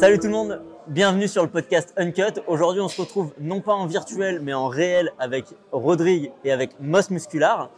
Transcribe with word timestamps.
Salut 0.00 0.18
tout 0.18 0.28
le 0.28 0.32
monde, 0.32 0.62
bienvenue 0.88 1.28
sur 1.28 1.42
le 1.42 1.50
podcast 1.50 1.92
Uncut. 1.98 2.40
Aujourd'hui, 2.46 2.80
on 2.80 2.88
se 2.88 2.98
retrouve 2.98 3.34
non 3.38 3.60
pas 3.60 3.74
en 3.74 3.84
virtuel, 3.84 4.40
mais 4.40 4.54
en 4.54 4.66
réel 4.66 5.12
avec 5.18 5.44
Rodrigue 5.72 6.32
et 6.42 6.52
avec 6.52 6.70
Moss 6.80 7.10
Muscular. 7.10 7.68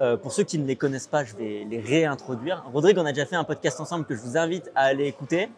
Euh, 0.00 0.16
pour 0.16 0.30
ceux 0.30 0.44
qui 0.44 0.56
ne 0.56 0.68
les 0.68 0.76
connaissent 0.76 1.08
pas, 1.08 1.24
je 1.24 1.34
vais 1.34 1.66
les 1.68 1.80
réintroduire. 1.80 2.62
Rodrigue, 2.72 2.96
on 2.98 3.04
a 3.04 3.10
déjà 3.10 3.26
fait 3.26 3.34
un 3.34 3.42
podcast 3.42 3.80
ensemble 3.80 4.04
que 4.04 4.14
je 4.14 4.20
vous 4.20 4.36
invite 4.36 4.70
à 4.76 4.82
aller 4.82 5.06
écouter. 5.06 5.48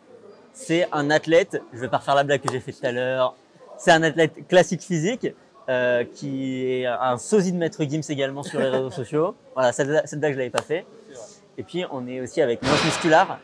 C'est 0.54 0.88
un 0.90 1.10
athlète, 1.10 1.60
je 1.74 1.80
vais 1.80 1.88
pas 1.88 1.98
refaire 1.98 2.14
la 2.14 2.24
blague 2.24 2.40
que 2.40 2.50
j'ai 2.50 2.60
fait 2.60 2.72
tout 2.72 2.86
à 2.86 2.92
l'heure. 2.92 3.36
C'est 3.76 3.90
un 3.90 4.02
athlète 4.02 4.48
classique 4.48 4.80
physique 4.80 5.34
euh, 5.68 6.02
qui 6.14 6.64
est 6.64 6.86
un 6.86 7.18
sosie 7.18 7.52
de 7.52 7.58
Maître 7.58 7.84
Gims 7.84 8.00
également 8.08 8.42
sur 8.42 8.58
les 8.58 8.70
réseaux 8.70 8.90
sociaux. 8.90 9.34
Voilà, 9.52 9.70
cette, 9.72 10.08
cette 10.08 10.20
blague 10.20 10.32
je 10.32 10.38
l'avais 10.38 10.48
pas 10.48 10.62
fait. 10.62 10.86
Et 11.58 11.62
puis 11.62 11.84
on 11.92 12.06
est 12.06 12.22
aussi 12.22 12.40
avec 12.40 12.62
Moss 12.62 12.82
Muscular. 12.86 13.38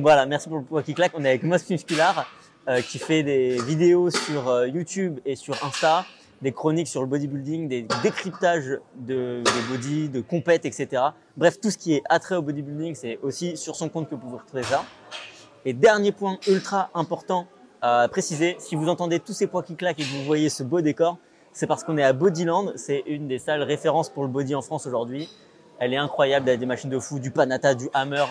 Voilà, 0.00 0.26
merci 0.26 0.48
pour 0.48 0.58
le 0.58 0.64
poids 0.64 0.82
qui 0.82 0.94
claque. 0.94 1.12
On 1.14 1.24
est 1.24 1.28
avec 1.28 1.42
Moss 1.42 1.68
Muscular 1.68 2.26
euh, 2.68 2.80
qui 2.80 2.98
fait 2.98 3.22
des 3.22 3.60
vidéos 3.62 4.10
sur 4.10 4.48
euh, 4.48 4.66
YouTube 4.66 5.20
et 5.24 5.36
sur 5.36 5.54
Insta, 5.64 6.04
des 6.42 6.50
chroniques 6.52 6.88
sur 6.88 7.00
le 7.00 7.06
bodybuilding, 7.06 7.68
des 7.68 7.86
décryptages 8.02 8.80
de, 8.96 9.42
body, 9.70 10.08
de 10.08 10.20
compètes, 10.20 10.64
etc. 10.64 11.02
Bref, 11.36 11.60
tout 11.60 11.70
ce 11.70 11.78
qui 11.78 11.94
est 11.94 12.02
attrait 12.08 12.34
au 12.34 12.42
bodybuilding, 12.42 12.94
c'est 12.96 13.18
aussi 13.22 13.56
sur 13.56 13.76
son 13.76 13.88
compte 13.88 14.08
que 14.08 14.16
vous 14.16 14.20
pouvez 14.20 14.38
retrouver 14.38 14.62
ça. 14.64 14.84
Et 15.64 15.74
dernier 15.74 16.10
point 16.12 16.38
ultra 16.48 16.90
important 16.94 17.46
à 17.82 18.08
préciser, 18.08 18.56
si 18.58 18.74
vous 18.74 18.88
entendez 18.88 19.20
tous 19.20 19.32
ces 19.32 19.46
poids 19.46 19.62
qui 19.62 19.76
claquent 19.76 20.00
et 20.00 20.04
que 20.04 20.16
vous 20.16 20.24
voyez 20.24 20.48
ce 20.48 20.62
beau 20.62 20.80
décor, 20.80 21.18
c'est 21.52 21.66
parce 21.66 21.84
qu'on 21.84 21.96
est 21.98 22.02
à 22.02 22.12
Bodyland. 22.12 22.72
C'est 22.74 23.04
une 23.06 23.28
des 23.28 23.38
salles 23.38 23.62
références 23.62 24.10
pour 24.10 24.24
le 24.24 24.28
body 24.28 24.54
en 24.54 24.62
France 24.62 24.86
aujourd'hui. 24.86 25.28
Elle 25.78 25.92
est 25.92 25.98
incroyable, 25.98 26.48
y 26.48 26.50
a 26.50 26.56
des 26.56 26.66
machines 26.66 26.90
de 26.90 26.98
fou, 26.98 27.18
du 27.18 27.30
Panata, 27.30 27.74
du 27.74 27.88
Hammer, 27.94 28.24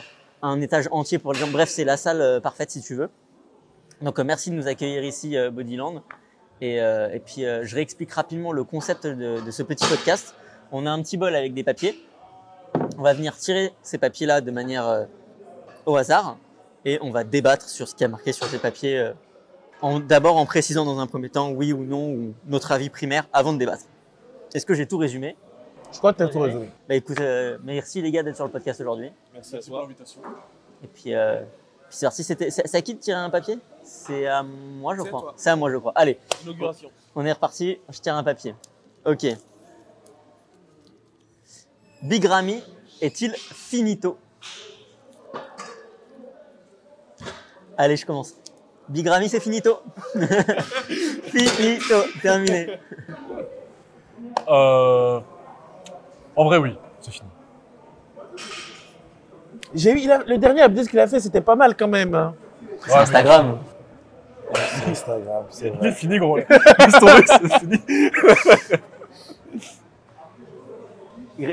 un 0.45 0.61
étage 0.61 0.87
entier 0.91 1.19
pour 1.19 1.33
les 1.33 1.39
gens. 1.39 1.47
Bref, 1.47 1.69
c'est 1.69 1.83
la 1.83 1.97
salle 1.97 2.21
euh, 2.21 2.39
parfaite 2.39 2.71
si 2.71 2.81
tu 2.81 2.95
veux. 2.95 3.09
Donc 4.01 4.19
euh, 4.19 4.23
merci 4.23 4.51
de 4.51 4.55
nous 4.55 4.67
accueillir 4.67 5.03
ici 5.03 5.37
euh, 5.37 5.51
Bodyland. 5.51 6.03
Et, 6.61 6.79
puis 7.25 7.41
je 7.41 7.75
réexplique 7.75 8.11
rapidement 8.13 8.53
le 8.53 8.63
concept 8.63 9.05
de, 9.05 9.41
de 9.45 9.51
ce 9.51 9.61
petit 9.61 9.85
podcast. 9.87 10.35
On 10.71 10.85
a 10.85 10.89
un 10.89 11.01
petit 11.01 11.17
bol 11.17 11.35
avec 11.35 11.53
des 11.53 11.63
papiers. 11.63 11.99
On 12.97 13.01
va 13.01 13.13
venir 13.13 13.35
tirer 13.35 13.73
ces 13.81 13.97
papiers-là 13.97 14.39
de 14.39 14.51
manière 14.51 15.05
au 15.85 15.97
hasard 15.97 16.37
et 16.85 16.97
on 17.01 17.11
va 17.11 17.25
débattre 17.25 17.67
sur 17.67 17.89
ce 17.89 17.93
qui 17.93 18.05
a 18.05 18.07
marqué 18.07 18.31
sur 18.31 18.47
ces 18.47 18.57
papiers. 18.57 19.11
D'abord 20.07 20.37
en 20.37 20.45
précisant 20.45 20.85
dans 20.85 20.97
un 20.99 21.07
premier 21.07 21.29
temps 21.29 21.51
oui 21.51 21.73
ou 21.73 21.83
non 21.83 22.09
ou 22.09 22.33
notre 22.47 22.71
avis 22.71 22.89
primaire 22.89 23.27
avant 23.33 23.51
de 23.51 23.59
débattre. 23.59 23.83
Est-ce 24.53 24.65
que 24.65 24.73
j'ai 24.73 24.87
tout 24.87 24.97
résumé? 24.97 25.35
Je 25.95 25.99
crois 25.99 26.11
que 26.11 26.17
tu 26.17 26.23
as 26.23 26.27
tout 26.27 26.39
résumé. 26.41 26.69
Bah 26.89 26.95
écoute, 26.95 27.21
euh, 27.21 27.57
merci 27.63 28.01
les 28.01 28.11
gars 28.11 28.21
d'être 28.21 28.35
sur 28.35 28.43
le 28.43 28.51
podcast 28.51 28.81
aujourd'hui. 28.81 29.13
Merci 29.33 29.55
à 29.55 29.59
toi. 29.61 29.81
l'invitation. 29.83 30.19
Et 30.83 30.87
puis, 30.87 31.15
euh, 31.15 31.39
puis 31.87 31.97
c'est 31.97 32.05
parti. 32.05 32.21
C'était, 32.25 32.49
c'est 32.51 32.67
c'est 32.67 32.77
à 32.77 32.81
qui 32.81 32.95
de 32.95 32.99
tirer 32.99 33.17
un 33.17 33.29
papier? 33.29 33.57
C'est 33.81 34.27
à 34.27 34.43
moi, 34.43 34.93
je 34.95 35.01
C'est 35.01 35.07
à 35.07 35.09
crois. 35.09 35.21
toi. 35.21 35.33
C'est 35.37 35.49
à 35.51 35.55
moi, 35.55 35.71
je 35.71 35.77
crois. 35.77 35.93
Allez, 35.95 36.19
Inauguration. 36.43 36.91
on 37.15 37.25
est 37.25 37.31
reparti. 37.31 37.79
Je 37.87 37.99
tire 37.99 38.13
un 38.13 38.25
papier. 38.25 38.55
Ok. 39.05 39.25
Big 42.03 42.25
Ramy 42.25 42.61
est-il 42.99 43.31
finito? 43.33 44.17
Allez, 47.77 47.95
je 47.95 48.05
commence. 48.05 48.33
Big 48.89 49.07
Ramy, 49.07 49.29
c'est 49.29 49.39
finito. 49.39 49.79
finito, 51.23 51.95
terminé. 52.21 52.79
Euh... 54.49 55.21
En 56.35 56.45
vrai, 56.45 56.57
oui, 56.57 56.77
c'est 56.99 57.11
fini. 57.11 57.27
J'ai 59.73 59.91
eu, 59.91 60.09
a- 60.11 60.23
le 60.25 60.37
dernier 60.37 60.61
update 60.63 60.87
qu'il 60.87 60.99
a 60.99 61.07
fait, 61.07 61.19
c'était 61.19 61.41
pas 61.41 61.55
mal 61.55 61.75
quand 61.75 61.87
même. 61.87 62.13
hein. 62.15 62.33
C'est 62.85 62.93
Instagram. 62.95 63.57
C'est 64.53 64.89
Instagram, 64.91 65.43
c'est 65.49 65.91
fini, 65.93 66.17
gros. 66.19 66.39
C'est 66.47 67.59
fini. 67.59 67.81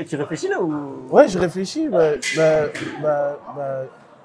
Tu 0.07 0.15
réfléchis 0.15 0.47
là 0.47 0.61
ou? 0.61 1.07
Ouais, 1.09 1.27
je 1.27 1.37
réfléchis. 1.37 1.89
Bah, 1.89 2.11
bah, 2.37 2.65
bah, 3.01 3.39
bah, 3.55 3.81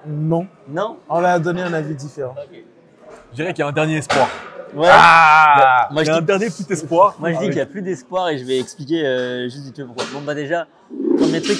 non. 0.06 0.46
Non? 0.68 0.98
On 1.08 1.24
a 1.24 1.38
donné 1.38 1.62
un 1.62 1.72
avis 1.72 1.94
différent. 1.96 2.34
Je 3.30 3.36
dirais 3.36 3.52
qu'il 3.52 3.62
y 3.62 3.64
a 3.64 3.68
un 3.68 3.72
dernier 3.72 3.96
espoir. 3.96 4.28
Ouais. 4.74 4.88
Ah 4.90 5.88
Moi, 5.90 6.02
Il 6.02 6.06
je 6.12 6.18
dis- 6.18 6.24
dernier 6.26 6.46
petit 6.46 6.66
espoir. 6.72 7.16
Moi, 7.18 7.32
je 7.32 7.38
dis 7.38 7.44
qu'il 7.46 7.54
n'y 7.54 7.60
a 7.60 7.66
plus 7.66 7.82
d'espoir 7.82 8.28
et 8.28 8.38
je 8.38 8.44
vais 8.44 8.58
expliquer 8.58 9.04
euh, 9.06 9.44
juste 9.48 9.64
vite 9.64 9.84
pourquoi. 9.84 10.04
Bon, 10.12 10.20
bah 10.20 10.34
déjà, 10.34 10.66
premier 11.16 11.40
truc, 11.40 11.58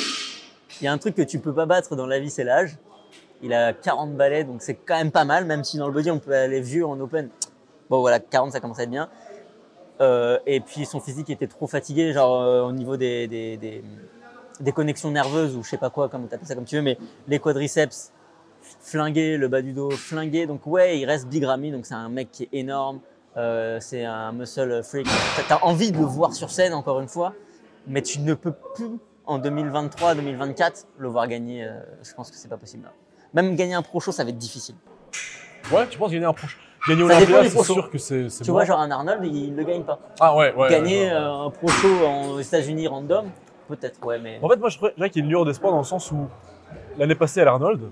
il 0.80 0.84
y 0.84 0.88
a 0.88 0.92
un 0.92 0.98
truc 0.98 1.14
que 1.14 1.22
tu 1.22 1.38
peux 1.38 1.52
pas 1.54 1.66
battre 1.66 1.96
dans 1.96 2.06
la 2.06 2.18
vie, 2.18 2.30
c'est 2.30 2.44
l'âge. 2.44 2.76
Il 3.42 3.52
a 3.54 3.72
40 3.72 4.14
balais, 4.16 4.44
donc 4.44 4.62
c'est 4.62 4.74
quand 4.74 4.96
même 4.96 5.12
pas 5.12 5.24
mal, 5.24 5.44
même 5.44 5.64
si 5.64 5.78
dans 5.78 5.86
le 5.86 5.92
body, 5.92 6.10
on 6.10 6.18
peut 6.18 6.34
aller 6.34 6.60
vieux 6.60 6.84
en 6.86 6.98
open. 7.00 7.28
Bon, 7.88 8.00
voilà, 8.00 8.18
40, 8.20 8.52
ça 8.52 8.60
commence 8.60 8.78
à 8.80 8.82
être 8.82 8.90
bien. 8.90 9.08
Euh, 10.00 10.38
et 10.46 10.60
puis, 10.60 10.84
son 10.86 11.00
physique 11.00 11.30
était 11.30 11.46
trop 11.46 11.66
fatigué, 11.66 12.12
genre 12.12 12.40
euh, 12.42 12.62
au 12.62 12.72
niveau 12.72 12.96
des, 12.96 13.26
des, 13.26 13.56
des, 13.56 13.82
des 14.60 14.72
connexions 14.72 15.10
nerveuses 15.10 15.56
ou 15.56 15.62
je 15.62 15.70
sais 15.70 15.76
pas 15.78 15.90
quoi, 15.90 16.08
comme 16.08 16.26
t'appelles 16.28 16.46
ça 16.48 16.54
comme 16.54 16.64
tu 16.64 16.76
veux, 16.76 16.82
mais 16.82 16.98
les 17.28 17.38
quadriceps 17.38 18.12
flingués, 18.80 19.36
le 19.36 19.48
bas 19.48 19.62
du 19.62 19.72
dos 19.72 19.90
flingué. 19.90 20.46
Donc, 20.46 20.66
ouais, 20.66 20.98
il 20.98 21.06
reste 21.06 21.28
Big 21.28 21.44
Ramy, 21.44 21.70
donc 21.72 21.86
c'est 21.86 21.94
un 21.94 22.08
mec 22.08 22.30
qui 22.30 22.44
est 22.44 22.48
énorme. 22.52 23.00
Euh, 23.36 23.78
c'est 23.80 24.04
un 24.04 24.32
muscle 24.32 24.82
freak. 24.82 25.06
T'as 25.48 25.56
as 25.56 25.64
envie 25.64 25.92
de 25.92 25.98
le 25.98 26.04
voir 26.04 26.32
sur 26.32 26.50
scène 26.50 26.74
encore 26.74 27.00
une 27.00 27.08
fois, 27.08 27.34
mais 27.86 28.02
tu 28.02 28.20
ne 28.20 28.34
peux 28.34 28.52
plus 28.74 28.88
en 29.26 29.38
2023-2024 29.38 30.86
le 30.98 31.08
voir 31.08 31.26
gagner. 31.28 31.64
euh, 31.64 31.78
je 32.02 32.12
pense 32.14 32.30
que 32.30 32.36
c'est 32.36 32.48
pas 32.48 32.56
possible. 32.56 32.84
là. 32.84 32.92
Même 33.34 33.54
gagner 33.56 33.74
un 33.74 33.82
pro 33.82 34.00
show, 34.00 34.10
ça 34.12 34.24
va 34.24 34.30
être 34.30 34.38
difficile. 34.38 34.74
Ouais, 35.72 35.86
tu 35.88 35.98
penses 35.98 36.10
gagner 36.10 36.24
un 36.24 36.32
proche. 36.32 36.58
Gagner 36.88 37.06
Ça 37.08 37.18
dépend 37.20 37.32
Olympia, 37.40 37.50
c'est 37.50 37.72
sûr 37.72 37.90
que 37.90 37.98
c'est. 37.98 38.28
Tu 38.28 38.44
bon. 38.46 38.52
vois, 38.52 38.64
genre 38.64 38.80
un 38.80 38.90
Arnold, 38.90 39.24
il 39.24 39.54
le 39.54 39.64
gagne 39.64 39.82
pas. 39.82 39.98
Ah 40.20 40.34
ouais, 40.34 40.54
ouais. 40.54 40.70
gagner 40.70 41.00
ouais, 41.02 41.10
ouais. 41.10 41.12
euh, 41.12 41.46
un 41.46 41.50
pro 41.50 41.68
show 41.68 42.06
en- 42.06 42.28
aux 42.30 42.40
États-Unis 42.40 42.86
random, 42.88 43.26
peut-être, 43.68 44.04
ouais, 44.06 44.18
mais. 44.18 44.38
En 44.42 44.48
fait, 44.48 44.56
moi, 44.56 44.68
je 44.70 44.78
dirais 44.78 45.10
qu'il 45.10 45.20
y 45.20 45.22
a 45.22 45.24
une 45.24 45.30
lueur 45.30 45.44
d'espoir 45.44 45.72
dans 45.72 45.78
le 45.78 45.84
sens 45.84 46.10
où 46.12 46.26
l'année 46.96 47.16
passée 47.16 47.40
à 47.40 47.44
l'Arnold, 47.44 47.90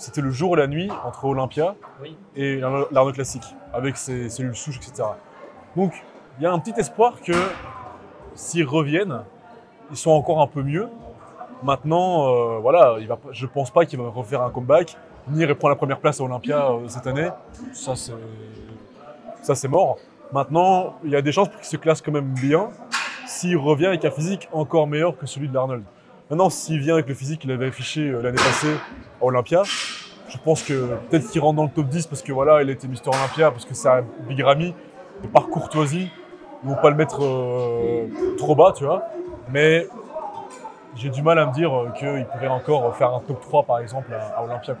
c'était 0.00 0.22
le 0.22 0.30
jour 0.30 0.56
et 0.56 0.60
la 0.60 0.66
nuit 0.66 0.90
entre 1.04 1.26
Olympia 1.26 1.74
Oui. 2.02 2.16
et 2.34 2.56
l'Arnold 2.56 2.86
l'Arnold 2.90 3.14
classique, 3.14 3.44
avec 3.72 3.98
ses 3.98 4.30
cellules 4.30 4.56
souches, 4.56 4.78
etc. 4.78 5.08
Donc, 5.76 5.92
il 6.38 6.44
y 6.44 6.46
a 6.46 6.52
un 6.52 6.58
petit 6.58 6.72
espoir 6.80 7.20
que 7.20 7.34
s'ils 8.34 8.64
reviennent, 8.66 9.22
ils 9.90 9.96
sont 9.98 10.10
encore 10.10 10.40
un 10.40 10.46
peu 10.46 10.62
mieux. 10.62 10.88
Maintenant, 11.62 12.28
euh, 12.28 12.58
voilà, 12.60 12.96
il 12.98 13.06
va, 13.06 13.18
je 13.30 13.46
pense 13.46 13.70
pas 13.70 13.84
qu'il 13.84 13.98
va 14.00 14.08
refaire 14.08 14.40
un 14.42 14.48
comeback, 14.48 14.96
ni 15.28 15.44
reprendre 15.44 15.70
la 15.74 15.76
première 15.76 15.98
place 15.98 16.18
à 16.20 16.24
Olympia 16.24 16.70
euh, 16.70 16.88
cette 16.88 17.06
année. 17.06 17.28
Ça, 17.74 17.94
c'est, 17.94 18.12
ça, 19.42 19.54
c'est 19.54 19.68
mort. 19.68 19.98
Maintenant, 20.32 20.94
il 21.04 21.10
y 21.10 21.16
a 21.16 21.20
des 21.20 21.32
chances 21.32 21.50
pour 21.50 21.58
qu'il 21.58 21.68
se 21.68 21.76
classe 21.76 22.00
quand 22.00 22.12
même 22.12 22.32
bien 22.32 22.70
s'il 23.26 23.58
revient 23.58 23.86
avec 23.86 24.04
un 24.06 24.10
physique 24.10 24.48
encore 24.52 24.86
meilleur 24.86 25.18
que 25.18 25.26
celui 25.26 25.48
de 25.48 25.54
l'Arnold. 25.54 25.84
Maintenant, 26.30 26.48
s'il 26.48 26.78
vient 26.78 26.94
avec 26.94 27.08
le 27.08 27.14
physique 27.14 27.40
qu'il 27.40 27.50
avait 27.50 27.66
affiché 27.66 28.02
euh, 28.08 28.22
l'année 28.22 28.36
passée 28.36 28.72
à 29.20 29.24
Olympia, 29.24 29.64
je 29.64 30.38
pense 30.44 30.62
que 30.62 30.94
peut-être 31.10 31.28
qu'il 31.28 31.40
rentre 31.40 31.56
dans 31.56 31.64
le 31.64 31.70
top 31.70 31.88
10 31.88 32.06
parce 32.06 32.22
que 32.22 32.32
voilà, 32.32 32.62
il 32.62 32.70
était 32.70 32.86
Mister 32.86 33.10
Olympia, 33.10 33.50
parce 33.50 33.64
que 33.64 33.74
c'est 33.74 33.88
un 33.88 34.04
Big 34.28 34.40
Ramy, 34.40 34.72
et 35.24 35.26
par 35.26 35.48
courtoisie, 35.48 36.08
ils 36.62 36.68
vont 36.68 36.76
pas 36.76 36.90
le 36.90 36.94
mettre 36.94 37.24
euh, 37.24 38.06
trop 38.38 38.54
bas, 38.54 38.72
tu 38.76 38.84
vois. 38.84 39.02
Mais 39.48 39.88
j'ai 40.94 41.10
du 41.10 41.20
mal 41.20 41.36
à 41.40 41.46
me 41.46 41.52
dire 41.52 41.74
euh, 41.76 41.90
qu'il 41.98 42.24
pourrait 42.26 42.46
encore 42.46 42.94
faire 42.94 43.12
un 43.12 43.20
top 43.20 43.40
3 43.40 43.64
par 43.64 43.80
exemple 43.80 44.14
à, 44.14 44.44
Olympia. 44.44 44.76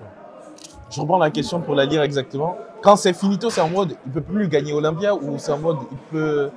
Je 0.88 1.00
reprends 1.00 1.18
la 1.18 1.32
question 1.32 1.60
pour 1.60 1.74
la 1.74 1.84
lire 1.84 2.02
exactement. 2.02 2.58
Quand 2.80 2.94
c'est 2.94 3.12
finito, 3.12 3.50
c'est 3.50 3.60
en 3.60 3.70
mode 3.70 3.96
il 4.06 4.12
peut 4.12 4.20
plus 4.20 4.46
gagner 4.46 4.72
Olympia 4.72 5.16
ou 5.16 5.36
c'est 5.38 5.50
en 5.50 5.58
mode 5.58 5.78
il 5.90 5.98
peut. 6.12 6.50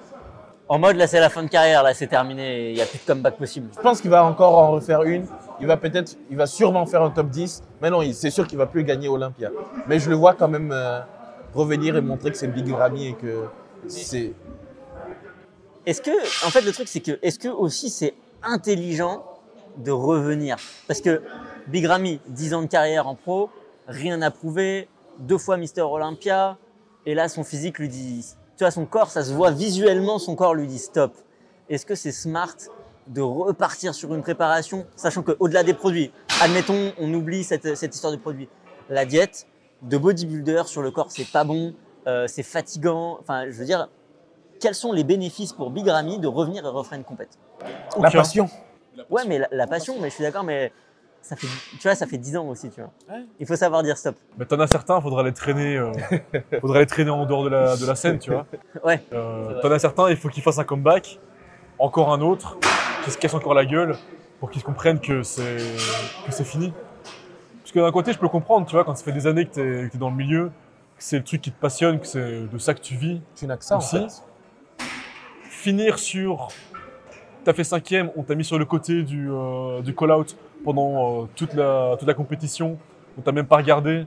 En 0.73 0.79
mode, 0.79 0.95
là, 0.95 1.05
c'est 1.05 1.19
la 1.19 1.29
fin 1.29 1.43
de 1.43 1.49
carrière, 1.49 1.83
là, 1.83 1.93
c'est 1.93 2.07
terminé, 2.07 2.69
il 2.71 2.73
n'y 2.73 2.81
a 2.81 2.87
plus 2.87 2.97
de 2.97 3.03
comeback 3.05 3.37
possible. 3.37 3.69
Je 3.77 3.79
pense 3.79 4.01
qu'il 4.01 4.09
va 4.09 4.25
encore 4.25 4.57
en 4.57 4.71
refaire 4.71 5.03
une. 5.03 5.27
Il 5.61 5.67
va 5.67 5.77
peut-être, 5.77 6.17
il 6.31 6.35
va 6.35 6.47
sûrement 6.47 6.87
faire 6.87 7.03
un 7.03 7.11
top 7.11 7.29
10. 7.29 7.61
Mais 7.79 7.91
non, 7.91 8.01
c'est 8.11 8.31
sûr 8.31 8.47
qu'il 8.47 8.57
va 8.57 8.65
plus 8.65 8.83
gagner 8.83 9.07
Olympia. 9.07 9.51
Mais 9.87 9.99
je 9.99 10.09
le 10.09 10.15
vois 10.15 10.33
quand 10.33 10.47
même 10.47 10.71
euh, 10.71 11.01
revenir 11.53 11.95
et 11.95 12.01
montrer 12.01 12.31
que 12.31 12.37
c'est 12.37 12.47
Big 12.47 12.67
Ramy 12.71 13.09
et 13.09 13.13
que 13.13 13.43
c'est. 13.87 14.33
Est-ce 15.85 16.01
que, 16.01 16.09
en 16.43 16.49
fait, 16.49 16.61
le 16.61 16.71
truc, 16.71 16.87
c'est 16.87 17.01
que, 17.01 17.19
est-ce 17.21 17.37
que 17.37 17.49
aussi 17.49 17.91
c'est 17.91 18.15
intelligent 18.41 19.23
de 19.77 19.91
revenir? 19.91 20.57
Parce 20.87 21.01
que 21.01 21.21
Big 21.67 21.85
Ramy, 21.85 22.19
10 22.29 22.55
ans 22.55 22.61
de 22.63 22.67
carrière 22.67 23.07
en 23.07 23.13
pro, 23.13 23.51
rien 23.87 24.19
à 24.23 24.31
prouver, 24.31 24.87
deux 25.19 25.37
fois 25.37 25.57
Mister 25.57 25.81
Olympia, 25.81 26.57
et 27.05 27.13
là, 27.13 27.29
son 27.29 27.43
physique 27.43 27.77
lui 27.77 27.89
dit, 27.89 28.25
tu 28.57 28.63
vois, 28.63 28.71
son 28.71 28.85
corps, 28.85 29.09
ça 29.09 29.23
se 29.23 29.33
voit 29.33 29.51
visuellement, 29.51 30.19
son 30.19 30.35
corps 30.35 30.53
lui 30.53 30.67
dit 30.67 30.79
stop. 30.79 31.13
Est-ce 31.69 31.85
que 31.85 31.95
c'est 31.95 32.11
smart 32.11 32.55
de 33.07 33.21
repartir 33.21 33.93
sur 33.93 34.13
une 34.13 34.21
préparation, 34.21 34.85
sachant 34.95 35.23
qu'au-delà 35.23 35.63
des 35.63 35.73
produits, 35.73 36.11
admettons, 36.41 36.93
on 36.99 37.13
oublie 37.13 37.43
cette, 37.43 37.75
cette 37.75 37.93
histoire 37.93 38.13
de 38.13 38.17
produits, 38.17 38.47
la 38.89 39.05
diète 39.05 39.47
de 39.81 39.97
bodybuilder 39.97 40.63
sur 40.65 40.81
le 40.81 40.91
corps, 40.91 41.11
c'est 41.11 41.29
pas 41.29 41.43
bon, 41.43 41.73
euh, 42.07 42.27
c'est 42.27 42.43
fatigant, 42.43 43.17
enfin, 43.19 43.45
je 43.49 43.57
veux 43.57 43.65
dire, 43.65 43.89
quels 44.61 44.75
sont 44.75 44.93
les 44.93 45.03
bénéfices 45.03 45.51
pour 45.51 45.71
Big 45.71 45.87
Ramy 45.87 46.19
de 46.19 46.27
revenir 46.27 46.65
et 46.65 46.69
refaire 46.69 46.97
une 46.97 47.03
compète? 47.03 47.37
La 47.99 48.09
passion. 48.09 48.49
Ouais, 49.09 49.23
mais 49.27 49.39
la, 49.39 49.47
la 49.51 49.67
passion, 49.67 49.95
mais 49.99 50.09
je 50.09 50.15
suis 50.15 50.23
d'accord, 50.23 50.43
mais 50.43 50.71
ça 51.23 51.35
fait, 51.37 51.47
tu 51.71 51.79
vois, 51.81 51.95
ça 51.95 52.05
fait 52.05 52.17
10 52.17 52.37
ans 52.37 52.47
aussi, 52.49 52.69
tu 52.69 52.81
vois. 52.81 52.91
Ouais. 53.09 53.23
Il 53.39 53.47
faut 53.47 53.55
savoir 53.55 53.81
dire 53.81 53.97
stop. 53.97 54.15
Mais 54.37 54.45
t'en 54.45 54.59
as 54.59 54.67
certains, 54.67 54.99
faudra 54.99 55.23
les 55.23 55.31
traîner, 55.31 55.77
euh, 55.77 55.91
faudra 56.61 56.79
les 56.79 56.85
traîner 56.85 57.09
en 57.11 57.25
dehors 57.25 57.45
de 57.45 57.49
la, 57.49 57.77
de 57.77 57.85
la 57.85 57.95
scène, 57.95 58.19
tu 58.19 58.31
vois. 58.31 58.45
Ouais. 58.83 59.01
Euh, 59.13 59.59
t'en 59.61 59.71
as 59.71 59.79
certains, 59.79 60.09
il 60.09 60.17
faut 60.17 60.27
qu'ils 60.29 60.43
fassent 60.43 60.59
un 60.59 60.63
comeback. 60.65 61.19
Encore 61.79 62.13
un 62.13 62.21
autre, 62.21 62.57
qui 63.03 63.09
se 63.11 63.17
casse 63.17 63.33
encore 63.33 63.53
la 63.55 63.65
gueule 63.65 63.95
pour 64.39 64.51
qu'ils 64.51 64.63
comprennent 64.63 64.99
que 64.99 65.23
c'est 65.23 65.57
que 66.25 66.31
c'est 66.31 66.43
fini. 66.43 66.71
Parce 67.61 67.71
que 67.71 67.79
d'un 67.79 67.91
côté, 67.91 68.13
je 68.13 68.19
peux 68.19 68.29
comprendre, 68.29 68.67
tu 68.67 68.73
vois, 68.75 68.83
quand 68.83 68.95
ça 68.95 69.03
fait 69.03 69.11
des 69.11 69.25
années 69.25 69.45
que 69.45 69.53
t'es 69.53 69.87
que 69.87 69.91
t'es 69.93 69.97
dans 69.97 70.09
le 70.09 70.15
milieu, 70.15 70.49
que 70.97 71.03
c'est 71.03 71.17
le 71.17 71.23
truc 71.23 71.41
qui 71.41 71.51
te 71.51 71.59
passionne, 71.59 71.99
que 71.99 72.05
c'est 72.05 72.41
de 72.47 72.57
ça 72.59 72.73
que 72.73 72.81
tu 72.81 72.95
vis. 72.95 73.21
Tu 73.35 73.47
n'as 73.47 73.57
que 73.57 73.65
ça, 73.65 73.75
en 73.75 73.79
Aussi. 73.79 73.97
fait. 73.97 74.21
Finir 75.49 75.97
sur. 75.97 76.49
T'as 77.43 77.53
fait 77.53 77.63
cinquième, 77.63 78.11
on 78.15 78.23
t'a 78.23 78.35
mis 78.35 78.45
sur 78.45 78.59
le 78.59 78.65
côté 78.65 79.03
du, 79.03 79.29
euh, 79.31 79.81
du 79.81 79.93
call-out 79.95 80.37
pendant 80.63 81.23
euh, 81.23 81.25
toute, 81.35 81.53
la, 81.53 81.95
toute 81.97 82.07
la 82.07 82.13
compétition, 82.13 82.77
on 83.17 83.21
t'a 83.21 83.31
même 83.31 83.45
pas 83.47 83.57
regardé. 83.57 84.05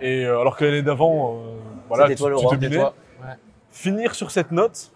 Et 0.00 0.24
euh, 0.24 0.40
alors 0.40 0.56
que 0.56 0.64
l'année 0.64 0.82
d'avant, 0.82 1.36
euh, 1.36 1.56
voilà, 1.88 2.08
tu, 2.08 2.16
toi 2.16 2.30
tu 2.30 2.34
roi. 2.46 2.54
dominais. 2.56 2.76
Et 2.76 2.78
toi 2.78 2.94
Ouais. 3.22 3.34
Finir 3.70 4.14
sur 4.16 4.30
cette 4.32 4.50
note, 4.50 4.90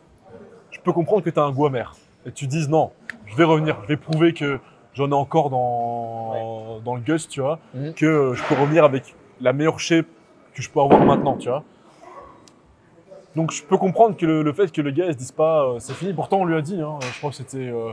je 0.70 0.80
peux 0.80 0.92
comprendre 0.92 1.22
que 1.22 1.30
tu 1.30 1.38
as 1.38 1.44
un 1.44 1.52
goût 1.52 1.66
amer. 1.66 1.94
Et 2.26 2.32
tu 2.32 2.46
dises 2.48 2.68
non, 2.68 2.90
je 3.26 3.36
vais 3.36 3.44
revenir, 3.44 3.76
je 3.84 3.88
vais 3.88 3.96
prouver 3.96 4.32
que 4.32 4.58
j'en 4.94 5.08
ai 5.10 5.14
encore 5.14 5.48
dans, 5.50 6.80
dans 6.84 6.94
le 6.96 7.00
gust, 7.02 7.30
tu 7.30 7.40
vois, 7.40 7.60
Mhm. 7.74 7.94
que 7.94 8.32
je 8.34 8.42
peux 8.44 8.54
revenir 8.60 8.84
avec 8.84 9.14
la 9.40 9.52
meilleure 9.52 9.78
shape 9.78 10.06
que 10.54 10.60
je 10.62 10.68
peux 10.70 10.80
avoir 10.80 11.00
maintenant, 11.04 11.36
tu 11.36 11.48
vois. 11.48 11.62
Donc 13.36 13.52
je 13.52 13.62
peux 13.62 13.76
comprendre 13.76 14.16
que 14.16 14.24
le, 14.26 14.42
le 14.42 14.52
fait 14.52 14.72
que 14.72 14.80
le 14.80 14.90
gars 14.90 15.06
il 15.06 15.12
se 15.12 15.18
dise 15.18 15.32
pas 15.32 15.62
euh, 15.66 15.78
c'est 15.78 15.92
fini. 15.92 16.12
Pourtant 16.14 16.38
on 16.38 16.44
lui 16.46 16.56
a 16.56 16.62
dit, 16.62 16.80
hein, 16.80 16.98
je 17.02 17.18
crois 17.18 17.30
que 17.30 17.36
c'était 17.36 17.68
euh, 17.68 17.92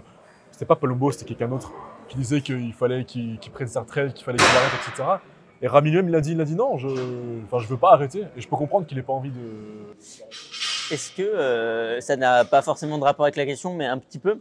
c'était 0.51 0.65
pas 0.65 0.75
Palombo, 0.77 1.11
c'était 1.11 1.25
quelqu'un 1.25 1.49
d'autre 1.49 1.73
qui 2.13 2.19
disait 2.19 2.41
qu'il 2.41 2.73
fallait 2.73 3.05
qu'il 3.05 3.39
prenne 3.51 3.67
sa 3.67 3.81
retraite, 3.81 4.13
qu'il 4.13 4.23
fallait 4.23 4.37
qu'il 4.37 4.45
arrête, 4.45 4.71
etc. 4.87 5.09
Et 5.63 5.67
Rami 5.67 5.89
lui-même 5.89 6.09
il 6.09 6.15
a 6.15 6.21
dit, 6.21 6.33
il 6.33 6.41
a 6.41 6.45
dit 6.45 6.55
non, 6.55 6.77
je, 6.77 6.87
enfin 7.45 7.59
je 7.59 7.67
veux 7.67 7.77
pas 7.77 7.93
arrêter. 7.93 8.25
Et 8.37 8.41
je 8.41 8.47
peux 8.47 8.55
comprendre 8.55 8.85
qu'il 8.85 8.97
ait 8.99 9.03
pas 9.03 9.13
envie 9.13 9.31
de, 9.31 9.95
Est-ce 10.91 11.11
que 11.11 11.23
euh, 11.23 11.99
ça 12.01 12.15
n'a 12.15 12.45
pas 12.45 12.61
forcément 12.61 12.99
de 12.99 13.03
rapport 13.03 13.25
avec 13.25 13.35
la 13.35 13.45
question, 13.45 13.73
mais 13.73 13.85
un 13.85 13.97
petit 13.97 14.19
peu 14.19 14.39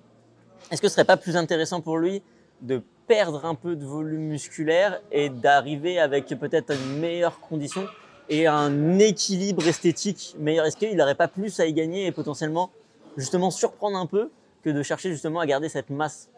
Est-ce 0.70 0.82
que 0.82 0.88
ce 0.88 0.94
serait 0.94 1.06
pas 1.06 1.16
plus 1.16 1.36
intéressant 1.36 1.80
pour 1.80 1.96
lui 1.96 2.22
de 2.60 2.82
perdre 3.06 3.46
un 3.46 3.54
peu 3.54 3.74
de 3.74 3.84
volume 3.86 4.28
musculaire 4.28 5.00
et 5.10 5.30
d'arriver 5.30 5.98
avec 5.98 6.26
peut-être 6.26 6.74
une 6.74 7.00
meilleure 7.00 7.40
condition 7.40 7.86
et 8.28 8.46
un 8.46 8.98
équilibre 8.98 9.66
esthétique 9.66 10.36
meilleur? 10.38 10.66
Est-ce 10.66 10.76
qu'il 10.76 10.94
n'aurait 10.94 11.14
pas 11.14 11.28
plus 11.28 11.58
à 11.58 11.64
y 11.64 11.72
gagner 11.72 12.06
et 12.06 12.12
potentiellement 12.12 12.70
justement 13.16 13.50
surprendre 13.50 13.96
un 13.96 14.06
peu 14.06 14.30
que 14.62 14.68
de 14.68 14.82
chercher 14.82 15.10
justement 15.10 15.40
à 15.40 15.46
garder 15.46 15.70
cette 15.70 15.88
masse 15.88 16.28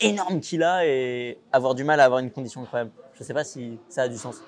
énorme 0.00 0.40
qu'il 0.40 0.62
a 0.62 0.86
et 0.86 1.38
avoir 1.52 1.74
du 1.74 1.84
mal 1.84 2.00
à 2.00 2.04
avoir 2.04 2.20
une 2.20 2.30
condition 2.30 2.62
incroyable 2.62 2.90
Je 3.14 3.22
sais 3.24 3.34
pas 3.34 3.44
si 3.44 3.78
ça 3.88 4.02
a 4.02 4.08
du 4.08 4.16
sens. 4.16 4.42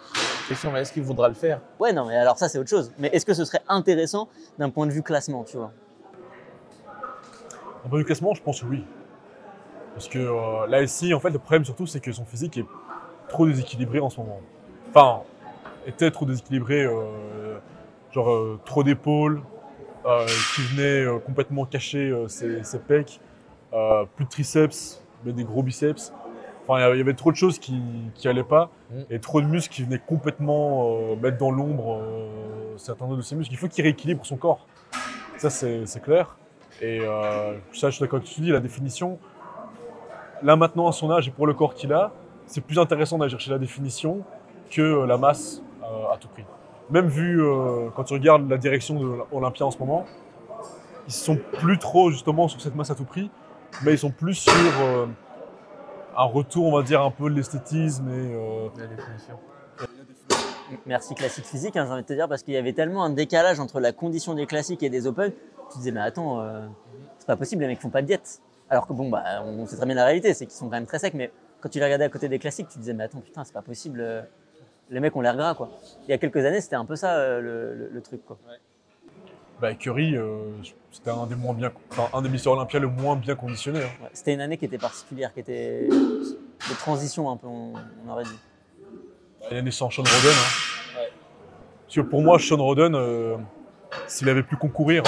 Question, 0.48 0.72
mais 0.72 0.80
est-ce 0.80 0.92
qu'il 0.92 1.02
voudra 1.02 1.28
le 1.28 1.34
faire? 1.34 1.60
Ouais, 1.78 1.92
non, 1.92 2.06
mais 2.06 2.16
alors 2.16 2.38
ça 2.38 2.48
c'est 2.48 2.58
autre 2.58 2.70
chose. 2.70 2.92
Mais 2.98 3.08
est-ce 3.08 3.26
que 3.26 3.34
ce 3.34 3.44
serait 3.44 3.62
intéressant 3.68 4.28
d'un 4.58 4.70
point 4.70 4.86
de 4.86 4.92
vue 4.92 5.02
classement, 5.02 5.44
tu 5.44 5.56
vois? 5.56 5.72
Un 7.84 7.88
peu 7.88 7.98
du 7.98 8.04
classement, 8.04 8.34
je 8.34 8.42
pense 8.42 8.60
que 8.60 8.66
oui. 8.66 8.84
Parce 9.94 10.08
que 10.08 10.18
euh, 10.18 10.66
là, 10.66 10.82
ici, 10.82 11.12
en 11.14 11.20
fait, 11.20 11.30
le 11.30 11.38
problème 11.38 11.64
surtout, 11.64 11.86
c'est 11.86 12.00
que 12.00 12.12
son 12.12 12.24
physique 12.24 12.58
est 12.58 12.66
trop 13.28 13.46
déséquilibré 13.46 14.00
en 14.00 14.10
ce 14.10 14.20
moment. 14.20 14.40
Enfin, 14.90 15.22
était 15.86 16.10
trop 16.10 16.26
déséquilibré, 16.26 16.84
euh, 16.84 17.58
genre 18.12 18.30
euh, 18.30 18.60
trop 18.64 18.82
d'épaules, 18.82 19.42
qui 20.54 20.62
venaient 20.62 21.04
euh, 21.04 21.18
complètement 21.18 21.66
cacher 21.66 22.12
ses, 22.28 22.62
ses 22.64 22.78
pecs, 22.78 23.20
plus 24.16 24.24
de 24.24 24.30
triceps, 24.30 24.99
mais 25.24 25.32
des 25.32 25.44
gros 25.44 25.62
biceps. 25.62 26.12
Enfin, 26.62 26.78
il 26.78 26.82
y 26.82 26.84
avait- 26.84 27.00
avait 27.00 27.14
trop 27.14 27.30
de 27.32 27.36
choses 27.36 27.58
qui 27.58 27.80
qui 28.14 28.28
allaient 28.28 28.44
pas, 28.44 28.70
Mm. 28.90 28.94
et 29.10 29.18
trop 29.20 29.40
de 29.40 29.46
muscles 29.46 29.74
qui 29.74 29.82
venaient 29.82 29.98
complètement 30.04 30.90
euh, 30.92 31.16
mettre 31.16 31.38
dans 31.38 31.50
l'ombre 31.50 32.00
euh, 32.02 32.74
certains 32.76 33.08
de 33.08 33.20
ses 33.22 33.34
muscles. 33.36 33.52
Il 33.52 33.56
faut 33.56 33.68
qu'il 33.68 33.82
rééquilibre 33.82 34.24
son 34.26 34.36
corps. 34.36 34.66
Ça, 35.38 35.48
c'est 35.50 36.02
clair. 36.02 36.36
Et 36.82 37.00
euh, 37.00 37.54
ça, 37.72 37.90
je 37.90 37.96
suis 37.96 38.00
d'accord 38.02 38.18
avec 38.18 38.26
ce 38.28 38.32
que 38.32 38.36
tu 38.36 38.42
dis, 38.42 38.50
la 38.52 38.60
définition. 38.60 39.18
Là, 40.42 40.56
maintenant, 40.56 40.86
à 40.88 40.92
son 40.92 41.10
âge 41.10 41.28
et 41.28 41.30
pour 41.30 41.46
le 41.46 41.54
corps 41.54 41.74
qu'il 41.74 41.92
a, 41.92 42.12
c'est 42.46 42.60
plus 42.62 42.78
intéressant 42.78 43.18
d'aller 43.18 43.30
chercher 43.30 43.50
la 43.50 43.58
définition 43.58 44.20
que 44.70 45.04
la 45.04 45.16
masse 45.18 45.62
à 46.12 46.16
tout 46.18 46.28
prix. 46.28 46.44
Même 46.90 47.06
vu, 47.08 47.42
quand 47.94 48.04
tu 48.04 48.14
regardes 48.14 48.48
la 48.48 48.56
direction 48.56 48.98
de 49.00 49.18
l'Olympia 49.32 49.66
en 49.66 49.70
ce 49.70 49.78
moment, 49.78 50.06
ils 51.06 51.12
sont 51.12 51.36
plus 51.60 51.78
trop 51.78 52.10
justement 52.10 52.48
sur 52.48 52.60
cette 52.60 52.74
masse 52.76 52.90
à 52.90 52.94
tout 52.94 53.04
prix, 53.04 53.30
mais 53.82 53.92
ils 53.94 53.98
sont 53.98 54.10
plus 54.10 54.34
sur 54.34 54.52
euh, 54.82 55.06
un 56.16 56.24
retour, 56.24 56.66
on 56.66 56.76
va 56.76 56.82
dire, 56.82 57.02
un 57.02 57.10
peu 57.10 57.30
de 57.30 57.34
l'esthétisme 57.36 58.08
et 58.08 58.34
euh, 58.34 58.68
La 58.78 58.86
définition. 58.86 59.38
Merci 60.86 61.14
classique 61.16 61.46
physique, 61.46 61.76
hein, 61.76 61.84
j'ai 61.86 61.92
envie 61.92 62.02
de 62.02 62.06
te 62.06 62.12
dire, 62.12 62.28
parce 62.28 62.42
qu'il 62.44 62.54
y 62.54 62.56
avait 62.56 62.72
tellement 62.72 63.02
un 63.04 63.10
décalage 63.10 63.58
entre 63.58 63.80
la 63.80 63.92
condition 63.92 64.34
des 64.34 64.46
classiques 64.46 64.82
et 64.84 64.90
des 64.90 65.06
open. 65.06 65.32
Tu 65.32 65.72
te 65.72 65.78
disais, 65.78 65.90
mais 65.90 66.00
attends, 66.00 66.40
euh, 66.40 66.66
c'est 67.18 67.26
pas 67.26 67.36
possible, 67.36 67.62
les 67.62 67.68
mecs 67.68 67.80
font 67.80 67.90
pas 67.90 68.02
de 68.02 68.06
diète. 68.06 68.40
Alors 68.68 68.86
que 68.86 68.92
bon, 68.92 69.08
bah, 69.10 69.24
on 69.44 69.66
sait 69.66 69.76
très 69.76 69.86
bien 69.86 69.96
la 69.96 70.04
réalité, 70.04 70.32
c'est 70.32 70.46
qu'ils 70.46 70.54
sont 70.54 70.66
quand 70.66 70.72
même 70.76 70.86
très 70.86 71.00
secs, 71.00 71.14
mais 71.14 71.32
quand 71.60 71.68
tu 71.68 71.78
les 71.80 71.84
regardais 71.84 72.04
à 72.04 72.08
côté 72.08 72.28
des 72.28 72.38
classiques, 72.38 72.68
tu 72.68 72.74
te 72.74 72.78
disais, 72.78 72.92
mais 72.94 73.02
attends, 73.04 73.18
putain, 73.20 73.42
c'est 73.44 73.52
pas 73.52 73.62
possible, 73.62 74.00
euh, 74.00 74.22
les 74.90 75.00
mecs 75.00 75.14
ont 75.16 75.20
l'air 75.20 75.36
gras, 75.36 75.54
quoi. 75.54 75.70
Il 76.06 76.10
y 76.10 76.14
a 76.14 76.18
quelques 76.18 76.44
années, 76.44 76.60
c'était 76.60 76.76
un 76.76 76.84
peu 76.84 76.94
ça 76.94 77.14
euh, 77.16 77.40
le, 77.40 77.74
le- 77.74 77.88
le 77.92 78.00
truc, 78.00 78.24
quoi. 78.24 78.38
Bah, 79.60 79.74
Curry, 79.74 80.16
euh, 80.16 80.38
c'était 80.90 81.10
un 81.10 81.26
des 81.26 81.34
moins 81.34 81.54
bien, 81.54 81.70
enfin, 81.90 82.08
un 82.16 82.22
des 82.22 82.28
Mister 82.28 82.48
Olympia 82.48 82.78
le 82.80 82.88
moins 82.88 83.16
bien 83.16 83.34
conditionné. 83.34 83.80
hein. 83.80 83.88
Ouais, 84.02 84.08
c'était 84.12 84.34
une 84.34 84.40
année 84.40 84.56
qui 84.56 84.64
était 84.64 84.78
particulière, 84.78 85.32
qui 85.34 85.40
était 85.40 85.86
de 85.88 86.74
transition 86.78 87.30
un 87.30 87.36
peu, 87.36 87.46
on, 87.46 87.72
on 88.06 88.10
aurait 88.10 88.24
dit. 88.24 88.38
Il 89.50 89.56
est 89.56 89.62
né 89.62 89.70
sans 89.70 89.90
Sean 89.90 90.02
Roden. 90.02 90.30
hein. 90.32 91.00
Parce 91.86 91.96
que 91.96 92.00
pour 92.02 92.22
moi, 92.22 92.38
Sean 92.38 92.56
Roden, 92.58 92.94
euh, 92.94 93.36
s'il 94.06 94.28
avait 94.28 94.42
pu 94.44 94.56
concourir 94.56 95.02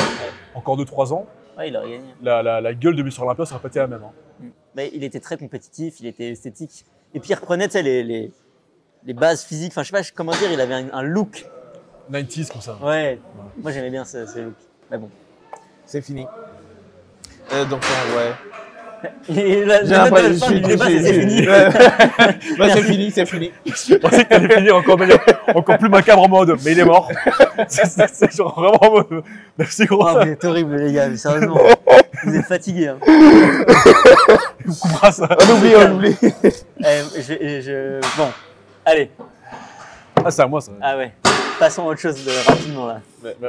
encore 0.55 0.77
2-3 0.77 1.13
ans, 1.13 1.27
Ouais, 1.57 1.69
il 1.69 1.77
aurait 1.77 1.91
gagné. 1.91 2.15
la, 2.23 2.43
la, 2.43 2.61
la 2.63 2.75
gueule 2.75 2.97
de 2.97 3.03
Mister 3.03 3.23
Olympia 3.23 3.45
serait 3.45 3.61
pas 3.61 3.69
été 3.69 3.79
la 3.79 3.87
même. 3.87 4.03
hein. 4.03 4.47
Mais 4.75 4.91
il 4.95 5.05
était 5.05 5.21
très 5.21 5.37
compétitif, 5.37 6.01
il 6.01 6.07
était 6.07 6.31
esthétique. 6.31 6.85
Et 7.15 7.21
puis 7.21 7.31
il 7.31 7.35
reprenait, 7.35 7.69
les, 7.83 8.03
les, 8.03 8.33
les 9.05 9.13
bases 9.15 9.45
physiques. 9.45 9.73
Enfin, 9.73 9.83
je 9.83 9.89
sais 9.89 9.93
pas 9.93 10.03
comment 10.17 10.33
dire, 10.33 10.51
il 10.51 10.61
avait 10.61 10.73
un, 10.75 10.89
un 10.93 11.03
look. 11.03 11.47
90s 12.13 12.51
comme 12.53 12.61
ça. 12.61 12.77
Ouais, 12.83 13.19
moi 13.63 13.73
j'aimais 13.73 13.91
bien 13.91 14.05
ce, 14.05 14.27
ce 14.27 14.39
look. 14.41 14.55
Mais 14.91 14.99
bon. 14.99 15.09
C'est 15.87 16.03
fini. 16.03 16.27
Euh, 17.53 17.65
donc, 17.65 17.83
euh, 17.85 18.17
ouais. 18.19 18.33
Et 19.37 19.65
la- 19.65 19.85
J'ai 19.85 19.91
l'impression 19.95 20.47
c'est 20.47 21.13
fini. 21.13 21.49
Ouais. 21.49 21.67
Ouais, 22.61 22.71
c'est 22.73 22.83
fini, 22.83 23.11
c'est 23.11 23.27
fini. 23.27 23.51
Je 23.67 23.95
pensais 23.97 24.25
que 24.25 24.29
t'allais 24.29 24.55
finir 24.55 24.77
encore, 24.77 24.97
meilleur, 24.99 25.19
encore 25.55 25.77
plus 25.77 25.89
macabre 25.89 26.23
en 26.23 26.29
mode, 26.29 26.57
mais 26.65 26.71
il 26.73 26.79
est 26.79 26.85
mort. 26.85 27.11
C'est- 27.69 28.33
genre 28.37 28.55
vraiment 28.55 28.79
en 28.85 28.91
mode, 28.93 29.25
merci 29.59 29.87
gros, 29.87 30.07
Oh, 30.09 30.21
vous 30.23 30.29
êtes 30.31 30.45
horrible, 30.45 30.77
les 30.77 30.93
gars, 30.93 31.09
mais 31.09 31.17
sérieusement. 31.17 31.59
Vous 32.25 32.37
êtes 32.37 32.47
fatigués. 32.47 32.89
Hein. 32.89 32.99
on 34.69 34.73
coupera 34.73 35.11
ça. 35.11 35.29
On 35.41 35.53
oublie, 35.57 35.73
on 35.77 35.93
oublie. 35.97 36.17
Eh, 36.23 37.03
je, 37.17 37.61
je- 37.61 38.01
Bon, 38.17 38.29
allez. 38.85 39.11
Ah, 40.25 40.31
c'est 40.31 40.43
à 40.43 40.47
moi 40.47 40.61
ça. 40.61 40.71
Ah 40.81 40.97
ouais. 40.97 41.13
Passons 41.63 41.83
à 41.85 41.93
autre 41.93 42.01
chose 42.01 42.25
de, 42.25 42.51
rapidement 42.51 42.89
là. 42.89 43.01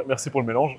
Merci 0.06 0.30
pour 0.30 0.40
le 0.40 0.46
mélange. 0.46 0.78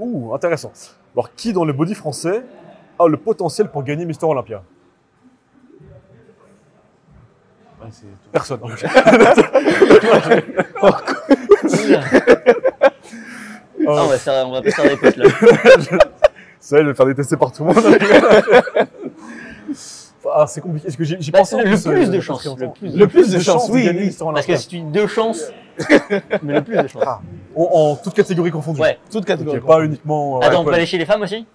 Ouh, 0.00 0.34
intéressant. 0.34 0.72
Alors, 1.14 1.32
qui 1.36 1.52
dans 1.52 1.64
le 1.64 1.72
body 1.72 1.94
français 1.94 2.42
a 2.98 3.06
le 3.06 3.16
potentiel 3.16 3.68
pour 3.68 3.84
gagner 3.84 4.04
Mister 4.04 4.26
Olympia? 4.26 4.64
Ouais. 7.80 7.88
Personne. 8.32 8.58
Ah, 13.86 13.90
on, 13.90 14.06
va 14.06 14.18
faire, 14.18 14.48
on 14.48 14.52
va 14.52 14.62
pas 14.62 14.70
faire 14.70 14.88
des 14.88 14.96
potes 14.96 15.16
là. 15.16 15.28
Ça, 16.58 16.78
je 16.78 16.86
vais 16.86 16.94
faire 16.94 17.06
détester 17.06 17.36
par 17.36 17.52
tout 17.52 17.64
le 17.64 17.74
monde. 17.74 17.84
Ah, 20.32 20.46
c'est 20.46 20.60
compliqué. 20.60 20.88
Est-ce 20.88 20.96
que 20.96 21.04
j'ai 21.04 21.16
j'y 21.20 21.30
Bah, 21.30 21.40
pensais 21.40 21.56
en 21.56 21.58
le 21.58 21.64
plus, 21.64 21.84
de 22.10 22.20
chances, 22.20 22.44
le 22.46 22.70
plus- 22.70 22.96
Le 22.96 23.06
plus 23.08 23.30
de 23.32 23.38
chance, 23.40 23.68
oui, 23.70 23.84
gagner 23.84 24.00
oui. 24.00 24.06
Mister 24.06 24.24
Parce 24.32 24.46
que 24.46 24.56
si 24.56 24.68
tu 24.68 24.76
dis 24.80 24.84
deux 24.90 25.06
chances, 25.06 25.50
mais 26.42 26.54
le 26.54 26.62
plus 26.62 26.76
de 26.76 26.86
chances. 26.88 27.04
en, 27.04 27.20
en 27.62 27.96
toute 27.96 28.14
catégorie 28.14 28.50
confondue. 28.50 28.80
Ouais. 28.80 28.98
Toute 29.10 29.22
Ok, 29.22 29.26
catégorie. 29.26 29.60
pas 29.60 29.84
uniquement. 29.84 30.38
euh, 30.38 30.46
Attends, 30.46 30.60
on 30.60 30.64
ouais, 30.64 30.70
peut 30.70 30.74
aller 30.76 30.86
chez 30.86 30.98
les 30.98 31.04
femmes 31.06 31.22
aussi? 31.22 31.46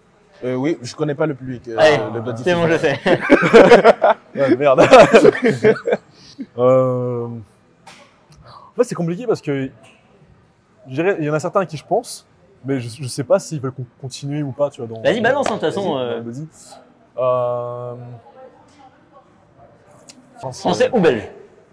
Euh, 0.44 0.56
oui, 0.56 0.78
je 0.82 0.96
connais 0.96 1.16
pas 1.16 1.26
le 1.26 1.36
public. 1.36 1.68
euh, 1.68 1.76
Allez, 1.78 1.98
le 2.14 2.22
Bloody 2.22 2.44
c'est 2.44 2.56
bon, 2.56 2.68
je 2.68 2.78
sais. 2.78 2.98
Ouais, 4.36 4.56
merde. 4.56 4.82
euh... 6.58 7.26
En 7.26 8.76
fait, 8.78 8.84
c'est 8.86 8.96
compliqué 8.96 9.28
parce 9.28 9.42
que 9.42 9.70
je 10.88 10.94
dirais, 10.94 11.18
il 11.20 11.26
y 11.26 11.30
en 11.30 11.34
a 11.34 11.40
certains 11.40 11.60
à 11.62 11.66
qui 11.66 11.76
je 11.78 11.86
pense, 11.86 12.26
mais 12.66 12.80
je, 12.80 12.90
je 13.04 13.08
sais 13.08 13.24
pas 13.26 13.38
s'ils 13.40 13.60
veulent 13.60 13.74
con- 13.74 13.86
continuer 14.02 14.42
ou 14.44 14.52
pas, 14.52 14.70
tu 14.70 14.82
vois. 14.82 14.96
dans- 14.96 15.02
Vas-y, 15.02 15.20
balance, 15.22 15.48
hein, 15.52 15.56
de 15.56 15.60
toute 15.60 15.70
façon, 15.70 15.96
Vas-y, 15.96 16.06
euh. 16.06 16.22
vas-y. 16.26 16.48
Euh... 17.18 17.94
Français 20.40 20.90
ou 20.94 21.00
belge 21.00 21.24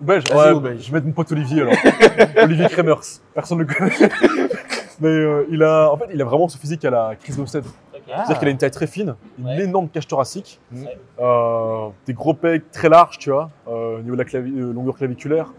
Belge, 0.00 0.24
ouais, 0.34 0.50
ou 0.52 0.60
belge. 0.60 0.82
je 0.82 0.86
vais 0.90 0.94
mettre 0.96 1.06
mon 1.06 1.12
pote 1.12 1.32
Olivier 1.32 1.62
alors. 1.62 1.74
Olivier 2.42 2.66
Kremers, 2.68 3.00
personne 3.34 3.58
ne 3.58 3.64
le 3.64 3.72
connaît. 3.74 3.90
mais 5.00 5.08
euh, 5.08 5.46
il 5.50 5.62
a, 5.62 5.90
en 5.90 5.96
fait, 5.96 6.06
il 6.12 6.20
a 6.20 6.24
vraiment 6.24 6.48
ce 6.48 6.58
physique 6.58 6.84
à 6.84 6.90
la 6.90 7.16
Chris 7.16 7.32
Bumstead. 7.34 7.64
C'est-à-dire 8.06 8.38
qu'elle 8.38 8.48
a 8.48 8.50
une 8.52 8.58
taille 8.58 8.70
très 8.70 8.86
fine, 8.86 9.16
une 9.38 9.46
Ouais. 9.46 9.62
énorme 9.64 9.88
cage 9.88 10.06
thoracique, 10.06 10.60
Ouais. 10.72 10.96
euh, 11.18 11.88
des 12.06 12.12
gros 12.14 12.34
pecs 12.34 12.70
très 12.70 12.88
larges, 12.88 13.18
tu 13.18 13.30
vois, 13.30 13.50
euh, 13.68 13.98
au 13.98 14.02
niveau 14.02 14.14
de 14.16 14.22
la 14.22 14.24
clavi- 14.28 14.72
longueur 14.72 14.96
claviculaire, 14.96 15.52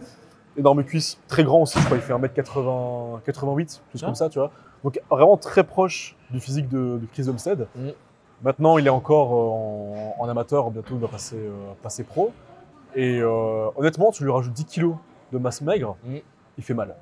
énormes 0.58 0.84
cuisses, 0.86 1.20
très 1.28 1.44
grand 1.44 1.64
aussi, 1.64 1.78
je 1.80 1.86
crois, 1.86 1.98
il 1.98 2.02
fait 2.04 2.14
1m80, 2.14 3.20
88, 3.26 3.82
chose 3.92 4.02
Ah. 4.02 4.06
comme 4.06 4.16
ça, 4.16 4.30
tu 4.30 4.40
vois. 4.40 4.52
Donc 4.84 5.00
vraiment 5.10 5.36
très 5.36 5.64
proche 5.66 6.16
du 6.30 6.40
physique 6.40 6.70
de, 6.70 7.00
de 7.00 7.08
Chris 7.12 7.28
Olmsted. 7.28 7.68
Mm. 7.76 7.90
Maintenant, 8.44 8.78
il 8.78 8.86
est 8.88 8.92
encore 8.92 9.34
euh, 9.34 10.14
en, 10.20 10.24
en 10.26 10.30
amateur, 10.30 10.70
bientôt 10.72 10.94
il 10.96 11.02
va 11.02 11.08
passer, 11.08 11.36
euh, 11.36 11.52
passer 11.84 12.04
pro. 12.04 12.32
Et 12.98 13.20
euh, 13.22 13.70
honnêtement, 13.76 14.12
tu 14.12 14.24
lui 14.24 14.32
rajoutes 14.32 14.54
10 14.54 14.66
kilos 14.66 14.96
de 15.32 15.38
masse 15.38 15.62
maigre, 15.62 15.96
Mm. 16.04 16.16
il 16.58 16.64
fait 16.64 16.74
mal. 16.74 16.96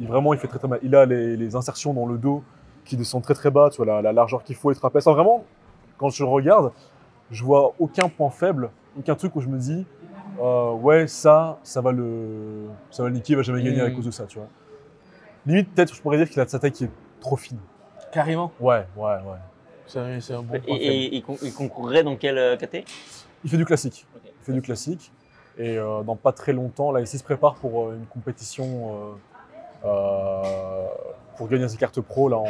Il, 0.00 0.08
vraiment, 0.08 0.32
il 0.32 0.38
fait 0.40 0.48
très 0.48 0.58
très 0.58 0.66
mal. 0.68 0.80
Il 0.82 0.94
a 0.96 1.04
les, 1.06 1.36
les 1.36 1.54
insertions 1.56 1.92
dans 1.94 2.06
le 2.06 2.16
dos 2.18 2.42
qui 2.84 2.96
descendent 2.96 3.22
très 3.22 3.34
très 3.34 3.50
bas, 3.50 3.68
tu 3.70 3.76
vois, 3.76 3.86
la, 3.86 4.02
la 4.02 4.12
largeur 4.12 4.42
qu'il 4.44 4.56
faut, 4.56 4.70
les 4.70 4.76
trapèzes. 4.76 5.06
Enfin, 5.06 5.14
vraiment, 5.14 5.44
quand 5.98 6.08
je 6.08 6.24
le 6.24 6.30
regarde, 6.30 6.72
je 7.30 7.44
vois 7.44 7.74
aucun 7.78 8.08
point 8.08 8.30
faible, 8.30 8.70
aucun 8.98 9.14
truc 9.14 9.36
où 9.36 9.40
je 9.40 9.48
me 9.48 9.58
dis, 9.58 9.84
euh, 10.40 10.72
ouais, 10.72 11.06
ça, 11.06 11.58
ça 11.62 11.80
va 11.82 11.92
le, 11.92 12.66
ça 12.90 13.02
va 13.02 13.08
le 13.10 13.14
niquer, 13.16 13.34
il 13.34 13.36
va 13.36 13.42
jamais 13.42 13.62
gagner 13.62 13.80
à 13.82 13.88
Mm. 13.90 13.94
cause 13.94 14.06
de 14.06 14.10
ça, 14.10 14.24
tu 14.24 14.38
vois. 14.38 14.48
Limite, 15.44 15.72
peut-être, 15.74 15.94
je 15.94 16.00
pourrais 16.00 16.16
dire 16.16 16.28
qu'il 16.30 16.40
a 16.40 16.44
de 16.46 16.50
sa 16.50 16.58
taille 16.58 16.72
qui 16.72 16.84
est 16.84 16.90
trop 17.20 17.36
fine. 17.36 17.58
Carrément. 18.12 18.52
Ouais, 18.58 18.86
ouais, 18.96 19.04
ouais. 19.04 19.38
C'est 19.86 19.98
un, 20.32 20.42
bon 20.42 20.54
Et, 20.54 20.60
point 20.60 20.76
et 20.80 21.14
il, 21.16 21.22
con- 21.22 21.36
il 21.42 21.52
concourrait 21.52 22.02
dans 22.02 22.16
quel 22.16 22.38
euh, 22.38 22.56
KT 22.56 22.84
Il 23.44 23.50
fait 23.50 23.56
du 23.56 23.64
classique. 23.64 24.06
Il 24.24 24.30
fait 24.44 24.52
du 24.52 24.62
classique. 24.62 25.12
Et 25.58 25.78
euh, 25.78 26.02
dans 26.02 26.16
pas 26.16 26.32
très 26.32 26.52
longtemps, 26.52 26.92
là, 26.92 27.00
il 27.00 27.06
se 27.06 27.22
prépare 27.22 27.54
pour 27.54 27.86
euh, 27.88 27.96
une 27.98 28.04
compétition 28.06 29.14
euh, 29.84 29.88
euh, 29.88 30.84
pour 31.36 31.48
gagner 31.48 31.66
ses 31.68 31.78
cartes 31.78 32.00
pro 32.00 32.28
là 32.28 32.36
en 32.36 32.46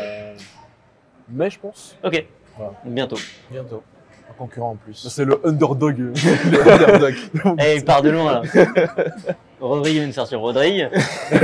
mai, 1.28 1.50
je 1.50 1.58
pense. 1.58 1.96
Ok. 2.02 2.26
Voilà. 2.56 2.72
Bientôt. 2.84 3.18
Bientôt. 3.50 3.82
Un 4.28 4.32
concurrent 4.32 4.70
en 4.70 4.76
plus. 4.76 4.94
C'est 5.08 5.24
le 5.24 5.40
underdog. 5.46 5.98
le 5.98 6.72
underdog. 6.72 7.14
Eh, 7.60 7.76
il 7.76 7.84
part 7.84 8.02
de 8.02 8.10
loin 8.10 8.40
là. 8.40 8.42
Rodrigue 9.60 9.98
vient 9.98 10.08
de 10.08 10.12
sortir 10.12 10.40
Rodrigue. 10.40 10.88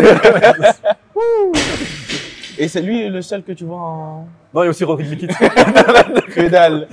Et 2.59 2.69
c'est 2.69 2.83
lui 2.83 3.09
le 3.09 3.23
seul 3.23 3.43
que 3.45 3.53
tu 3.53 3.65
vois 3.65 3.79
en 3.81 4.27
non, 4.55 4.63
il 4.63 4.65
y 4.65 4.67
a 4.67 4.71
aussi 4.71 4.85
Rodrigue 4.85 5.09
Mikit. 5.09 5.29
que 5.29 6.49
dalle. 6.49 6.87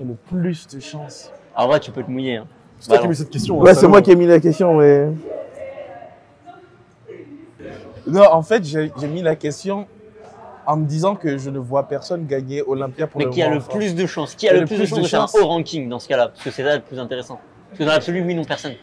Euh... 0.00 0.04
J'ai 0.04 0.04
le 0.04 0.14
plus 0.14 0.66
de 0.68 0.80
chance. 0.80 1.30
En 1.56 1.66
vrai, 1.66 1.80
tu 1.80 1.90
peux 1.90 2.02
te 2.02 2.10
mouiller. 2.10 2.36
hein. 2.36 2.46
C'est 2.80 2.88
toi 2.88 2.96
Bah 2.96 2.98
qui 2.98 3.02
as 3.02 3.04
non. 3.04 3.10
mis 3.10 3.16
cette 3.16 3.30
question. 3.30 3.58
Ouais, 3.58 3.70
hein, 3.70 3.74
c'est 3.74 3.80
salaud. 3.80 3.88
moi 3.90 4.02
qui 4.02 4.10
ai 4.12 4.16
mis 4.16 4.26
la 4.26 4.40
question, 4.40 4.74
mais. 4.74 5.08
Non, 8.06 8.22
en 8.32 8.42
fait, 8.42 8.64
j'ai 8.64 8.90
mis 9.08 9.22
la 9.22 9.36
question 9.36 9.86
en 10.66 10.76
me 10.76 10.86
disant 10.86 11.14
que 11.14 11.38
je 11.38 11.50
ne 11.50 11.58
vois 11.58 11.88
personne 11.88 12.26
gagner 12.26 12.62
Olympia 12.62 13.06
pour 13.06 13.18
Mais 13.18 13.24
le 13.26 13.30
qui 13.30 13.42
a 13.42 13.50
le 13.52 13.60
France. 13.60 13.74
plus 13.74 13.94
de 13.94 14.06
chance 14.06 14.34
Qui 14.34 14.48
a 14.48 14.52
le, 14.52 14.66
plus, 14.66 14.78
de 14.78 14.84
chance 14.86 15.00
de 15.00 15.06
faire 15.06 15.22
un 15.22 15.26
chances. 15.26 15.40
haut 15.40 15.46
ranking 15.46 15.88
dans 15.88 15.98
ce 15.98 16.08
cas-là 16.08 16.28
Parce 16.28 16.42
que 16.44 16.50
c'est 16.50 16.62
ça 16.62 16.76
le 16.76 16.82
plus 16.82 16.98
intéressant. 16.98 17.38
Parce 17.68 17.78
que 17.78 17.84
dans 17.84 17.92
l'absolu, 17.92 18.22
oui, 18.22 18.34
non, 18.34 18.44
personne. 18.44 18.74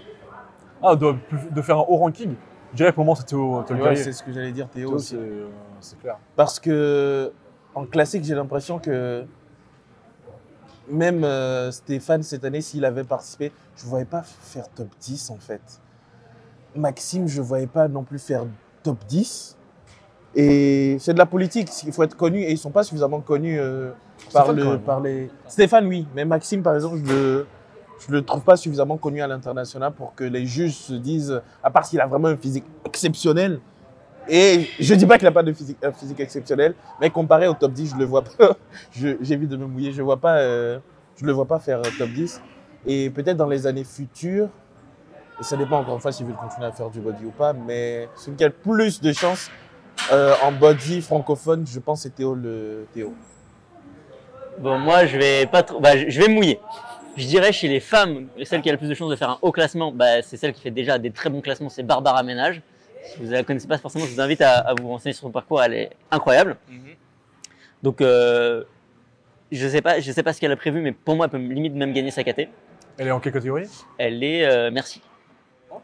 Ah, 0.81 0.95
de, 0.95 1.13
de 1.51 1.62
faire 1.62 1.77
un 1.77 1.86
haut 1.88 1.98
ranking. 1.98 2.34
Je 2.72 2.77
dirais 2.77 2.91
pour 2.91 3.05
moi, 3.05 3.15
c'était 3.15 3.36
au 3.36 3.63
Théo 3.63 3.77
Ouais, 3.77 3.95
c'est 3.95 4.12
ce 4.12 4.22
que 4.24 4.34
j'allais 4.34 4.51
dire, 4.51 4.67
Théo. 4.67 4.89
Théo, 4.89 4.95
aussi. 4.98 5.10
c'est 5.10 5.15
euh, 5.17 5.48
c'est 5.79 6.00
clair. 6.00 6.17
Parce 6.36 6.60
que 6.60 7.31
en 7.74 7.86
classique, 7.86 8.24
j'ai 8.24 8.36
l'impression 8.36 8.79
que 8.79 9.24
même 10.89 11.24
euh, 11.24 11.72
Stéphane, 11.72 12.24
cette 12.24 12.46
année, 12.46 12.62
s'il 12.62 12.86
avait 12.86 13.04
participé, 13.04 13.51
je 13.75 13.86
ne 13.86 13.89
voyais 13.89 14.06
pas 14.06 14.24
faire 14.24 14.68
top 14.70 14.88
10 15.00 15.30
en 15.30 15.38
fait. 15.38 15.62
Maxime, 16.75 17.27
je 17.27 17.42
ne 17.42 17.46
voyais 17.46 17.68
pas 17.68 17.88
non 17.88 18.04
plus 18.04 18.20
faire 18.20 18.46
top 18.84 18.98
10. 19.08 19.58
Et 20.36 20.98
c'est 21.00 21.13
de 21.13 21.18
la 21.18 21.25
politique, 21.25 21.70
il 21.86 21.94
faut 21.94 22.04
être 22.04 22.18
connu 22.18 22.42
et 22.42 22.50
ils 22.50 22.56
ne 22.56 22.60
sont 22.60 22.72
pas 22.72 22.84
suffisamment 22.84 23.22
connus 23.22 23.58
euh, 23.58 23.92
par, 24.34 24.46
Stéphane, 24.46 24.72
le, 24.72 24.80
par 24.80 25.00
les. 25.00 25.30
Stéphane, 25.48 25.88
oui, 25.88 26.06
mais 26.13 26.25
Maxime, 26.25 26.62
par 26.62 26.75
exemple, 26.75 26.98
je 27.06 27.13
le, 27.13 27.48
je 28.06 28.12
le 28.12 28.22
trouve 28.22 28.42
pas 28.42 28.58
suffisamment 28.58 28.98
connu 28.98 29.22
à 29.22 29.27
l'international 29.27 29.94
pour 29.94 30.13
que 30.13 30.25
les 30.25 30.46
juges 30.46 30.75
se 30.75 30.94
disent, 30.94 31.42
à 31.63 31.70
part 31.72 31.86
s'il 31.86 32.01
a 32.01 32.08
vraiment 32.08 32.27
un 32.27 32.36
physique 32.36 32.65
exceptionnel, 32.84 33.62
et 34.27 34.70
je 34.79 34.96
dis 34.96 35.05
pas 35.05 35.17
qu'il 35.17 35.25
n'a 35.25 35.32
pas 35.32 35.44
de 35.44 35.53
physique, 35.53 35.77
un 35.84 35.91
exceptionnel, 36.17 36.74
mais 37.00 37.10
comparé 37.10 37.48
au 37.48 37.53
top 37.53 37.72
10, 37.72 37.91
je 37.91 37.98
le 37.98 38.05
vois 38.05 38.24
pas. 38.24 38.58
J'évite 38.91 39.50
de 39.50 39.58
me 39.58 39.65
mouiller. 39.65 39.91
Je 39.91 40.01
vois 40.01 40.20
euh, 40.25 40.79
le 41.22 41.32
vois 41.32 41.46
pas 41.46 41.60
faire 41.60 41.79
euh, 41.79 41.89
top 41.98 42.10
10. 42.10 42.41
Et 42.88 43.10
peut-être 43.10 43.38
dans 43.38 43.48
les 43.48 43.67
années 43.67 43.84
futures, 43.84 44.50
et 45.39 45.44
ça 45.44 45.58
dépend 45.58 45.79
encore 45.79 45.96
une 45.96 46.01
fois 46.01 46.12
s'il 46.12 46.25
veut 46.25 46.34
continuer 46.34 46.67
à 46.67 46.72
faire 46.72 46.89
du 46.89 47.00
body 47.00 47.25
ou 47.25 47.32
pas, 47.32 47.53
mais 47.53 48.08
celui 48.15 48.38
qui 48.38 48.44
a 48.44 48.48
le 48.48 48.53
plus 48.53 49.01
de 49.01 49.12
chance 49.12 49.50
euh, 50.12 50.34
en 50.44 50.51
body 50.51 51.01
francophone, 51.01 51.65
je 51.67 51.79
pense, 51.79 52.01
c'est 52.01 52.15
Théo 52.15 52.36
le 52.36 52.88
Théo. 52.94 53.13
Bon, 54.60 54.77
moi, 54.77 55.05
je 55.05 55.17
vais 55.17 55.46
pas 55.48 55.63
trop. 55.63 55.79
Bah, 55.79 55.98
je 55.98 56.22
vais 56.22 56.27
mouiller. 56.27 56.60
Je 57.17 57.25
dirais 57.27 57.51
chez 57.51 57.67
les 57.67 57.79
femmes, 57.79 58.27
celle 58.44 58.62
qui 58.62 58.70
a 58.70 58.74
le 58.74 58.77
plus 58.77 58.89
de 58.89 58.94
chances 58.94 59.10
de 59.10 59.15
faire 59.15 59.29
un 59.29 59.39
haut 59.41 59.51
classement, 59.51 59.91
bah, 59.91 60.22
c'est 60.22 60.38
celle 60.38 60.53
qui 60.53 60.62
fait 60.62 60.72
déjà 60.72 60.98
des 60.98 61.12
très 61.12 61.29
bons 61.29 61.41
classements, 61.41 61.70
c'est 61.70 61.84
Barbara 61.84 62.24
Ménage. 62.24 62.62
Si 63.12 63.18
vous 63.20 63.26
ne 63.28 63.32
la 63.32 63.44
connaissez 63.44 63.68
pas 63.68 63.78
forcément, 63.78 64.06
je 64.06 64.12
vous 64.14 64.22
invite 64.22 64.42
à, 64.42 64.58
à 64.60 64.74
vous 64.74 64.88
renseigner 64.88 65.14
sur 65.14 65.22
son 65.24 65.32
parcours, 65.32 65.62
elle 65.64 65.74
est 65.74 65.90
incroyable. 66.12 66.58
Donc, 67.84 68.02
euh, 68.02 68.64
je 69.52 69.68
sais 69.68 69.82
pas, 69.82 70.00
je 70.00 70.12
sais 70.12 70.24
pas 70.24 70.34
ce 70.34 70.40
qu'elle 70.40 70.52
a 70.52 70.56
prévu, 70.56 70.82
mais 70.82 70.92
pour 70.92 71.16
moi, 71.16 71.26
elle 71.26 71.32
peut 71.32 71.38
limite 71.38 71.74
même 71.74 71.94
gagner 71.94 72.12
sa 72.12 72.24
KT. 72.24 72.48
Elle 72.98 73.08
est 73.08 73.12
en 73.12 73.20
quelle 73.20 73.34
catégorie? 73.34 73.68
Elle 73.98 74.24
est 74.24 74.46
euh, 74.46 74.72
merci. 74.72 75.02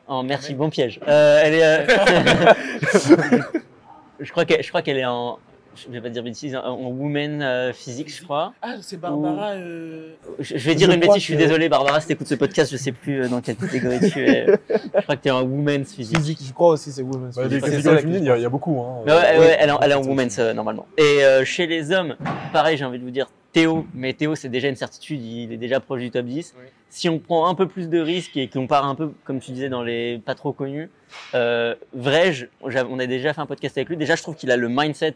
En 0.07 0.23
merci, 0.23 0.53
bon 0.55 0.69
piège. 0.69 0.99
Euh, 1.07 1.41
elle 1.43 1.53
est. 1.53 1.63
euh, 1.63 1.85
je 4.19 4.31
crois 4.31 4.45
qu'elle, 4.45 4.63
je 4.63 4.69
crois 4.69 4.81
qu'elle 4.81 4.97
est 4.97 5.05
en. 5.05 5.37
Je 5.75 5.89
vais 5.89 6.01
pas 6.01 6.09
dire 6.09 6.21
bêtise, 6.21 6.55
en 6.55 6.63
en 6.63 6.87
woman 6.89 7.41
euh, 7.41 7.71
physique, 7.73 8.13
je 8.13 8.21
crois. 8.23 8.53
Ah, 8.61 8.75
c'est 8.81 8.97
Barbara, 8.99 9.51
euh, 9.51 10.11
Je, 10.39 10.57
je 10.57 10.65
vais 10.69 10.75
dire 10.75 10.89
Je 10.89 10.93
une 10.95 10.99
bêtise, 10.99 11.15
je 11.15 11.21
suis 11.21 11.37
désolé, 11.37 11.69
Barbara, 11.69 12.01
si 12.01 12.07
t'écoutes 12.07 12.27
ce 12.27 12.35
podcast, 12.35 12.69
je 12.71 12.77
sais 12.77 12.91
plus 12.91 13.21
euh, 13.23 13.27
dans 13.29 13.39
quelle 13.41 13.55
catégorie 13.55 13.99
tu 14.11 14.19
es. 14.27 14.45
Je 14.69 15.01
crois 15.01 15.15
que 15.15 15.21
tu 15.21 15.27
es 15.29 15.31
en 15.31 15.43
woman's 15.43 15.93
physique. 15.93 16.17
physique. 16.17 16.39
Je 16.45 16.53
crois 16.53 16.69
aussi 16.73 16.91
c'est 16.91 17.01
women's. 17.01 17.35
Ouais, 17.37 17.45
physique. 17.47 17.61
Catégories 17.63 18.03
il 18.05 18.23
y, 18.23 18.41
y 18.41 18.45
a 18.45 18.49
beaucoup. 18.49 18.79
Hein. 18.81 19.03
Mais 19.05 19.13
ouais, 19.13 19.17
Euh, 19.35 19.39
ouais, 19.39 19.57
elle, 19.59 19.69
est 19.69 19.71
en- 19.71 19.79
elle 19.79 19.91
est 19.91 19.95
en 19.95 20.03
women's 20.03 20.37
euh, 20.39 20.53
normalement. 20.53 20.85
Et 20.97 21.23
euh, 21.23 21.45
chez 21.45 21.67
les 21.67 21.91
hommes, 21.93 22.15
pareil, 22.51 22.75
j'ai 22.75 22.83
envie 22.85 22.99
de 22.99 23.03
vous 23.03 23.09
dire 23.11 23.27
Théo, 23.53 23.85
mais 23.93 24.13
Théo, 24.13 24.35
c'est 24.35 24.49
déjà 24.49 24.67
une 24.67 24.75
certitude, 24.75 25.21
il 25.23 25.51
est 25.53 25.57
déjà 25.57 25.79
proche 25.79 26.01
du 26.01 26.11
top 26.11 26.25
10. 26.25 26.53
Oui. 26.57 26.65
Si 26.89 27.07
on 27.07 27.19
prend 27.19 27.47
un 27.47 27.55
peu 27.55 27.67
plus 27.67 27.87
de 27.87 27.99
risques 27.99 28.35
et 28.35 28.49
qu'on 28.49 28.67
part 28.67 28.85
un 28.85 28.95
peu, 28.95 29.11
comme 29.23 29.39
tu 29.39 29.51
disais, 29.53 29.69
dans 29.69 29.83
les 29.83 30.21
pas 30.25 30.35
trop 30.35 30.51
connus, 30.51 30.89
euh, 31.33 31.75
on 31.93 32.99
a 32.99 33.05
déjà 33.05 33.33
fait 33.33 33.39
un 33.41 33.45
podcast 33.45 33.77
avec 33.77 33.87
lui. 33.87 33.95
Déjà, 33.95 34.15
je 34.15 34.21
trouve 34.21 34.35
qu'il 34.35 34.51
a 34.51 34.57
le 34.57 34.67
mindset 34.69 35.15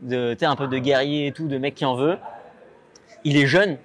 de, 0.00 0.36
un 0.42 0.56
peu 0.56 0.66
de 0.68 0.78
guerrier 0.78 1.28
et 1.28 1.32
tout, 1.32 1.46
de 1.48 1.58
mec 1.58 1.74
qui 1.74 1.84
en 1.84 1.94
veut. 1.94 2.16
Il 3.24 3.36
est 3.36 3.46
jeune. 3.46 3.78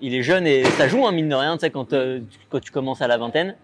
Il 0.00 0.14
est 0.14 0.22
jeune 0.22 0.46
et 0.46 0.64
ça 0.64 0.86
joue, 0.88 1.04
hein, 1.06 1.12
mine 1.12 1.28
de 1.28 1.34
rien, 1.34 1.56
quand, 1.72 1.92
euh, 1.92 2.20
tu- 2.30 2.38
quand 2.48 2.60
tu 2.60 2.70
commences 2.70 3.02
à 3.02 3.08
la 3.08 3.16
vingtaine. 3.18 3.56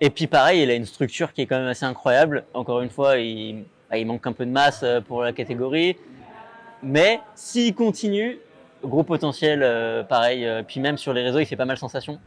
Et 0.00 0.10
puis 0.10 0.26
pareil, 0.26 0.62
il 0.62 0.70
a 0.70 0.74
une 0.74 0.84
structure 0.84 1.32
qui 1.32 1.42
est 1.42 1.46
quand 1.46 1.58
même 1.58 1.68
assez 1.68 1.84
incroyable. 1.86 2.44
Encore 2.54 2.80
une 2.82 2.90
fois, 2.90 3.16
il, 3.18 3.64
bah, 3.88 3.96
il 3.96 4.06
manque 4.06 4.26
un 4.26 4.32
peu 4.32 4.44
de 4.44 4.50
masse 4.50 4.80
euh, 4.82 5.00
pour 5.00 5.22
la 5.22 5.32
catégorie. 5.32 5.96
Mais 6.82 7.20
s'il 7.34 7.74
continue, 7.74 8.38
gros 8.84 9.04
potentiel, 9.04 9.60
euh, 9.62 10.02
pareil. 10.02 10.46
puis 10.66 10.80
même 10.80 10.98
sur 10.98 11.12
les 11.12 11.22
réseaux, 11.22 11.38
il 11.38 11.46
fait 11.46 11.56
pas 11.56 11.64
mal 11.64 11.78
sensation. 11.78 12.18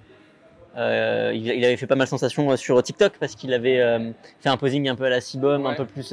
Euh, 0.77 1.31
il, 1.35 1.45
il 1.47 1.65
avait 1.65 1.77
fait 1.77 1.87
pas 1.87 1.95
mal 1.95 2.07
sensation 2.07 2.55
sur 2.55 2.81
TikTok 2.81 3.13
parce 3.19 3.35
qu'il 3.35 3.53
avait 3.53 3.79
euh, 3.81 4.11
fait 4.39 4.49
un 4.49 4.57
posing 4.57 4.87
un 4.87 4.95
peu 4.95 5.03
à 5.05 5.09
la 5.09 5.19
Cibom, 5.21 5.65
un 5.65 5.69
Ouais. 5.71 5.75
peu 5.75 5.85
plus, 5.85 6.09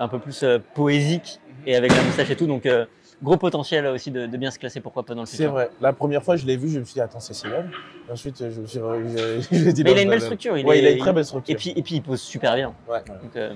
un 0.00 0.08
peu 0.08 0.18
plus 0.18 0.42
euh, 0.42 0.58
poésique 0.74 1.40
et 1.66 1.76
avec 1.76 1.94
la 1.94 2.02
moustache 2.02 2.30
et 2.30 2.36
tout. 2.36 2.46
Donc 2.46 2.66
euh, 2.66 2.86
gros 3.22 3.36
potentiel 3.36 3.86
aussi 3.86 4.10
de, 4.10 4.26
de 4.26 4.36
bien 4.36 4.50
se 4.50 4.58
classer, 4.58 4.80
pourquoi 4.80 5.04
pas 5.04 5.14
dans 5.14 5.20
le 5.22 5.26
C'est 5.26 5.36
futur. 5.36 5.52
vrai. 5.52 5.70
La 5.80 5.92
première 5.92 6.22
fois, 6.24 6.36
je 6.36 6.46
l'ai 6.46 6.56
vu, 6.56 6.68
je 6.70 6.80
me 6.80 6.84
suis 6.84 6.94
dit, 6.94 7.00
attends, 7.00 7.20
c'est 7.20 7.34
Simon. 7.34 7.64
Ensuite, 8.10 8.38
je 8.50 8.60
me 8.60 8.66
suis. 8.66 8.78
je- 8.80 9.40
je 9.52 9.70
dit 9.70 9.84
Mais 9.84 9.92
il 9.92 9.98
a 9.98 10.02
une 10.02 10.08
belle 10.10 10.20
structure. 10.22 10.56
Il 10.58 10.66
Ouais, 10.66 10.78
est- 10.78 10.82
il 10.82 10.86
a 10.86 10.90
une 10.92 10.98
très 10.98 11.12
belle 11.12 11.24
structure. 11.24 11.52
Et 11.54 11.56
puis, 11.56 11.72
et 11.76 11.82
puis 11.82 11.94
il 11.96 12.02
pose 12.02 12.20
super 12.20 12.56
bien. 12.56 12.74
Ouais. 12.88 13.02
Donc, 13.06 13.36
euh, 13.36 13.50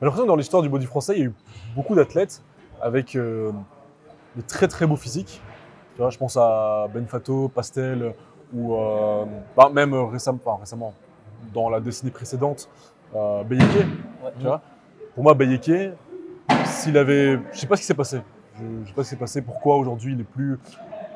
J'ai 0.00 0.04
l'impression 0.04 0.24
que 0.24 0.28
dans 0.28 0.36
l'histoire 0.36 0.62
du 0.62 0.68
body 0.68 0.86
français, 0.86 1.12
il 1.16 1.18
y 1.18 1.22
a 1.22 1.26
eu 1.26 1.32
beaucoup 1.76 1.94
d'athlètes 1.94 2.42
avec 2.80 3.14
euh, 3.14 3.52
de 4.36 4.42
très 4.42 4.66
très 4.68 4.86
beaux 4.86 4.96
physiques. 4.96 5.40
Tu 5.94 6.00
vois, 6.02 6.10
je 6.10 6.18
pense 6.18 6.36
à 6.36 6.88
Ben 6.94 7.06
Fato, 7.06 7.48
Pastel, 7.48 8.14
ou 8.54 8.74
euh, 8.74 9.24
bah, 9.56 9.68
même 9.72 9.92
récemment, 9.94 10.38
enfin, 10.44 10.60
récemment, 10.60 10.94
dans 11.52 11.68
la 11.68 11.80
décennie 11.80 12.10
précédente, 12.12 12.68
euh, 13.14 13.42
Beyeke. 13.44 13.64
Tu 14.38 14.44
vois 14.46 14.62
Pour 15.18 15.24
moi, 15.24 15.34
Beyeke, 15.34 15.94
s'il 16.64 16.96
avait, 16.96 17.40
je 17.52 17.58
sais 17.58 17.66
pas 17.66 17.74
ce 17.74 17.80
qui 17.80 17.86
s'est 17.88 17.94
passé. 17.94 18.20
Je, 18.54 18.62
je 18.84 18.88
sais 18.88 18.94
pas 18.94 19.02
ce 19.02 19.08
qui 19.08 19.10
s'est 19.10 19.16
passé. 19.16 19.42
Pourquoi 19.42 19.76
aujourd'hui 19.76 20.12
il 20.12 20.20
est 20.20 20.22
plus, 20.22 20.60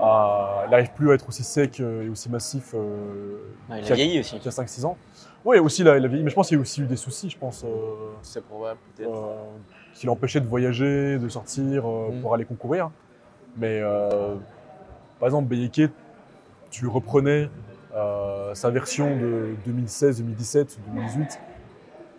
à- 0.01 0.63
il 0.67 0.71
n'arrive 0.73 0.91
plus 0.91 1.13
à 1.13 1.15
être 1.15 1.29
aussi 1.29 1.45
sec 1.45 1.79
euh, 1.79 2.05
et 2.05 2.09
aussi 2.09 2.29
massif. 2.29 2.75
euh, 2.75 3.37
il 3.69 3.75
a 3.75 3.79
y 3.79 3.93
a- 3.93 3.95
vieilli 3.95 4.19
aussi. 4.19 4.37
y 4.45 4.49
a 4.49 4.51
5-6 4.51 4.85
ans. 4.85 4.97
Oui, 5.45 5.59
aussi, 5.61 5.85
là, 5.85 5.97
il 5.99 6.05
a 6.05 6.09
vieilli. 6.09 6.25
Mais 6.25 6.31
je 6.31 6.35
pense 6.35 6.49
qu'il 6.49 6.57
y 6.57 6.59
a 6.59 6.63
aussi 6.63 6.83
eu 6.83 6.87
des 6.87 6.97
soucis, 6.97 7.31
je 7.31 7.39
pense. 7.39 7.63
euh, 7.63 7.69
C'est 8.23 8.43
probable, 8.45 8.81
peut-être. 8.97 9.09
euh, 9.09 9.37
qui 9.95 10.07
l'empêchait 10.07 10.41
de 10.41 10.49
voyager, 10.49 11.21
de 11.21 11.29
sortir 11.29 11.89
euh, 11.89 12.11
Mm. 12.11 12.23
pour 12.23 12.35
aller 12.35 12.45
concourir. 12.45 12.91
Mais 13.57 13.79
euh, 13.85 14.35
par 15.21 15.29
exemple, 15.29 15.47
Beyeke, 15.47 15.93
tu 16.71 16.89
reprenais 16.89 17.49
euh, 17.95 18.53
sa 18.55 18.69
version 18.71 19.17
de 19.17 19.55
2016, 19.65 20.19
2017, 20.19 20.81
2018, 20.93 21.39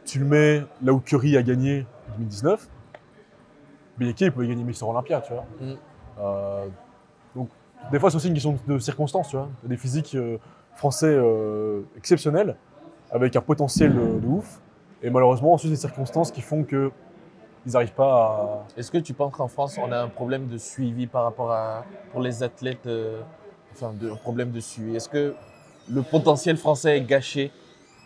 tu 0.06 0.20
le 0.20 0.26
mets 0.26 0.64
là 0.82 0.94
où 0.94 1.00
Curry 1.00 1.38
a 1.38 1.44
gagné 1.44 1.86
2019. 2.18 2.70
Beyeke, 3.98 4.22
il 4.22 4.32
pouvait 4.32 4.48
gagner 4.48 4.64
Mister 4.64 4.86
Olympia, 4.86 5.22
tu 5.22 5.34
vois. 5.34 5.46
Mm. 5.62 5.74
Euh, 6.20 6.68
donc, 7.36 7.50
des 7.92 8.00
fois, 8.00 8.10
c'est 8.10 8.18
aussi 8.18 8.28
une 8.28 8.34
question 8.34 8.58
de 8.68 8.80
circonstances, 8.80 9.30
tu 9.30 9.36
vois. 9.36 9.50
Il 9.62 9.66
y 9.66 9.68
a 9.68 9.76
des 9.76 9.78
physiques 9.78 10.16
euh, 10.16 10.38
français 10.76 11.08
euh, 11.08 11.82
exceptionnels, 11.98 12.56
avec 13.12 13.36
un 13.36 13.42
potentiel 13.42 13.94
de 13.94 14.28
ouf. 14.28 14.62
Et 15.02 15.10
malheureusement, 15.10 15.54
ensuite, 15.54 15.72
des 15.72 15.78
circonstances 15.78 16.32
qui 16.32 16.42
font 16.42 16.64
que 16.64 16.92
ils 17.66 17.72
n'arrivent 17.74 17.94
pas 17.94 18.14
à. 18.14 18.66
Est-ce 18.78 18.92
que 18.92 18.98
tu 18.98 19.14
penses 19.14 19.34
qu'en 19.34 19.48
France, 19.48 19.78
on 19.78 19.92
a 19.92 20.00
un 20.00 20.10
problème 20.10 20.48
de 20.48 20.58
suivi 20.58 21.08
par 21.08 21.24
rapport 21.24 21.52
à. 21.52 21.86
pour 22.12 22.22
les 22.22 22.44
athlètes, 22.44 22.86
euh, 22.88 23.22
enfin, 23.74 23.94
de, 23.94 24.12
un 24.12 24.16
problème 24.16 24.52
de 24.52 24.60
suivi? 24.60 24.96
Est-ce 24.96 25.10
que 25.10 25.34
le 25.90 26.02
potentiel 26.02 26.58
français 26.58 26.98
est 26.98 27.04
gâché 27.04 27.52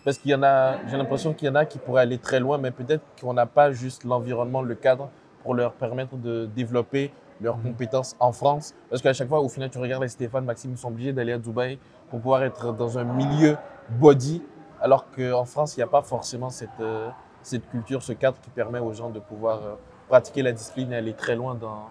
Parce 0.07 0.19
qu'il 0.19 0.31
y 0.31 0.35
en 0.35 0.41
a, 0.43 0.77
j'ai 0.87 0.95
l'impression 0.95 1.33
qu'il 1.33 1.49
y 1.49 1.51
en 1.51 1.55
a 1.55 1.65
qui 1.65 1.79
pourraient 1.79 2.03
aller 2.03 2.17
très 2.17 2.39
loin, 2.39 2.57
mais 2.57 2.71
peut-être 2.71 3.03
qu'on 3.19 3.33
n'a 3.33 3.45
pas 3.45 3.73
juste 3.73 4.05
l'environnement, 4.05 4.61
le 4.61 4.73
cadre 4.73 5.09
pour 5.43 5.53
leur 5.53 5.73
permettre 5.73 6.15
de 6.15 6.45
développer 6.45 7.11
leurs 7.41 7.57
Mhm. 7.57 7.63
compétences 7.73 8.15
en 8.21 8.31
France. 8.31 8.73
Parce 8.89 9.01
qu'à 9.01 9.11
chaque 9.11 9.27
fois, 9.27 9.41
au 9.41 9.49
final, 9.49 9.69
tu 9.69 9.77
regardes 9.79 10.03
les 10.03 10.07
Stéphane, 10.07 10.45
Maxime, 10.45 10.71
ils 10.71 10.77
sont 10.77 10.87
obligés 10.87 11.11
d'aller 11.11 11.33
à 11.33 11.37
Dubaï 11.37 11.77
pour 12.09 12.21
pouvoir 12.21 12.41
être 12.43 12.71
dans 12.71 12.97
un 12.97 13.03
milieu 13.03 13.57
body, 13.99 14.41
alors 14.79 15.11
qu'en 15.11 15.43
France, 15.43 15.75
il 15.75 15.81
n'y 15.81 15.83
a 15.83 15.87
pas 15.87 16.01
forcément 16.03 16.49
cette, 16.51 16.69
euh, 16.79 17.09
cette 17.41 17.69
culture, 17.69 18.01
ce 18.01 18.13
cadre 18.13 18.37
qui 18.39 18.49
permet 18.49 18.79
aux 18.79 18.93
gens 18.93 19.09
de 19.09 19.19
pouvoir 19.19 19.57
euh, 19.61 19.75
pratiquer 20.07 20.41
la 20.41 20.53
discipline 20.53 20.93
et 20.93 20.95
aller 20.95 21.15
très 21.15 21.35
loin 21.35 21.53
dans, 21.53 21.89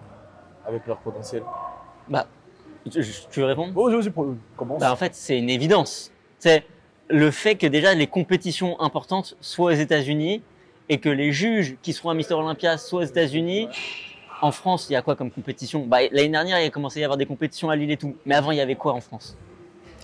avec 0.65 0.87
leur 0.87 0.97
potentiel. 0.97 1.43
Tu, 2.89 2.99
tu 3.29 3.41
veux 3.41 3.45
répondre? 3.45 3.73
Vas-y, 3.73 4.09
pro- 4.09 4.33
commence. 4.55 4.79
Bah, 4.79 4.91
en 4.91 4.95
fait, 4.95 5.13
c'est 5.13 5.37
une 5.37 5.51
évidence. 5.51 6.11
C'est 6.39 6.63
le 7.09 7.31
fait 7.31 7.55
que 7.55 7.67
déjà 7.67 7.93
les 7.93 8.07
compétitions 8.07 8.79
importantes 8.81 9.35
soient 9.41 9.71
aux 9.71 9.75
États-Unis 9.75 10.41
et 10.89 10.97
que 10.99 11.09
les 11.09 11.31
juges 11.31 11.75
qui 11.81 11.93
seront 11.93 12.09
à 12.09 12.13
Mister 12.13 12.33
Olympia 12.33 12.77
soient 12.77 13.01
aux 13.01 13.05
États-Unis. 13.05 13.69
En 14.41 14.51
France, 14.51 14.87
il 14.89 14.93
y 14.93 14.95
a 14.95 15.01
quoi 15.01 15.15
comme 15.15 15.31
compétition? 15.31 15.85
Bah, 15.85 15.97
L'année 16.11 16.29
dernière, 16.29 16.59
il 16.61 16.67
a 16.67 16.69
commencé 16.69 16.99
à 16.99 17.01
y 17.01 17.03
avoir 17.05 17.17
des 17.17 17.25
compétitions 17.25 17.69
à 17.69 17.75
Lille 17.75 17.91
et 17.91 17.97
tout. 17.97 18.15
Mais 18.25 18.35
avant, 18.35 18.51
il 18.51 18.57
y 18.57 18.61
avait 18.61 18.75
quoi 18.75 18.93
en 18.93 19.01
France? 19.01 19.35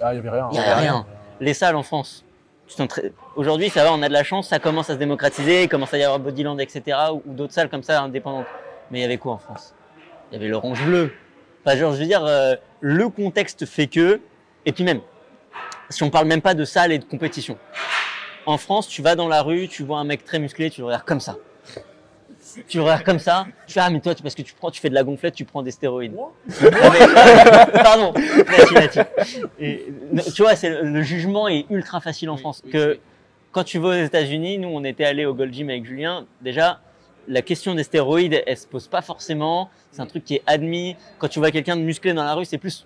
Ah, 0.02 0.14
il 0.14 0.22
n'y 0.22 0.28
avait 0.28 0.38
rien. 0.38 0.50
Il 0.52 0.56
y 0.56 0.60
avait 0.60 0.74
rien. 0.74 1.06
Les 1.40 1.54
salles 1.54 1.76
en 1.76 1.84
France. 1.84 2.26
Aujourd'hui, 3.36 3.70
ça 3.70 3.84
va, 3.84 3.94
on 3.94 4.02
a 4.02 4.08
de 4.08 4.14
la 4.14 4.24
chance, 4.24 4.48
ça 4.48 4.58
commence 4.58 4.90
à 4.90 4.94
se 4.94 4.98
démocratiser, 4.98 5.64
il 5.64 5.70
commence 5.70 5.94
à 5.94 5.98
y 5.98 6.04
avoir 6.04 6.18
Bodyland, 6.18 6.58
etc. 6.58 6.98
ou, 7.12 7.22
ou 7.26 7.34
d'autres 7.34 7.54
salles 7.54 7.70
comme 7.70 7.84
ça 7.84 8.02
indépendantes. 8.02 8.48
Mais 8.90 9.00
il 9.00 9.02
y 9.02 9.06
avait 9.06 9.18
quoi 9.18 9.34
en 9.34 9.38
France? 9.38 9.76
Il 10.32 10.36
y 10.36 10.38
avait 10.38 10.48
l'Orange 10.48 10.84
Bleu. 10.84 11.14
Enfin, 11.64 11.78
genre, 11.78 11.94
je 11.94 12.00
veux 12.00 12.08
dire, 12.08 12.26
euh, 12.26 12.56
le 12.82 13.10
contexte 13.10 13.66
fait 13.66 13.88
que. 13.88 14.20
Et 14.66 14.72
puis 14.72 14.84
même, 14.84 15.02
si 15.90 16.04
on 16.04 16.10
parle 16.10 16.28
même 16.28 16.42
pas 16.42 16.54
de 16.54 16.66
salles 16.66 16.92
et 16.92 17.00
de 17.00 17.06
compétition. 17.06 17.58
En 18.46 18.58
France, 18.58 18.88
tu 18.88 19.02
vas 19.02 19.16
dans 19.16 19.28
la 19.28 19.42
rue, 19.42 19.68
tu 19.68 19.84
vois 19.84 20.00
un 20.00 20.04
mec 20.04 20.26
très 20.26 20.40
musclé, 20.40 20.70
tu 20.70 20.82
le 20.82 20.88
regardes 20.88 21.06
comme 21.06 21.20
ça. 21.22 21.38
Tu 22.68 22.78
le 22.78 22.84
regardes 22.84 23.04
comme 23.04 23.20
ça, 23.20 23.48
tu 23.68 23.74
fais 23.74 23.80
ah 23.80 23.90
mais 23.90 24.00
toi 24.02 24.14
parce 24.22 24.36
que 24.36 24.42
tu 24.42 24.54
prends, 24.54 24.70
tu 24.70 24.80
fais 24.82 24.90
de 24.90 24.94
la 24.94 25.04
gonflette, 25.04 25.34
tu 25.34 25.46
prends 25.46 25.64
des 25.64 25.72
stéroïdes. 25.72 26.14
Mais- 26.62 26.70
Pardon. 27.84 28.14
Et, 29.60 29.86
tu 30.36 30.42
vois, 30.42 30.56
c'est 30.56 30.70
le, 30.70 30.84
le 30.90 31.02
jugement 31.02 31.48
est 31.48 31.66
ultra 31.70 32.00
facile 32.02 32.30
en 32.30 32.36
Oui, 32.36 32.40
France. 32.42 32.62
oui, 32.66 32.72
que 32.72 33.00
quand 33.52 33.64
tu 33.64 33.80
vas 33.80 33.90
aux 33.90 33.94
États-Unis, 33.94 34.58
nous 34.58 34.68
on 34.70 34.84
était 34.84 35.06
allé 35.06 35.26
au 35.26 35.34
Gold 35.34 35.54
Gym 35.54 35.70
avec 35.70 35.86
Julien. 35.86 36.26
Déjà, 36.42 36.80
la 37.28 37.42
question 37.42 37.76
des 37.76 37.84
stéroïdes, 37.84 38.44
elle 38.46 38.58
se 38.58 38.68
pose 38.68 38.88
pas 38.88 39.02
forcément. 39.02 39.70
C'est 39.92 40.02
un 40.02 40.06
truc 40.08 40.26
qui 40.26 40.36
est 40.36 40.44
admis. 40.46 40.96
Quand 41.20 41.28
tu 41.30 41.40
vois 41.40 41.52
quelqu'un 41.52 41.78
de 41.78 41.82
musclé 41.82 42.14
dans 42.14 42.24
la 42.24 42.34
rue, 42.34 42.46
c'est 42.46 42.58
plus 42.58 42.86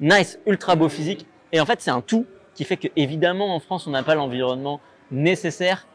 nice, 0.00 0.38
ultra 0.46 0.76
beau 0.76 0.88
physique. 0.88 1.26
Et 1.54 1.60
en 1.60 1.66
fait, 1.66 1.80
c'est 1.80 1.92
un 1.92 2.00
tout 2.00 2.26
qui 2.54 2.64
fait 2.64 2.76
que 2.76 2.88
évidemment 2.96 3.54
en 3.54 3.60
France, 3.60 3.86
on 3.86 3.90
n'a 3.90 4.02
pas 4.02 4.16
l'environnement 4.16 4.80
nécessaire 5.12 5.86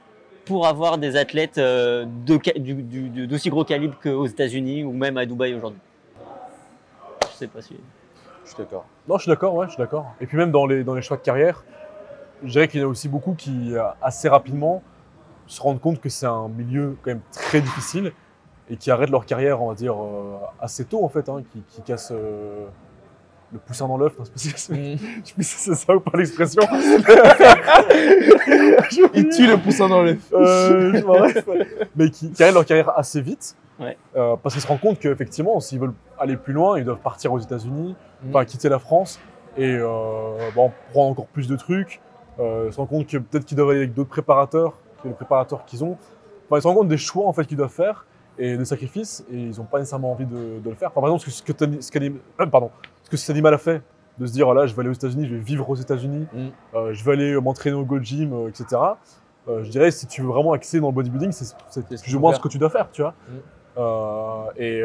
pour 0.45 0.65
avoir 0.65 0.97
des 0.97 1.17
athlètes 1.17 1.57
euh, 1.57 2.05
de 2.25 2.39
ca- 2.41 2.57
du- 2.57 2.75
du- 2.75 3.09
du- 3.09 3.27
d'aussi 3.27 3.49
gros 3.49 3.65
calibre 3.65 3.97
qu'aux 4.01 4.25
États-Unis 4.25 4.85
ou 4.85 4.93
même 4.93 5.17
à 5.17 5.25
Dubaï 5.25 5.53
aujourd'hui. 5.53 5.81
Je 7.23 7.35
sais 7.35 7.47
pas 7.47 7.61
si. 7.61 7.75
Je 8.45 8.49
suis 8.49 8.57
d'accord. 8.57 8.85
Non, 9.07 9.17
je 9.17 9.23
suis 9.23 9.29
d'accord, 9.29 9.53
ouais, 9.53 9.65
je 9.65 9.71
suis 9.73 9.77
d'accord. 9.79 10.05
Et 10.21 10.25
puis 10.27 10.37
même 10.37 10.49
dans 10.51 10.65
les, 10.65 10.85
dans 10.85 10.93
les 10.95 11.01
choix 11.01 11.17
de 11.17 11.21
carrière, 11.21 11.65
je 12.41 12.51
dirais 12.51 12.69
qu'il 12.69 12.79
y 12.79 12.83
en 12.83 12.87
a 12.87 12.89
aussi 12.89 13.09
beaucoup 13.09 13.33
qui, 13.33 13.75
euh, 13.75 13.83
assez 14.01 14.29
rapidement, 14.29 14.81
se 15.45 15.61
rendent 15.61 15.81
compte 15.81 15.99
que 15.99 16.07
c'est 16.07 16.25
un 16.25 16.47
milieu 16.47 16.95
quand 17.03 17.11
même 17.11 17.21
très 17.33 17.59
difficile 17.59 18.13
et 18.69 18.77
qui 18.77 18.91
arrêtent 18.91 19.09
leur 19.09 19.25
carrière, 19.25 19.61
on 19.61 19.67
va 19.67 19.75
dire, 19.75 19.95
euh, 20.01 20.37
assez 20.61 20.85
tôt 20.85 21.03
en 21.03 21.09
fait, 21.09 21.27
hein, 21.27 21.43
qui, 21.51 21.61
qui 21.67 21.81
cassent 21.81 22.13
euh, 22.13 22.65
le 23.51 23.59
poussin 23.59 23.87
dans 23.87 23.97
l'œuf. 23.97 24.13
pas 24.15 24.23
si- 24.35 24.49
Je 24.51 24.55
sais 24.57 25.33
plus 25.33 25.43
si 25.43 25.57
c'est 25.57 25.75
ça 25.75 25.95
ou 25.95 25.99
pas 25.99 26.17
l'expression. 26.17 26.61
Il 29.13 29.29
tue 29.29 29.47
le 29.47 29.57
poussin 29.57 29.87
dans 29.87 30.01
l'œuf. 30.03 30.19
Euh, 30.33 31.01
mais 31.95 32.09
qui, 32.09 32.31
qui 32.31 32.51
leur 32.51 32.65
carrière 32.65 32.97
assez 32.97 33.21
vite. 33.21 33.55
Ouais. 33.79 33.97
Euh, 34.17 34.35
parce 34.41 34.53
qu'ils 34.55 34.61
se 34.61 34.67
rendent 34.67 34.81
compte 34.81 34.99
qu'effectivement, 34.99 35.59
s'ils 35.59 35.79
veulent 35.79 35.93
aller 36.19 36.35
plus 36.37 36.53
loin, 36.53 36.77
ils 36.77 36.83
doivent 36.83 36.99
partir 36.99 37.31
aux 37.33 37.39
États-Unis, 37.39 37.95
Mm. 38.21 38.29
enfin 38.35 38.43
quitter 38.43 38.67
la 38.67 38.79
France 38.79 39.17
et 39.57 39.73
euh, 39.77 39.87
bon, 40.53 40.73
prendre 40.91 41.11
encore 41.11 41.27
plus 41.27 41.47
de 41.47 41.55
trucs. 41.55 42.01
Ils 42.37 42.71
se 42.73 42.77
rendent 42.77 42.89
compte 42.89 43.07
que 43.07 43.17
peut-être 43.17 43.45
qu'ils 43.45 43.55
doivent 43.55 43.69
aller 43.69 43.79
avec 43.79 43.93
d'autres 43.93 44.09
préparateurs 44.09 44.73
que 45.01 45.07
les 45.07 45.13
préparateurs 45.13 45.63
qu'ils 45.65 45.83
ont. 45.85 45.97
Enfin, 46.45 46.57
ils 46.57 46.61
se 46.61 46.67
rendent 46.67 46.77
compte 46.77 46.87
des 46.89 46.97
choix 46.97 47.25
en 47.27 47.31
fait 47.33 47.45
qu'ils 47.45 47.55
doivent 47.57 47.71
faire 47.71 48.05
et 48.37 48.57
des 48.57 48.65
sacrifices 48.65 49.23
et 49.31 49.35
ils 49.37 49.57
n'ont 49.57 49.63
pas 49.65 49.79
nécessairement 49.79 50.11
envie 50.11 50.25
de, 50.25 50.59
de 50.63 50.69
le 50.69 50.75
faire. 50.75 50.89
Enfin, 50.89 50.99
par 51.01 51.09
exemple, 51.09 51.29
ce 51.31 51.41
que, 51.41 51.51
ce 51.81 51.91
que, 51.91 51.99
ce 52.39 52.43
pardon, 52.45 52.71
ce 53.09 53.11
que 53.11 53.17
cet 53.17 53.31
animal 53.31 53.53
a 53.55 53.57
fait, 53.57 53.81
de 54.19 54.25
se 54.27 54.31
dire 54.33 54.45
voilà, 54.45 54.67
je 54.67 54.75
vais 54.75 54.81
aller 54.81 54.89
aux 54.89 54.93
États-Unis, 54.93 55.25
je 55.27 55.33
vais 55.35 55.41
vivre 55.41 55.67
aux 55.67 55.75
États-Unis, 55.75 56.27
Mm. 56.31 56.47
euh, 56.75 56.93
je 56.93 57.03
vais 57.03 57.13
aller 57.13 57.33
m'entraîner 57.41 57.75
au 57.75 57.83
Gold 57.83 58.03
Gym, 58.03 58.33
euh, 58.33 58.49
etc. 58.49 58.65
Euh, 59.47 59.63
je 59.63 59.69
dirais 59.71 59.89
si 59.91 60.05
tu 60.05 60.21
veux 60.21 60.27
vraiment 60.27 60.51
accéder 60.53 60.81
dans 60.81 60.89
le 60.89 60.93
bodybuilding, 60.93 61.31
c'est, 61.31 61.45
c'est 61.69 61.87
C'est 61.89 61.97
ce 61.97 62.03
plus 62.03 62.15
ou 62.15 62.19
moins 62.19 62.31
faire. 62.31 62.37
ce 62.37 62.43
que 62.43 62.47
tu 62.49 62.59
dois 62.59 62.69
faire, 62.69 62.89
tu 62.91 63.01
vois. 63.01 63.15
Mm. 63.29 63.37
Et 64.57 64.83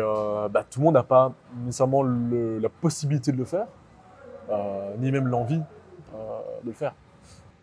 bah, 0.50 0.64
tout 0.70 0.78
le 0.78 0.84
monde 0.84 0.94
n'a 0.94 1.02
pas 1.02 1.32
nécessairement 1.64 2.02
le- 2.02 2.58
la 2.60 2.68
possibilité 2.68 3.32
de 3.32 3.36
le 3.36 3.44
faire, 3.44 3.66
ni 5.00 5.10
même 5.10 5.26
l'envie 5.26 5.58
de 5.58 6.66
le 6.66 6.72
faire. 6.72 6.94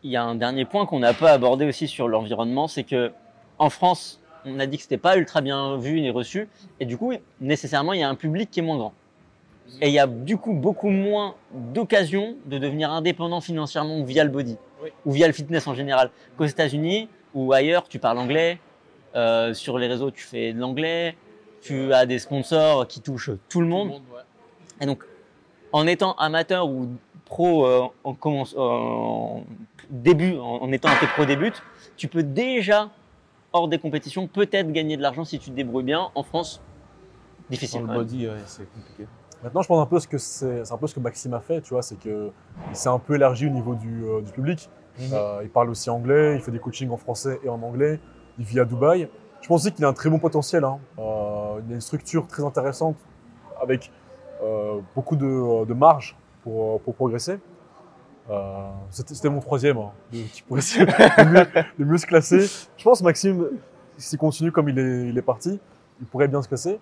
Il 0.04 0.12
y 0.12 0.18
a 0.18 0.24
un 0.24 0.36
dernier 0.36 0.66
point 0.66 0.86
qu'on 0.86 1.00
n'a 1.00 1.14
pas 1.14 1.32
abordé 1.32 1.66
aussi 1.68 1.88
sur 1.88 2.08
l'environnement, 2.10 2.68
c'est 2.68 2.84
que 2.84 3.12
en 3.60 3.70
France, 3.70 4.20
on 4.46 4.60
a 4.60 4.66
dit 4.66 4.76
que 4.78 4.84
c'était 4.84 4.98
pas 4.98 5.16
ultra 5.18 5.40
bien 5.42 5.78
vu 5.78 6.02
ni 6.02 6.10
reçu, 6.10 6.50
et 6.80 6.86
du 6.86 6.98
coup, 6.98 7.14
nécessairement, 7.40 7.94
il 7.94 8.00
y 8.02 8.04
a 8.04 8.10
un 8.10 8.16
public 8.16 8.50
qui 8.52 8.60
est 8.60 8.64
moins 8.64 8.78
grand. 8.78 8.94
Et 9.82 9.88
il 9.88 9.94
y 9.94 10.00
a 10.00 10.08
du 10.08 10.38
coup 10.38 10.54
beaucoup 10.54 10.90
moins 10.90 11.36
d'occasions 11.54 12.36
de 12.46 12.58
devenir 12.58 12.92
indépendant 12.92 13.42
financièrement 13.42 14.04
via 14.04 14.24
le 14.24 14.30
body 14.30 14.58
Oui. 14.84 14.90
ou 15.06 15.12
via 15.12 15.28
le 15.28 15.34
fitness 15.34 15.66
en 15.68 15.74
général. 15.74 16.12
Qu'aux 16.38 16.46
États-Unis 16.46 17.08
ou 17.34 17.54
ailleurs, 17.54 17.88
tu 17.88 17.98
parles 17.98 18.18
anglais, 18.18 18.60
euh, 19.16 19.54
sur 19.54 19.78
les 19.80 19.88
réseaux, 19.88 20.12
tu 20.12 20.24
fais 20.24 20.54
de 20.54 20.60
l'anglais, 20.60 21.16
tu 21.62 21.94
as 21.94 22.06
des 22.06 22.20
sponsors 22.20 22.88
qui 22.88 23.02
touchent 23.02 23.32
tout 23.50 23.62
le 23.62 23.68
monde. 23.68 24.02
Et 24.82 24.86
donc, 24.86 25.04
en 25.72 25.88
étant 25.88 26.14
amateur 26.14 26.68
ou 26.68 26.90
pro 27.26 27.66
euh, 27.66 27.84
en, 28.04 28.14
commence, 28.14 28.54
en 28.58 29.44
début, 29.90 30.36
en, 30.38 30.64
en 30.64 30.72
étant 30.72 30.90
un 30.90 30.96
peu 30.98 31.08
pro 31.08 31.24
début, 31.26 31.54
tu 31.98 32.08
peux 32.08 32.24
déjà, 32.24 32.90
hors 33.54 33.68
des 33.70 33.80
compétitions, 33.80 34.28
peut-être 34.28 34.72
gagner 34.72 34.98
de 34.98 35.02
l'argent 35.02 35.24
si 35.24 35.40
tu 35.40 35.50
te 35.50 35.56
débrouilles 35.56 35.84
bien. 35.86 36.10
En 36.14 36.24
France, 36.24 36.60
Dans 36.60 37.54
difficile. 37.54 37.82
le 37.82 37.88
body, 37.88 38.28
ouais, 38.28 38.34
c'est 38.46 38.70
compliqué. 38.72 39.08
Maintenant, 39.44 39.62
je 39.62 39.68
pense 39.68 39.82
un 39.82 39.86
peu 39.88 40.00
ce 40.00 40.08
que 40.08 40.18
c'est, 40.18 40.64
c'est 40.66 40.74
un 40.74 40.78
peu 40.78 40.88
ce 40.88 40.94
que 40.96 41.00
Maxime 41.00 41.34
a 41.34 41.40
fait, 41.40 41.62
tu 41.62 41.74
vois, 41.74 41.82
c'est 41.82 41.96
que 42.00 42.30
il 42.70 42.76
s'est 42.76 42.90
un 42.90 43.00
peu 43.00 43.16
élargi 43.16 43.48
au 43.48 43.50
niveau 43.50 43.74
du, 43.76 44.04
euh, 44.06 44.22
du 44.22 44.32
public. 44.32 44.70
Euh, 45.14 45.40
il 45.44 45.50
parle 45.50 45.70
aussi 45.70 45.90
anglais, 45.90 46.36
il 46.36 46.42
fait 46.42 46.52
des 46.52 46.60
coachings 46.60 46.90
en 46.92 46.98
français 46.98 47.40
et 47.44 47.50
en 47.50 47.62
anglais. 47.64 48.00
Il 48.38 48.46
vit 48.46 48.60
à 48.60 48.66
Dubaï. 48.66 49.10
Je 49.42 49.48
pense 49.48 49.62
aussi 49.66 49.72
qu'il 49.74 49.84
a 49.86 49.88
un 49.88 49.94
très 49.94 50.10
bon 50.12 50.20
potentiel. 50.20 50.64
Hein. 50.64 50.80
Euh, 51.00 51.60
il 51.66 51.72
a 51.72 51.76
une 51.76 51.82
structure 51.82 52.28
très 52.28 52.44
intéressante 52.44 52.98
avec 53.62 53.92
euh, 54.44 54.80
beaucoup 54.96 55.16
de, 55.16 55.66
de 55.66 55.74
marge 55.74 56.16
pour, 56.44 56.80
pour 56.82 56.94
progresser. 56.94 57.40
C'était, 58.92 59.14
c'était 59.14 59.30
mon 59.30 59.40
troisième 59.42 59.78
hein, 59.78 59.92
de- 60.14 60.20
qui 60.32 60.42
pourrait 60.44 60.62
de 61.80 61.84
mieux, 61.84 61.98
se 61.98 62.06
classer. 62.06 62.48
Je 62.78 62.84
pense 62.84 63.02
Maxime, 63.02 63.46
s'il 63.98 64.18
continue 64.20 64.52
comme 64.54 64.70
il 64.70 64.80
est, 64.80 65.10
il 65.10 65.18
est 65.18 65.22
parti, 65.22 65.60
il 66.00 66.06
pourrait 66.08 66.30
bien 66.30 66.42
se 66.42 66.48
classer. 66.48 66.80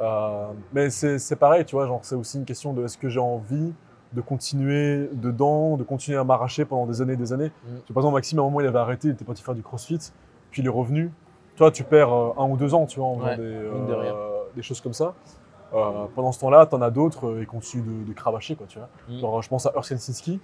Euh, 0.00 0.48
mais 0.72 0.90
c'est, 0.90 1.36
pareil, 1.36 1.64
tu 1.64 1.74
vois, 1.74 1.86
genre 1.86 2.00
c'est 2.02 2.14
aussi 2.14 2.38
une 2.38 2.44
question 2.44 2.72
de 2.72 2.84
est-ce 2.84 2.98
que 2.98 3.08
j'ai 3.08 3.20
envie 3.20 3.72
de 4.12 4.20
continuer 4.20 5.08
dedans, 5.12 5.76
de 5.76 5.84
continuer 5.84 6.18
à 6.18 6.24
m'arracher 6.24 6.64
pendant 6.64 6.86
des 6.86 7.02
années 7.02 7.12
et 7.14 7.16
des 7.16 7.32
années. 7.32 7.52
Mm. 7.64 7.76
Tu 7.86 7.92
vois, 7.92 7.94
Par 7.94 8.02
exemple, 8.02 8.14
Maxime, 8.14 8.38
à 8.38 8.42
un 8.42 8.44
moment, 8.44 8.60
il 8.60 8.66
avait 8.66 8.78
arrêté, 8.78 9.08
il 9.08 9.10
était 9.12 9.24
parti 9.24 9.42
faire 9.42 9.54
du 9.54 9.62
crossfit, 9.62 9.98
puis 10.50 10.62
il 10.62 10.66
est 10.66 10.70
revenu. 10.70 11.12
Toi, 11.56 11.70
tu 11.70 11.84
perds 11.84 12.12
euh, 12.12 12.32
un 12.38 12.48
ou 12.48 12.56
deux 12.56 12.74
ans, 12.74 12.86
tu 12.86 13.00
vois, 13.00 13.08
en 13.08 13.16
faisant 13.16 13.26
Ouais, 13.26 13.36
des, 13.36 13.42
euh, 13.42 14.42
des 14.54 14.62
choses 14.62 14.80
comme 14.80 14.92
ça. 14.94 15.14
Euh, 15.74 16.06
pendant 16.14 16.32
ce 16.32 16.40
temps-là, 16.40 16.64
t'en 16.64 16.80
as 16.80 16.90
d'autres, 16.90 17.36
ils 17.40 17.46
continuent 17.46 18.04
de, 18.04 18.08
de 18.08 18.12
cravacher, 18.14 18.56
quoi, 18.56 18.66
tu 18.66 18.78
vois. 18.78 18.88
Mm. 19.08 19.18
Genre, 19.18 19.42
je 19.42 19.48
pense 19.48 19.66
à 19.66 19.72
Urs 19.74 19.86
Kensinski. 19.86 20.40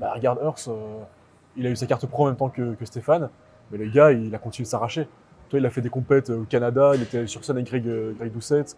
Bah, 0.00 0.12
regarde 0.14 0.40
Urs, 0.42 0.74
il 1.56 1.66
a 1.66 1.70
eu 1.70 1.76
sa 1.76 1.86
carte 1.86 2.06
pro 2.06 2.24
en 2.24 2.26
même 2.26 2.36
temps 2.36 2.48
que, 2.48 2.74
que 2.74 2.84
Stéphane, 2.84 3.30
mais 3.70 3.78
le 3.78 3.88
gars, 3.90 4.12
il 4.12 4.34
a 4.34 4.38
continué 4.38 4.64
de 4.64 4.70
s'arracher. 4.70 5.08
Toi, 5.48 5.58
il 5.60 5.66
a 5.66 5.70
fait 5.70 5.80
des 5.80 5.88
compètes 5.90 6.30
au 6.30 6.42
Canada, 6.42 6.92
il 6.94 7.02
était 7.02 7.26
sur 7.26 7.44
scène 7.44 7.56
avec 7.56 7.68
Greg, 7.68 7.86
euh, 7.86 8.12
Greg 8.18 8.32
Doucette 8.32 8.76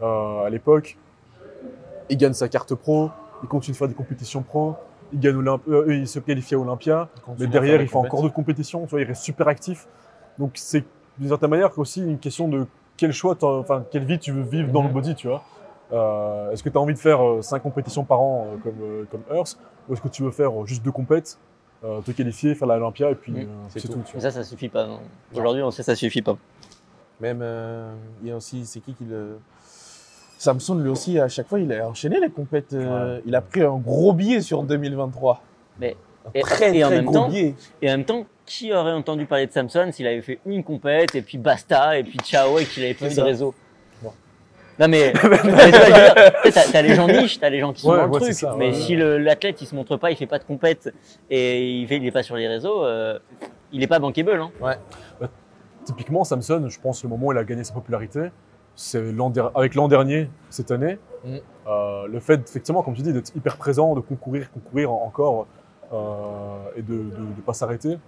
euh, 0.00 0.44
à 0.46 0.50
l'époque. 0.50 0.96
Il 2.08 2.16
gagne 2.16 2.32
sa 2.32 2.48
carte 2.48 2.74
pro, 2.74 3.10
il 3.42 3.48
continue 3.48 3.72
de 3.72 3.78
faire 3.78 3.88
des 3.88 3.94
compétitions 3.94 4.42
pro, 4.42 4.74
il, 5.12 5.20
gagne 5.20 5.36
Olymp- 5.36 5.68
euh, 5.68 5.94
il 5.94 6.08
se 6.08 6.18
qualifie 6.20 6.54
à 6.54 6.58
Olympia, 6.58 7.08
mais 7.38 7.46
derrière, 7.46 7.80
il 7.82 7.88
fait 7.88 7.96
encore 7.96 8.22
d'autres 8.22 8.34
compétitions, 8.34 8.84
tu 8.84 8.90
vois, 8.90 9.00
il 9.00 9.06
reste 9.06 9.22
super 9.22 9.48
actif. 9.48 9.86
Donc, 10.38 10.52
c'est 10.54 10.84
d'une 11.18 11.28
certaine 11.28 11.50
manière 11.50 11.76
aussi 11.78 12.02
une 12.02 12.18
question 12.18 12.48
de 12.48 12.66
quel 12.96 13.12
choix, 13.12 13.36
enfin, 13.42 13.84
quelle 13.90 14.04
vie 14.04 14.18
tu 14.18 14.32
veux 14.32 14.42
vivre 14.42 14.72
dans 14.72 14.82
le 14.82 14.88
Mhm. 14.88 14.94
body, 14.94 15.14
tu 15.14 15.28
vois. 15.28 15.42
Euh, 15.92 16.50
est-ce 16.50 16.62
que 16.62 16.68
tu 16.68 16.78
as 16.78 16.80
envie 16.80 16.94
de 16.94 16.98
faire 16.98 17.20
5 17.42 17.62
compétitions 17.62 18.04
par 18.04 18.20
an 18.20 18.46
euh, 18.48 18.56
comme, 18.62 18.74
euh, 18.82 19.04
comme 19.10 19.22
Earth 19.30 19.56
ou 19.88 19.92
est-ce 19.92 20.00
que 20.00 20.08
tu 20.08 20.22
veux 20.22 20.30
faire 20.32 20.50
euh, 20.62 20.66
juste 20.66 20.82
deux 20.84 20.90
compètes, 20.90 21.38
euh, 21.84 22.00
te 22.00 22.10
qualifier, 22.12 22.54
faire 22.54 22.68
l'Olympia 22.68 23.10
et 23.10 23.14
puis 23.14 23.32
euh, 23.36 23.44
C'est 23.68 23.80
c'est 23.80 23.88
tout. 23.88 23.94
tout. 23.94 24.00
tu 24.06 24.12
Mais 24.16 24.20
vois. 24.20 24.30
ça, 24.30 24.42
ça 24.42 24.44
suffit 24.44 24.68
pas. 24.68 24.86
non. 24.86 25.00
Aujourd'hui, 25.34 25.62
on 25.62 25.70
sait 25.70 25.82
que 25.82 25.86
ça 25.86 25.94
suffit 25.94 26.22
pas. 26.22 26.36
Même, 27.20 27.40
euh, 27.42 27.94
il 28.22 28.28
y 28.28 28.30
a 28.32 28.36
aussi, 28.36 28.64
c'est 28.66 28.80
qui 28.80 28.92
qui 28.94 29.04
le. 29.04 29.38
Samson, 30.38 30.74
lui 30.74 30.90
aussi, 30.90 31.18
à 31.18 31.28
chaque 31.28 31.48
fois, 31.48 31.58
il 31.60 31.72
a 31.72 31.88
enchaîné 31.88 32.20
les 32.20 32.28
compètes. 32.28 32.74
euh, 32.74 33.20
Il 33.26 33.34
a 33.34 33.40
pris 33.40 33.62
un 33.62 33.76
gros 33.78 34.12
billet 34.12 34.40
sur 34.42 34.62
2023. 34.64 35.42
Mais- 35.80 35.96
un 36.26 36.30
et- 36.34 36.40
très, 36.42 36.76
et 36.76 36.84
en 36.84 36.88
très 36.88 36.96
même 36.96 37.04
gros 37.06 37.14
temps- 37.14 37.28
billet. 37.28 37.54
Et 37.80 37.88
en 37.88 37.92
même 37.96 38.04
temps, 38.04 38.26
qui 38.44 38.72
aurait 38.72 38.92
entendu 38.92 39.26
parler 39.26 39.46
de 39.46 39.52
Samson 39.52 39.88
s'il 39.92 40.06
avait 40.06 40.20
fait 40.22 40.38
une 40.44 40.62
compète 40.62 41.14
et 41.14 41.22
puis 41.22 41.38
basta 41.38 41.98
et 41.98 42.04
puis 42.04 42.18
ciao 42.18 42.58
et 42.58 42.64
qu'il 42.66 42.84
avait 42.84 42.94
pas 42.94 43.10
eu 43.10 43.14
de 43.14 43.20
réseau? 43.20 43.54
Non 44.78 44.88
mais, 44.88 45.12
t'as 46.72 46.82
les 46.82 46.94
gens 46.94 47.06
niches, 47.08 47.38
t'as 47.40 47.48
les 47.48 47.60
gens 47.60 47.72
qui 47.72 47.80
sont 47.82 47.90
Ouais, 47.90 47.96
dans 47.96 48.06
le 48.06 48.10
ouais, 48.10 48.20
truc. 48.20 48.32
c'est 48.32 48.46
ça, 48.46 48.54
mais 48.58 48.68
ouais, 48.68 48.74
si 48.74 48.94
l'athlète 48.96 49.60
il 49.62 49.66
se 49.66 49.74
montre 49.74 49.96
pas, 49.96 50.10
il 50.10 50.16
fait 50.16 50.26
pas 50.26 50.38
de 50.38 50.44
compète 50.44 50.92
et 51.30 51.80
il, 51.80 51.86
fait, 51.88 51.96
il 51.96 52.06
est 52.06 52.10
pas 52.10 52.22
sur 52.22 52.36
les 52.36 52.46
réseaux, 52.46 52.84
euh, 52.84 53.18
il 53.72 53.82
est 53.82 53.86
pas 53.86 53.98
bankable. 53.98 54.38
Hein. 54.62 54.74
Typiquement, 55.84 56.24
Samson, 56.24 56.66
je 56.68 56.80
pense 56.80 57.02
le 57.04 57.08
moment 57.08 57.28
où 57.28 57.32
il 57.32 57.38
a 57.38 57.44
gagné 57.44 57.64
sa 57.64 57.72
popularité, 57.72 58.30
c'est 58.74 59.02
avec 59.54 59.74
l'an 59.74 59.88
dernier, 59.88 60.28
cette 60.50 60.70
année. 60.70 60.98
Mm. 61.24 61.36
Euh, 61.68 62.06
le 62.08 62.20
fait, 62.20 62.40
effectivement, 62.48 62.82
comme 62.82 62.94
tu 62.94 63.02
dis, 63.02 63.12
d'être 63.12 63.34
hyper 63.34 63.56
présent, 63.56 63.94
de 63.94 64.00
concourir, 64.00 64.50
concourir 64.52 64.92
en- 64.92 65.04
encore 65.06 65.46
euh, 65.92 66.56
et 66.76 66.82
de 66.82 66.94
ne 66.94 67.40
pas 67.44 67.54
s'arrêter. 67.54 67.98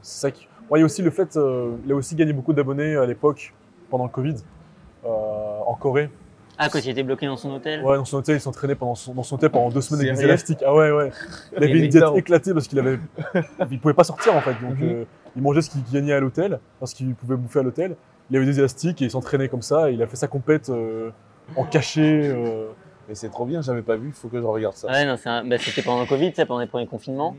C'est 0.00 0.20
ça 0.20 0.30
qui. 0.30 0.48
Ouais, 0.70 0.78
il 0.78 0.80
y 0.80 0.82
a 0.82 0.86
aussi 0.86 1.02
le 1.02 1.10
fait, 1.10 1.36
euh, 1.36 1.72
il 1.84 1.92
a 1.92 1.94
aussi 1.96 2.14
gagné 2.14 2.32
beaucoup 2.32 2.52
d'abonnés 2.52 2.96
à 2.96 3.04
l'époque, 3.06 3.52
pendant 3.90 4.04
le 4.04 4.10
Covid, 4.10 4.36
en 5.04 5.74
Corée. 5.74 6.10
Ah 6.60 6.68
quand 6.68 6.80
il 6.80 6.90
était 6.90 7.04
bloqué 7.04 7.26
dans 7.26 7.36
son 7.36 7.52
hôtel. 7.54 7.82
Ouais, 7.84 7.96
dans 7.96 8.04
son 8.04 8.16
hôtel, 8.16 8.36
il 8.36 8.40
s'entraînait 8.40 8.74
pendant 8.74 8.96
son, 8.96 9.14
dans 9.14 9.22
son 9.22 9.36
hôtel 9.36 9.50
pendant 9.50 9.68
deux 9.70 9.80
semaines 9.80 10.00
avec 10.06 10.16
des 10.16 10.24
élastiques. 10.24 10.58
Ah 10.66 10.74
ouais, 10.74 10.90
ouais. 10.90 11.12
Il 11.56 11.62
avait 11.64 11.78
une 11.78 11.88
diète 11.88 12.04
éclatée 12.16 12.52
parce 12.52 12.66
qu'il 12.66 12.78
avait, 12.80 12.98
il 13.70 13.78
pouvait 13.80 13.94
pas 13.94 14.02
sortir 14.04 14.34
en 14.34 14.40
fait. 14.40 14.54
Donc 14.60 14.76
Mhm. 14.80 14.82
euh, 14.82 15.04
il 15.36 15.42
mangeait 15.42 15.62
ce 15.62 15.70
qu'il 15.70 15.84
gagnait 15.84 16.14
à 16.14 16.20
l'hôtel 16.20 16.58
parce 16.80 16.94
qu'il 16.94 17.14
pouvait 17.14 17.36
bouffer 17.36 17.60
à 17.60 17.62
l'hôtel. 17.62 17.94
Il 18.30 18.36
avait 18.36 18.46
des 18.46 18.58
élastiques 18.58 19.00
et 19.02 19.04
il 19.04 19.10
s'entraînait 19.10 19.48
comme 19.48 19.62
ça. 19.62 19.90
Il 19.90 20.02
a 20.02 20.06
fait 20.08 20.16
sa 20.16 20.26
compète 20.26 20.68
euh, 20.68 21.10
en 21.54 21.62
cachet. 21.64 22.22
euh. 22.24 22.66
Mais 23.08 23.14
c'est 23.14 23.28
trop 23.30 23.46
bien, 23.46 23.62
j'avais 23.62 23.80
pas 23.82 23.96
vu, 23.96 24.08
il 24.08 24.12
faut 24.12 24.28
que 24.28 24.38
je 24.40 24.44
regarde 24.44 24.74
ça. 24.74 24.88
Ouais, 24.88 25.06
non, 25.06 25.14
un- 25.24 25.44
bah, 25.44 25.56
c'était 25.58 25.80
pendant 25.82 26.00
le 26.02 26.06
Covid, 26.08 26.32
pendant 26.32 26.58
les 26.60 26.66
premiers 26.66 26.86
confinements. 26.88 27.36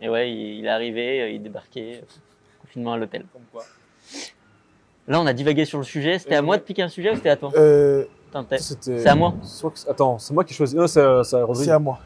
Et 0.00 0.08
ouais, 0.08 0.32
il, 0.32 0.58
il 0.60 0.64
est 0.64 0.68
arrivé, 0.68 1.22
euh, 1.22 1.28
il 1.30 1.42
débarquait, 1.42 2.00
euh, 2.02 2.06
confinement 2.62 2.94
à 2.94 2.96
l'hôtel. 2.96 3.24
Là, 5.08 5.20
on 5.20 5.26
a 5.26 5.32
divagué 5.32 5.64
sur 5.64 5.78
le 5.78 5.84
sujet. 5.84 6.18
C'était 6.18 6.34
à 6.34 6.42
moi 6.42 6.56
de 6.56 6.62
piquer 6.62 6.82
un 6.82 6.88
sujet 6.88 7.12
ou 7.12 7.14
c'était 7.16 7.28
à 7.30 7.36
toi 7.36 7.50
Euh, 7.56 8.04
C'est 8.50 9.06
à 9.06 9.14
moi 9.14 9.34
Soit 9.42 9.70
que- 9.70 9.90
Attends, 9.90 10.18
c'est 10.18 10.34
moi 10.34 10.44
qui 10.44 10.52
choisis. 10.54 10.74
Non, 10.76 10.86
c'est 10.86 11.00
à- 11.00 11.22
c'est 11.24 11.36
à 11.36 11.44
Rodrigue. 11.44 11.64
c'est 11.66 11.70
à 11.72 11.78
moi. 11.78 11.98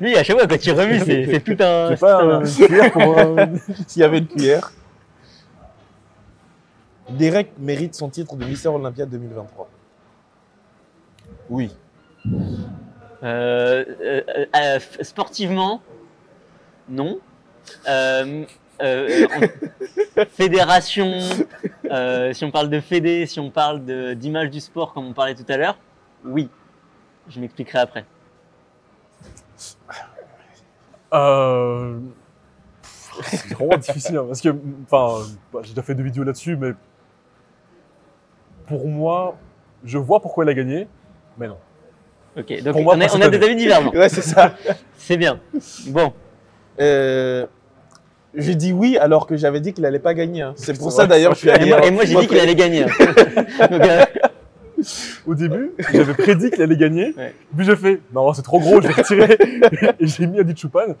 Lui, 0.00 0.16
à 0.16 0.24
chaque 0.24 0.38
fois, 0.38 0.46
quand 0.46 0.64
il 0.66 0.72
remue, 0.72 0.98
c'est 1.00 1.24
un. 1.24 1.26
J'ai 1.26 1.40
c'est 1.40 2.00
pas 2.00 2.22
euh, 2.24 2.38
un- 2.38 2.44
une 2.44 2.66
cuillère 2.66 2.92
pour. 2.92 3.18
euh, 3.18 3.46
S'il 3.86 4.00
y 4.00 4.04
avait 4.04 4.18
une 4.18 4.26
cuillère. 4.26 4.72
Derek 7.10 7.52
mérite 7.58 7.94
son 7.94 8.08
titre 8.08 8.34
de 8.34 8.44
Mister 8.46 8.68
Olympia 8.68 9.04
2023. 9.04 9.68
Oui. 11.50 11.70
Euh, 13.22 13.84
euh, 14.00 14.22
euh, 14.56 14.78
sportivement, 15.02 15.82
non. 16.88 17.18
Euh, 17.88 18.44
euh, 18.82 19.26
fédération, 20.30 21.12
euh, 21.90 22.32
si 22.32 22.44
on 22.44 22.50
parle 22.50 22.70
de 22.70 22.80
fédé, 22.80 23.26
si 23.26 23.40
on 23.40 23.50
parle 23.50 23.84
d'image 24.16 24.50
du 24.50 24.60
sport, 24.60 24.92
comme 24.92 25.06
on 25.06 25.12
parlait 25.12 25.34
tout 25.34 25.46
à 25.48 25.56
l'heure, 25.56 25.78
oui. 26.24 26.48
Je 27.28 27.40
m'expliquerai 27.40 27.78
après. 27.78 28.04
Euh, 31.12 31.98
C'est 33.22 33.52
vraiment 33.54 33.76
difficile 33.78 34.16
hein, 34.16 34.24
parce 34.26 34.40
que, 34.40 34.54
enfin, 34.84 35.24
bah, 35.52 35.60
j'ai 35.62 35.70
déjà 35.70 35.82
fait 35.82 35.94
deux 35.94 36.02
vidéos 36.02 36.24
là-dessus, 36.24 36.56
mais 36.56 36.72
pour 38.66 38.88
moi, 38.88 39.36
je 39.84 39.98
vois 39.98 40.20
pourquoi 40.20 40.44
il 40.44 40.50
a 40.50 40.54
gagné, 40.54 40.88
mais 41.38 41.46
non. 41.46 41.58
Ok, 42.36 42.62
donc 42.62 42.72
Pour 42.72 42.82
moi, 42.82 42.94
on, 42.96 43.00
a, 43.00 43.16
on 43.16 43.20
a 43.20 43.28
des 43.28 43.42
avis 43.42 43.54
divergents. 43.54 43.92
Ouais, 43.92 44.08
c'est 44.08 44.22
ça. 44.22 44.54
C'est 44.98 45.16
bien. 45.16 45.38
Bon, 45.86 46.12
Euh, 46.80 47.46
j'ai 48.34 48.54
dit 48.56 48.72
oui 48.72 48.96
alors 48.98 49.26
que 49.26 49.36
j'avais 49.36 49.60
dit 49.60 49.72
qu'il 49.72 49.86
allait 49.86 49.98
pas 50.00 50.14
gagner. 50.14 50.42
hein. 50.42 50.54
C'est 50.56 50.76
pour 50.78 50.90
ça 50.92 51.06
d'ailleurs 51.06 51.34
je 51.34 51.38
suis 51.38 51.50
allé. 51.50 51.68
et 51.86 51.90
moi, 51.90 52.04
j'ai 52.04 52.16
dit 52.16 52.26
qu'il 52.26 52.38
allait 52.40 52.54
gagner. 52.56 52.84
hein. 52.84 53.66
Donc, 53.70 53.82
euh, 53.84 54.04
Au 55.26 55.34
début, 55.34 55.72
j'avais 55.92 56.14
prédit 56.14 56.50
qu'il 56.50 56.62
allait 56.62 56.76
gagner, 56.76 57.14
Ouais. 57.16 57.32
puis 57.56 57.64
j'ai 57.64 57.76
fait, 57.76 58.00
non, 58.12 58.32
c'est 58.34 58.42
trop 58.42 58.58
gros, 58.60 58.80
je 58.82 58.88
vais 58.88 58.94
retirer, 58.94 59.38
et 60.00 60.06
j'ai 60.06 60.26
mis 60.26 60.40
Adi 60.40 60.54
Choupan. 60.56 60.94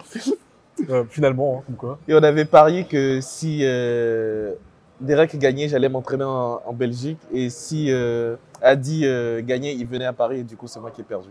Euh, 0.88 1.04
finalement, 1.10 1.58
hein, 1.58 1.62
comme 1.66 1.76
quoi. 1.76 1.98
Et 2.08 2.14
on 2.14 2.22
avait 2.22 2.44
parié 2.46 2.84
que 2.84 3.20
si 3.20 3.60
euh, 3.62 4.52
Derek 5.00 5.36
gagnait, 5.38 5.68
j'allais 5.68 5.88
m'entraîner 5.88 6.24
en, 6.24 6.60
en 6.64 6.72
Belgique. 6.72 7.18
Et 7.32 7.48
si 7.50 7.92
euh, 7.92 8.36
Adi 8.62 9.02
euh, 9.04 9.40
gagnait, 9.42 9.74
il 9.74 9.86
venait 9.86 10.04
à 10.06 10.12
Paris. 10.12 10.40
Et 10.40 10.42
du 10.44 10.56
coup, 10.56 10.66
c'est 10.66 10.80
moi 10.80 10.90
qui 10.90 11.02
ai 11.02 11.04
perdu. 11.04 11.28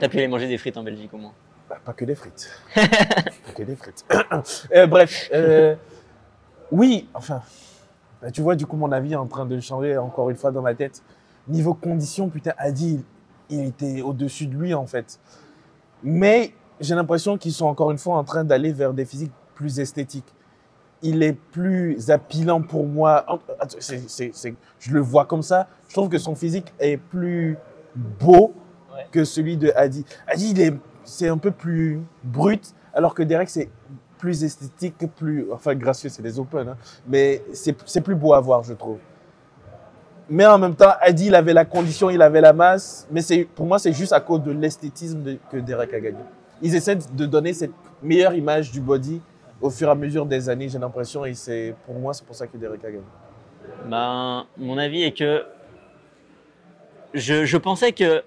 T'as 0.00 0.08
pu 0.08 0.18
aller 0.18 0.26
manger 0.28 0.48
des 0.48 0.58
frites 0.58 0.76
en 0.76 0.82
Belgique 0.82 1.12
au 1.14 1.18
moins. 1.18 1.32
Bah, 1.68 1.78
pas 1.84 1.92
que 1.92 2.04
des 2.04 2.14
frites. 2.14 2.48
pas 2.74 3.52
que 3.54 3.62
des 3.62 3.76
frites. 3.76 4.04
Euh, 4.74 4.86
bref. 4.86 5.28
euh, 5.32 5.74
oui, 6.70 7.08
enfin. 7.14 7.42
bah, 8.22 8.30
tu 8.30 8.40
vois, 8.42 8.54
du 8.56 8.66
coup, 8.66 8.76
mon 8.76 8.92
avis 8.92 9.12
est 9.12 9.16
en 9.16 9.26
train 9.26 9.46
de 9.46 9.58
changer 9.60 9.96
encore 9.98 10.30
une 10.30 10.36
fois 10.36 10.50
dans 10.52 10.62
ma 10.62 10.74
tête. 10.74 11.02
Niveau 11.48 11.74
condition, 11.74 12.28
putain, 12.28 12.52
Adi, 12.58 13.04
il, 13.50 13.58
il 13.60 13.66
était 13.66 14.00
au-dessus 14.02 14.46
de 14.46 14.54
lui, 14.56 14.74
en 14.74 14.86
fait. 14.86 15.18
Mais 16.02 16.52
j'ai 16.80 16.94
l'impression 16.94 17.36
qu'ils 17.38 17.52
sont 17.52 17.66
encore 17.66 17.90
une 17.90 17.98
fois 17.98 18.16
en 18.16 18.24
train 18.24 18.44
d'aller 18.44 18.72
vers 18.72 18.92
des 18.92 19.04
physiques 19.04 19.32
plus 19.54 19.80
esthétiques. 19.80 20.32
Il 21.02 21.22
est 21.22 21.32
plus 21.34 22.10
appealant 22.10 22.62
pour 22.62 22.86
moi. 22.86 23.24
Je 24.80 24.92
le 24.92 25.00
vois 25.00 25.24
comme 25.24 25.42
ça. 25.42 25.68
Je 25.88 25.94
trouve 25.94 26.08
que 26.08 26.18
son 26.18 26.34
physique 26.34 26.72
est 26.78 26.96
plus 26.96 27.56
beau 27.94 28.54
Ouais. 28.94 29.06
que 29.12 29.24
celui 29.24 29.58
de 29.58 29.70
Adi. 29.76 30.06
Adi, 30.26 30.50
il 30.52 30.60
est, 30.60 30.72
c'est 31.06 31.28
un 31.28 31.38
peu 31.38 31.52
plus 31.52 32.00
brut, 32.24 32.74
alors 32.92 33.14
que 33.14 33.22
Derek, 33.22 33.48
c'est 33.48 33.70
plus 34.18 34.44
esthétique, 34.44 34.94
plus, 35.14 35.46
enfin 35.52 35.74
gracieux, 35.74 36.08
c'est 36.08 36.22
les 36.22 36.38
open, 36.38 36.68
hein. 36.68 36.76
mais 37.06 37.42
c'est 37.52 38.00
plus 38.00 38.14
beau 38.14 38.34
à 38.34 38.40
voir, 38.40 38.62
je 38.62 38.74
trouve. 38.74 38.98
Mais 40.28 40.44
en 40.44 40.58
même 40.58 40.74
temps, 40.74 40.92
Adi, 41.00 41.26
il 41.26 41.34
avait 41.34 41.52
la 41.52 41.64
condition, 41.64 42.10
il 42.10 42.20
avait 42.20 42.40
la 42.40 42.52
masse, 42.52 43.06
mais 43.10 43.22
pour 43.54 43.66
moi, 43.66 43.78
c'est 43.78 43.92
juste 43.92 44.12
à 44.12 44.20
cause 44.20 44.42
de 44.42 44.50
l'esthétisme 44.50 45.22
que 45.50 45.58
Derek 45.58 45.94
a 45.94 46.00
gagné. 46.00 46.18
Ils 46.60 46.74
essaient 46.74 46.96
de 46.96 47.26
donner 47.26 47.52
cette 47.52 47.70
meilleure 48.02 48.34
image 48.34 48.72
du 48.72 48.80
body 48.80 49.20
au 49.60 49.70
fur 49.70 49.88
et 49.88 49.90
à 49.92 49.94
mesure 49.94 50.26
des 50.26 50.48
années, 50.48 50.68
j'ai 50.68 50.78
l'impression, 50.78 51.24
et 51.24 51.34
c'est, 51.34 51.76
pour 51.86 51.94
moi, 51.94 52.12
c'est 52.12 52.26
pour 52.26 52.34
ça 52.34 52.46
que 52.46 52.56
Derek 52.56 52.84
a 52.84 52.90
gagné. 52.90 53.04
Ben, 53.88 54.46
mon 54.58 54.76
avis 54.76 55.04
est 55.04 55.16
que 55.16 55.44
je, 57.14 57.44
je 57.44 57.56
pensais 57.56 57.92
que 57.92 58.22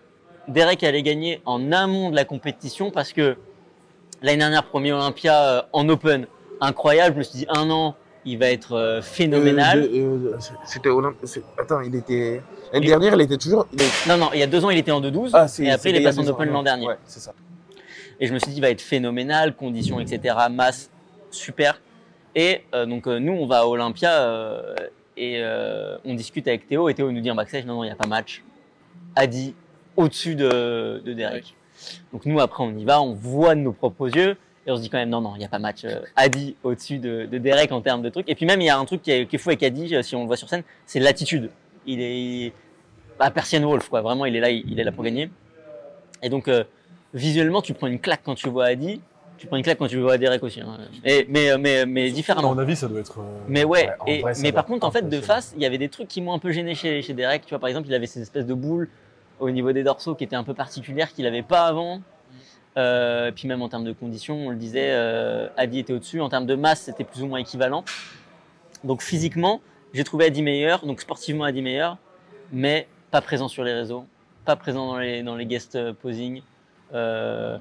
Derek 0.50 0.84
allait 0.84 1.04
gagner 1.04 1.42
en 1.46 1.72
amont 1.72 2.10
de 2.10 2.16
la 2.16 2.26
compétition 2.26 2.92
parce 2.92 3.14
que 3.14 3.38
l'année 4.22 4.40
dernière, 4.40 4.64
premier 4.66 4.92
Olympia 4.92 5.42
euh, 5.42 5.62
en 5.74 5.88
Open, 5.90 6.28
incroyable. 6.62 7.16
Je 7.16 7.20
me 7.20 7.24
suis 7.24 7.38
dit, 7.40 7.46
un 7.50 7.70
an, 7.70 7.96
il 8.26 8.38
va 8.38 8.50
être 8.52 8.74
euh, 8.74 9.02
phénoménal. 9.02 9.80
Euh, 9.92 10.34
euh, 10.34 10.38
c'était 10.66 10.90
Attends, 11.58 11.82
il 11.82 11.96
était. 11.96 12.42
L'année 12.74 12.88
dernière, 12.88 13.14
il 13.16 13.22
était 13.22 13.38
toujours. 13.38 13.68
il 13.74 13.82
est- 13.82 14.08
Non, 14.08 14.18
non, 14.18 14.30
il 14.34 14.40
y 14.40 14.44
a 14.44 14.48
deux 14.48 14.64
ans, 14.66 14.70
il 14.70 14.78
était 14.78 14.92
en 14.92 15.02
2-12 15.02 15.32
Ah, 15.34 15.46
et 15.60 15.72
après, 15.72 15.90
il 15.92 15.96
est 15.98 16.04
passé 16.04 16.20
en 16.20 16.28
Open 16.28 16.50
l'an 16.50 16.64
dernier. 16.64 16.88
Ouais, 16.88 16.98
c'est 17.06 17.20
ça. 17.20 17.34
Et 18.20 18.28
je 18.28 18.34
me 18.34 18.40
suis 18.40 18.50
dit, 18.52 18.58
il 18.58 18.62
va 18.62 18.70
être 18.70 18.82
phénoménal, 18.82 19.56
conditions, 19.56 20.00
etc., 20.00 20.36
masse, 20.52 20.90
super. 21.32 21.80
Et 22.36 22.64
euh, 22.76 22.86
donc, 22.86 23.08
euh, 23.08 23.18
nous, 23.20 23.32
on 23.34 23.46
va 23.48 23.60
à 23.60 23.66
Olympia 23.66 24.66
et 25.16 25.42
on 26.06 26.14
discute 26.14 26.48
avec 26.48 26.68
Théo. 26.68 26.90
Et 26.90 26.94
Théo 26.94 27.12
nous 27.12 27.22
dit 27.22 27.32
en 27.32 27.36
backstage, 27.36 27.66
non, 27.66 27.76
non, 27.76 27.84
il 27.84 27.88
n'y 27.88 27.94
a 27.94 27.96
pas 27.96 28.08
match. 28.08 28.44
Adi, 29.16 29.56
au-dessus 30.00 30.36
de, 30.36 31.02
de 31.06 31.14
Derek. 31.14 31.56
Donc, 32.14 32.26
nous, 32.26 32.40
après, 32.40 32.64
on 32.64 32.76
y 32.78 32.84
va, 32.86 33.02
on 33.02 33.14
voit 33.14 33.56
de 33.56 33.62
nos 33.62 33.72
propres 33.74 34.08
yeux. 34.16 34.36
Et 34.68 34.72
on 34.72 34.76
se 34.76 34.82
dit 34.82 34.90
quand 34.90 34.98
même, 34.98 35.10
non, 35.10 35.22
non, 35.22 35.34
il 35.36 35.40
n'y 35.40 35.46
a 35.46 35.50
pas 35.50 35.60
match. 35.60 35.86
euh, 35.86 36.00
Adi 36.16 36.56
au-dessus 36.64 36.98
de, 37.00 37.26
de 37.26 37.38
Derek 37.38 37.72
en 37.72 37.82
termes 37.82 38.02
de 38.02 38.10
trucs. 38.10 38.30
Et 38.30 38.36
puis 38.36 38.46
même, 38.46 38.62
il 38.62 38.66
y 38.66 38.70
a 38.70 38.78
un 38.78 38.86
truc 38.86 39.02
qui 39.02 39.12
est, 39.12 39.26
qui 39.26 39.36
est 39.38 39.40
fou 39.40 39.50
avec 39.50 39.64
Adi, 39.64 39.96
euh, 39.96 40.02
si 40.04 40.16
on 40.16 40.22
le 40.22 40.28
voit 40.28 40.36
sur 40.38 40.50
scène, 40.50 40.64
c'est 40.86 41.00
l'attitude. 41.00 41.50
Il 41.86 42.02
est 42.02 42.52
bah, 43.18 43.32
Persian 43.32 43.62
Wolf, 43.62 43.88
quoi. 43.90 44.02
Vraiment, 44.02 44.26
il 44.26 44.36
est 44.36 44.40
là, 44.40 44.50
il, 44.50 44.64
il 44.70 44.80
est 44.80 44.84
là 44.84 44.92
pour 44.92 45.04
gagner. 45.04 45.30
Et 46.22 46.30
donc, 46.30 46.48
euh, 46.50 46.64
visuellement, 47.14 47.62
tu 47.62 47.74
prends 47.74 47.88
une 47.88 48.00
claque 48.00 48.22
quand 48.24 48.36
tu 48.36 48.50
vois 48.50 48.66
Adi, 48.66 49.02
tu 49.38 49.48
prends 49.48 49.56
une 49.56 49.64
claque 49.64 49.78
quand 49.78 49.88
tu 49.88 49.98
vois 50.00 50.18
Derek 50.18 50.44
aussi. 50.44 50.60
hein. 50.60 50.78
Et, 51.06 51.26
mais, 51.30 51.58
mais, 51.58 51.86
mais 51.86 52.08
À 52.10 52.12
différemment. 52.12 52.54
mon 52.54 52.60
avis, 52.60 52.76
ça 52.76 52.88
doit 52.90 53.00
être. 53.00 53.20
euh, 53.20 53.40
Mais 53.48 53.64
ouais, 53.64 53.88
Ouais, 53.88 53.94
en 54.02 54.06
et, 54.08 54.22
vrai, 54.22 54.34
ça 54.34 54.42
mais 54.44 54.52
par 54.52 54.66
contre, 54.66 54.86
en 54.86 54.92
fait, 54.92 55.08
de 55.08 55.22
face, 55.22 55.54
il 55.56 55.64
y 55.64 55.66
avait 55.66 55.78
des 55.78 55.90
trucs 55.90 56.10
qui 56.10 56.22
m'ont 56.22 56.34
un 56.34 56.40
peu 56.40 56.52
gêné 56.52 56.76
chez, 56.76 57.02
chez 57.02 57.14
Derek. 57.14 57.44
Tu 57.46 57.50
vois, 57.52 57.60
par 57.60 57.70
exemple, 57.70 57.88
il 57.88 57.94
avait 57.94 58.06
ces 58.08 58.22
espèces 58.22 58.46
de 58.46 58.54
boules 58.54 58.90
au 59.40 59.50
niveau 59.50 59.72
des 59.72 59.84
dorsaux 59.84 60.16
qui 60.16 60.24
étaient 60.24 60.36
un 60.36 60.44
peu 60.44 60.54
particulières 60.54 61.12
qu'il 61.14 61.26
n'avait 61.26 61.44
pas 61.44 61.66
avant. 61.66 62.02
Euh, 62.78 63.32
puis 63.32 63.48
même 63.48 63.62
en 63.62 63.70
termes 63.70 63.84
de 63.84 63.94
conditions, 63.94 64.48
on 64.48 64.50
le 64.50 64.56
disait, 64.56 64.92
euh, 64.92 65.48
Adi 65.58 65.80
était 65.80 65.94
au-dessus. 65.94 66.22
En 66.22 66.30
termes 66.30 66.46
de 66.46 66.56
masse, 66.56 66.82
c'était 66.82 67.04
plus 67.04 67.24
ou 67.24 67.28
moins 67.28 67.40
équivalent. 67.40 67.84
Donc 68.84 69.02
physiquement, 69.02 69.62
j'ai 69.94 70.04
trouvé 70.04 70.26
Adi 70.26 70.42
meilleur, 70.42 70.86
donc 70.86 71.02
sportivement 71.02 71.44
Adi 71.44 71.62
meilleur, 71.62 71.98
mais 72.52 72.88
pas 73.12 73.22
présent 73.22 73.48
sur 73.48 73.64
les 73.64 73.74
réseaux, 73.74 74.06
pas 74.46 74.56
présent 74.56 74.88
dans 74.88 74.98
les, 75.00 75.24
dans 75.24 75.36
les 75.36 75.46
guest 75.46 75.92
posing. 75.94 76.42
Euh, 76.94 77.58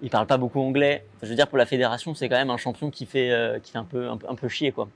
il 0.00 0.10
parle 0.10 0.26
pas 0.26 0.36
beaucoup 0.38 0.60
anglais. 0.60 1.04
Enfin, 1.16 1.26
je 1.26 1.28
veux 1.30 1.34
dire, 1.36 1.48
pour 1.48 1.58
la 1.58 1.66
fédération, 1.66 2.14
c'est 2.14 2.28
quand 2.28 2.36
même 2.36 2.50
un 2.50 2.56
champion 2.56 2.90
qui 2.90 3.04
fait, 3.06 3.30
euh, 3.32 3.58
qui 3.58 3.72
fait 3.72 3.78
un, 3.78 3.84
peu, 3.84 4.08
un, 4.08 4.16
peu- 4.16 4.26
un 4.28 4.34
peu 4.34 4.48
chier, 4.48 4.72
quoi. 4.72 4.88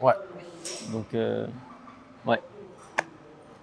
Ouais. 0.00 0.14
Donc, 0.92 1.06
euh, 1.14 1.46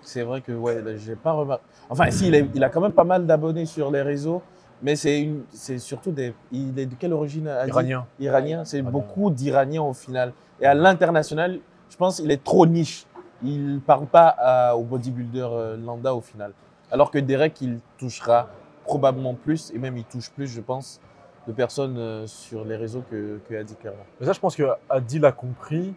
C'est 0.02 0.22
vrai 0.22 0.42
que 0.42 0.52
ouais, 0.52 0.82
j'ai 0.98 1.16
pas 1.16 1.32
remarqué. 1.34 1.64
Enfin, 1.90 2.10
si, 2.12 2.28
il, 2.28 2.64
a 2.64 2.70
quand 2.70 2.82
même 2.82 2.92
pas 2.92 3.04
mal 3.04 3.26
d'abonnés 3.26 3.66
sur 3.66 3.92
les 3.92 4.02
réseaux, 4.02 4.42
mais 4.82 4.96
c'est 4.96 5.30
surtout 5.78 6.12
des. 6.12 6.34
Il 6.52 6.78
est 6.80 6.86
de 6.86 6.96
quelle 6.96 7.14
origine 7.14 7.48
Adi 7.48 7.70
Iranien. 7.70 8.06
Iranien. 8.20 8.66
C'est 8.66 8.82
beaucoup 8.82 9.30
d'Iraniens 9.30 9.84
au 9.84 9.94
final. 9.94 10.34
Et 10.62 10.66
à 10.66 10.74
l'international, 10.74 11.60
je 11.90 11.98
pense 11.98 12.20
qu'il 12.22 12.32
est 12.32 12.44
trop 12.44 12.66
niche. 12.66 13.06
Il 13.44 13.82
parle 13.86 14.06
pas 14.08 14.28
à- 14.38 14.76
au 14.76 14.84
bodybuilder 14.84 15.48
euh, 15.52 15.78
lambda 15.78 16.16
au 16.16 16.22
final. 16.22 16.52
Alors 16.92 17.12
que 17.12 17.20
Derek, 17.20 17.60
il 17.62 17.80
touchera 17.98 18.50
probablement 18.84 19.34
plus, 19.34 19.72
et 19.74 19.80
même 19.80 19.98
il 19.98 20.04
touche 20.06 20.30
plus, 20.32 20.48
je 20.48 20.62
pense, 20.62 21.00
de 21.48 21.52
personnes 21.52 21.98
euh, 21.98 22.28
sur 22.28 22.64
les 22.64 22.76
réseaux 22.76 23.04
que, 23.10 23.40
que 23.48 23.56
Adi 23.56 23.76
clairement. 23.76 24.06
Mais 24.20 24.26
ça, 24.26 24.34
je 24.34 24.40
pense 24.40 24.56
que 24.56 24.64
Adi 24.90 25.20
l'a 25.20 25.32
compris. 25.32 25.94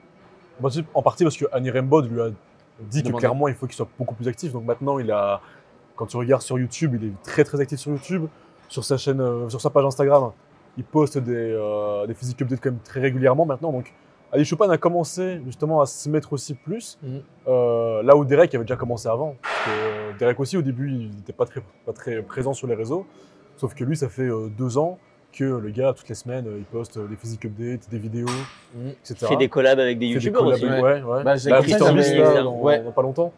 En 0.95 1.03
partie- 1.03 1.23
parce 1.25 1.37
que 1.37 1.45
Annie 1.53 1.71
Rembod 1.71 2.11
lui 2.11 2.21
a 2.21 2.31
dit 2.91 3.03
que 3.05 3.13
clairement 3.13 3.47
il 3.47 3.55
faut 3.55 3.67
qu'il 3.67 3.77
soit 3.77 3.89
beaucoup 3.97 4.15
plus 4.17 4.27
actif. 4.27 4.53
Donc 4.53 4.65
maintenant, 4.65 4.99
il 4.99 5.11
a, 5.13 5.41
quand 5.99 6.07
tu 6.07 6.17
regardes 6.17 6.43
sur 6.43 6.59
YouTube, 6.59 6.97
il 7.01 7.09
est 7.09 7.23
très 7.25 7.43
très 7.45 7.61
actif 7.61 7.79
sur 7.81 7.91
YouTube. 7.91 8.27
Sur 8.69 8.85
sa 8.85 8.97
chaîne, 8.99 9.21
euh, 9.21 9.49
sur 9.49 9.61
sa 9.61 9.71
page 9.71 9.85
Instagram, 9.87 10.31
il 10.77 10.85
poste 10.85 11.17
des, 11.19 11.33
euh, 11.35 12.07
des 12.07 12.13
physiques 12.15 12.41
updates 12.43 12.61
quand 12.63 12.71
même 12.71 12.81
très 12.85 13.01
régulièrement 13.01 13.45
maintenant. 13.47 13.73
Donc 13.73 13.93
Ali 14.31 14.45
Chopin 14.45 14.69
a 14.69 14.77
commencé 14.77 15.41
justement 15.47 15.81
à 15.81 15.87
se 15.87 16.09
mettre 16.11 16.35
aussi 16.35 16.53
plus. 16.55 16.99
Mhm. 17.03 17.23
Euh, 17.49 18.03
là 18.03 18.15
où 18.15 18.25
Derek 18.27 18.55
avait 18.55 18.65
déjà 18.65 18.77
commencé 18.77 19.09
avant. 19.09 19.37
Parce 19.43 19.55
que, 19.65 19.71
euh, 19.71 20.13
Derek 20.19 20.39
aussi, 20.39 20.57
au 20.59 20.63
début, 20.63 20.91
il 20.91 21.11
n'était 21.17 21.33
pas 21.33 21.47
très, 21.47 21.63
pas 21.87 21.93
très 21.95 22.21
présent 22.23 22.53
sur 22.53 22.67
les 22.67 22.75
réseaux. 22.75 23.07
Sauf 23.57 23.75
que 23.75 23.83
lui, 23.85 23.97
ça 23.97 24.09
fait 24.11 24.29
euh, 24.29 24.49
deux 24.57 24.77
ans 24.77 24.99
que 25.33 25.45
le 25.45 25.71
gars, 25.71 25.95
toutes 25.97 26.09
les 26.11 26.15
semaines, 26.15 26.45
il 26.59 26.65
poste 26.65 26.99
des 26.99 27.17
physiques 27.17 27.47
updates, 27.47 27.89
des 27.91 27.99
vidéos, 27.99 28.27
Mhm. 28.75 28.89
etc. 28.91 29.17
il 29.23 29.27
fait 29.29 29.37
des 29.37 29.49
collabs 29.49 29.79
avec 29.79 29.99
des 29.99 30.07
Il 30.07 30.13
fait 30.15 30.19
des 30.21 30.25
youtubeurs 30.27 30.43
collabs, 30.45 30.63
aussi. 30.63 30.67
ouais. 30.67 30.81
ouais, 30.83 31.03
ouais. 31.03 31.25
Bah, 31.25 31.37
j'avais- 31.37 31.63
Beast, 31.65 31.81
là, 31.81 31.87
j'avais- 31.97 32.43
dans, 32.43 32.57
ouais. 32.61 32.81
dans 32.83 32.93
pas 32.93 33.03
longtemps. 33.03 33.33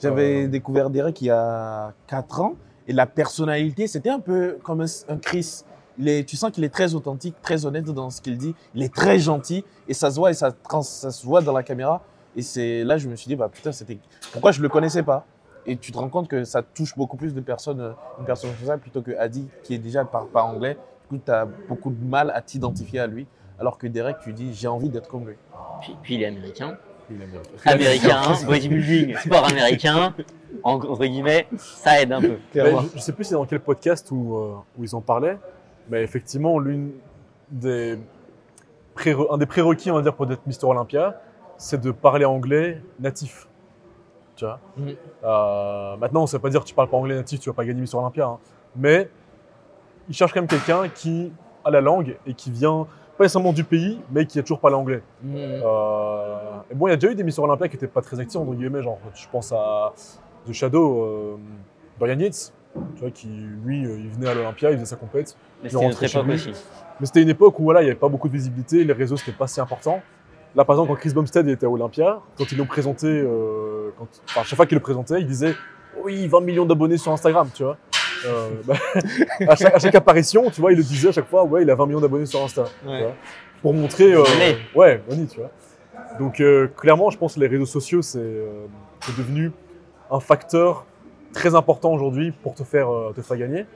J'avais 0.00 0.44
Euh, 0.44 0.48
découvert 0.48 0.90
Derek 0.90 1.20
il 1.20 1.26
y 1.26 1.30
a 1.30 1.92
4 2.06 2.40
ans 2.40 2.54
et 2.88 2.92
la 2.92 3.06
personnalité, 3.06 3.86
c'était 3.86 4.10
un 4.10 4.20
peu 4.20 4.58
comme 4.62 4.80
un, 5.08 5.16
Chris. 5.18 5.62
Il 5.98 6.08
est, 6.08 6.24
tu 6.26 6.36
sens 6.36 6.50
qu'il 6.50 6.64
est 6.64 6.70
très 6.72 6.94
authentique, 6.94 7.34
très 7.42 7.66
honnête 7.66 7.84
dans 7.84 8.08
ce 8.10 8.20
qu'il 8.22 8.38
dit. 8.38 8.54
Il 8.74 8.82
est 8.82 8.92
très 8.94 9.18
gentil 9.18 9.64
et 9.86 9.92
ça 9.94 10.10
se 10.10 10.16
voit 10.16 10.30
et 10.30 10.34
ça, 10.34 10.50
trans- 10.52 10.82
ça 10.82 11.10
se 11.10 11.26
voit 11.26 11.42
dans 11.42 11.52
la 11.52 11.62
caméra. 11.62 12.02
Et 12.36 12.42
c'est 12.42 12.84
là 12.84 12.96
je 12.96 13.08
me 13.08 13.16
suis 13.16 13.28
dit 13.28 13.36
bah 13.36 13.48
putain 13.52 13.72
c'était 13.72 13.98
pourquoi 14.32 14.52
je 14.52 14.62
le 14.62 14.68
connaissais 14.68 15.02
pas? 15.02 15.26
Et 15.66 15.76
tu 15.76 15.92
te 15.92 15.98
rends 15.98 16.08
compte 16.08 16.26
que 16.28 16.44
ça 16.44 16.62
touche 16.62 16.96
beaucoup 16.96 17.16
plus 17.18 17.34
de 17.34 17.40
personnes, 17.40 17.80
euh, 17.80 17.92
une 18.18 18.24
personne 18.24 18.50
comme 18.58 18.66
ça 18.68 18.78
plutôt 18.78 19.02
que 19.02 19.10
Adi 19.18 19.46
qui 19.64 19.74
est 19.74 19.78
déjà 19.78 20.04
par 20.04 20.26
pas 20.28 20.42
anglais. 20.44 20.78
Du 21.10 21.18
coup 21.18 21.22
tu 21.24 21.30
as 21.30 21.44
beaucoup 21.68 21.90
de 21.90 22.02
mal 22.04 22.30
à 22.34 22.40
t'identifier 22.40 23.00
à 23.00 23.06
lui. 23.06 23.26
Alors 23.58 23.76
que 23.76 23.86
Derek 23.86 24.16
tu 24.20 24.32
dis 24.32 24.54
j'ai 24.54 24.68
envie 24.68 24.88
d'être 24.88 25.08
comme 25.08 25.26
lui. 25.28 25.36
Puis, 25.82 25.96
puis 26.02 26.14
il 26.14 26.22
est 26.22 26.26
américain. 26.26 26.78
Américain, 27.64 28.22
bodybuilding, 28.46 29.16
sport 29.18 29.46
américain. 29.48 30.14
En- 30.62 30.74
Entre 30.74 31.06
guillemets, 31.06 31.46
ça 31.56 32.02
aide 32.02 32.12
un 32.12 32.20
peu. 32.20 32.38
Mais 32.54 32.70
je, 32.72 32.96
je 32.96 32.98
sais 33.00 33.12
plus 33.12 33.24
c'est 33.24 33.34
dans 33.34 33.46
quel 33.46 33.60
podcast 33.60 34.08
où, 34.10 34.36
euh, 34.36 34.54
où 34.78 34.84
ils 34.84 34.94
en 34.94 35.00
parlaient, 35.00 35.38
mais 35.88 36.02
effectivement, 36.02 36.58
l'une 36.58 36.92
des 37.50 37.98
un 39.30 39.38
des 39.38 39.46
prérequis, 39.46 39.90
on 39.90 39.94
va 39.94 40.02
dire, 40.02 40.14
pour 40.14 40.30
être 40.30 40.46
Mister 40.46 40.66
Olympia, 40.66 41.20
c'est 41.56 41.80
de 41.80 41.90
parler 41.90 42.24
anglais 42.26 42.82
natif. 42.98 43.48
Tu 44.36 44.44
vois? 44.44 44.58
Mhm. 44.76 44.94
Euh, 45.24 45.96
Maintenant, 45.96 46.26
ça 46.26 46.36
veut 46.36 46.42
pas 46.42 46.50
dire 46.50 46.60
que 46.60 46.66
tu 46.66 46.74
parles 46.74 46.88
pas 46.90 46.96
anglais 46.98 47.14
natif, 47.14 47.40
tu 47.40 47.48
vas 47.48 47.54
pas 47.54 47.64
gagner 47.64 47.80
Mister 47.80 47.96
Olympia, 47.96 48.26
hein. 48.26 48.38
mais 48.76 49.08
ils 50.08 50.14
cherchent 50.14 50.32
quand 50.34 50.40
même 50.40 50.48
quelqu'un 50.48 50.88
qui 50.88 51.32
a 51.64 51.70
la 51.70 51.80
langue 51.80 52.16
et 52.26 52.34
qui 52.34 52.50
vient 52.50 52.86
pas 53.20 53.24
nécessairement 53.24 53.52
du 53.52 53.64
pays, 53.64 54.00
mais 54.10 54.24
qui 54.24 54.38
a 54.38 54.42
toujours 54.42 54.60
parlé 54.60 54.76
anglais. 54.76 55.02
Mhm. 55.22 55.34
Euh, 55.36 56.60
et 56.70 56.74
bon, 56.74 56.86
il 56.86 56.90
y 56.90 56.92
a 56.94 56.96
déjà 56.96 57.12
eu 57.12 57.14
des 57.14 57.22
missions 57.22 57.42
Olympia 57.42 57.68
qui 57.68 57.76
n'étaient 57.76 57.86
pas 57.86 58.00
très 58.00 58.18
actifs, 58.18 58.40
entre 58.40 58.54
guillemets, 58.54 58.82
genre, 58.82 58.98
je 59.14 59.26
pense 59.30 59.52
à 59.52 59.92
The 60.48 60.54
Shadow, 60.54 61.04
euh, 61.04 61.36
Dorian 61.98 62.18
Yates, 62.18 62.50
tu 62.94 63.00
vois, 63.02 63.10
qui, 63.10 63.28
lui, 63.62 63.84
euh, 63.84 63.98
il 63.98 64.08
venait 64.08 64.26
à 64.26 64.32
l'Olympia, 64.32 64.70
il 64.70 64.76
faisait 64.76 64.86
sa 64.86 64.96
compète. 64.96 65.36
Mais 65.62 65.68
c'était 65.68 66.08
chez 66.08 66.18
époque 66.18 66.32
aussi. 66.32 66.52
Mais 66.98 67.04
c'était 67.04 67.20
une 67.20 67.28
époque 67.28 67.60
où, 67.60 67.64
voilà, 67.64 67.82
il 67.82 67.84
n'y 67.84 67.90
avait 67.90 68.00
pas 68.00 68.08
beaucoup 68.08 68.28
de 68.28 68.32
visibilité, 68.32 68.84
les 68.84 68.92
réseaux, 68.94 69.18
c'était 69.18 69.32
pas 69.32 69.46
si 69.46 69.60
important. 69.60 70.00
Là, 70.54 70.64
par 70.64 70.76
exemple, 70.76 70.88
quand 70.88 70.98
Chris 70.98 71.12
Bumstead 71.12 71.46
était 71.46 71.66
à 71.66 71.70
Olympia, 71.70 72.20
quand 72.38 72.50
ils 72.50 72.56
l'ont 72.56 72.64
présenté, 72.64 73.06
euh, 73.06 73.90
quand, 73.98 74.08
enfin, 74.30 74.44
chaque 74.44 74.56
fois 74.56 74.64
qu'il 74.64 74.76
le 74.76 74.82
présentait, 74.82 75.20
il 75.20 75.26
disait 75.26 75.54
Oui, 76.02 76.26
20 76.26 76.40
millions 76.40 76.64
d'abonnés 76.64 76.96
sur 76.96 77.12
Instagram, 77.12 77.50
tu 77.52 77.64
vois. 77.64 77.76
Euh, 78.26 78.50
bah, 78.66 78.74
à, 79.48 79.56
chaque, 79.56 79.74
à 79.74 79.78
chaque 79.78 79.94
apparition, 79.94 80.50
tu 80.50 80.60
vois, 80.60 80.72
il 80.72 80.78
le 80.78 80.84
disait 80.84 81.08
à 81.08 81.12
chaque 81.12 81.28
fois 81.28 81.44
Ouais, 81.44 81.62
il 81.62 81.70
a 81.70 81.74
20 81.74 81.86
millions 81.86 82.00
d'abonnés 82.00 82.26
sur 82.26 82.42
Insta. 82.42 82.64
tu 82.82 82.88
Ouais. 82.88 83.02
vois. 83.02 83.12
pour 83.62 83.74
montrer. 83.74 84.12
euh, 84.12 84.24
ouais, 84.74 85.02
money, 85.08 85.26
tu 85.26 85.38
vois. 85.40 85.50
Donc, 86.18 86.40
euh, 86.40 86.68
clairement, 86.76 87.10
je 87.10 87.18
pense 87.18 87.34
que 87.34 87.40
les 87.40 87.46
réseaux 87.46 87.66
sociaux, 87.66 88.02
c'est 88.02 88.18
euh, 88.18 88.66
devenu 89.16 89.52
un 90.10 90.20
facteur 90.20 90.86
très 91.32 91.54
important 91.54 91.92
aujourd'hui 91.92 92.32
pour 92.42 92.54
te 92.54 92.64
faire, 92.64 92.92
euh, 92.92 93.12
te 93.14 93.22
faire 93.22 93.36
gagner. 93.36 93.66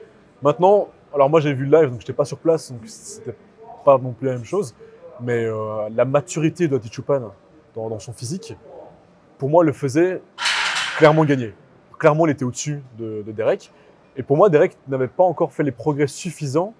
Maintenant, 0.41 0.89
alors 1.13 1.29
moi 1.29 1.39
j'ai 1.39 1.53
vu 1.53 1.65
le 1.65 1.77
live, 1.79 1.89
donc 1.91 2.01
j'étais 2.01 2.11
pas 2.13 2.25
sur 2.25 2.37
place, 2.37 2.71
donc 2.71 2.81
c'était 2.85 3.35
pas 3.85 3.97
non 3.97 4.11
plus 4.11 4.27
la 4.27 4.33
même 4.33 4.43
chose. 4.43 4.75
Mais 5.21 5.47
la 5.95 6.03
maturité 6.03 6.67
de 6.67 6.77
Chupan 6.91 7.31
dans, 7.73 7.89
dans 7.89 7.99
son 7.99 8.11
physique, 8.11 8.53
pour 9.37 9.49
moi, 9.49 9.63
le 9.63 9.71
faisait 9.71 10.21
clairement 10.97 11.23
gagner. 11.23 11.53
Clairement, 11.97 12.25
il 12.27 12.31
était 12.31 12.43
au-dessus 12.43 12.81
de, 12.97 13.23
de 13.25 13.31
Derek. 13.31 13.71
Et 14.17 14.23
pour 14.23 14.37
moi, 14.37 14.49
Derek 14.49 14.77
n'avait 14.87 15.07
pas 15.07 15.23
encore 15.23 15.51
fait 15.51 15.63
les 15.63 15.71
progrès 15.71 16.07
suffisants 16.07 16.73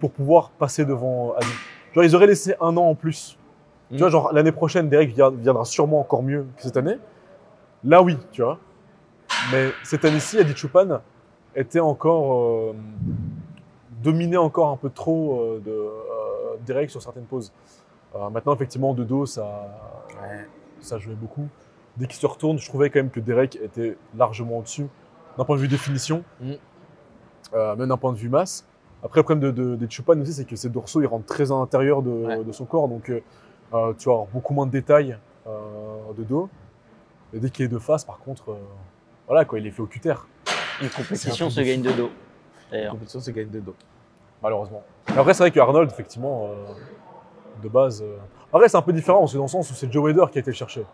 pour 0.00 0.10
pouvoir 0.10 0.50
passer 0.50 0.84
devant 0.84 1.32
Adi. 1.34 1.46
Genre, 1.94 2.04
ils 2.04 2.14
auraient 2.14 2.26
laissé 2.26 2.54
un 2.60 2.76
an 2.76 2.84
en 2.90 2.94
plus. 2.94 3.38
Tu 3.88 3.94
Mm. 3.94 3.98
vois, 3.98 4.08
genre 4.10 4.32
l'année 4.34 4.52
prochaine, 4.52 4.88
Derek 4.90 5.14
viendra 5.14 5.64
sûrement 5.64 6.00
encore 6.00 6.22
mieux 6.22 6.46
que 6.56 6.62
cette 6.62 6.76
année. 6.76 6.98
Là, 7.84 8.02
oui, 8.02 8.18
tu 8.32 8.42
vois. 8.42 8.58
Mais 9.50 9.70
cette 9.82 10.04
année-ci, 10.04 10.38
Adi 10.38 10.54
Chupan 10.54 11.00
était 11.56 11.80
encore 11.80 12.34
euh, 12.34 12.74
dominé 14.02 14.36
encore 14.36 14.68
un 14.68 14.76
peu 14.76 14.90
trop 14.90 15.40
euh, 15.40 15.62
de 15.64 15.70
euh, 15.70 16.56
Derek 16.66 16.90
sur 16.90 17.00
certaines 17.02 17.24
poses. 17.24 17.52
Euh, 18.14 18.28
maintenant, 18.30 18.54
effectivement, 18.54 18.92
de 18.94 19.04
dos, 19.04 19.24
ça, 19.26 19.68
ça 20.80 20.98
jouait 20.98 21.14
beaucoup. 21.14 21.48
Dès 21.96 22.06
qu'il 22.06 22.16
se 22.20 22.26
retourne, 22.26 22.58
je 22.58 22.68
trouvais 22.68 22.90
quand 22.90 23.00
même 23.00 23.10
que 23.10 23.20
Derek 23.20 23.56
était 23.56 23.96
largement 24.16 24.58
au-dessus 24.58 24.86
d'un 25.38 25.44
point 25.44 25.56
de 25.56 25.60
vue 25.62 25.68
définition, 25.68 26.24
Mm. 26.40 26.52
euh, 27.54 27.76
même 27.76 27.88
d'un 27.88 27.96
point 27.96 28.12
de 28.12 28.18
vue 28.18 28.28
masse. 28.28 28.66
Après, 29.02 29.20
le 29.20 29.22
problème 29.24 29.52
de, 29.52 29.62
de, 29.62 29.76
des 29.76 29.88
Chupan 29.88 30.20
aussi, 30.20 30.32
c'est 30.32 30.44
que 30.44 30.56
ses 30.56 30.68
dorsaux, 30.68 31.00
ils 31.00 31.06
rentrent 31.06 31.26
très 31.26 31.52
à 31.52 31.54
l'intérieur 31.54 32.02
de, 32.02 32.10
Ouais. 32.10 32.44
de 32.44 32.52
son 32.52 32.64
corps, 32.64 32.88
donc 32.88 33.08
euh, 33.10 33.20
euh, 33.72 33.92
tu 33.96 34.08
vas 34.08 34.14
avoir 34.14 34.26
beaucoup 34.28 34.52
moins 34.54 34.66
de 34.66 34.72
détails 34.72 35.16
euh, 35.46 36.12
de 36.16 36.24
dos. 36.24 36.48
Et 37.32 37.38
dès 37.38 37.50
qu'il 37.50 37.64
est 37.64 37.68
de 37.68 37.78
face, 37.78 38.04
par 38.04 38.18
contre, 38.18 38.50
euh, 38.50 38.56
voilà, 39.28 39.44
quoi, 39.44 39.58
il 39.60 39.66
est 39.66 39.70
fait 39.70 39.82
au 39.82 39.86
cutter, 39.86 40.14
Une 40.82 40.88
compétition 40.90 41.48
C'est 41.50 41.60
se 41.62 41.66
gagne 41.66 41.82
de 41.82 41.92
dos. 41.92 42.10
La 42.70 42.76
D'ailleurs. 42.78 42.92
compétition, 42.92 43.20
c'est 43.20 43.32
gagne 43.32 43.50
de 43.50 43.60
dos. 43.60 43.74
malheureusement. 44.42 44.82
Après, 45.06 45.32
c'est 45.34 45.42
vrai 45.44 45.50
que 45.50 45.60
Arnold, 45.60 45.90
effectivement, 45.90 46.50
euh, 46.50 47.62
de 47.62 47.68
base. 47.68 48.02
euh, 48.02 48.16
Après, 48.52 48.68
c'est 48.68 48.76
un 48.76 48.82
peu 48.82 48.92
différent, 48.92 49.26
c'est 49.26 49.36
dans 49.36 49.44
le 49.44 49.48
sens 49.48 49.70
où 49.70 49.74
c'est 49.74 49.90
Joe 49.92 50.02
Wader 50.04 50.26
qui 50.32 50.38
a 50.38 50.40
été 50.40 50.50
le 50.50 50.56
chercher. 50.56 50.84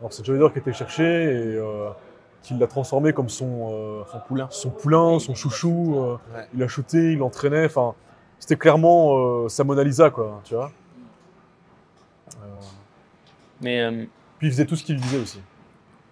Alors, 0.00 0.12
c'est 0.12 0.24
Joe 0.24 0.38
Wader 0.38 0.52
qui 0.52 0.58
a 0.58 0.60
été 0.62 0.70
le 0.70 0.76
chercher 0.76 1.04
et 1.04 1.56
euh, 1.56 1.88
qui 2.42 2.54
l'a 2.54 2.66
transformé 2.66 3.12
comme 3.12 3.28
son, 3.28 3.70
euh, 3.72 4.02
Son 4.10 4.18
poulain. 4.20 4.46
son 4.50 4.70
poulain, 4.70 5.18
son 5.18 5.34
chouchou. 5.34 5.94
euh, 5.98 6.12
Ouais. 6.34 6.46
Il 6.54 6.62
a 6.62 6.68
shooté, 6.68 7.12
il 7.12 7.18
l'entraînait. 7.18 7.66
Enfin, 7.66 7.94
c'était 8.38 8.56
clairement 8.56 9.16
euh, 9.44 9.48
sa 9.48 9.64
Mona 9.64 9.82
Lisa, 9.82 10.10
quoi, 10.10 10.40
tu 10.44 10.54
vois. 10.54 10.70
Euh, 12.42 12.46
Mais 13.62 13.80
euh, 13.80 14.04
puis 14.38 14.48
il 14.48 14.50
faisait 14.50 14.66
tout 14.66 14.76
ce 14.76 14.84
qu'il 14.84 14.96
disait 14.96 15.18
aussi. 15.18 15.40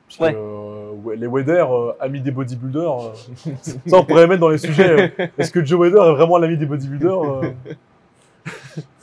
Parce 0.09 0.21
Ouais. 0.21 0.33
que, 0.33 0.39
euh, 0.39 0.91
ouais, 1.03 1.17
les 1.17 1.27
Wader, 1.27 1.67
euh, 1.71 1.93
amis 2.01 2.21
des 2.21 2.31
bodybuilders, 2.31 3.01
euh, 3.05 3.13
ça 3.63 3.99
on 3.99 4.05
pourrait 4.05 4.27
mettre 4.27 4.41
dans 4.41 4.49
les 4.49 4.59
sujets. 4.59 5.13
euh, 5.21 5.27
Est-ce 5.39 5.51
que 5.53 5.65
Joe 5.65 5.79
Wader 5.81 5.99
est 5.99 6.15
vraiment 6.15 6.39
l'ami 6.39 6.57
des 6.57 6.67
bodybuilders 6.67 7.23
euh, 7.23 7.53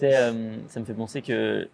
euh, 0.04 0.56
ça 0.68 0.80
me 0.80 0.86
fait 0.86 0.94
penser 0.94 1.22
que 1.22 1.68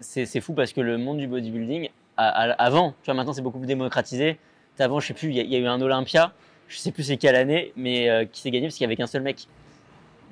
c'est 0.00 0.26
c'est 0.26 0.40
fou 0.40 0.52
parce 0.52 0.72
que 0.72 0.80
le 0.80 0.98
monde 0.98 1.18
du 1.18 1.26
bodybuilding, 1.26 1.88
à- 2.16 2.28
à- 2.28 2.52
avant, 2.52 2.90
tu 3.02 3.06
vois, 3.06 3.14
maintenant 3.14 3.32
c'est 3.32 3.42
beaucoup 3.42 3.58
plus 3.58 3.66
démocratisé. 3.66 4.38
Avant, 4.78 5.00
je 5.00 5.06
sais 5.08 5.14
plus, 5.14 5.28
il 5.28 5.36
y, 5.36 5.40
a- 5.40 5.44
il 5.44 5.50
y 5.50 5.56
a 5.56 5.58
eu 5.58 5.66
un 5.66 5.80
Olympia, 5.80 6.32
je 6.68 6.78
sais 6.78 6.90
plus 6.90 7.04
c'est 7.04 7.16
quelle 7.16 7.36
année, 7.36 7.72
mais 7.76 8.08
euh, 8.10 8.24
qui 8.24 8.40
s'est 8.40 8.50
gagné 8.50 8.66
parce 8.66 8.74
qu'il 8.76 8.84
y 8.84 8.86
avait 8.86 8.96
qu'un 8.96 9.06
seul 9.06 9.22
mec. 9.22 9.46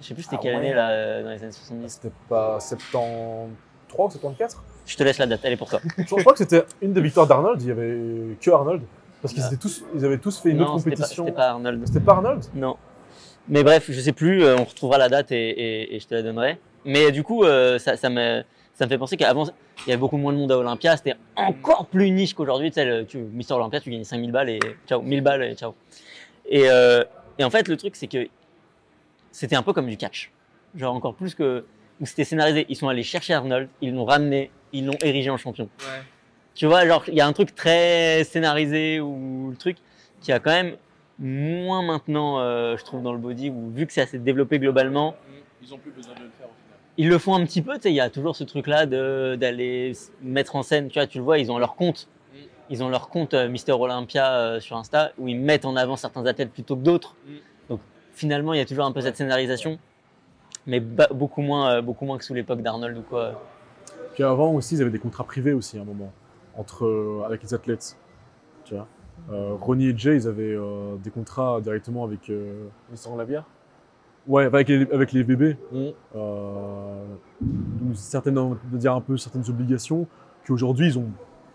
Je 0.00 0.06
sais 0.08 0.14
plus 0.14 0.24
c'était 0.24 0.36
Ah 0.38 0.42
quelle 0.42 0.54
ouais. 0.54 0.58
année 0.60 0.74
là, 0.74 0.90
euh, 0.90 1.22
dans 1.22 1.30
les 1.30 1.42
années 1.42 1.52
70. 1.52 1.88
C'était 1.88 2.14
pas 2.28 2.58
73 2.58 3.50
ou 3.98 4.10
74 4.10 4.56
Je 4.86 4.96
te 4.96 5.02
laisse 5.04 5.18
la 5.18 5.26
date, 5.26 5.40
elle 5.44 5.52
est 5.52 5.56
pour 5.56 5.68
toi. 5.70 5.80
Je 5.98 6.04
crois 6.04 6.32
que 6.32 6.38
c'était 6.38 6.64
une 6.80 6.92
des 6.92 7.00
victoires 7.00 7.26
d'Arnold, 7.26 7.62
il 7.62 7.68
y 7.68 7.70
avait 7.70 8.36
que 8.40 8.50
Arnold. 8.50 8.82
Parce 9.20 9.32
qu'ils 9.32 9.44
Ah. 9.44 9.48
étaient 9.48 9.56
tous, 9.58 9.84
ils 9.94 10.04
avaient 10.04 10.18
tous 10.18 10.40
fait 10.40 10.50
une 10.50 10.56
non, 10.56 10.64
autre 10.74 10.82
compétition. 10.84 11.24
c'était 11.24 11.36
pas 11.36 11.50
Arnold. 11.50 11.86
C'était 11.86 12.00
pas 12.00 12.12
Arnold? 12.14 12.44
Non. 12.54 12.76
Mais 13.48 13.62
bref, 13.62 13.86
je 13.88 14.00
sais 14.00 14.12
plus, 14.12 14.42
euh, 14.42 14.56
on 14.58 14.64
retrouvera 14.64 14.98
la 14.98 15.08
date 15.08 15.30
et, 15.30 15.36
et- 15.50 15.94
et 15.94 16.00
je 16.00 16.06
te 16.08 16.14
la 16.14 16.22
donnerai. 16.22 16.58
Mais 16.84 17.12
du 17.12 17.22
coup, 17.22 17.44
ça, 17.78 17.96
ça, 17.96 18.10
me, 18.10 18.42
ça 18.82 18.86
me 18.86 18.90
fait 18.90 18.98
penser 18.98 19.16
qu'avant, 19.16 19.44
il 19.86 19.90
y 19.90 19.92
avait 19.92 20.00
beaucoup 20.00 20.16
moins 20.16 20.32
de 20.32 20.38
monde 20.38 20.50
à 20.50 20.58
Olympia. 20.58 20.96
C'était 20.96 21.14
encore 21.36 21.86
plus 21.86 22.10
niche 22.10 22.34
qu'aujourd'hui. 22.34 22.70
Tu 22.72 22.74
sais, 22.74 22.84
le- 22.84 23.06
tu, 23.06 23.18
Mister 23.18 23.54
Olympia, 23.54 23.78
tu 23.78 23.90
gagnes 23.90 24.02
5000 24.02 24.32
balles 24.32 24.50
et 24.50 24.58
ciao, 24.88 25.00
1000 25.02 25.20
balles 25.20 25.44
et 25.44 25.54
ciao. 25.54 25.76
Et, 26.48 26.64
euh, 26.68 27.04
et 27.38 27.44
en 27.44 27.50
fait, 27.50 27.68
le 27.68 27.76
truc, 27.76 27.94
c'est 27.94 28.08
que 28.08 28.26
c'était 29.30 29.54
un 29.54 29.62
peu 29.62 29.72
comme 29.72 29.86
du 29.86 29.96
catch. 29.96 30.32
Genre 30.74 30.92
encore 30.92 31.14
plus 31.14 31.36
que. 31.36 31.64
Où 32.00 32.06
c'était 32.06 32.24
scénarisé. 32.24 32.66
Ils 32.68 32.74
sont 32.74 32.88
allés 32.88 33.04
chercher 33.04 33.34
Arnold, 33.34 33.68
ils 33.80 33.94
l'ont 33.94 34.04
ramené, 34.04 34.50
ils 34.72 34.84
l'ont 34.84 34.98
érigé 35.00 35.30
en 35.30 35.36
champion. 35.36 35.68
Tu 36.56 36.66
vois, 36.66 36.84
genre, 36.84 37.04
il 37.06 37.14
y 37.14 37.20
a 37.20 37.26
un 37.28 37.32
truc 37.32 37.54
très 37.54 38.24
scénarisé 38.24 38.98
ou 38.98 39.50
le 39.52 39.56
truc 39.56 39.76
qui 40.20 40.32
a 40.32 40.40
quand 40.40 40.50
même 40.50 40.74
moins 41.20 41.82
maintenant, 41.82 42.40
euh, 42.40 42.76
je 42.76 42.84
trouve, 42.84 43.00
dans 43.02 43.12
le 43.12 43.18
body, 43.20 43.50
où 43.50 43.70
vu 43.70 43.86
que 43.86 43.92
c'est 43.92 44.00
assez 44.00 44.18
développé 44.18 44.58
globalement, 44.58 45.14
Ils 45.62 45.72
ont 45.72 45.78
plus 45.78 45.92
besoin 45.92 46.14
de 46.14 46.24
le 46.24 46.30
faire. 46.36 46.48
Ils 46.98 47.08
le 47.08 47.18
font 47.18 47.34
un 47.34 47.44
petit 47.44 47.62
peu, 47.62 47.74
tu 47.76 47.82
sais, 47.82 47.90
il 47.90 47.96
y 47.96 48.00
a 48.00 48.10
toujours 48.10 48.36
ce 48.36 48.44
truc-là 48.44 48.86
de- 48.86 49.36
d'aller 49.36 49.92
mettre 50.22 50.56
en 50.56 50.62
scène, 50.62 50.88
tu 50.88 50.98
vois, 50.98 51.06
tu 51.06 51.18
le 51.18 51.24
vois, 51.24 51.38
ils 51.38 51.50
ont 51.50 51.58
leur 51.58 51.74
compte. 51.74 52.08
Ils 52.70 52.82
ont 52.82 52.88
leur 52.88 53.08
compte 53.08 53.34
euh, 53.34 53.48
Mister 53.48 53.72
Olympia 53.72 54.32
euh, 54.34 54.60
sur 54.60 54.76
Insta 54.76 55.12
où 55.18 55.28
ils 55.28 55.38
mettent 55.38 55.64
en 55.64 55.76
avant 55.76 55.96
certains 55.96 56.24
athlètes 56.26 56.52
plutôt 56.52 56.76
que 56.76 56.82
d'autres. 56.82 57.16
Donc 57.68 57.80
finalement, 58.12 58.54
il 58.54 58.58
y 58.58 58.60
a 58.60 58.64
toujours 58.64 58.86
un 58.86 58.92
peu 58.92 59.00
cette 59.00 59.16
scénarisation, 59.16 59.78
mais 60.66 60.80
beaucoup 60.80 61.42
moins, 61.42 61.74
euh, 61.74 61.82
beaucoup 61.82 62.06
moins 62.06 62.16
que 62.18 62.24
sous 62.24 62.34
l'époque 62.34 62.62
d'Arnold 62.62 62.96
ou 62.96 63.02
quoi. 63.02 63.42
Puis 64.14 64.22
avant 64.22 64.52
aussi, 64.52 64.76
ils 64.76 64.82
avaient 64.82 64.90
des 64.90 64.98
contrats 64.98 65.24
privés 65.24 65.52
aussi 65.52 65.76
à 65.78 65.82
un 65.82 65.84
moment, 65.84 66.12
entre, 66.56 66.86
euh, 66.86 67.22
avec 67.26 67.42
les 67.42 67.52
athlètes. 67.52 67.96
Tu 68.64 68.74
vois. 68.74 68.86
Euh, 69.30 69.54
Ronnie 69.60 69.88
et 69.88 69.94
Jay, 69.96 70.16
ils 70.16 70.26
avaient 70.26 70.54
euh, 70.54 70.96
des 70.96 71.10
contrats 71.10 71.60
directement 71.60 72.04
avec, 72.04 72.30
euh, 72.30 72.68
Ils 72.90 72.98
sont 72.98 73.16
la 73.16 73.24
bière 73.24 73.44
ouais, 74.26 74.44
avec, 74.44 74.68
les, 74.68 74.90
avec 74.92 75.12
les 75.12 75.24
bébés. 75.24 75.56
Mm. 75.72 75.88
Euh, 76.16 77.04
donc 77.40 77.94
certaines, 77.96 78.38
on 78.38 78.50
va 78.70 78.78
dire 78.78 78.94
un 78.94 79.00
peu 79.00 79.16
certaines 79.16 79.48
obligations 79.48 80.06
qu'aujourd'hui, 80.46 80.86
ils 80.88 80.98
ont. 80.98 81.06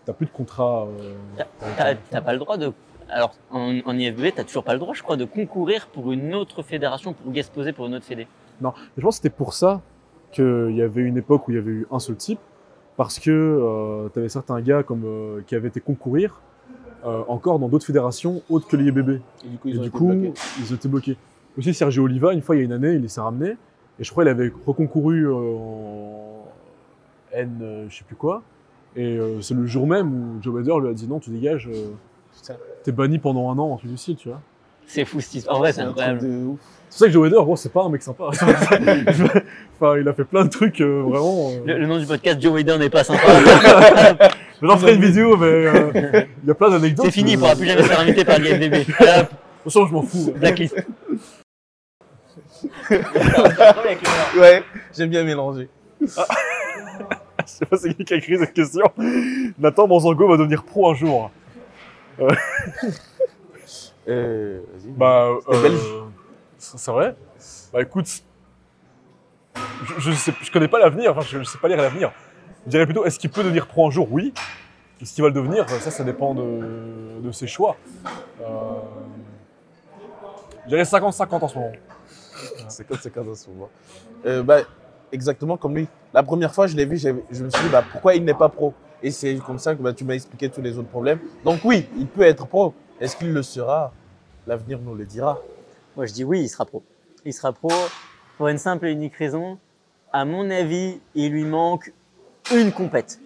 T'as 0.04 0.12
plus 0.14 0.26
de 0.26 0.30
contrat. 0.30 0.86
euh, 0.86 1.94
T'as 2.10 2.20
pas 2.20 2.32
le 2.32 2.38
droit 2.38 2.56
de. 2.56 2.72
Alors 3.10 3.34
en, 3.50 3.78
en 3.86 3.98
IFBB, 3.98 4.34
t'as 4.34 4.44
toujours 4.44 4.64
pas 4.64 4.74
le 4.74 4.78
droit, 4.78 4.92
je 4.94 5.02
crois, 5.02 5.16
de 5.16 5.24
concourir 5.24 5.86
pour 5.88 6.12
une 6.12 6.34
autre 6.34 6.62
fédération, 6.62 7.14
pour 7.14 7.32
guest 7.32 7.52
poser 7.52 7.72
pour 7.72 7.86
une 7.86 7.94
autre 7.94 8.04
fédé. 8.04 8.26
Mais 8.60 8.68
je 8.98 9.02
pense 9.02 9.16
que 9.18 9.22
c'était 9.22 9.34
pour 9.34 9.54
ça 9.54 9.80
qu'il 10.32 10.72
y 10.74 10.82
avait 10.82 11.02
une 11.02 11.16
époque 11.16 11.48
où 11.48 11.52
il 11.52 11.54
y 11.54 11.58
avait 11.58 11.70
eu 11.70 11.86
un 11.90 12.00
seul 12.00 12.16
type, 12.16 12.38
parce 12.98 13.18
que 13.18 14.08
tu 14.12 14.18
avais 14.18 14.28
certains 14.28 14.60
gars 14.60 14.82
comme, 14.82 15.04
euh, 15.06 15.40
qui 15.46 15.54
avaient 15.54 15.68
été 15.68 15.80
concourir 15.80 16.40
euh, 17.06 17.22
encore 17.28 17.58
dans 17.58 17.68
d'autres 17.68 17.86
fédérations 17.86 18.42
autres 18.50 18.66
que 18.68 18.76
les 18.76 18.90
bébés. 18.92 19.20
Et 19.44 19.48
du 19.48 19.58
coup, 19.58 19.68
Et 19.68 19.70
ils 19.70 19.78
ont 19.78 19.82
du 19.82 19.88
été 19.88 19.96
coup, 19.98 20.06
bloqués. 20.08 20.32
ils 20.58 20.74
étaient 20.74 20.88
bloqués. 20.88 21.16
Aussi, 21.58 21.74
Sergio 21.74 22.04
Oliva, 22.04 22.32
une 22.32 22.40
fois, 22.42 22.54
il 22.56 22.60
y 22.60 22.62
a 22.62 22.64
une 22.64 22.72
année, 22.72 22.92
il 22.94 23.10
s'est 23.10 23.20
ramené, 23.20 23.50
et 23.98 24.04
je 24.04 24.10
crois 24.10 24.24
qu'il 24.24 24.30
avait 24.30 24.52
reconcouru 24.66 25.26
euh, 25.26 25.34
en 25.34 26.44
N, 27.32 27.58
euh, 27.60 27.86
je 27.90 27.96
sais 27.98 28.04
plus 28.04 28.16
quoi, 28.16 28.42
et 28.96 29.16
euh, 29.18 29.40
c'est 29.40 29.54
le 29.54 29.66
jour 29.66 29.86
même 29.86 30.12
où 30.12 30.42
Joe 30.42 30.54
Bader 30.54 30.80
lui 30.80 30.88
a 30.88 30.92
dit 30.94 31.06
non, 31.08 31.18
tu 31.18 31.30
dégages, 31.30 31.68
euh, 31.68 32.52
t'es 32.84 32.92
banni 32.92 33.18
pendant 33.18 33.50
un 33.50 33.58
an, 33.58 33.78
du 33.82 33.96
style, 33.96 34.16
tu 34.16 34.28
vois. 34.28 34.40
C'est 34.86 35.04
fou 35.04 35.20
cette 35.20 35.34
histoire. 35.34 35.56
En 35.56 35.58
vrai, 35.58 35.72
c'est 35.72 35.82
un 35.82 35.92
truc 35.92 35.98
incroyable. 35.98 36.20
de 36.42 36.46
ouf. 36.46 36.60
C'est 36.88 36.98
ça 37.00 37.06
que 37.06 37.12
Joe 37.12 37.28
Bader, 37.28 37.42
gros, 37.44 37.56
c'est 37.56 37.68
pas 37.72 37.82
un 37.82 37.90
mec 37.90 38.00
sympa. 38.02 38.24
enfin, 38.32 39.98
il 39.98 40.08
a 40.08 40.12
fait 40.14 40.24
plein 40.24 40.44
de 40.44 40.48
trucs 40.48 40.80
euh, 40.80 41.02
vraiment. 41.02 41.50
euh, 41.50 41.60
Le, 41.66 41.78
le 41.80 41.86
nom 41.86 41.98
du 41.98 42.06
podcast, 42.06 42.40
Joe 42.40 42.52
Wader 42.54 42.78
n'est 42.78 42.88
pas 42.88 43.04
sympa. 43.04 43.20
J'en 44.62 44.78
ferai 44.78 44.94
une 44.94 45.02
vidéo, 45.02 45.36
mais 45.36 45.46
euh, 45.46 46.22
il 46.42 46.48
y 46.48 46.50
a 46.50 46.54
plein 46.54 46.70
d'anecdotes. 46.70 47.04
c'est 47.04 47.12
fini, 47.12 47.32
il 47.32 47.36
euh, 47.36 47.40
pourra 47.40 47.54
plus 47.56 47.66
jamais 47.66 47.82
se 47.82 47.88
faire 47.88 48.00
inviter 48.00 48.24
par 48.24 48.38
l'IFBB. 48.38 48.74
Hop, 48.74 48.86
De 48.98 49.70
toute 49.70 49.72
façon, 49.72 49.86
je 49.86 49.92
m'en 49.92 50.02
fous. 50.02 50.32
blacklist. 50.36 50.74
Ouais, 54.38 54.62
j'aime 54.96 55.10
bien 55.10 55.24
mélanger. 55.24 55.68
Je 56.00 56.06
sais 57.46 57.66
pas 57.66 57.76
c'est 57.76 57.94
qui 57.94 58.04
qui 58.04 58.14
a 58.14 58.16
écrit 58.16 58.38
cette 58.38 58.52
question. 58.52 58.84
Nathan 59.58 59.86
Manzango 59.86 60.28
va 60.28 60.36
devenir 60.36 60.64
pro 60.64 60.90
un 60.90 60.94
jour. 60.94 61.30
Euh, 64.08 64.60
vas-y. 64.72 64.90
Bah, 64.90 65.28
euh, 65.48 65.78
c'est 66.58 66.90
vrai. 66.90 67.16
Bah 67.72 67.82
écoute, 67.82 68.06
je, 69.84 69.94
je, 69.98 70.12
sais, 70.12 70.32
je 70.42 70.50
connais 70.50 70.68
pas 70.68 70.78
l'avenir, 70.78 71.12
enfin 71.12 71.20
je, 71.20 71.38
je 71.38 71.44
sais 71.44 71.58
pas 71.58 71.68
lire 71.68 71.76
l'avenir. 71.76 72.10
Je 72.64 72.70
dirais 72.70 72.86
plutôt, 72.86 73.04
est-ce 73.04 73.18
qu'il 73.18 73.30
peut 73.30 73.42
devenir 73.42 73.66
pro 73.66 73.86
un 73.86 73.90
jour? 73.90 74.08
Oui. 74.10 74.32
Est-ce 75.00 75.14
qu'il 75.14 75.22
va 75.22 75.28
le 75.28 75.34
devenir? 75.34 75.68
Ça, 75.68 75.90
ça 75.90 76.04
dépend 76.04 76.34
de, 76.34 77.20
de 77.22 77.32
ses 77.32 77.46
choix. 77.46 77.76
Euh, 78.40 78.44
je 80.64 80.68
dirais 80.70 80.82
50-50 80.82 81.44
en 81.44 81.48
ce 81.48 81.54
moment. 81.54 81.72
C'est 82.68 82.86
comme 82.86 82.98
c'est 83.00 83.10
comme 83.10 83.34
ça 83.34 83.44
souvent. 83.44 83.68
Euh, 84.26 84.42
bah, 84.42 84.58
exactement 85.12 85.56
comme 85.56 85.76
lui. 85.76 85.88
La 86.14 86.22
première 86.22 86.54
fois, 86.54 86.66
je 86.66 86.76
l'ai 86.76 86.84
vu, 86.84 86.96
je 86.96 87.10
me 87.10 87.50
suis 87.50 87.62
dit, 87.62 87.68
bah, 87.70 87.84
pourquoi 87.90 88.14
il 88.14 88.24
n'est 88.24 88.34
pas 88.34 88.48
pro? 88.48 88.74
Et 89.02 89.10
c'est 89.10 89.36
comme 89.36 89.58
ça 89.58 89.74
que 89.74 89.82
bah, 89.82 89.92
tu 89.92 90.04
m'as 90.04 90.14
expliqué 90.14 90.48
tous 90.48 90.60
les 90.60 90.76
autres 90.78 90.88
problèmes. 90.88 91.20
Donc 91.44 91.60
oui, 91.64 91.88
il 91.96 92.06
peut 92.06 92.22
être 92.22 92.46
pro. 92.46 92.74
Est-ce 93.00 93.16
qu'il 93.16 93.32
le 93.32 93.42
sera? 93.42 93.92
L'avenir 94.46 94.80
nous 94.80 94.94
le 94.94 95.04
dira. 95.04 95.38
Moi, 95.94 96.06
je 96.06 96.12
dis 96.12 96.24
oui, 96.24 96.40
il 96.40 96.48
sera 96.48 96.64
pro. 96.64 96.82
Il 97.24 97.32
sera 97.32 97.52
pro 97.52 97.70
pour 98.36 98.48
une 98.48 98.58
simple 98.58 98.86
et 98.86 98.92
unique 98.92 99.14
raison. 99.14 99.58
À 100.12 100.24
mon 100.24 100.50
avis, 100.50 101.00
il 101.14 101.32
lui 101.32 101.44
manque 101.44 101.92
une 102.52 102.72
compète 102.72 103.20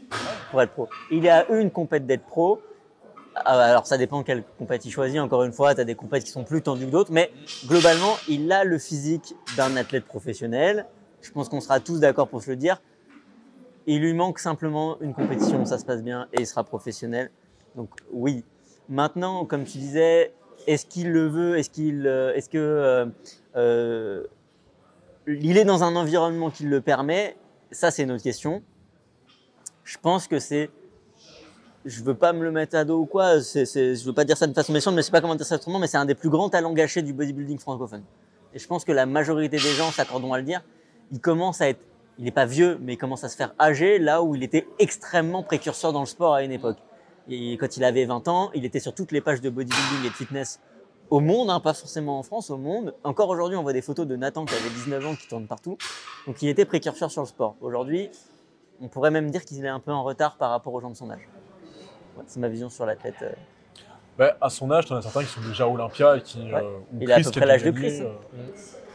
pour 0.51 0.61
être 0.61 0.73
pro. 0.73 0.89
Il 1.11 1.25
est 1.25 1.31
à 1.31 1.49
une 1.49 1.71
compète 1.71 2.07
d'être 2.07 2.25
pro. 2.25 2.61
Ah, 3.35 3.59
Alors, 3.59 3.87
ça 3.87 3.99
dépend 3.99 4.23
quelle 4.23 4.45
compète 4.59 4.85
il 4.85 4.91
choisit. 4.91 5.21
Encore 5.21 5.45
une 5.45 5.53
fois, 5.53 5.75
tu 5.75 5.81
as 5.81 5.85
des 5.85 5.95
compètes 5.95 6.25
qui 6.25 6.31
sont 6.31 6.45
plus 6.45 6.63
tendues 6.63 6.87
que 6.87 6.91
d'autres. 6.91 7.13
Mais 7.13 7.31
globalement, 7.67 8.17
il 8.29 8.51
a 8.53 8.65
le 8.65 8.79
physique 8.79 9.35
d'un 9.57 9.77
athlète 9.77 10.05
professionnel. 10.05 10.87
Je 11.23 11.31
pense 11.31 11.49
qu'on 11.49 11.61
sera 11.61 11.81
tous 11.81 12.01
d'accord 12.01 12.29
pour 12.29 12.43
se 12.43 12.51
le 12.51 12.57
dire. 12.57 12.83
Il 13.87 14.01
lui 14.01 14.13
manque 14.13 14.39
simplement 14.39 15.01
une 15.01 15.15
compétition, 15.15 15.65
ça 15.65 15.79
se 15.79 15.85
passe 15.85 16.03
bien 16.03 16.29
et 16.33 16.43
il 16.43 16.47
sera 16.47 16.63
professionnel. 16.63 17.31
Donc 17.75 17.91
oui. 18.13 18.45
Maintenant, 18.89 19.45
comme 19.45 19.65
tu 19.65 19.79
disais, 19.79 20.33
est-ce 20.67 20.87
qu'il 20.87 21.11
le 21.11 21.27
veut? 21.27 21.59
Est-ce 21.59 21.71
qu'il, 21.71 22.07
euh, 22.07 22.35
est-ce 22.35 22.49
que 22.49 22.59
euh, 22.59 23.07
euh, 23.57 24.25
il 25.27 25.57
est 25.57 25.65
dans 25.65 25.83
un 25.83 25.97
environnement 25.97 26.51
qui 26.51 26.65
le 26.65 26.81
permet? 26.81 27.37
Ça, 27.71 27.91
c'est 27.91 28.03
une 28.03 28.13
autre 28.13 28.23
question. 28.23 28.63
Je 29.85 29.99
pense 29.99 30.29
que 30.29 30.39
c'est. 30.39 30.71
Je 31.85 32.03
veux 32.03 32.15
pas 32.15 32.33
me 32.33 32.45
le 32.45 32.53
mettre 32.53 32.77
à 32.77 32.85
dos 32.85 33.01
ou 33.01 33.07
quoi. 33.07 33.41
C'est, 33.41 33.65
c'est, 33.65 33.97
je 33.97 34.05
veux 34.05 34.13
pas 34.13 34.25
dire 34.25 34.37
ça 34.37 34.47
de 34.47 34.53
façon 34.53 34.73
méchante, 34.73 34.95
mais 34.95 35.03
je 35.03 35.07
sais 35.07 35.13
pas 35.13 35.21
comment 35.21 35.35
dire 35.35 35.47
ça 35.47 35.57
autrement. 35.57 35.79
Mais 35.79 35.87
c'est 35.87 35.97
un 35.97 36.05
des 36.05 36.15
plus 36.15 36.29
grands 36.29 36.49
talents 36.49 36.73
gâchés 36.73 37.03
du 37.03 37.13
bodybuilding 37.13 37.59
francophone. 37.59 38.03
Et 38.55 38.59
je 38.59 38.67
pense 38.67 38.85
que 38.85 38.93
la 38.93 39.07
majorité 39.07 39.57
des 39.57 39.73
gens 39.73 39.91
s'accorderont 39.91 40.33
à 40.33 40.39
le 40.39 40.45
dire. 40.45 40.63
Il 41.11 41.21
commence 41.21 41.61
à 41.61 41.69
être. 41.69 41.81
Il 42.19 42.25
n'est 42.25 42.31
pas 42.31 42.45
vieux, 42.45 42.79
mais 42.81 42.95
il 42.95 42.99
commence 42.99 43.25
à 43.25 43.29
se 43.29 43.37
faire 43.37 43.55
âgé 43.59 43.99
là 43.99 44.23
où 44.23 44.35
il 44.35 44.43
était 44.43 44.69
extrêmement 44.79 45.43
précurseur 45.43 45.93
dans 45.93 46.01
le 46.01 46.07
sport 46.07 46.35
à 46.35 46.43
une 46.43 46.53
époque. 46.53 46.77
Et 47.29 47.53
quand 47.55 47.77
il 47.77 47.85
avait 47.85 48.05
20 48.05 48.29
ans, 48.29 48.51
il 48.55 48.65
était 48.65 48.81
sur 48.81 48.95
toutes 48.95 49.13
les 49.13 49.21
pages 49.21 49.41
de 49.41 49.49
bodybuilding 49.49 50.07
et 50.07 50.09
de 50.11 50.15
fitness 50.15 50.61
au 51.13 51.21
monde, 51.21 51.51
hein, 51.51 51.61
pas 51.61 51.75
forcément 51.75 52.19
en 52.19 52.23
France, 52.23 52.51
au 52.51 52.57
monde. 52.57 52.95
Encore 53.05 53.29
aujourd'hui, 53.29 53.57
on 53.57 53.63
voit 53.63 53.73
des 53.73 53.83
photos 53.83 54.07
de 54.07 54.17
Nathan 54.17 54.45
qui 54.45 54.55
avait 54.55 54.71
19 54.71 55.07
ans 55.07 55.15
qui 55.15 55.27
tourne 55.29 55.47
partout. 55.47 55.77
Donc 56.27 56.41
il 56.43 56.49
était 56.49 56.65
précurseur 56.65 57.11
sur 57.11 57.23
le 57.23 57.29
sport. 57.29 57.57
Aujourd'hui, 57.61 58.11
on 58.81 58.89
pourrait 58.89 59.11
même 59.11 59.31
dire 59.31 59.45
qu'il 59.45 59.65
est 59.65 59.69
un 59.69 59.81
peu 59.81 59.93
en 59.93 60.05
retard 60.05 60.37
par 60.37 60.51
rapport 60.51 60.73
aux 60.73 60.81
gens 60.81 60.91
de 60.91 60.97
son 60.97 61.11
âge. 61.11 61.29
Ouais, 62.17 62.25
c'est 62.27 62.41
ma 62.41 62.49
vision 62.49 62.69
sur 62.69 62.87
l'athlète. 62.87 63.15
euh. 63.23 63.33
Bah, 64.19 64.37
à 64.41 64.51
son 64.51 64.71
âge, 64.71 64.87
t'en 64.87 64.97
as 64.97 65.03
certains 65.03 65.21
qui 65.23 65.29
sont 65.31 65.41
déjà 65.41 65.67
Olympia 65.67 66.17
et 66.17 66.21
qui. 66.23 66.43
Ouais. 66.53 66.55
euh, 66.63 66.79
ou 66.93 66.99
Il 67.01 67.11
a 67.11 67.17
à 67.17 67.21
peu 67.21 67.31
près 67.31 67.47
l'âge 67.47 67.63
de 67.63 67.71
Chris, 67.71 68.01
euh, 68.03 68.13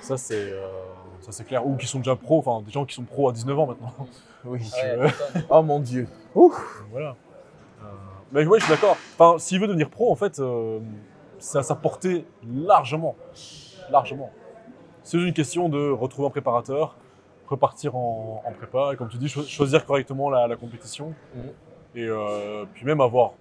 ça, 0.02 0.16
c'est 0.18 0.36
euh, 0.52 0.68
ça, 1.22 1.32
c'est 1.32 1.44
clair. 1.44 1.66
Ou 1.66 1.76
qui 1.76 1.88
sont 1.88 1.98
déjà 2.00 2.16
pros, 2.16 2.38
enfin 2.40 2.62
des 2.64 2.72
gens 2.72 2.86
qui 2.86 2.94
sont 2.96 3.04
pros 3.04 3.30
à 3.30 3.32
19 3.32 3.58
ans 3.60 3.68
maintenant. 3.68 3.94
Oui. 4.46 4.60
Euh, 4.86 5.10
Oh 5.50 5.62
mon 5.64 5.80
Dieu. 5.80 6.08
voilà. 6.92 7.16
Euh, 7.82 7.86
mais 8.32 8.46
ouais, 8.46 8.60
je 8.60 8.66
suis 8.66 8.74
d'accord. 8.74 8.96
Enfin, 9.18 9.38
s'il 9.40 9.60
veut 9.60 9.68
devenir 9.68 9.90
pro, 9.90 10.12
en 10.12 10.16
fait, 10.16 10.40
euh, 10.40 10.80
c'est 11.40 11.58
à 11.58 11.64
sa 11.64 11.76
portée 11.76 12.26
largement. 12.48 13.16
Largement. 13.90 14.30
C'est 15.04 15.18
juste 15.18 15.28
une 15.28 15.34
question 15.34 15.68
de 15.70 15.90
retrouver 15.90 16.28
un 16.28 16.32
préparateur, 16.32 16.96
repartir 17.48 17.96
en, 17.98 18.42
en 18.46 18.52
prépa, 18.54 18.92
et 18.94 18.96
comme 18.96 19.10
tu 19.10 19.18
dis, 19.18 19.28
cho- 19.28 19.44
choisir 19.44 19.86
correctement 19.86 20.30
la, 20.30 20.48
la 20.48 20.56
compétition. 20.56 21.14
Mhm. 21.36 21.52
Et 21.96 22.06
euh, 22.08 22.66
puis 22.74 22.86
même 22.86 23.02
avoir 23.02 23.32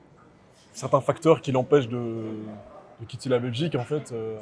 certains 0.73 1.01
facteurs 1.01 1.41
qui 1.41 1.53
l'empêchent 1.53 1.89
de, 1.89 1.97
de 3.01 3.05
quitter 3.07 3.29
la 3.29 3.39
Belgique, 3.39 3.75
en 3.75 3.85
fait. 3.85 4.13
euh, 4.13 4.39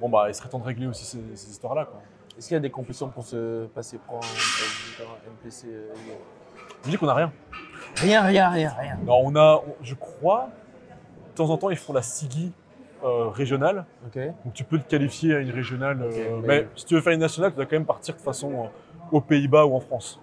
bon, 0.00 0.08
bah, 0.08 0.26
il 0.28 0.34
serait 0.34 0.48
temps 0.48 0.58
de 0.58 0.64
régler 0.64 0.86
aussi 0.86 1.04
ces, 1.04 1.18
ces 1.34 1.50
histoires-là. 1.50 1.88
Est-ce 2.36 2.48
qu'il 2.48 2.54
y 2.54 2.58
a 2.58 2.60
des 2.60 2.70
compétitions 2.70 3.08
pour 3.08 3.24
se 3.24 3.66
passer 3.66 3.98
pro 3.98 4.16
en 4.16 4.20
euh, 4.20 5.94
Je 6.84 6.90
dis 6.90 6.96
qu'on 6.96 7.06
n'a 7.06 7.14
rien. 7.14 7.32
Rien, 7.96 8.22
rien, 8.22 8.48
rien, 8.50 8.70
rien. 8.78 8.98
Non, 9.04 9.20
on 9.24 9.36
a, 9.36 9.62
on- 9.66 9.76
je 9.82 9.94
crois, 9.94 10.48
de 11.30 11.34
temps 11.36 11.50
en 11.50 11.56
temps, 11.56 11.70
ils 11.70 11.76
font 11.76 11.92
la 11.92 12.02
SIGI 12.02 12.52
euh, 13.04 13.28
régionale. 13.28 13.84
Donc 14.44 14.52
tu 14.54 14.64
peux 14.64 14.78
te 14.78 14.88
qualifier 14.88 15.34
à 15.36 15.38
une 15.40 15.50
régionale. 15.50 15.98
mais... 16.46 16.68
si 16.74 16.84
tu 16.86 16.94
veux 16.94 17.00
faire 17.00 17.12
une 17.12 17.20
nationale, 17.20 17.50
tu 17.52 17.56
dois 17.56 17.66
quand 17.66 17.76
même 17.76 17.84
partir 17.86 18.14
de 18.16 18.20
façon 18.20 18.68
aux 19.12 19.20
Pays-Bas 19.20 19.64
ou 19.66 19.74
en 19.76 19.80
France. 19.80 20.20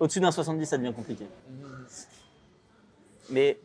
Au-dessus 0.01 0.20
d'un 0.20 0.31
70, 0.31 0.64
ça 0.64 0.79
devient 0.79 0.95
compliqué. 0.95 1.27
Mais 3.29 3.59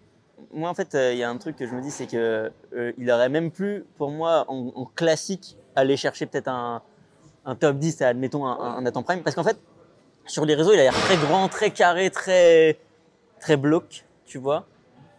moi, 0.54 0.70
en 0.70 0.74
fait, 0.74 0.94
euh, 0.96 1.14
il 1.14 1.20
y 1.20 1.24
a 1.24 1.30
un 1.30 1.38
truc 1.38 1.56
que 1.56 1.66
je 1.66 1.74
me 1.74 1.82
dis, 1.82 1.92
c'est 1.92 2.08
que 2.08 2.52
euh, 2.76 2.92
il 2.98 3.10
aurait 3.10 3.30
même 3.30 3.52
pu, 3.52 3.86
pour 3.98 4.12
moi, 4.12 4.44
en, 4.50 4.70
en 4.76 4.84
classique, 4.86 5.56
aller 5.78 5.96
chercher 5.96 6.26
peut-être 6.26 6.50
un, 6.50 6.82
un 7.46 7.56
top 7.56 7.78
10, 7.78 8.02
admettons 8.02 8.46
un, 8.46 8.60
un 8.78 8.82
Nathan 8.82 9.04
Prime, 9.04 9.22
parce 9.24 9.36
qu'en 9.36 9.44
fait, 9.44 9.58
sur 10.28 10.46
les 10.46 10.56
réseaux, 10.56 10.74
il 10.74 10.80
a 10.80 10.84
l'air 10.84 10.94
très 10.94 11.18
grand, 11.18 11.48
très 11.50 11.72
carré, 11.72 12.10
très 12.12 12.80
très 13.40 13.58
bloc, 13.58 14.06
tu 14.26 14.38
vois. 14.38 14.66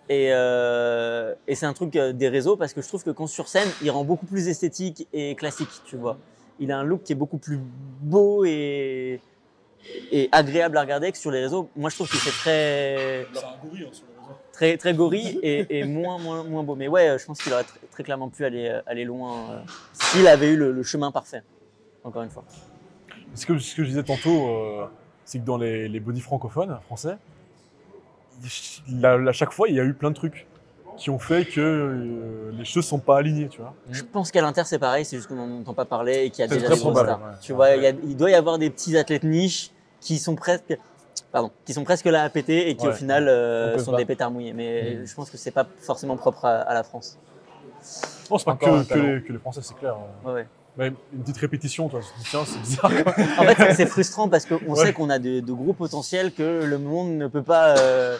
Et, 0.08 0.28
euh, 0.32 1.34
et 1.46 1.54
c'est 1.54 1.66
un 1.66 1.72
truc 1.72 1.96
euh, 1.96 2.12
des 2.12 2.28
réseaux 2.28 2.56
parce 2.56 2.72
que 2.72 2.82
je 2.82 2.88
trouve 2.88 3.02
que 3.02 3.10
quand 3.10 3.26
sur 3.26 3.48
scène, 3.48 3.68
il 3.82 3.90
rend 3.90 4.04
beaucoup 4.04 4.26
plus 4.26 4.48
esthétique 4.48 5.08
et 5.12 5.34
classique, 5.34 5.70
tu 5.84 5.96
vois. 5.96 6.18
Il 6.58 6.70
a 6.70 6.78
un 6.78 6.84
look 6.84 7.02
qui 7.02 7.12
est 7.12 7.16
beaucoup 7.16 7.38
plus 7.38 7.58
beau 7.58 8.44
et, 8.44 9.20
et 10.12 10.28
agréable 10.32 10.76
à 10.76 10.82
regarder 10.82 11.10
que 11.10 11.18
sur 11.18 11.30
les 11.30 11.40
réseaux. 11.40 11.68
Moi, 11.76 11.90
je 11.90 11.96
trouve 11.96 12.08
que 12.10 12.16
c'est 12.16 12.30
très 12.30 13.26
C'est 13.32 13.44
un 13.44 13.58
gorille 13.62 13.88
sur 13.92 14.06
les 14.06 14.20
réseaux. 14.20 14.36
très 14.52 14.76
très 14.76 14.92
gorille 14.94 15.38
et, 15.42 15.78
et 15.78 15.84
moins, 15.84 16.18
moins 16.18 16.44
moins 16.44 16.62
beau. 16.62 16.74
Mais 16.76 16.88
ouais, 16.88 17.16
je 17.18 17.24
pense 17.24 17.40
qu'il 17.42 17.52
aurait 17.52 17.62
tr- 17.62 17.78
très 17.90 18.02
clairement 18.04 18.28
pu 18.28 18.44
aller 18.44 18.68
euh, 18.68 18.80
aller 18.86 19.04
loin 19.04 19.50
euh, 19.52 19.58
s'il 19.92 20.26
avait 20.28 20.48
eu 20.50 20.56
le, 20.56 20.72
le 20.72 20.82
chemin 20.82 21.10
parfait. 21.10 21.42
Encore 22.04 22.22
une 22.22 22.30
fois. 22.30 22.44
Ce 23.34 23.46
que, 23.46 23.58
ce 23.58 23.74
que 23.74 23.82
je 23.84 23.88
disais 23.88 24.02
tantôt, 24.02 24.48
euh, 24.48 24.86
c'est 25.24 25.38
que 25.38 25.44
dans 25.44 25.56
les, 25.56 25.88
les 25.88 26.00
body 26.00 26.20
francophones 26.20 26.78
français, 26.86 27.16
à, 29.04 29.32
chaque 29.32 29.52
fois, 29.52 29.68
il 29.68 29.74
y 29.76 29.80
a 29.80 29.84
eu 29.84 29.94
plein 29.94 30.10
de 30.10 30.16
trucs 30.16 30.46
qui 30.96 31.10
ont 31.10 31.18
fait 31.18 31.44
que 31.46 31.60
euh, 31.60 32.50
les 32.52 32.64
choses 32.64 32.84
sont 32.84 32.98
pas 32.98 33.18
alignées, 33.18 33.48
tu 33.48 33.60
vois. 33.60 33.74
Je 33.90 34.02
pense 34.02 34.30
qu'à 34.30 34.42
l'Inter 34.42 34.62
c'est 34.66 34.78
pareil, 34.78 35.04
c'est 35.04 35.16
juste 35.16 35.28
qu'on 35.28 35.36
n'en 35.36 35.60
entend 35.60 35.72
pas 35.74 35.86
parler 35.86 36.24
et 36.24 36.30
qu'il 36.30 36.40
y 36.40 36.44
a 36.44 36.48
déjà 36.48 36.68
des 36.68 36.76
grosses 36.78 36.98
stars. 36.98 37.18
ouais. 37.20 37.26
Tu 37.40 37.52
vois, 37.54 37.70
il, 37.76 37.82
y 37.82 37.86
a- 37.86 37.90
il 37.90 38.16
doit 38.16 38.30
y 38.30 38.34
avoir 38.34 38.58
des 38.58 38.68
petits 38.68 38.96
athlètes 38.98 39.24
niches 39.24 39.70
qui 40.00 40.18
sont 40.18 40.34
presque 40.36 40.76
pardon, 41.30 41.50
qui 41.64 41.72
sont 41.72 41.84
presque 41.84 42.04
là 42.04 42.24
à 42.24 42.28
péter 42.28 42.68
et 42.68 42.76
qui 42.76 42.86
au 42.86 42.92
final 42.92 43.26
euh, 43.26 43.78
sont 43.78 43.92
pas. 43.92 43.96
des 43.96 44.04
pétards 44.04 44.30
mouillés. 44.30 44.52
Mais 44.52 44.96
Mm. 44.96 45.06
je 45.06 45.14
pense 45.14 45.30
que 45.30 45.38
c'est 45.38 45.50
pas 45.50 45.66
forcément 45.80 46.16
propre 46.16 46.44
à, 46.44 46.60
à 46.60 46.74
la 46.74 46.82
France. 46.82 47.18
Non, 48.30 48.36
c'est 48.38 48.44
pas 48.44 48.56
que, 48.56 48.94
les, 48.98 49.22
que 49.22 49.32
les 49.32 49.38
Français, 49.38 49.60
c'est 49.62 49.74
clair. 49.74 49.96
Ouais, 50.24 50.32
ouais. 50.32 50.46
Une 50.78 50.94
petite 51.20 51.36
répétition, 51.36 51.88
toi, 51.88 52.00
tu 52.00 52.06
te 52.12 52.18
dis, 52.18 52.24
tiens, 52.30 52.44
c'est 52.46 52.58
bizarre. 52.60 52.90
En 53.38 53.44
fait, 53.44 53.74
c'est- 53.74 53.86
frustrant 53.86 54.28
parce 54.28 54.46
qu'on 54.46 54.56
Ouais. 54.56 54.86
sait 54.86 54.92
qu'on 54.94 55.10
a 55.10 55.18
de, 55.18 55.40
de 55.40 55.52
gros 55.52 55.74
potentiels 55.74 56.32
que 56.32 56.64
le 56.64 56.78
monde 56.78 57.10
ne 57.18 57.26
peut 57.28 57.42
pas 57.42 57.76
euh, 57.78 58.16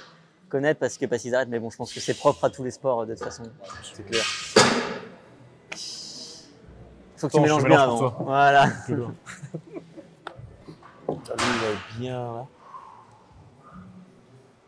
connaître 0.50 0.78
parce 0.78 0.98
que 0.98 1.06
parce 1.06 1.22
qu'ils 1.22 1.34
arrêtent. 1.34 1.48
Mais 1.48 1.58
bon, 1.58 1.70
je 1.70 1.76
pense 1.78 1.92
que 1.94 2.00
c'est 2.00 2.12
propre 2.14 2.44
à 2.44 2.50
tous 2.50 2.62
les 2.62 2.70
sports 2.70 3.06
de 3.06 3.14
toute 3.14 3.24
façon. 3.24 3.44
C'est 3.94 4.04
clair. 4.04 4.22
Faut 7.16 7.28
que 7.28 7.32
tu 7.32 7.40
mélanges 7.40 7.62
je 7.62 7.68
bien 7.68 7.80
avant. 7.80 7.98
toi. 7.98 8.16
Voilà. 8.20 8.68
Bien. 11.98 12.46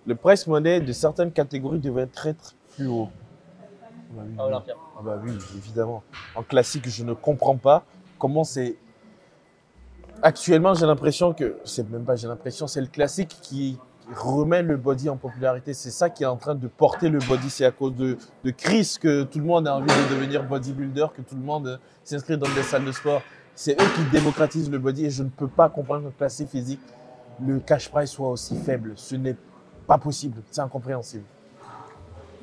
Le 0.06 0.14
price 0.14 0.46
money 0.46 0.80
de 0.80 0.92
certaines 0.92 1.32
catégories 1.32 1.78
devrait 1.80 2.02
être 2.04 2.12
très 2.12 2.34
plus 2.76 2.86
haut. 2.86 3.08
Ah 4.16 4.22
bah 4.22 4.22
oui, 4.26 4.32
oui. 4.66 4.72
Ah 4.98 5.00
bah 5.02 5.20
oui, 5.22 5.32
évidemment. 5.56 6.02
En 6.34 6.42
classique, 6.42 6.88
je 6.88 7.04
ne 7.04 7.12
comprends 7.14 7.56
pas 7.56 7.84
comment 8.18 8.44
c'est. 8.44 8.76
Actuellement, 10.22 10.74
j'ai 10.74 10.86
l'impression 10.86 11.32
que 11.34 11.58
c'est 11.64 11.88
même 11.90 12.04
pas 12.04 12.16
j'ai 12.16 12.28
l'impression, 12.28 12.66
c'est 12.66 12.80
le 12.80 12.86
classique 12.86 13.36
qui 13.42 13.78
remet 14.14 14.62
le 14.62 14.76
body 14.76 15.08
en 15.08 15.16
popularité. 15.16 15.74
C'est 15.74 15.90
ça 15.90 16.10
qui 16.10 16.22
est 16.22 16.26
en 16.26 16.36
train 16.36 16.54
de 16.54 16.68
porter 16.68 17.08
le 17.08 17.18
body. 17.18 17.50
C'est 17.50 17.64
à 17.64 17.70
cause 17.70 17.94
de, 17.94 18.16
de 18.44 18.50
Chris 18.50 18.96
que 19.00 19.24
tout 19.24 19.38
le 19.38 19.44
monde 19.44 19.66
a 19.66 19.76
envie 19.76 19.86
de 19.86 20.14
devenir 20.14 20.44
bodybuilder, 20.44 21.06
que 21.14 21.22
tout 21.22 21.34
le 21.34 21.42
monde 21.42 21.80
s'inscrit 22.04 22.38
dans 22.38 22.48
des 22.54 22.62
salles 22.62 22.84
de 22.84 22.92
sport. 22.92 23.22
C'est 23.54 23.80
eux 23.80 23.86
qui 23.94 24.04
démocratisent 24.10 24.70
le 24.70 24.78
body 24.78 25.06
et 25.06 25.10
je 25.10 25.22
ne 25.22 25.28
peux 25.28 25.48
pas 25.48 25.68
comprendre 25.68 26.10
que 26.10 26.16
classique 26.18 26.48
physique, 26.48 26.80
le 27.44 27.60
cash 27.60 27.88
price 27.90 28.10
soit 28.10 28.28
aussi 28.28 28.56
faible. 28.56 28.92
Ce 28.96 29.14
n'est 29.16 29.36
pas 29.86 29.98
possible. 29.98 30.42
C'est 30.50 30.60
incompréhensible. 30.60 31.24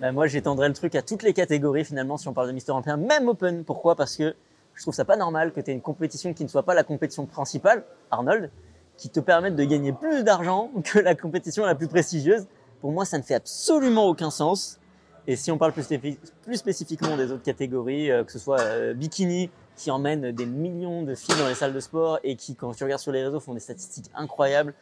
Bah, 0.01 0.11
moi, 0.11 0.25
j'étendrais 0.25 0.67
le 0.67 0.73
truc 0.73 0.95
à 0.95 1.03
toutes 1.03 1.21
les 1.21 1.31
catégories 1.31 1.85
finalement 1.85 2.17
si 2.17 2.27
on 2.27 2.33
parle 2.33 2.47
de 2.47 2.53
Mister 2.53 2.71
Olympia, 2.71 2.97
même 2.97 3.27
Open. 3.27 3.63
Pourquoi? 3.63 3.95
Parce 3.95 4.17
que 4.17 4.33
je 4.73 4.81
trouve 4.81 4.95
ça 4.95 5.05
pas 5.05 5.15
normal 5.15 5.51
que 5.51 5.61
tu 5.61 5.69
aies 5.69 5.75
une 5.75 5.81
compétition 5.81 6.33
qui 6.33 6.43
ne 6.43 6.49
soit 6.49 6.63
pas 6.63 6.73
la 6.73 6.83
compétition 6.83 7.27
principale, 7.27 7.83
Arnold, 8.09 8.49
qui 8.97 9.09
te 9.09 9.19
permette 9.19 9.55
de 9.55 9.63
gagner 9.63 9.93
plus 9.93 10.23
d'argent 10.23 10.71
que 10.83 10.97
la 10.97 11.13
compétition 11.13 11.63
la 11.67 11.75
plus 11.75 11.87
prestigieuse. 11.87 12.47
Pour 12.79 12.91
moi, 12.91 13.05
ça 13.05 13.19
ne 13.19 13.23
fait 13.23 13.35
absolument 13.35 14.07
aucun 14.07 14.31
sens. 14.31 14.79
Et 15.27 15.35
si 15.35 15.51
on 15.51 15.59
parle 15.59 15.71
plus 15.71 16.57
spécifiquement 16.57 17.15
des 17.15 17.31
autres 17.31 17.43
catégories, 17.43 18.09
euh, 18.09 18.23
que 18.23 18.31
ce 18.31 18.39
soit 18.39 18.59
euh, 18.61 18.95
bikini, 18.95 19.51
qui 19.75 19.91
emmène 19.91 20.31
des 20.31 20.47
millions 20.47 21.03
de 21.03 21.13
filles 21.13 21.37
dans 21.37 21.47
les 21.47 21.53
salles 21.53 21.73
de 21.73 21.79
sport 21.79 22.17
et 22.23 22.35
qui, 22.35 22.55
quand 22.55 22.73
tu 22.73 22.83
regardes 22.83 23.01
sur 23.01 23.11
les 23.11 23.23
réseaux, 23.23 23.39
font 23.39 23.53
des 23.53 23.59
statistiques 23.59 24.09
incroyables, 24.15 24.73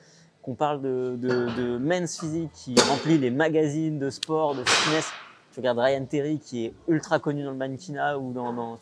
qu'on 0.42 0.56
parle 0.56 0.82
de, 0.82 1.16
de, 1.18 1.28
de 1.56 1.78
men's 1.78 2.20
physique 2.20 2.52
qui 2.54 2.76
remplit 2.90 3.18
les 3.18 3.30
magazines 3.32 4.00
de 4.00 4.10
sport, 4.10 4.56
de 4.56 4.64
fitness. 4.66 5.10
Tu 5.52 5.60
regardes 5.60 5.80
Ryan 5.80 6.06
Terry 6.06 6.40
qui 6.40 6.66
est 6.68 6.74
ultra 6.88 7.20
connu 7.20 7.44
dans 7.44 7.52
le 7.52 7.58
mannequinat 7.58 8.18
ou 8.18 8.32
dans, 8.32 8.54
dans 8.54 8.78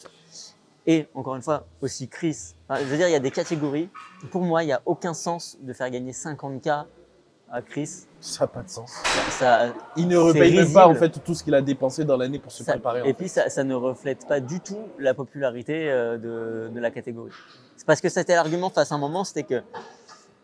et 0.85 1.07
encore 1.15 1.35
une 1.35 1.41
fois 1.41 1.65
aussi 1.81 2.07
Chris. 2.07 2.53
Enfin, 2.69 2.79
je 2.81 2.85
veux 2.85 2.97
dire, 2.97 3.07
il 3.07 3.11
y 3.11 3.15
a 3.15 3.19
des 3.19 3.31
catégories. 3.31 3.89
Pour 4.31 4.41
moi, 4.43 4.63
il 4.63 4.67
n'y 4.67 4.71
a 4.73 4.81
aucun 4.85 5.13
sens 5.13 5.57
de 5.61 5.73
faire 5.73 5.89
gagner 5.89 6.11
50K 6.13 6.85
à 7.51 7.61
Chris. 7.61 8.05
Ça 8.21 8.43
n'a 8.43 8.47
pas 8.47 8.61
de 8.63 8.69
sens. 8.69 8.91
Ça, 9.31 9.73
Il 9.97 10.07
ne 10.07 10.17
repaye 10.17 10.55
même 10.55 10.71
pas 10.71 10.87
en 10.87 10.95
fait 10.95 11.09
tout 11.23 11.33
ce 11.33 11.43
qu'il 11.43 11.55
a 11.55 11.61
dépensé 11.61 12.05
dans 12.05 12.15
l'année 12.17 12.39
pour 12.39 12.51
se 12.51 12.63
ça- 12.63 12.73
préparer. 12.73 13.01
en 13.01 13.05
et 13.05 13.07
fait. 13.09 13.13
puis 13.15 13.27
ça, 13.29 13.49
ça 13.49 13.63
ne 13.63 13.73
reflète 13.75 14.27
pas 14.27 14.39
du 14.39 14.59
tout 14.61 14.79
la 14.99 15.13
popularité 15.13 15.89
euh, 15.89 16.17
de, 16.17 16.73
de 16.73 16.79
la 16.79 16.91
catégorie. 16.91 17.31
C'est 17.75 17.85
parce 17.85 17.99
que 18.01 18.09
c'était 18.09 18.35
l'argument 18.35 18.69
face 18.69 18.91
à 18.91 18.95
un 18.95 18.97
moment, 18.97 19.23
c'était 19.23 19.43
que 19.43 19.61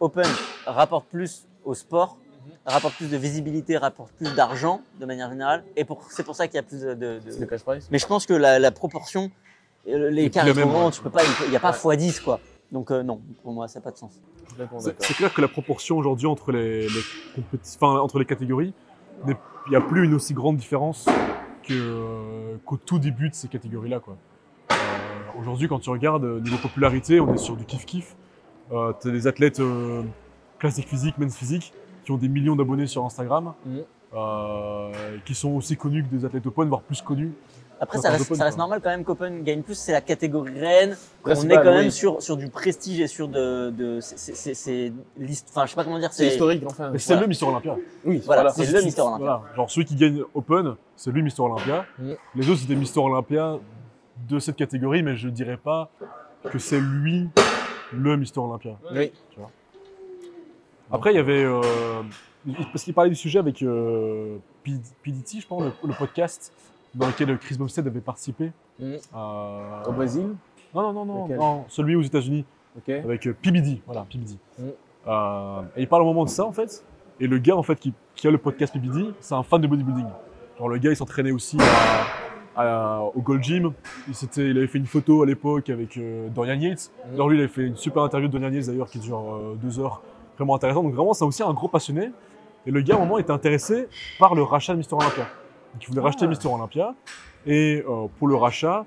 Open 0.04 0.26
rapporte 0.66 1.06
plus 1.08 1.48
au 1.64 1.74
sport, 1.74 2.18
rapporte 2.66 2.96
plus 2.96 3.10
de 3.10 3.16
visibilité, 3.16 3.78
rapporte 3.78 4.12
plus 4.12 4.36
d'argent 4.36 4.82
de 5.00 5.06
manière 5.06 5.30
générale, 5.30 5.64
et 5.78 5.86
pour, 5.86 6.04
c'est 6.10 6.24
pour 6.24 6.36
ça 6.36 6.48
qu'il 6.48 6.56
y 6.56 6.60
a 6.60 6.64
plus 6.64 6.82
de, 6.82 6.94
de- 6.94 7.20
de- 7.20 7.40
Le 7.40 7.46
cash 7.46 7.64
price 7.64 7.88
Mais 7.90 8.00
je 8.00 8.06
pense 8.06 8.26
que 8.26 8.34
la, 8.34 8.60
la 8.60 8.72
proportion, 8.72 9.32
sont 10.54 10.60
même, 10.60 10.70
grands, 10.70 10.86
ouais. 10.88 10.92
tu 10.92 11.02
peux 11.02 11.10
pas, 11.10 11.22
il 11.46 11.50
n'y 11.52 11.56
a 11.56 11.60
pas 11.62 11.72
Ouais. 11.86 11.96
x10 11.96 12.22
quoi. 12.22 12.42
Donc 12.74 12.92
euh, 12.92 13.02
non, 13.02 13.22
pour 13.44 13.54
moi 13.54 13.70
ça 13.70 13.80
n'a 13.80 13.84
pas 13.84 13.92
de 13.92 13.98
sens. 13.98 14.20
C'est 15.00 15.14
clair 15.14 15.34
que 15.34 15.40
la 15.42 15.48
proportion 15.48 15.98
aujourd'hui 15.98 16.28
entre 16.28 16.52
les, 16.52 16.82
les 16.82 17.02
compéti- 17.36 17.78
enfin, 17.82 17.98
entre 18.00 18.20
les 18.20 18.26
catégories, 18.26 18.74
il 19.26 19.36
n'y 19.70 19.76
a 19.78 19.82
plus 19.82 20.04
une 20.04 20.14
aussi 20.16 20.34
grande 20.34 20.58
différence 20.58 21.06
que, 21.64 21.74
euh, 21.74 22.58
qu'au 22.66 22.76
tout 22.76 23.00
début 23.00 23.30
de 23.30 23.36
ces 23.36 23.48
catégories-là. 23.48 24.02
quoi. 24.02 24.18
Euh, 24.72 24.76
aujourd'hui, 25.40 25.70
quand 25.70 25.80
tu 25.80 25.90
regardes 25.90 26.26
niveau 26.44 26.58
popularité, 26.58 27.22
on 27.22 27.34
est 27.34 27.38
sur 27.38 27.56
du 27.56 27.64
kiff-kiff. 27.64 28.16
Euh, 28.72 28.94
tu 29.02 29.10
as 29.10 29.12
des 29.12 29.28
athlètes 29.28 29.60
euh, 29.60 30.04
classique 30.60 30.88
physique, 30.88 31.18
men's 31.18 31.36
physique, 31.36 31.74
qui 32.06 32.12
ont 32.12 32.18
des 32.18 32.30
millions 32.30 32.56
d'abonnés 32.56 32.88
sur 32.88 33.04
Instagram, 33.06 33.54
Mhm. 33.66 33.82
euh, 34.16 34.92
qui 35.26 35.36
sont 35.36 35.52
aussi 35.52 35.76
connus 35.76 36.04
que 36.04 36.16
des 36.16 36.26
athlètes 36.26 36.46
open, 36.46 36.68
voire 36.70 36.82
plus 36.82 37.02
connus. 37.02 37.34
Après, 37.82 37.98
ça 37.98 38.12
reste, 38.12 38.26
Open, 38.26 38.38
ça 38.38 38.46
reste 38.46 38.56
quoi. 38.56 38.64
normal 38.64 38.80
quand 38.82 38.92
même 38.92 39.04
qu'Open 39.04 39.44
gagne 39.44 39.62
plus, 39.62 39.74
c'est 39.76 39.92
la 39.92 40.00
catégorie 40.00 40.58
reine. 40.58 40.96
on 41.26 41.32
est 41.32 41.56
quand 41.56 41.64
même 41.66 41.86
oui. 41.86 41.92
sur, 41.92 42.22
sur 42.22 42.38
du 42.38 42.48
prestige 42.48 43.02
et 43.02 43.08
sur 43.08 43.28
de. 43.28 43.72
de 43.72 44.00
c'est- 44.00 44.94
Enfin, 45.50 45.66
je 45.66 45.72
sais 45.72 45.76
pas 45.76 45.84
comment 45.84 46.00
dire. 46.00 46.14
C'est 46.14 46.28
historique 46.28 46.64
enfin. 46.66 46.92
Mais 46.92 47.00
c'est 47.00 47.08
Voilà. 47.14 47.22
le 47.24 47.28
Mister 47.28 47.46
Olympia. 47.46 47.76
Oui, 48.06 48.22
Voilà, 48.26 48.44
voilà. 48.44 48.52
c'est 48.52 48.72
le 48.72 48.82
Mister 48.84 49.02
Olympia. 49.02 49.18
Voilà. 49.26 49.56
Genre 49.56 49.70
celui 49.70 49.86
qui 49.86 49.96
gagne 49.96 50.22
Open, 50.34 50.76
c'est 50.96 51.12
lui 51.12 51.24
Mister 51.24 51.42
Olympia. 51.42 51.86
Mhm. 52.00 52.16
Les 52.36 52.50
autres, 52.50 52.60
c'est 52.62 52.68
des 52.68 52.76
Mister 52.78 53.00
Olympia 53.02 53.58
de 54.30 54.40
cette 54.40 54.56
catégorie, 54.56 55.04
mais 55.04 55.18
je 55.18 55.28
dirais 55.28 55.58
pas 55.58 55.90
que 56.50 56.60
c'est 56.60 56.80
lui 56.80 57.28
le 57.94 58.18
Mister 58.18 58.40
Olympia. 58.40 58.78
Oui. 58.94 59.12
Après, 60.92 61.12
il 61.14 61.16
y 61.16 61.20
avait. 61.20 61.44
euh, 61.44 61.62
parce 62.72 62.84
qu'il 62.84 62.94
parlait 62.94 63.10
du 63.10 63.16
sujet 63.16 63.40
avec 63.40 63.62
euh, 63.64 64.38
PDT, 64.64 65.40
je 65.40 65.48
pense, 65.48 65.64
le, 65.64 65.72
le 65.88 65.94
podcast 65.98 66.54
dans 66.94 67.08
lequel 67.08 67.38
Chris 67.40 67.58
Bumstead 67.58 67.88
avait 67.88 68.02
participé. 68.02 68.52
Mhm. 68.80 68.98
Euh, 69.16 69.84
Au 69.88 69.92
Brésil 69.92 70.36
non, 70.76 70.92
non, 70.92 71.06
non, 71.06 71.28
non, 71.28 71.66
celui 71.68 71.96
aux 71.96 72.02
États-Unis 72.02 72.46
avec 73.04 73.28
euh, 73.28 73.34
PBD. 73.40 73.82
Voilà, 73.86 74.06
PBD. 74.10 74.38
Euh, 75.08 75.62
et 75.76 75.82
il 75.84 75.88
parle 75.88 76.02
au 76.02 76.06
moment 76.06 76.24
de 76.26 76.30
ça, 76.30 76.46
en 76.46 76.52
fait. 76.52 76.84
Et 77.20 77.28
le 77.28 77.38
gars, 77.38 77.56
en 77.56 77.62
fait, 77.64 77.76
qui, 77.80 77.94
qui 78.16 78.28
a 78.28 78.32
le 78.32 78.40
podcast 78.40 78.74
PBD, 78.74 79.12
c'est 79.20 79.36
un 79.36 79.44
fan 79.44 79.62
de 79.62 79.68
bodybuilding. 79.68 80.08
Genre 80.58 80.70
le 80.70 80.78
gars, 80.80 80.90
il 80.90 80.96
s'entraînait 80.96 81.32
aussi 81.32 81.58
à- 81.60 82.06
à- 82.56 83.02
au 83.16 83.22
Gold 83.22 83.44
Gym. 83.44 83.74
Il, 84.38 84.58
avait 84.58 84.68
fait 84.68 84.78
une 84.78 84.86
photo 84.86 85.24
à 85.24 85.26
l'époque 85.26 85.70
avec 85.70 85.98
euh, 85.98 86.30
Dorian 86.30 86.60
Yates. 86.60 86.92
Mhm. 87.08 87.14
Alors 87.16 87.30
lui, 87.30 87.38
il 87.38 87.40
avait 87.42 87.52
fait 87.52 87.64
une 87.64 87.76
super 87.76 88.04
interview 88.04 88.28
de 88.28 88.38
Dorian 88.38 88.54
Yates 88.54 88.68
d'ailleurs 88.68 88.90
qui 88.90 89.00
dure 89.00 89.20
euh, 89.20 89.56
deux 89.62 89.80
heures, 89.80 90.02
vraiment 90.38 90.56
intéressant. 90.56 90.84
Donc 90.84 90.94
vraiment, 90.94 91.14
c'est 91.14 91.26
aussi 91.26 91.44
un 91.44 91.54
gros 91.54 91.68
passionné. 91.68 92.12
Et 92.66 92.72
le 92.72 92.82
gars, 92.82 92.96
à 92.96 92.98
un 92.98 93.02
moment, 93.02 93.18
était 93.18 93.32
intéressé 93.32 93.88
par 94.20 94.36
le 94.36 94.44
rachat 94.44 94.74
de 94.74 94.78
Mister 94.78 94.96
Olympia. 94.96 95.24
Donc 95.74 95.84
il 95.84 95.88
voulait 95.90 96.02
racheter 96.02 96.26
Ah. 96.26 96.30
Mister 96.30 96.48
Olympia. 96.48 96.96
Et 97.46 97.84
euh, 97.88 98.08
pour 98.18 98.28
le 98.28 98.36
rachat, 98.36 98.86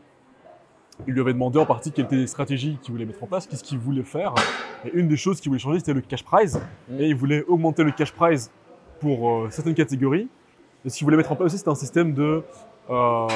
il 1.07 1.13
lui 1.13 1.21
avait 1.21 1.35
demandé 1.35 1.59
en 1.59 1.67
partie 1.67 1.93
quelles 1.93 2.07
étaient 2.07 2.17
les 2.17 2.27
stratégies 2.27 2.79
qu'il 2.81 2.93
voulait 2.93 3.05
mettre 3.05 3.23
en 3.23 3.27
place, 3.27 3.47
qu'est-ce 3.47 3.63
qu'il 3.63 3.79
voulait 3.79 4.03
faire. 4.03 4.35
Et 4.87 4.93
une 4.95 5.09
des 5.09 5.19
choses 5.19 5.41
qu'il 5.41 5.51
voulait 5.51 5.61
changer, 5.61 5.81
c'était 5.81 5.93
le 5.93 6.01
cash 6.01 6.25
prize. 6.25 6.59
Mm. 6.89 7.01
Et 7.01 7.09
il 7.09 7.15
voulait 7.15 7.45
augmenter 7.45 7.85
le 7.85 7.91
cash 7.91 8.13
prize 8.13 8.51
pour 8.99 9.47
certaines 9.51 9.75
catégories. 9.75 10.29
Et 10.87 10.89
ce 10.89 10.97
qu'il 10.97 11.05
voulait 11.05 11.19
mettre 11.19 11.33
en 11.33 11.37
place 11.37 11.47
aussi, 11.47 11.59
c'était 11.59 11.71
un 11.71 11.75
système 11.75 12.15
de. 12.15 12.43
Euh, 12.91 13.27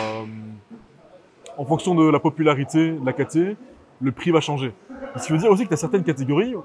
en 1.56 1.64
fonction 1.64 1.94
de 1.94 2.10
la 2.10 2.20
popularité 2.20 2.92
de 2.92 3.04
la 3.04 3.12
KT, 3.12 3.56
le 4.00 4.12
prix 4.12 4.30
va 4.30 4.40
changer. 4.40 4.72
Ce 5.16 5.26
qui 5.26 5.32
veut 5.32 5.38
dire 5.38 5.50
aussi 5.50 5.64
que 5.64 5.68
tu 5.68 5.74
as 5.74 5.78
certaines 5.78 6.04
catégories 6.04 6.54
où 6.54 6.64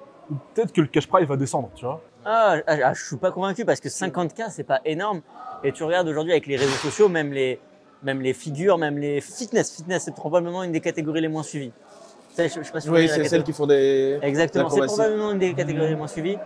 peut-être 0.54 0.72
que 0.72 0.82
le 0.82 0.88
cash 0.88 1.08
prize 1.08 1.28
va 1.28 1.36
descendre, 1.36 1.70
tu 1.76 1.86
vois. 1.86 2.02
Ah, 2.26 2.58
ah, 2.66 2.76
ah, 2.86 2.94
je 2.94 3.04
suis 3.04 3.18
pas 3.18 3.32
convaincu 3.32 3.66
parce 3.66 3.80
que 3.80 3.90
50K, 3.90 4.50
c'est 4.50 4.64
pas 4.64 4.82
énorme. 4.86 5.22
Et 5.64 5.72
tu 5.72 5.84
regardes 5.84 6.08
aujourd'hui 6.08 6.32
avec 6.32 6.48
les 6.48 6.56
réseaux 6.56 6.72
sociaux, 6.72 7.10
même 7.10 7.32
les, 7.32 7.60
même 8.04 8.22
les 8.22 8.34
figures, 8.34 8.78
même 8.78 8.98
les 8.98 9.22
fitness. 9.22 9.76
Fitness, 9.76 10.04
c'est 10.04 10.16
probablement 10.16 10.64
une 10.64 10.72
des 10.72 10.82
catégories 10.82 11.22
les 11.22 11.28
moins 11.28 11.44
suivies. 11.44 11.72
Je, 12.38 12.44
je 12.44 12.50
sais 12.50 12.72
pas 12.72 12.82
si 12.82 12.88
tu 12.88 12.94
Oui, 12.94 13.08
c'est 13.08 13.24
celles 13.26 13.44
qui 13.44 13.54
font 13.54 13.68
des. 13.68 14.20
Exactement, 14.22 14.70
c'est 14.70 14.86
probablement 14.86 15.32
une 15.32 15.40
des 15.40 15.54
catégories 15.54 15.90
les 15.90 15.96
moins 15.96 16.08
suivies. 16.08 16.38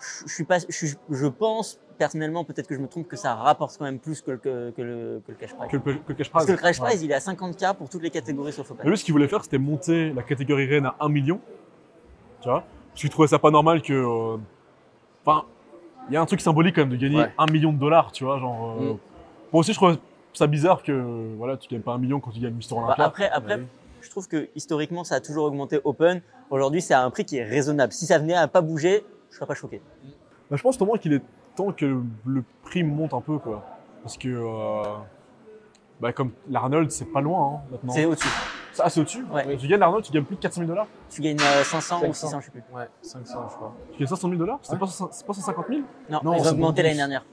Je, 0.00 0.28
je 0.28 0.32
suis 0.34 0.44
pas, 0.44 0.58
je, 0.58 0.64
suis- 0.70 0.94
je 1.10 1.26
pense 1.26 1.78
personnellement, 1.98 2.44
peut-être 2.44 2.66
que 2.68 2.74
je 2.74 2.80
me 2.80 2.86
trompe, 2.86 3.08
que 3.08 3.16
ça 3.16 3.34
rapporte 3.34 3.76
quand 3.76 3.84
même 3.84 3.98
plus 3.98 4.20
que, 4.22 4.30
le- 4.32 4.36
que, 4.38 4.70
que 4.70 4.82
le, 4.82 5.22
que 5.26 5.32
le 5.32 5.36
cash 5.38 5.52
prize. 5.54 5.70
Que, 5.70 5.76
le- 5.76 5.80
que 5.82 6.08
le 6.08 6.14
cash 6.14 6.30
prize. 6.30 6.32
Parce 6.32 6.46
que 6.46 6.52
le 6.52 6.58
cash 6.58 6.80
Ouais. 6.80 6.86
prize, 6.88 7.02
il 7.02 7.10
est 7.10 7.14
à 7.14 7.18
50K 7.18 7.74
pour 7.74 7.88
toutes 7.88 8.02
les 8.02 8.10
catégories 8.10 8.52
sauf 8.52 8.68
Et 8.70 8.72
Open. 8.74 8.88
lui, 8.90 8.96
ce 8.98 9.04
qu'il 9.04 9.12
voulait 9.12 9.26
faire, 9.28 9.42
c'était 9.42 9.58
monter 9.58 10.12
la 10.12 10.22
catégorie 10.22 10.66
reine 10.66 10.86
à 10.86 10.94
1 11.00 11.08
million. 11.08 11.40
Tu 12.40 12.48
vois? 12.48 12.62
Parce 12.90 13.00
qu'il 13.00 13.10
trouvait 13.10 13.28
ça 13.28 13.38
pas 13.38 13.50
normal 13.50 13.82
que. 13.82 13.92
euh, 13.92 14.36
Enfin, 15.26 15.44
il 16.08 16.14
y 16.14 16.16
a 16.16 16.20
un 16.20 16.26
truc 16.26 16.40
symbolique 16.40 16.74
quand 16.76 16.82
même 16.82 16.90
de 16.90 16.96
gagner 16.96 17.18
Ouais. 17.18 17.32
1 17.36 17.46
million 17.52 17.72
de 17.72 17.78
dollars, 17.78 18.12
tu 18.12 18.24
vois. 18.24 18.38
Genre, 18.38 18.76
euh, 18.80 18.92
Mm. 18.94 18.98
Moi 19.52 19.60
aussi, 19.60 19.72
je 19.72 19.78
trouve 19.78 19.96
ça 20.34 20.46
bizarre 20.46 20.82
que 20.82 21.34
voilà, 21.36 21.56
tu 21.56 21.68
gagnes 21.68 21.80
pas 21.82 21.92
1 21.94 21.98
million 21.98 22.20
quand 22.20 22.30
tu 22.30 22.38
gagnes 22.40 22.52
Mister 22.54 22.74
Bah, 22.76 22.82
Olympia. 22.84 23.04
après, 23.04 23.28
après 23.30 23.54
Ouais. 23.56 23.66
je 24.02 24.10
trouve 24.10 24.28
que 24.28 24.48
historiquement, 24.54 25.02
ça 25.04 25.16
a 25.16 25.20
toujours 25.20 25.44
augmenté 25.46 25.80
Open. 25.84 26.20
Aujourd'hui, 26.50 26.80
c'est 26.80 26.94
à 26.94 27.02
un 27.02 27.10
prix 27.10 27.24
qui 27.24 27.36
est 27.38 27.44
raisonnable. 27.44 27.92
Si 27.92 28.06
ça 28.06 28.18
venait 28.18 28.34
à 28.34 28.46
pas 28.46 28.60
bouger, 28.60 29.04
je 29.30 29.36
serais 29.36 29.46
pas 29.46 29.54
choqué. 29.54 29.80
Bah, 30.50 30.56
je 30.56 30.62
pense 30.62 30.80
au 30.80 30.86
moins 30.86 30.98
qu'il 30.98 31.12
est 31.12 31.22
temps 31.56 31.72
que 31.72 32.00
le, 32.26 32.44
prix 32.62 32.82
monte 32.82 33.14
un 33.14 33.20
peu, 33.20 33.38
quoi. 33.38 33.64
Parce 34.02 34.16
que. 34.16 34.28
euh, 34.28 34.82
bah, 36.00 36.12
comme 36.12 36.30
l'Arnold, 36.48 36.90
c'est 36.90 37.06
pas 37.06 37.20
loin 37.20 37.54
hein, 37.54 37.60
maintenant. 37.72 37.92
C'est 37.92 38.04
au-dessus. 38.04 38.28
Ah, 38.80 38.88
c'est 38.88 39.00
au-dessus 39.00 39.24
Ouais. 39.32 39.56
Tu 39.56 39.66
gagnes 39.66 39.80
l'Arnold, 39.80 40.04
tu 40.04 40.12
gagnes 40.12 40.22
plus 40.24 40.36
de 40.36 40.40
400 40.40 40.60
000 40.60 40.68
dollars 40.68 40.86
Tu 41.10 41.20
gagnes 41.20 41.40
euh, 41.40 41.64
500 41.64 41.96
ou 41.98 42.00
500. 42.12 42.12
600, 42.28 42.40
je 42.40 42.44
sais 42.46 42.50
plus. 42.52 42.62
Ouais, 42.72 42.88
500, 43.02 43.48
je 43.50 43.56
crois. 43.56 43.74
Tu 43.92 43.98
gagnes 43.98 44.06
500 44.06 44.28
000 44.28 44.38
dollars 44.38 44.58
C'est 44.62 44.72
Ouais. 44.74 44.78
pas, 44.78 44.86
cent- 44.86 45.08
c'est 45.10 45.26
pas 45.26 45.32
150 45.32 45.66
000 45.68 45.80
Non, 46.08 46.20
Non, 46.22 46.34
ils 46.34 46.46
ont 46.46 46.50
augmenté 46.52 46.82
l'année 46.84 46.94
dernière. 46.94 47.24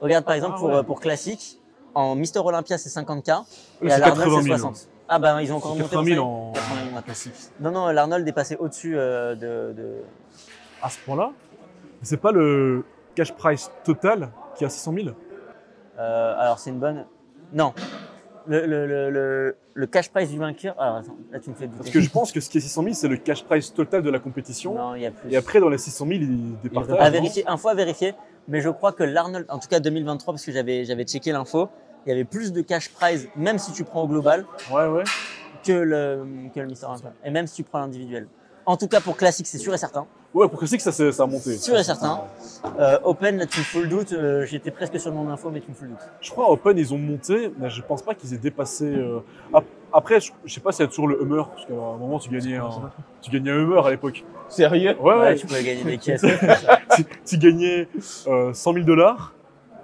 Regarde 0.00 0.24
par 0.24 0.34
exemple 0.34 0.54
Ah 0.56 0.58
pour, 0.60 0.68
ouais. 0.70 0.74
euh, 0.76 0.82
pour 0.82 1.00
classique, 1.00 1.60
en 1.94 2.14
Mister 2.14 2.38
Olympia 2.38 2.78
c'est 2.78 2.88
50K 2.88 3.44
et 3.82 3.92
à 3.92 3.98
l'Arnold 3.98 4.18
80 4.24 4.36
c'est 4.40 4.42
000. 4.44 4.58
60. 4.58 4.88
Ah 5.08 5.18
bah 5.18 5.42
ils 5.42 5.52
ont 5.52 5.56
encore 5.56 5.72
C'est 5.74 5.82
monté 5.82 5.90
80 5.96 6.14
000 6.14 6.24
pour 6.24 6.32
en 6.32 6.52
80 6.52 6.74
000 6.76 6.84
maintenant. 6.86 7.02
classique. 7.02 7.34
Non, 7.60 7.70
non, 7.70 7.88
l'Arnold 7.90 8.26
est 8.26 8.32
passé 8.32 8.56
au-dessus 8.56 8.96
euh, 8.96 9.34
de, 9.34 9.74
de- 9.74 10.02
À 10.84 10.90
ce 10.90 10.98
point-là 11.00 11.32
C'est 12.02 12.18
pas 12.20 12.30
le 12.30 12.84
cash 13.14 13.32
price 13.32 13.70
total 13.84 14.28
qui 14.54 14.64
est 14.64 14.66
à 14.66 14.70
600 14.70 14.92
000 14.94 15.08
euh, 15.96 16.34
alors 16.38 16.58
c'est 16.58 16.70
une 16.70 16.80
bonne. 16.80 17.06
Non. 17.52 17.72
Le, 18.48 18.66
le, 18.66 18.84
le, 18.86 19.10
le, 19.10 19.56
le 19.74 19.86
cash 19.86 20.10
price 20.10 20.28
du 20.28 20.38
vainqueur. 20.38 20.74
Alors 20.80 20.96
attends, 20.96 21.16
là 21.30 21.38
tu 21.38 21.50
me 21.50 21.54
fais 21.54 21.66
douter. 21.68 21.78
Parce 21.78 21.90
que 21.90 22.00
je 22.00 22.10
pense 22.10 22.32
que 22.32 22.40
ce 22.40 22.50
qui 22.50 22.58
est 22.58 22.60
600 22.60 22.82
000, 22.82 22.94
c'est 22.94 23.06
le 23.08 23.16
cash 23.16 23.44
price 23.44 23.72
total 23.72 24.02
de 24.02 24.10
la 24.10 24.18
compétition. 24.18 24.74
Non, 24.74 24.96
il 24.96 25.02
y 25.02 25.06
a 25.06 25.12
plus. 25.12 25.32
Et 25.32 25.36
après, 25.36 25.60
dans 25.60 25.68
les 25.68 25.78
600 25.78 26.06
000, 26.08 26.18
ils 26.20 26.60
départagent. 26.60 26.98
à 27.00 27.10
vérifier, 27.10 27.48
info 27.48 27.68
à 27.68 27.74
vérifier, 27.74 28.14
mais 28.48 28.60
je 28.60 28.68
crois 28.70 28.90
que 28.92 29.04
l'Arnold, 29.04 29.46
en 29.48 29.60
tout 29.60 29.68
cas 29.68 29.78
2023, 29.78 30.34
parce 30.34 30.44
que 30.44 30.50
j'avais 30.50 30.84
j'avais 30.84 31.04
checké 31.04 31.30
l'info, 31.30 31.68
il 32.06 32.08
y 32.10 32.12
avait 32.12 32.24
plus 32.24 32.52
de 32.52 32.60
cash 32.60 32.90
prize, 32.90 33.28
même 33.36 33.58
si 33.58 33.70
tu 33.72 33.84
prends 33.84 34.02
au 34.02 34.08
global, 34.08 34.44
Ouais, 34.72 34.88
ouais. 34.88 35.04
que 35.64 35.72
le, 35.72 36.26
que 36.52 36.58
le 36.58 36.66
Mister. 36.66 36.88
Et 37.24 37.30
même 37.30 37.46
si 37.46 37.54
tu 37.54 37.62
prends 37.62 37.78
l'individuel. 37.78 38.26
En 38.66 38.76
tout 38.76 38.88
cas 38.88 39.00
pour 39.00 39.16
classique, 39.16 39.46
c'est 39.46 39.58
sûr 39.58 39.72
et 39.72 39.78
certain. 39.78 40.06
Ouais, 40.34 40.48
pour 40.48 40.58
classique, 40.58 40.80
ça, 40.80 40.90
ça 40.90 41.22
a 41.22 41.26
monté. 41.26 41.56
Sûr 41.56 41.76
et 41.78 41.84
certain. 41.84 42.20
Euh, 42.80 42.98
Open, 43.04 43.36
là 43.38 43.46
tu 43.46 43.60
me 43.60 43.64
fous 43.64 43.80
le 43.82 43.86
doute. 43.86 44.12
euh, 44.12 44.44
J'étais 44.46 44.72
presque 44.72 44.98
sur 44.98 45.10
le 45.10 45.16
nom 45.16 45.24
d'info, 45.24 45.48
mais 45.50 45.60
tu 45.60 45.70
me 45.70 45.74
fous 45.76 45.84
le 45.84 45.90
doute. 45.90 45.98
Je 46.20 46.30
crois 46.32 46.50
Open, 46.50 46.76
ils 46.76 46.92
ont 46.92 46.98
monté, 46.98 47.52
mais 47.58 47.70
je 47.70 47.80
pense 47.82 48.02
pas 48.02 48.14
qu'ils 48.14 48.34
aient 48.34 48.38
dépassé. 48.38 48.84
euh, 48.86 49.20
ap- 49.52 49.64
Après, 49.92 50.18
je, 50.20 50.32
je 50.44 50.52
sais 50.52 50.60
pas 50.60 50.72
s'il 50.72 50.84
y 50.84 50.86
a 50.86 50.88
toujours 50.88 51.06
le 51.06 51.22
Hummer, 51.22 51.44
parce 51.54 51.64
qu'à 51.66 51.72
un 51.74 51.96
moment, 51.98 52.18
tu 52.18 52.30
gagnais 52.30 52.56
un, 52.56 52.68
tu 53.22 53.30
gagnais 53.30 53.52
un 53.52 53.58
Hummer 53.60 53.86
à 53.86 53.90
l'époque. 53.90 54.24
Sérieux? 54.48 54.96
Ouais, 55.00 55.14
ouais. 55.14 55.34
tu 55.36 55.46
peux 55.46 55.54
gagner 55.62 55.84
des 55.84 55.98
caisses. 55.98 56.24
tu, 56.96 57.04
tu 57.24 57.38
gagnais 57.38 57.86
euh, 58.26 58.52
100 58.52 58.72
000 58.72 58.84
dollars, 58.84 59.34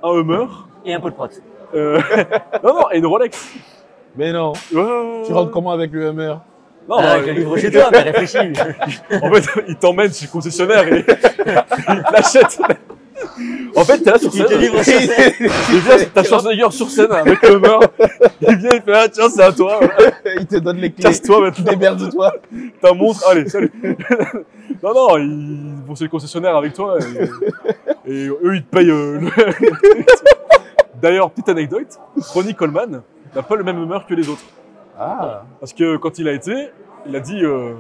un 0.03 0.11
Hummer, 0.15 0.47
et 0.85 0.95
un 0.95 1.01
peu 1.01 1.11
de 1.11 1.15
prot. 1.15 1.29
euh, 1.75 2.01
non, 2.65 2.75
non, 2.75 2.91
et 2.91 2.99
une 2.99 3.07
Rolex. 3.07 3.53
Mais 4.17 4.33
non. 4.33 4.53
Ouais, 4.73 4.81
ouais, 4.81 4.83
ouais, 4.83 5.23
Tu 5.27 5.33
ouais. 5.33 5.39
rentres 5.39 5.53
comment 5.53 5.71
avec 5.71 5.93
le 5.93 6.07
Hummer? 6.09 6.35
Non, 6.91 6.97
Ah, 6.99 7.03
bah, 7.19 7.23
je 7.25 7.31
livre 7.31 7.57
chez 7.57 7.71
toi, 7.73 7.89
mais 7.93 8.01
réfléchis. 8.01 8.53
En 9.23 9.33
fait, 9.33 9.63
il 9.69 9.77
t'emmène 9.77 10.13
chez 10.13 10.27
le 10.27 10.31
concessionnaire 10.33 10.93
et 10.93 10.99
il 10.99 11.05
te 11.05 12.13
l'achète. 12.13 12.59
En 13.77 13.85
fait, 13.85 13.99
t'es 13.99 14.11
là 14.11 14.19
sur 14.19 14.31
Il 14.35 14.47
scène. 14.49 14.59
livre 14.59 14.83
sur 14.83 14.99
scène. 15.01 15.33
Il 15.73 15.79
vient, 15.81 15.97
t'as 16.13 16.25
Schwarzenegger 16.25 16.71
sur 16.73 16.91
scène 16.91 17.13
avec 17.13 17.41
le 17.43 17.53
Hummer. 17.57 17.79
Il 18.41 18.57
vient, 18.57 18.71
il 18.75 18.83
fait 18.83 18.93
Ah, 18.95 19.09
tiens, 19.09 19.29
c'est 19.29 19.43
à 19.43 19.53
toi. 19.53 19.79
voilà. 19.81 20.11
Il 20.39 20.47
te 20.47 20.57
donne 20.57 20.79
les 20.79 20.91
clés. 20.91 21.05
Casse-toi 21.05 21.41
maintenant. 21.43 21.65
Démerde-toi. 21.71 22.33
Ta 22.81 22.93
montre, 22.93 23.25
allez, 23.31 23.49
salut. 23.49 23.71
non, 24.83 24.95
non, 24.95 25.17
ils 25.19 25.75
vont 25.87 25.95
chez 25.95 26.05
le 26.05 26.11
concessionnaire 26.11 26.57
avec 26.57 26.73
toi 26.73 26.99
et, 28.07 28.11
et 28.13 28.27
eux, 28.29 28.55
ils 28.57 28.65
te 28.65 28.77
payent. 28.77 28.91
euh, 28.91 29.21
le- 29.21 30.05
D'ailleurs, 31.01 31.31
petite 31.31 31.49
anecdote 31.51 31.99
Ronnie 32.35 32.55
Coleman 32.55 33.03
n'a 33.35 33.43
pas 33.43 33.57
le 33.57 33.65
même 33.65 33.81
humeur 33.83 34.07
que 34.07 34.15
les 34.15 34.29
autres. 34.29 34.43
Ah. 35.01 35.45
Parce 35.59 35.73
que 35.73 35.97
quand 35.97 36.19
il 36.19 36.29
a 36.29 36.33
été, 36.33 36.69
il 37.07 37.17
a 37.17 37.21
dit. 37.21 37.43
euh, 37.45 37.75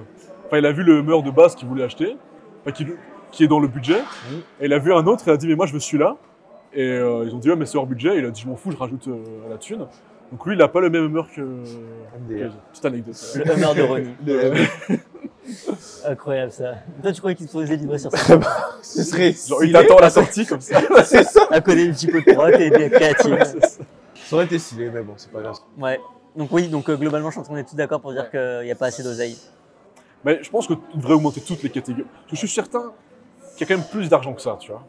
Enfin, 0.46 0.58
il 0.58 0.66
a 0.66 0.72
vu 0.72 0.82
le 0.82 0.98
humeur 0.98 1.22
de 1.22 1.30
base 1.30 1.54
qu'il 1.54 1.68
voulait 1.68 1.84
acheter, 1.84 2.16
enfin, 2.62 2.72
qui, 2.72 2.84
qui 3.30 3.44
est 3.44 3.46
dans 3.46 3.60
le 3.60 3.68
budget. 3.68 4.00
Et 4.60 4.64
il 4.64 4.72
a 4.72 4.78
vu 4.80 4.92
un 4.92 5.06
autre, 5.06 5.22
il 5.26 5.30
a 5.30 5.36
dit 5.36 5.46
Mais 5.46 5.54
moi, 5.54 5.66
je 5.66 5.72
veux 5.72 5.78
celui-là. 5.78 6.16
Et 6.72 6.82
euh, 6.88 7.24
ils 7.24 7.32
ont 7.34 7.38
dit 7.38 7.48
Ouais, 7.50 7.54
mais 7.56 7.66
c'est 7.66 7.78
hors 7.78 7.86
budget. 7.86 8.18
Il 8.18 8.24
a 8.24 8.30
dit 8.30 8.40
Je 8.40 8.48
m'en 8.48 8.56
fous, 8.56 8.72
je 8.72 8.76
rajoute 8.76 9.06
euh, 9.06 9.22
la 9.48 9.58
thune. 9.58 9.86
Donc 10.32 10.44
lui, 10.46 10.54
il 10.54 10.58
n'a 10.58 10.66
pas 10.68 10.80
le 10.80 10.90
même 10.90 11.04
humeur 11.04 11.28
que. 11.28 11.40
que- 11.40 12.50
Petite 12.72 12.84
anecdote. 12.84 13.14
Le 13.36 13.52
Hummer 13.52 13.74
de 13.76 13.82
Ronnie. 13.82 14.14
Le- 14.26 14.96
Incroyable 16.06 16.52
ça. 16.52 16.74
Toi, 17.02 17.12
tu 17.12 17.20
croyais 17.20 17.36
qu'il 17.36 17.46
te 17.46 17.52
faisait 17.52 17.76
livrer 17.76 17.98
sur 17.98 18.10
ça 18.16 18.38
Ce 18.82 19.02
serait. 19.02 19.32
Genre, 19.32 19.62
il 19.64 19.72
t'attend 19.72 19.96
à 19.96 20.02
la 20.02 20.10
sortie 20.10 20.46
comme 20.46 20.60
ça. 20.60 20.80
C'est 21.04 21.24
ça. 21.24 21.42
À 21.50 21.60
côté 21.60 21.86
du 21.86 21.92
petit 21.92 22.06
peu 22.08 22.20
de 22.22 22.60
et 22.60 22.70
des 22.70 22.90
créatives. 22.90 23.38
Ça 24.14 24.36
aurait 24.36 24.44
été 24.44 24.58
stylé, 24.58 24.90
mais 24.92 25.02
bon, 25.02 25.14
c'est 25.16 25.30
pas 25.32 25.40
grave. 25.40 25.56
Ouais. 25.78 25.98
Donc 26.36 26.50
oui, 26.52 26.68
donc 26.68 26.88
euh, 26.88 26.96
globalement, 26.96 27.30
je 27.30 27.36
pense 27.36 27.48
qu'on 27.48 27.56
est 27.56 27.64
tous 27.68 27.74
d'accord 27.76 28.00
pour 28.00 28.12
dire 28.12 28.22
Ouais. 28.24 28.30
qu'il 28.58 28.66
n'y 28.66 28.70
a 28.72 28.76
pas 28.76 28.86
assez 28.86 29.02
d'oseille. 29.02 29.36
Mais 30.24 30.42
je 30.42 30.50
pense 30.50 30.66
que 30.66 30.74
tu 30.74 30.96
devrais 30.98 31.14
augmenter 31.14 31.40
toutes 31.40 31.62
les 31.62 31.70
catégories. 31.70 32.04
Parce 32.04 32.26
que 32.30 32.36
je 32.36 32.36
suis 32.36 32.48
certain 32.48 32.92
qu'il 33.56 33.60
y 33.68 33.72
a 33.72 33.74
quand 33.74 33.80
même 33.80 33.88
plus 33.90 34.08
d'argent 34.08 34.32
que 34.34 34.40
ça, 34.42 34.56
tu 34.60 34.70
vois. 34.70 34.82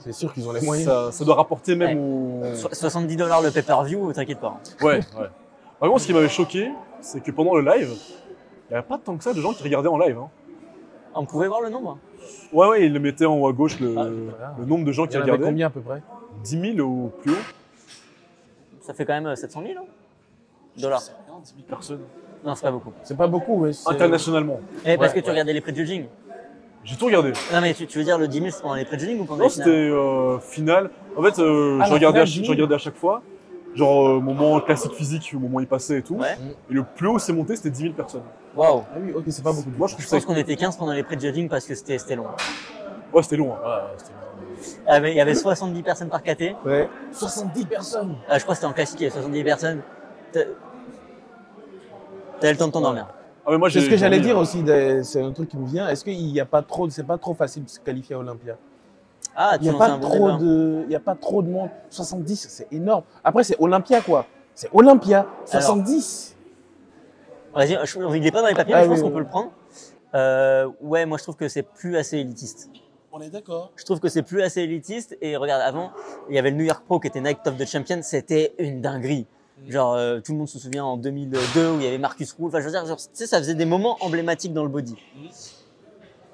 C'est 0.00 0.12
sûr 0.12 0.32
qu'ils 0.32 0.48
ont 0.48 0.52
les 0.52 0.60
moyens. 0.62 0.88
Ça, 0.88 1.12
ça 1.12 1.24
doit 1.24 1.34
rapporter 1.36 1.74
même 1.76 1.98
au. 1.98 2.42
So- 2.54 2.68
70 2.72 3.16
dollars 3.16 3.42
le 3.42 3.50
pay-per-view, 3.50 4.12
t'inquiète 4.12 4.40
pas. 4.40 4.58
hein. 4.58 4.84
Ouais, 4.84 4.94
ouais. 4.96 5.28
Par 5.78 5.88
contre, 5.90 6.00
ce 6.00 6.06
qui 6.06 6.12
m'avait 6.12 6.28
choqué, 6.28 6.70
c'est 7.00 7.20
que 7.22 7.30
pendant 7.30 7.54
le 7.54 7.62
live, 7.62 7.90
il 7.92 8.72
n'y 8.72 8.76
avait 8.76 8.86
pas 8.86 8.98
tant 8.98 9.16
que 9.16 9.22
ça 9.22 9.32
de 9.32 9.40
gens 9.40 9.52
qui 9.52 9.62
regardaient 9.62 9.88
en 9.88 9.98
live. 9.98 10.18
hein. 10.18 10.28
On 11.14 11.24
pouvait 11.24 11.46
voir 11.48 11.60
le 11.60 11.68
nombre 11.70 11.98
Ouais, 12.52 12.66
ouais, 12.68 12.86
ils 12.86 12.92
le 12.92 12.98
mettaient 13.00 13.26
en 13.26 13.36
haut 13.38 13.46
à 13.48 13.52
gauche, 13.52 13.78
le, 13.80 13.94
Ah, 13.96 14.02
voilà. 14.08 14.54
le 14.58 14.64
nombre 14.64 14.84
de 14.84 14.92
gens 14.92 15.04
Il 15.04 15.08
qui 15.10 15.16
en 15.16 15.20
avait 15.20 15.30
regardaient. 15.32 15.44
combien 15.50 15.66
à 15.68 15.70
peu 15.70 15.80
près? 15.80 16.02
10 16.42 16.74
000 16.76 16.88
au 16.88 17.08
plus 17.08 17.32
haut. 17.32 17.36
Ça 18.80 18.92
fait 18.94 19.04
quand 19.04 19.14
même 19.14 19.26
euh, 19.26 19.36
700 19.36 19.62
000 19.62 19.74
hein 19.78 19.86
dollars. 20.82 21.00
10 21.00 21.54
000 21.56 21.66
personnes. 21.68 22.00
Non, 22.44 22.54
c'est 22.54 22.62
pas 22.62 22.70
beaucoup. 22.70 22.92
C'est 23.02 23.16
pas 23.16 23.26
beaucoup, 23.26 23.56
mais 23.64 23.72
c'est. 23.72 23.88
Internationalement. 23.88 24.60
Eh, 24.84 24.96
parce 24.96 25.12
Ouais, 25.12 25.16
que 25.16 25.20
tu 25.20 25.26
ouais. 25.26 25.32
regardais 25.32 25.52
les 25.52 25.60
pré-judging. 25.60 26.06
J'ai 26.84 26.96
tout 26.96 27.06
regardé. 27.06 27.32
Non, 27.52 27.60
mais 27.60 27.74
tu, 27.74 27.86
tu 27.86 27.98
veux 27.98 28.04
dire 28.04 28.16
le 28.18 28.28
10 28.28 28.38
000 28.38 28.50
c'est 28.52 28.62
pendant 28.62 28.74
les 28.76 28.84
pré-judging 28.84 29.18
ou 29.20 29.24
pendant 29.24 29.38
Non, 29.38 29.44
les 29.44 29.50
c'était 29.50 29.64
finales 29.64 29.92
euh, 29.92 30.38
finale. 30.38 30.90
En 31.16 31.22
fait, 31.22 31.38
euh, 31.40 31.78
Ah, 31.80 31.84
je, 31.86 31.88
la 31.90 31.94
regardais 31.94 32.20
à, 32.20 32.26
finale, 32.26 32.26
ch- 32.26 32.32
10 32.34 32.34
je 32.38 32.42
000. 32.44 32.52
regardais 32.52 32.74
à 32.74 32.78
chaque 32.78 32.96
fois. 32.96 33.22
Genre, 33.74 34.08
euh, 34.08 34.20
moment 34.20 34.60
classique 34.60 34.92
physique, 34.94 35.32
au 35.34 35.38
moment 35.38 35.56
où 35.58 35.60
il 35.60 35.66
passait 35.66 35.98
et 35.98 36.02
tout. 36.02 36.14
Ouais. 36.14 36.36
Et 36.70 36.74
le 36.74 36.84
plus 36.84 37.08
haut 37.08 37.18
c'est 37.18 37.32
monté, 37.32 37.56
c'était 37.56 37.70
10 37.70 37.82
000 37.82 37.94
personnes. 37.94 38.22
Waouh. 38.54 38.84
Ah 38.90 38.98
oui, 39.02 39.12
ok, 39.14 39.24
c'est 39.28 39.42
pas 39.42 39.52
beaucoup. 39.52 39.68
Moi, 39.76 39.86
je 39.88 39.92
trouve 39.94 40.04
Je 40.04 40.08
ça. 40.08 40.16
pense 40.16 40.24
qu'on 40.24 40.36
était 40.36 40.56
15 40.56 40.76
pendant 40.76 40.92
les 40.92 41.02
pré-judging 41.02 41.48
parce 41.48 41.66
que 41.66 41.74
c'était 41.74 41.98
c'était 41.98 42.16
long. 42.16 42.26
Ouais, 43.12 43.22
c'était 43.22 43.36
long. 43.36 43.52
hein. 43.54 43.58
Ouais, 43.62 43.68
ouais, 43.68 43.94
c'était 43.98 44.12
long. 44.12 44.16
Il 44.86 44.92
y 44.92 44.96
avait- 44.96 45.10
il 45.10 45.16
y 45.16 45.20
avait 45.20 45.34
70 45.34 45.82
personnes 45.82 46.08
par 46.08 46.22
KT. 46.22 46.54
Ouais. 46.64 46.88
70 47.12 47.66
personnes. 47.66 48.14
Ah, 48.28 48.38
je 48.38 48.42
crois 48.44 48.54
que 48.54 48.60
c'était 48.60 48.66
en 48.68 48.72
classique, 48.72 49.00
il 49.00 49.04
y 49.04 49.06
avait 49.06 49.14
70 49.14 49.44
personnes. 49.44 49.80
T'as 50.32 50.40
t'as 52.40 52.50
le 52.50 52.56
temps 52.56 52.66
de 52.68 52.72
t'endormir. 52.72 53.06
Ah, 53.46 53.50
mais 53.52 53.58
moi, 53.58 53.70
C'est 53.70 53.80
ce 53.80 53.88
que 53.90 53.96
j'allais 53.96 54.20
dire 54.20 54.36
aussi, 54.36 54.64
c'est 55.04 55.22
un 55.22 55.32
truc 55.32 55.48
qui 55.48 55.56
me 55.56 55.66
vient. 55.66 55.88
Est-ce 55.88 56.02
qu'il 56.04 56.14
y 56.30 56.40
a 56.40 56.44
pas 56.46 56.62
trop, 56.62 56.88
c'est 56.90 57.04
pas 57.04 57.16
trop 57.18 57.34
facile 57.34 57.64
de 57.64 57.70
se 57.70 57.78
qualifier 57.80 58.16
à 58.16 58.18
Olympia? 58.18 58.56
Ah, 59.36 59.52
Il 59.54 59.58
tu 59.58 59.62
n'y 59.64 59.68
a, 59.68 59.72
lances 59.72 59.80
pas 59.80 59.92
un 59.92 59.98
trop 59.98 60.26
débat. 60.32 60.38
de- 60.38 60.82
il 60.86 60.92
y 60.92 60.96
a 60.96 61.00
pas 61.00 61.14
trop 61.14 61.42
de 61.42 61.48
monde. 61.48 61.68
70, 61.90 62.46
c'est 62.50 62.66
énorme. 62.72 63.04
Après, 63.22 63.44
c'est 63.44 63.56
Olympia, 63.60 64.00
quoi. 64.00 64.26
C'est 64.54 64.68
Olympia. 64.72 65.26
70. 65.44 66.36
Vas-y, 67.54 67.78
je- 67.84 68.16
il 68.16 68.22
n'est 68.22 68.30
pas 68.30 68.40
dans 68.42 68.48
les 68.48 68.54
papiers, 68.54 68.74
Ah 68.74 68.78
mais 68.80 68.84
je 68.84 68.90
oui, 68.90 68.94
pense 68.96 69.00
qu'on 69.02 69.08
oui. 69.08 69.12
peut 69.14 69.20
le 69.20 69.26
prendre. 69.26 69.50
Euh, 70.14 70.68
ouais, 70.80 71.04
moi 71.06 71.18
je 71.18 71.22
trouve 71.24 71.36
que 71.36 71.48
c'est 71.48 71.62
plus 71.62 71.96
assez 71.96 72.16
élitiste. 72.18 72.70
On 73.12 73.20
est 73.20 73.30
d'accord. 73.30 73.72
Je 73.76 73.84
trouve 73.84 73.98
que 74.00 74.08
c'est 74.08 74.22
plus 74.22 74.42
assez 74.42 74.60
élitiste. 74.62 75.16
Et 75.20 75.36
regarde, 75.36 75.62
avant, 75.62 75.90
il 76.28 76.34
y 76.34 76.38
avait 76.38 76.50
le 76.50 76.56
New 76.56 76.64
York 76.64 76.82
Pro 76.86 77.00
qui 77.00 77.08
était 77.08 77.20
Night 77.20 77.38
of 77.46 77.56
the 77.56 77.66
Champion, 77.66 77.98
c'était 78.02 78.54
une 78.58 78.80
dinguerie. 78.80 79.26
Genre, 79.68 79.94
euh, 79.94 80.20
tout 80.20 80.32
le 80.32 80.38
monde 80.38 80.48
se 80.48 80.58
souvient 80.58 80.84
en 80.84 80.96
2002 80.96 81.70
où 81.70 81.76
il 81.76 81.84
y 81.84 81.86
avait 81.86 81.98
Marcus 81.98 82.32
Rule. 82.32 82.48
Enfin, 82.48 82.60
je 82.60 82.66
veux 82.66 82.70
dire, 82.70 82.84
genre, 82.86 82.98
tu 82.98 83.04
sais, 83.12 83.26
ça 83.26 83.38
faisait 83.38 83.54
des 83.54 83.64
moments 83.64 83.96
emblématiques 84.00 84.52
dans 84.52 84.62
le 84.62 84.68
body. 84.68 84.96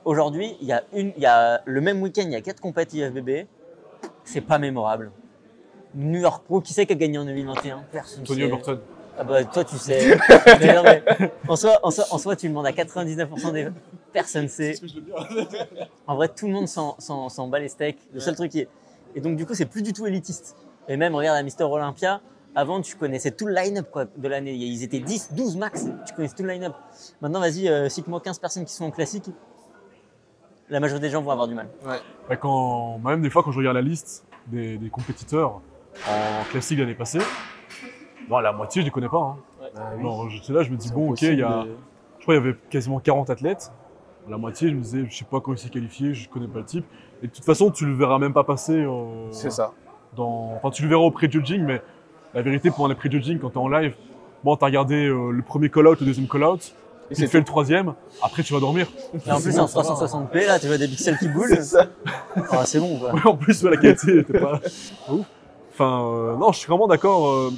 Aujourd'hui, 0.04 0.56
il 0.60 0.66
y 0.66 0.72
a 0.72 0.82
une, 0.92 1.12
il 1.16 1.22
y 1.22 1.26
a 1.26 1.62
le 1.64 1.80
même 1.80 2.02
week-end, 2.02 2.22
il 2.24 2.32
y 2.32 2.36
a 2.36 2.40
quatre 2.40 2.60
compétitions 2.60 3.06
IFBB. 3.06 3.46
C'est 4.24 4.40
pas 4.40 4.58
mémorable. 4.58 5.12
New 5.94 6.20
York 6.20 6.44
Pro, 6.44 6.60
qui 6.60 6.72
c'est 6.72 6.86
qui 6.86 6.92
a 6.92 6.96
gagné 6.96 7.18
en 7.18 7.24
2021 7.24 7.84
Personne. 7.92 8.24
Tony 8.24 8.40
sait. 8.40 8.46
Overton. 8.46 8.80
Ah 9.18 9.24
bah 9.24 9.44
toi 9.44 9.62
tu 9.62 9.76
sais. 9.76 10.16
mais 10.60 10.74
non, 10.74 10.82
mais 10.82 11.02
en 11.46 11.54
soi, 11.54 11.78
en 11.82 11.90
soi, 11.90 12.04
en 12.10 12.18
soi, 12.18 12.34
tu 12.34 12.48
demandes 12.48 12.66
à 12.66 12.72
99% 12.72 13.52
des 13.52 13.68
personne 14.12 14.48
sait. 14.48 14.74
En 16.06 16.16
vrai, 16.16 16.28
tout 16.28 16.46
le 16.46 16.52
monde 16.52 16.66
s'en, 16.66 16.96
s'en, 16.98 17.28
s'en 17.28 17.46
bat 17.46 17.60
les 17.60 17.68
steaks. 17.68 17.98
Le 18.12 18.20
seul 18.20 18.34
truc 18.34 18.50
qui 18.50 18.60
est. 18.60 18.68
Et 19.14 19.20
donc 19.20 19.36
du 19.36 19.46
coup, 19.46 19.54
c'est 19.54 19.66
plus 19.66 19.82
du 19.82 19.92
tout 19.92 20.06
élitiste. 20.06 20.56
Et 20.88 20.96
même 20.96 21.14
regarde 21.14 21.38
à 21.38 21.42
Mister 21.42 21.64
Olympia. 21.64 22.20
Avant, 22.54 22.80
tu 22.82 22.96
connaissais 22.96 23.30
tout 23.30 23.46
le 23.46 23.54
line-up 23.54 23.88
quoi, 23.90 24.04
de 24.04 24.28
l'année. 24.28 24.52
Ils 24.54 24.82
étaient 24.82 24.98
10, 25.00 25.32
12 25.34 25.56
max. 25.56 25.86
Tu 26.06 26.14
connaissais 26.14 26.34
tout 26.36 26.42
le 26.42 26.50
line-up. 26.50 26.74
Maintenant, 27.22 27.40
vas-y, 27.40 27.68
euh, 27.68 27.88
cite-moi 27.88 28.20
15 28.20 28.38
personnes 28.38 28.64
qui 28.64 28.72
sont 28.74 28.84
en 28.84 28.90
classique. 28.90 29.30
La 30.68 30.80
majorité 30.80 31.06
des 31.06 31.12
gens 31.12 31.22
vont 31.22 31.30
avoir 31.30 31.48
du 31.48 31.54
mal. 31.54 31.68
Bah, 31.84 32.36
quand, 32.36 32.98
même 32.98 33.22
des 33.22 33.30
fois, 33.30 33.42
quand 33.42 33.52
je 33.52 33.58
regarde 33.58 33.76
la 33.76 33.82
liste 33.82 34.24
des, 34.48 34.76
des 34.78 34.90
compétiteurs 34.90 35.60
en 36.08 36.44
classique 36.50 36.78
l'année 36.78 36.94
passée, 36.94 37.18
bon, 38.28 38.38
la 38.38 38.52
moitié, 38.52 38.82
je 38.82 38.86
les 38.86 38.90
connais 38.90 39.08
pas. 39.08 39.36
Hein. 39.36 39.82
Alors, 40.00 40.28
j'étais 40.28 40.52
là, 40.52 40.62
je 40.62 40.70
me 40.70 40.76
dis, 40.76 40.90
bon, 40.92 41.10
ok, 41.12 41.22
il 41.22 41.38
y 41.38 41.42
a, 41.42 41.64
je 42.18 42.22
crois 42.22 42.34
qu'il 42.36 42.44
y 42.44 42.48
avait 42.48 42.58
quasiment 42.70 43.00
40 43.00 43.30
athlètes. 43.30 43.72
La 44.28 44.36
moitié, 44.36 44.68
je 44.68 44.74
me 44.74 44.80
disais, 44.82 45.04
je 45.08 45.16
sais 45.16 45.24
pas 45.24 45.40
comment 45.40 45.56
il 45.56 45.58
s'est 45.60 45.68
qualifié, 45.68 46.14
je 46.14 46.28
connais 46.28 46.46
pas 46.46 46.60
le 46.60 46.64
type. 46.64 46.84
Et 47.22 47.26
de 47.26 47.32
toute 47.32 47.44
façon, 47.44 47.70
tu 47.70 47.86
le 47.86 47.94
verras 47.94 48.18
même 48.18 48.32
pas 48.32 48.44
passer. 48.44 48.74
euh, 48.76 49.28
C'est 49.30 49.50
ça. 49.50 49.72
dans... 50.14 50.52
Enfin, 50.54 50.70
tu 50.70 50.82
le 50.82 50.88
verras 50.88 51.02
au 51.02 51.10
pré-judging, 51.10 51.62
mais 51.62 51.82
la 52.34 52.42
vérité, 52.42 52.70
pendant 52.70 52.88
les 52.88 52.94
pré-judging, 52.94 53.38
quand 53.38 53.50
tu 53.50 53.54
es 53.56 53.58
en 53.60 53.68
live, 53.68 53.94
bon, 54.44 54.56
tu 54.56 54.64
as 54.64 54.66
regardé 54.66 55.06
euh, 55.06 55.30
le 55.30 55.42
premier 55.42 55.68
call-out, 55.70 56.00
le 56.00 56.06
deuxième 56.06 56.28
call-out, 56.28 56.74
Et 57.10 57.14
tu 57.14 57.26
fais 57.26 57.38
le 57.38 57.44
troisième, 57.44 57.94
après 58.22 58.42
tu 58.42 58.52
vas 58.54 58.60
dormir. 58.60 58.86
Et 59.26 59.30
en 59.30 59.40
plus, 59.40 59.58
en 59.58 59.66
360p, 59.66 60.46
là, 60.46 60.58
tu 60.58 60.66
vois 60.66 60.78
des 60.78 60.88
pixels 60.88 61.18
qui 61.18 61.28
bougent. 61.28 61.50
C'est 61.50 61.62
ça. 61.62 61.86
Ah, 62.50 62.64
c'est 62.64 62.80
bon, 62.80 62.98
quoi. 62.98 63.12
Ouais, 63.14 63.20
en 63.26 63.36
plus, 63.36 63.62
la 63.64 63.76
qualité 63.76 64.14
n'était 64.14 64.38
pas 64.40 64.60
ouf. 65.10 65.26
Enfin, 65.74 66.02
euh, 66.04 66.36
non, 66.36 66.52
je 66.52 66.58
suis 66.58 66.68
vraiment 66.68 66.86
d'accord. 66.86 67.28
euh, 67.28 67.50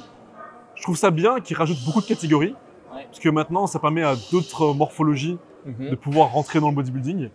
je 0.74 0.82
trouve 0.82 0.96
ça 0.96 1.10
bien 1.10 1.40
qu'ils 1.40 1.56
rajoutent 1.56 1.84
beaucoup 1.86 2.00
de 2.00 2.06
catégories, 2.06 2.54
Ouais. 2.94 3.04
parce 3.06 3.18
que 3.20 3.28
maintenant, 3.28 3.66
ça 3.66 3.78
permet 3.80 4.02
à 4.02 4.14
d'autres 4.32 4.72
morphologies 4.74 5.38
Mhm. 5.66 5.90
de 5.90 5.94
pouvoir 5.96 6.30
rentrer 6.32 6.60
dans 6.60 6.68
le 6.68 6.74
bodybuilding. 6.74 7.30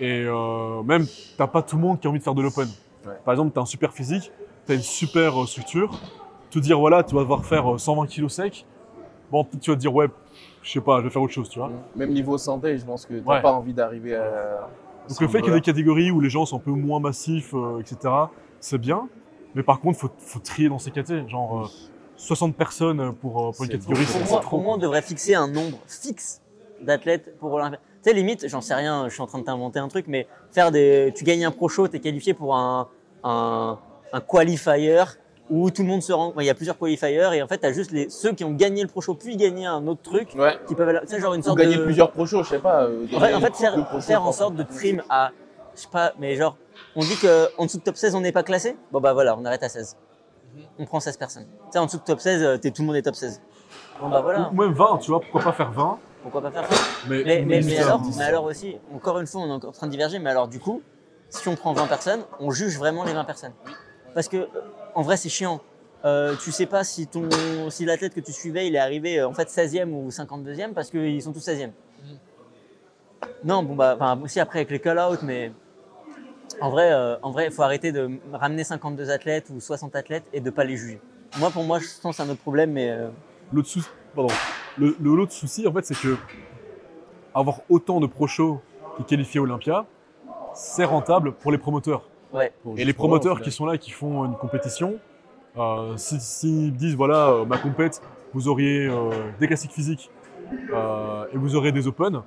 Et 0.00 0.24
euh, 0.26 0.82
même, 0.82 1.06
t'as 1.38 1.46
pas 1.46 1.62
tout 1.62 1.76
le 1.76 1.82
monde 1.82 1.98
qui 2.00 2.06
a 2.06 2.10
envie 2.10 2.18
de 2.18 2.24
faire 2.24 2.34
de 2.34 2.42
l'open. 2.42 2.68
Ouais. 3.06 3.12
Par 3.24 3.32
exemple, 3.32 3.52
t'as 3.54 3.60
un 3.62 3.66
super 3.66 3.92
physique, 3.94 4.30
t'as 4.66 4.74
une 4.74 4.82
super 4.82 5.32
structure. 5.48 5.98
Te 6.54 6.60
dire, 6.60 6.78
voilà, 6.78 7.02
tu 7.02 7.16
vas 7.16 7.22
devoir 7.22 7.44
faire 7.44 7.74
euh, 7.74 7.78
120 7.78 8.06
kilos 8.06 8.32
sec. 8.32 8.64
Bon, 9.32 9.44
tu 9.60 9.70
vas 9.70 9.74
te 9.76 9.80
dire, 9.80 9.92
ouais, 9.92 10.06
je 10.62 10.70
sais 10.70 10.80
pas, 10.80 10.98
je 11.00 11.04
vais 11.04 11.10
faire 11.10 11.20
autre 11.22 11.32
chose, 11.32 11.48
tu 11.48 11.58
vois. 11.58 11.68
Même 11.96 12.10
niveau 12.12 12.38
santé, 12.38 12.78
je 12.78 12.84
pense 12.84 13.06
que 13.06 13.14
t'as 13.14 13.34
Ouais. 13.34 13.42
pas 13.42 13.52
envie 13.52 13.72
d'arriver 13.74 14.14
à. 14.14 14.68
Donc 15.08 15.20
le 15.20 15.26
fait 15.26 15.40
qu'il 15.40 15.48
y 15.48 15.56
ait 15.56 15.58
des 15.58 15.64
catégories 15.64 16.12
où 16.12 16.20
les 16.20 16.30
gens 16.30 16.46
sont 16.46 16.56
un 16.58 16.60
peu 16.60 16.70
moins 16.70 17.00
massifs, 17.00 17.52
euh, 17.54 17.80
etc., 17.80 17.98
c'est 18.60 18.78
bien. 18.78 19.08
Mais 19.56 19.64
par 19.64 19.80
contre, 19.80 19.98
faut, 19.98 20.10
faut 20.18 20.38
trier 20.38 20.68
dans 20.68 20.78
ces 20.78 20.92
catégories. 20.92 21.28
Genre 21.28 21.64
euh, 21.64 21.68
60 22.18 22.54
personnes 22.54 23.12
pour, 23.16 23.48
euh, 23.48 23.50
pour 23.50 23.64
une 23.64 23.70
catégorie, 23.72 24.04
c'est 24.06 24.22
trop. 24.24 24.38
pour 24.50 24.62
moi, 24.62 24.74
on 24.74 24.78
devrait 24.78 25.02
fixer 25.02 25.34
un 25.34 25.48
nombre 25.48 25.78
fixe 25.88 26.40
d'athlètes 26.80 27.36
pour 27.40 27.52
Olympia. 27.52 27.78
Tu 28.04 28.10
sais, 28.10 28.14
limite, 28.16 28.46
j'en 28.48 28.60
sais 28.60 28.74
rien, 28.74 29.08
je 29.08 29.14
suis 29.14 29.22
en 29.22 29.26
train 29.26 29.40
de 29.40 29.44
t'inventer 29.44 29.80
un 29.80 29.88
truc, 29.88 30.06
mais 30.06 30.28
faire 30.52 30.70
des. 30.70 31.12
Tu 31.16 31.24
gagnes 31.24 31.44
un 31.46 31.50
pro 31.50 31.68
show, 31.68 31.88
tu 31.88 31.96
es 31.96 32.00
qualifié 32.00 32.32
pour 32.32 32.54
un, 32.54 32.86
un, 33.24 33.76
un 34.12 34.20
qualifier 34.20 35.02
où 35.50 35.70
tout 35.70 35.82
le 35.82 35.88
monde 35.88 36.02
se 36.02 36.12
rend. 36.12 36.32
Il 36.38 36.44
y 36.46 36.50
a 36.50 36.54
plusieurs 36.54 36.78
qualifiers 36.78 37.30
et 37.34 37.42
en 37.42 37.46
fait, 37.48 37.58
tu 37.58 37.66
as 37.66 37.72
juste 37.72 37.90
les, 37.92 38.08
ceux 38.08 38.32
qui 38.32 38.44
ont 38.44 38.52
gagné 38.52 38.82
le 38.82 38.88
pro 38.88 39.00
show 39.00 39.14
puis 39.14 39.36
gagné 39.36 39.66
un 39.66 39.86
autre 39.86 40.02
truc 40.02 40.30
Ouais. 40.36 40.58
qui 40.66 40.74
peuvent. 40.74 40.88
aller- 40.88 41.00
Tu 41.02 41.08
sais, 41.08 41.20
genre 41.20 41.34
une 41.34 41.40
Ou 41.40 41.44
sorte 41.44 41.58
gagner 41.58 41.76
de. 41.76 41.84
plusieurs 41.84 42.10
pro 42.10 42.24
shows, 42.26 42.42
je 42.44 42.48
sais 42.50 42.58
pas. 42.58 42.84
euh, 42.84 43.04
En 43.04 43.08
fait, 43.08 43.16
gagner 43.20 43.34
en 43.34 43.40
fait, 43.40 43.54
faire, 43.56 43.72
pro 43.86 43.96
shows, 43.96 44.00
faire 44.06 44.22
en 44.24 44.32
sorte 44.32 44.54
de 44.56 44.62
prime 44.62 45.02
à. 45.10 45.30
Je 45.76 45.80
sais 45.82 45.88
pas, 45.90 46.12
mais 46.18 46.36
genre, 46.36 46.56
on 46.96 47.00
dit 47.00 47.16
qu'en 47.16 47.64
dessous 47.64 47.78
de 47.78 47.82
top 47.82 47.96
16, 47.96 48.14
on 48.14 48.20
n'est 48.20 48.32
pas 48.32 48.42
classé? 48.44 48.76
Bon, 48.92 49.00
bah 49.00 49.12
voilà, 49.12 49.36
on 49.38 49.44
arrête 49.44 49.62
à 49.64 49.68
16. 49.68 49.96
On 50.78 50.84
prend 50.86 51.00
16 51.00 51.16
personnes. 51.16 51.46
Tu 51.66 51.72
sais, 51.72 51.78
en 51.78 51.86
dessous 51.86 51.98
de 51.98 52.04
top 52.04 52.20
16, 52.20 52.42
euh, 52.42 52.56
t'es- 52.58 52.70
tout 52.70 52.82
le 52.82 52.86
monde 52.86 52.96
est 52.96 53.02
top 53.02 53.16
16. 53.16 53.40
Bon, 54.00 54.08
bah 54.08 54.20
voilà, 54.22 54.50
Ou 54.52 54.54
même 54.56 54.72
20, 54.72 54.98
tu 54.98 55.10
vois, 55.10 55.20
pourquoi 55.20 55.42
pas 55.42 55.52
faire 55.52 55.70
20 55.72 55.98
pourquoi 56.22 56.40
pas 56.40 56.50
faire 56.50 56.64
ça 56.72 56.82
Mais, 57.06 57.18
mais, 57.18 57.24
mais, 57.24 57.44
mais 57.44 57.60
limiter 57.60 57.80
à 57.82 57.86
alors, 57.86 58.00
10. 58.00 58.16
mais 58.16 58.24
alors 58.24 58.44
aussi, 58.44 58.78
encore 58.94 59.18
une 59.20 59.26
fois, 59.26 59.42
on 59.42 59.48
est 59.60 59.64
en 59.66 59.72
train 59.72 59.86
de 59.86 59.90
diverger, 59.92 60.18
mais 60.18 60.30
alors 60.30 60.48
du 60.48 60.58
coup, 60.58 60.80
si 61.28 61.46
on 61.48 61.54
prend 61.54 61.74
20 61.74 61.86
personnes, 61.86 62.20
on 62.40 62.50
juge 62.50 62.78
vraiment 62.78 63.04
les 63.04 63.12
20 63.12 63.24
personnes. 63.24 63.52
Parce 64.14 64.28
que, 64.28 64.48
en 64.94 65.02
vrai, 65.02 65.16
c'est 65.16 65.28
chiant. 65.28 65.60
Euh, 66.04 66.34
tu 66.42 66.52
sais 66.52 66.66
pas 66.66 66.84
si, 66.84 67.06
ton, 67.06 67.28
si 67.70 67.84
l'athlète 67.86 68.14
que 68.14 68.20
tu 68.20 68.32
suivais, 68.32 68.66
il 68.66 68.74
est 68.74 68.78
arrivé 68.78 69.20
euh, 69.20 69.26
en 69.28 69.32
fait 69.32 69.48
16e 69.48 69.90
ou 69.90 70.10
52e 70.10 70.74
parce 70.74 70.90
qu'ils 70.90 71.22
sont 71.22 71.32
tous 71.32 71.46
16e. 71.48 71.70
Non, 73.42 73.62
bon, 73.62 73.74
bah, 73.74 73.94
enfin, 73.96 74.20
aussi 74.22 74.38
après 74.38 74.58
avec 74.60 74.70
les 74.70 74.80
call-out, 74.80 75.20
mais 75.22 75.50
en 76.60 76.70
vrai, 76.70 76.92
euh, 76.92 77.16
en 77.22 77.30
vrai, 77.30 77.46
il 77.46 77.52
faut 77.52 77.62
arrêter 77.62 77.90
de 77.90 78.10
ramener 78.32 78.64
52 78.64 79.10
athlètes 79.10 79.46
ou 79.50 79.60
60 79.60 79.96
athlètes 79.96 80.24
et 80.34 80.40
de 80.40 80.50
pas 80.50 80.64
les 80.64 80.76
juger. 80.76 81.00
Moi, 81.38 81.50
pour 81.50 81.64
moi, 81.64 81.78
je 81.78 81.86
pense 82.02 82.16
que 82.16 82.22
c'est 82.22 82.28
un 82.28 82.32
autre 82.32 82.42
problème, 82.42 82.72
mais 82.72 82.90
euh, 82.90 83.08
L'autre 83.52 83.68
souci, 83.68 83.88
pardon. 84.14 84.32
Le, 84.76 84.94
le- 85.00 85.16
l'autre 85.16 85.32
souci, 85.32 85.66
en 85.66 85.72
fait, 85.72 85.84
c'est 85.86 85.94
que 85.98 86.16
avoir 87.34 87.60
autant 87.70 87.98
de 88.00 88.06
pro 88.06 88.26
shows 88.26 88.60
qui 88.98 89.04
qualifient 89.04 89.38
Olympia, 89.40 89.86
c'est 90.54 90.84
rentable 90.84 91.32
pour 91.32 91.50
les 91.50 91.58
promoteurs. 91.58 92.02
Ouais. 92.34 92.52
Et 92.76 92.84
les 92.84 92.92
promoteurs 92.92 93.40
qui 93.40 93.50
sont 93.50 93.66
là 93.66 93.78
qui 93.78 93.90
font 93.90 94.24
une 94.24 94.34
compétition, 94.36 94.96
euh, 95.56 95.96
s'ils 95.96 96.20
si, 96.20 96.70
disent 96.72 96.96
voilà, 96.96 97.28
euh, 97.30 97.44
ma 97.44 97.58
compète, 97.58 98.02
vous 98.32 98.48
auriez 98.48 98.86
euh, 98.86 99.10
des 99.40 99.46
classiques 99.46 99.72
physiques 99.72 100.10
euh, 100.72 101.24
et 101.32 101.36
vous 101.36 101.56
aurez 101.56 101.72
des 101.72 101.86
open, 101.86 102.22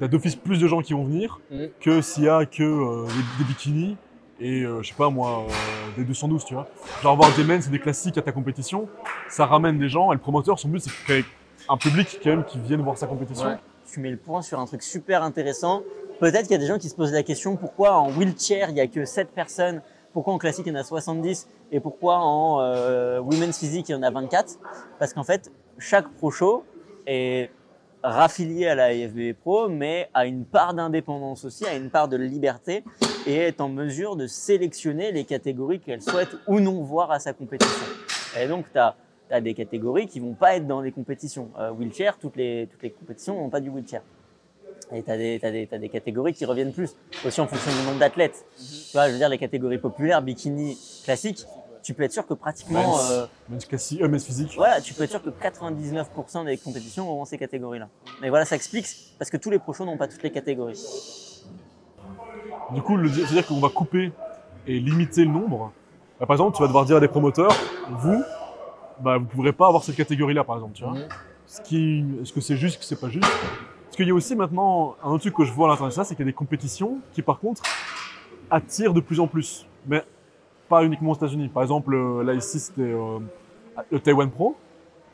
t'as 0.00 0.08
d'office 0.08 0.36
plus 0.36 0.58
de 0.60 0.66
gens 0.66 0.80
qui 0.80 0.92
vont 0.94 1.04
venir 1.04 1.40
Mhm. 1.50 1.68
que 1.80 2.00
s'il 2.00 2.24
y 2.24 2.28
a 2.28 2.46
que 2.46 2.62
euh, 2.62 3.06
des, 3.06 3.44
des 3.44 3.48
bikinis 3.48 3.96
et 4.40 4.62
euh, 4.62 4.82
je 4.82 4.88
sais 4.88 4.94
pas 4.96 5.10
moi, 5.10 5.44
euh, 5.48 5.52
des 5.96 6.04
212, 6.04 6.44
tu 6.44 6.54
vois. 6.54 6.66
Genre 7.02 7.12
avoir 7.12 7.34
des 7.36 7.44
men's 7.44 7.66
et 7.66 7.70
des 7.70 7.78
classiques 7.78 8.18
à 8.18 8.22
ta 8.22 8.32
compétition, 8.32 8.88
ça 9.28 9.46
ramène 9.46 9.78
des 9.78 9.88
gens 9.88 10.10
et 10.12 10.14
le 10.14 10.20
promoteur, 10.20 10.58
son 10.58 10.68
but 10.68 10.80
c'est 10.80 10.90
qu'il 11.06 11.14
y 11.16 11.18
ait 11.20 11.24
un 11.68 11.76
public 11.76 12.18
quand 12.22 12.30
même 12.30 12.44
qui 12.44 12.58
vienne 12.58 12.80
voir 12.82 12.96
sa 12.98 13.06
compétition. 13.06 13.46
Ouais. 13.48 13.58
tu 13.92 14.00
mets 14.00 14.10
le 14.10 14.16
point 14.16 14.42
sur 14.42 14.58
un 14.58 14.64
truc 14.66 14.82
super 14.82 15.22
intéressant. 15.22 15.82
Peut-être 16.22 16.42
qu'il 16.42 16.52
y 16.52 16.54
a 16.54 16.58
des 16.58 16.68
gens 16.68 16.78
qui 16.78 16.88
se 16.88 16.94
posent 16.94 17.10
la 17.10 17.24
question 17.24 17.56
pourquoi 17.56 17.96
en 17.98 18.12
wheelchair 18.12 18.70
il 18.70 18.76
y 18.76 18.80
a 18.80 18.86
que 18.86 19.04
7 19.04 19.32
personnes, 19.32 19.82
pourquoi 20.12 20.32
en 20.32 20.38
classique 20.38 20.66
il 20.68 20.72
y 20.72 20.76
en 20.76 20.78
a 20.78 20.84
70 20.84 21.48
et 21.72 21.80
pourquoi 21.80 22.18
en 22.18 22.60
euh, 22.60 23.18
women's 23.18 23.58
physique 23.58 23.88
il 23.88 23.92
y 23.92 23.94
en 23.96 24.04
a 24.04 24.10
24 24.12 24.60
Parce 25.00 25.14
qu'en 25.14 25.24
fait, 25.24 25.50
chaque 25.78 26.08
pro 26.10 26.30
show 26.30 26.62
est 27.08 27.50
raffilié 28.04 28.68
à 28.68 28.76
la 28.76 28.94
IFBB 28.94 29.36
Pro, 29.36 29.68
mais 29.68 30.10
a 30.14 30.24
une 30.24 30.44
part 30.44 30.74
d'indépendance 30.74 31.44
aussi, 31.44 31.66
a 31.66 31.74
une 31.74 31.90
part 31.90 32.06
de 32.06 32.16
liberté 32.16 32.84
et 33.26 33.38
est 33.38 33.60
en 33.60 33.68
mesure 33.68 34.14
de 34.14 34.28
sélectionner 34.28 35.10
les 35.10 35.24
catégories 35.24 35.80
qu'elle 35.80 36.02
souhaite 36.02 36.36
ou 36.46 36.60
non 36.60 36.84
voir 36.84 37.10
à 37.10 37.18
sa 37.18 37.32
compétition. 37.32 37.86
Et 38.40 38.46
donc, 38.46 38.66
tu 38.72 38.78
as, 38.78 38.94
des 39.40 39.54
catégories 39.54 40.06
qui 40.06 40.20
vont 40.20 40.34
pas 40.34 40.54
être 40.54 40.68
dans 40.68 40.82
les 40.82 40.92
compétitions. 40.92 41.50
Euh, 41.58 41.72
wheelchair, 41.72 42.16
toutes 42.16 42.36
les, 42.36 42.68
toutes 42.70 42.82
les 42.84 42.90
compétitions 42.92 43.34
n'ont 43.34 43.50
pas 43.50 43.60
du 43.60 43.70
wheelchair. 43.70 44.02
Et 44.94 45.02
tu 45.02 45.10
as, 45.10 45.16
des- 45.78 45.88
catégories 45.88 46.32
qui 46.34 46.44
reviennent 46.44 46.72
plus, 46.72 46.94
aussi 47.24 47.40
en 47.40 47.46
fonction 47.46 47.70
du 47.70 47.86
nombre 47.86 47.98
d'athlètes. 47.98 48.44
Tu 48.58 48.92
vois, 48.92 49.06
je 49.08 49.12
veux 49.12 49.18
dire, 49.18 49.28
les 49.28 49.38
catégories 49.38 49.78
populaires, 49.78 50.20
bikini, 50.22 50.78
classique, 51.04 51.46
tu 51.82 51.94
peux 51.94 52.02
être 52.02 52.12
sûr 52.12 52.26
que 52.26 52.34
pratiquement... 52.34 52.82
Men's. 52.96 53.10
euh, 53.10 53.26
Men's 53.48 53.64
classique, 53.64 54.02
euh, 54.02 54.08
men's 54.08 54.24
physique. 54.24 54.54
voilà, 54.56 54.80
tu 54.80 54.94
peux 54.94 55.02
être 55.04 55.10
sûr 55.10 55.22
que 55.22 55.30
99% 55.30 56.44
des 56.44 56.56
compétitions 56.58 57.10
auront 57.10 57.24
ces 57.24 57.38
catégories-là. 57.38 57.88
Mais 58.20 58.28
voilà, 58.28 58.44
ça 58.44 58.54
explique, 58.56 58.86
parce 59.18 59.30
que 59.30 59.36
tous 59.36 59.50
les 59.50 59.58
pro 59.58 59.72
shows 59.72 59.84
n'ont 59.86 59.96
pas 59.96 60.08
toutes 60.08 60.22
les 60.22 60.30
catégories. 60.30 60.78
Du 62.70 62.82
coup, 62.82 62.96
c'est-à-dire 63.08 63.46
qu'on 63.46 63.60
va 63.60 63.68
couper 63.68 64.12
et 64.66 64.78
limiter 64.78 65.24
le 65.24 65.30
nombre. 65.30 65.72
Bah, 66.20 66.26
par 66.26 66.34
exemple, 66.34 66.56
tu 66.56 66.62
vas 66.62 66.68
devoir 66.68 66.84
dire 66.84 66.96
à 66.96 67.00
des 67.00 67.08
promoteurs, 67.08 67.52
vous, 67.90 68.22
bah, 69.00 69.18
vous 69.18 69.24
ne 69.24 69.28
pourrez 69.30 69.52
pas 69.52 69.66
avoir 69.68 69.82
cette 69.82 69.96
catégorie-là, 69.96 70.44
par 70.44 70.56
exemple. 70.56 70.74
Tu 70.74 70.84
vois 70.84 70.92
Mhm. 70.94 71.08
Ce 71.46 71.60
qui, 71.60 72.04
est-ce 72.22 72.32
que 72.32 72.40
c'est 72.40 72.56
juste, 72.56 72.78
que 72.78 72.84
c'est 72.84 72.96
pas 72.96 73.08
juste? 73.10 73.26
Parce 73.92 73.98
qu'il 73.98 74.08
y 74.08 74.10
a 74.10 74.14
aussi 74.14 74.34
maintenant 74.34 74.96
un 75.04 75.10
autre 75.10 75.20
truc 75.20 75.34
que 75.34 75.44
je 75.44 75.52
vois 75.52 75.66
à 75.66 75.70
l'international, 75.72 76.06
c'est 76.06 76.14
qu'il 76.14 76.24
y 76.24 76.28
a 76.28 76.30
des 76.30 76.34
compétitions 76.34 77.00
qui, 77.12 77.20
par 77.20 77.38
contre, 77.38 77.60
attirent 78.50 78.94
de 78.94 79.00
plus 79.00 79.20
en 79.20 79.26
plus, 79.26 79.66
mais 79.86 80.02
pas 80.66 80.82
uniquement 80.82 81.10
aux 81.10 81.14
États-Unis. 81.14 81.48
Par 81.48 81.62
exemple, 81.62 81.92
euh, 81.92 82.24
là 82.24 82.32
ici, 82.32 82.58
c'était 82.58 82.80
euh, 82.80 83.18
le 83.90 84.00
Taiwan 84.00 84.30
Pro. 84.30 84.56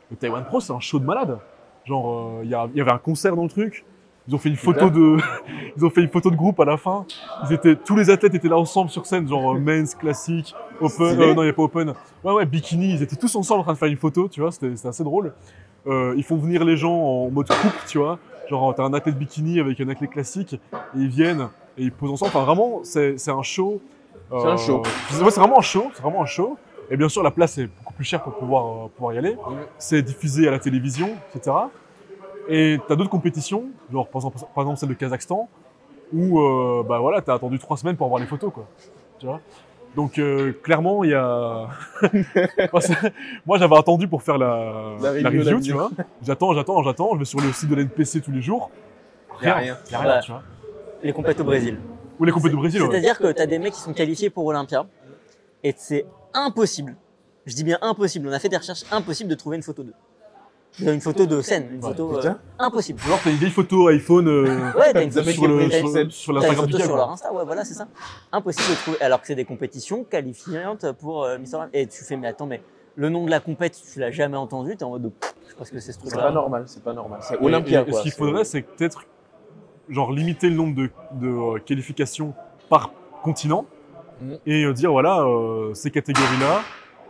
Le 0.09 0.15
Taiwan 0.15 0.45
Pro, 0.45 0.61
c'est 0.61 0.71
un 0.71 0.79
show 0.79 0.97
de 0.97 1.03
malade. 1.03 1.39
Genre, 1.83 2.37
euh, 2.39 2.43
il 2.43 2.47
y, 2.47 2.51
y 2.51 2.81
avait 2.81 2.91
un 2.93 2.99
concert 2.99 3.35
dans 3.35 3.43
le 3.43 3.49
truc. 3.49 3.83
Ils 4.29 4.35
ont 4.35 4.37
fait 4.37 4.47
une 4.47 4.55
photo 4.55 4.89
de, 4.89 5.17
ils 5.75 5.85
ont 5.85 5.89
fait 5.89 6.01
une 6.01 6.07
photo 6.07 6.31
de 6.31 6.37
groupe 6.37 6.61
à 6.61 6.65
la 6.65 6.77
fin. 6.77 7.05
Ils 7.49 7.53
étaient, 7.55 7.75
tous 7.75 7.97
les 7.97 8.09
athlètes 8.09 8.33
étaient 8.33 8.47
là 8.47 8.57
ensemble 8.57 8.89
sur 8.89 9.05
scène, 9.05 9.27
genre 9.27 9.55
men's 9.55 9.93
classique, 9.93 10.55
open, 10.79 11.19
euh, 11.19 11.33
non 11.33 11.43
il 11.43 11.47
y 11.47 11.49
a 11.49 11.53
pas 11.53 11.63
open. 11.63 11.93
Ouais 12.23 12.31
ouais, 12.31 12.45
bikini, 12.45 12.93
ils 12.93 13.03
étaient 13.03 13.17
tous 13.17 13.35
ensemble 13.35 13.59
en 13.59 13.63
train 13.63 13.73
de 13.73 13.77
faire 13.77 13.89
une 13.89 13.97
photo, 13.97 14.29
tu 14.29 14.39
vois, 14.39 14.53
c'était 14.53 14.87
assez 14.87 15.03
drôle. 15.03 15.33
Ils 15.85 16.23
font 16.23 16.37
venir 16.37 16.63
les 16.63 16.77
gens 16.77 16.93
en 16.93 17.29
mode 17.29 17.49
couple, 17.49 17.83
tu 17.85 17.97
vois. 17.97 18.19
Genre 18.49 18.73
t'as 18.75 18.83
un 18.83 18.93
athlète 18.93 19.17
bikini 19.17 19.59
avec 19.59 19.79
un 19.79 19.89
athlète 19.89 20.09
classique, 20.09 20.53
et 20.53 20.97
ils 20.97 21.07
viennent 21.07 21.49
et 21.77 21.83
ils 21.83 21.91
posent 21.91 22.11
ensemble. 22.11 22.31
Enfin 22.35 22.43
vraiment, 22.45 22.79
c'est 22.83 23.17
c'est 23.17 23.31
un 23.31 23.43
show. 23.43 23.79
C'est 24.31 24.35
un 24.47 24.57
show. 24.57 24.81
c'est- 25.09 25.23
ouais, 25.23 25.31
c'est 25.31 25.39
vraiment 25.39 25.59
un 25.59 25.61
show, 25.61 25.85
c'est 25.93 26.01
vraiment 26.01 26.21
un 26.21 26.25
show. 26.27 26.57
Et 26.91 26.97
bien 26.97 27.07
sûr, 27.09 27.21
la 27.21 27.31
place 27.31 27.57
est 27.59 27.67
beaucoup 27.67 27.93
plus 27.93 28.03
chère 28.05 28.21
pour 28.23 28.33
pouvoir, 28.33 28.65
euh, 28.65 28.87
pouvoir 28.95 29.13
y 29.13 29.17
aller. 29.19 29.35
C'est 29.77 30.01
diffusé 30.01 30.47
à 30.47 30.51
la 30.51 30.59
télévision, 30.59 31.09
etc. 31.35 31.55
Et 32.47 32.79
tu 32.87 32.91
as 32.93 32.95
d'autres 32.95 33.09
compétitions, 33.11 33.65
genre 33.91 34.07
par 34.07 34.19
exemple, 34.21 34.37
par 34.55 34.63
exemple 34.63 34.79
celle 34.79 34.89
de 34.89 34.93
Kazakhstan, 34.95 35.47
où 36.11 36.39
euh, 36.39 36.83
bah 36.87 36.97
voilà, 36.99 37.21
tu 37.21 37.29
as 37.29 37.35
attendu 37.35 37.59
trois 37.59 37.77
semaines 37.77 37.95
pour 37.95 38.07
avoir 38.07 38.19
les 38.19 38.25
photos. 38.25 38.51
Quoi. 38.51 38.65
Tu 39.19 39.27
vois? 39.27 39.39
Donc 39.95 40.19
euh, 40.19 40.53
clairement, 40.63 41.03
il 41.03 41.11
y 41.11 41.13
a. 41.13 41.67
moi, 43.45 43.57
j'avais 43.57 43.77
attendu 43.77 44.07
pour 44.07 44.21
faire 44.21 44.37
la, 44.37 44.95
La 45.01 45.29
review, 45.29 45.43
la 45.43 45.59
tu 45.61 45.71
vois. 45.73 45.89
J'attends, 46.21 46.53
j'attends, 46.53 46.83
j'attends. 46.83 47.13
Je 47.15 47.19
vais 47.19 47.25
sur 47.25 47.39
le 47.41 47.51
site 47.51 47.69
de 47.69 47.75
l'NPC 47.75 48.21
tous 48.21 48.31
les 48.31 48.41
jours. 48.41 48.69
Y 49.41 49.47
a 49.47 49.55
rien. 49.55 49.77
Y 49.91 49.95
a 49.95 49.99
rien, 49.99 50.15
Ouais. 50.15 50.21
tu 50.21 50.31
vois. 50.31 50.43
Les 51.03 51.13
compètes 51.13 51.39
au 51.39 51.43
Brésil. 51.43 51.79
Ou 52.19 52.25
les 52.25 52.31
compétitions 52.31 52.57
du 52.57 52.61
Brésil, 52.61 52.81
ouais. 52.83 52.89
C'est-à-dire 52.91 53.17
que 53.17 53.31
tu 53.31 53.41
as 53.41 53.45
des 53.47 53.59
mecs 53.59 53.73
qui 53.73 53.79
sont 53.79 53.93
qualifiés 53.93 54.29
pour 54.29 54.45
Olympia 54.45 54.85
et 55.63 55.73
c'est 55.77 56.05
impossible. 56.33 56.95
Je 57.45 57.55
dis 57.55 57.63
bien 57.63 57.77
impossible. 57.81 58.27
On 58.27 58.31
a 58.33 58.39
fait 58.39 58.49
des 58.49 58.57
recherches 58.57 58.83
impossibles 58.91 59.29
de 59.29 59.35
trouver 59.35 59.55
une 59.57 59.63
photo 59.63 59.83
d'eux. 59.83 59.93
Une 60.81 61.01
photo 61.01 61.25
de 61.25 61.41
scène, 61.41 61.67
une 61.73 61.81
photo 61.81 62.17
euh, 62.19 62.33
impossible. 62.57 62.99
Alors 63.05 63.19
t'as 63.23 63.31
une 63.31 63.37
vieille 63.37 63.51
photo 63.51 63.87
iPhone 63.89 64.27
euh, 64.27 64.71
Ouais, 64.77 64.93
t'as 64.93 65.03
une 65.03 65.11
photo 65.11 65.29
sur, 65.31 65.47
le, 65.47 65.69
sur, 65.69 65.79
Excel. 65.87 66.11
sur 66.11 66.33
T'as 66.33 66.39
une 66.39 66.45
l'Instagram 66.45 66.55
photo 66.65 66.77
du 66.77 66.83
sur 66.83 66.91
gars, 66.91 66.95
leur 66.97 67.05
quoi. 67.05 67.13
Insta, 67.13 67.33
ouais, 67.33 67.43
voilà, 67.45 67.65
c'est 67.65 67.73
ça. 67.73 67.87
Impossible 68.31 68.69
de 68.69 68.75
trouver. 68.75 69.01
Alors 69.01 69.19
que 69.21 69.27
c'est 69.27 69.35
des 69.35 69.45
compétitions 69.45 70.03
qualifiantes 70.05 70.91
pour 70.93 71.23
euh, 71.25 71.37
Mister. 71.37 71.57
Et 71.73 71.87
tu 71.87 72.03
fais, 72.03 72.15
mais 72.15 72.27
attends, 72.27 72.45
mais 72.45 72.61
le 72.95 73.09
nom 73.09 73.25
de 73.25 73.29
la 73.31 73.39
compète, 73.39 73.81
tu 73.93 73.99
l'as 73.99 74.11
jamais 74.11 74.37
entendu, 74.37 74.77
t'es 74.77 74.83
en 74.83 74.91
mode, 74.91 75.11
pff, 75.19 75.33
je 75.45 75.49
sais 75.51 75.55
pas 75.57 75.65
ce 75.65 75.71
que 75.71 75.79
c'est 75.79 75.91
ce 75.91 75.99
C'est 76.01 76.03
pas 76.05 76.09
truc-là. 76.17 76.31
normal, 76.31 76.63
c'est 76.67 76.83
pas 76.83 76.93
normal. 76.93 77.19
C'est 77.23 77.39
Olympia, 77.41 77.81
et- 77.81 77.83
et 77.83 77.89
quoi. 77.91 77.99
ce 77.99 78.03
qu'il 78.03 78.11
faudrait, 78.11 78.43
c'est 78.45 78.61
peut-être 78.61 79.03
genre 79.89 80.11
limiter 80.11 80.49
le 80.49 80.55
nombre 80.55 80.75
de, 80.75 80.89
de, 81.13 81.27
euh, 81.27 81.59
qualifications 81.65 82.33
par 82.69 82.91
continent 83.23 83.65
Mhm. 84.21 84.37
et 84.45 84.63
euh, 84.65 84.73
dire 84.73 84.91
voilà, 84.91 85.21
euh, 85.21 85.73
ces 85.73 85.91
catégories-là, 85.91 86.61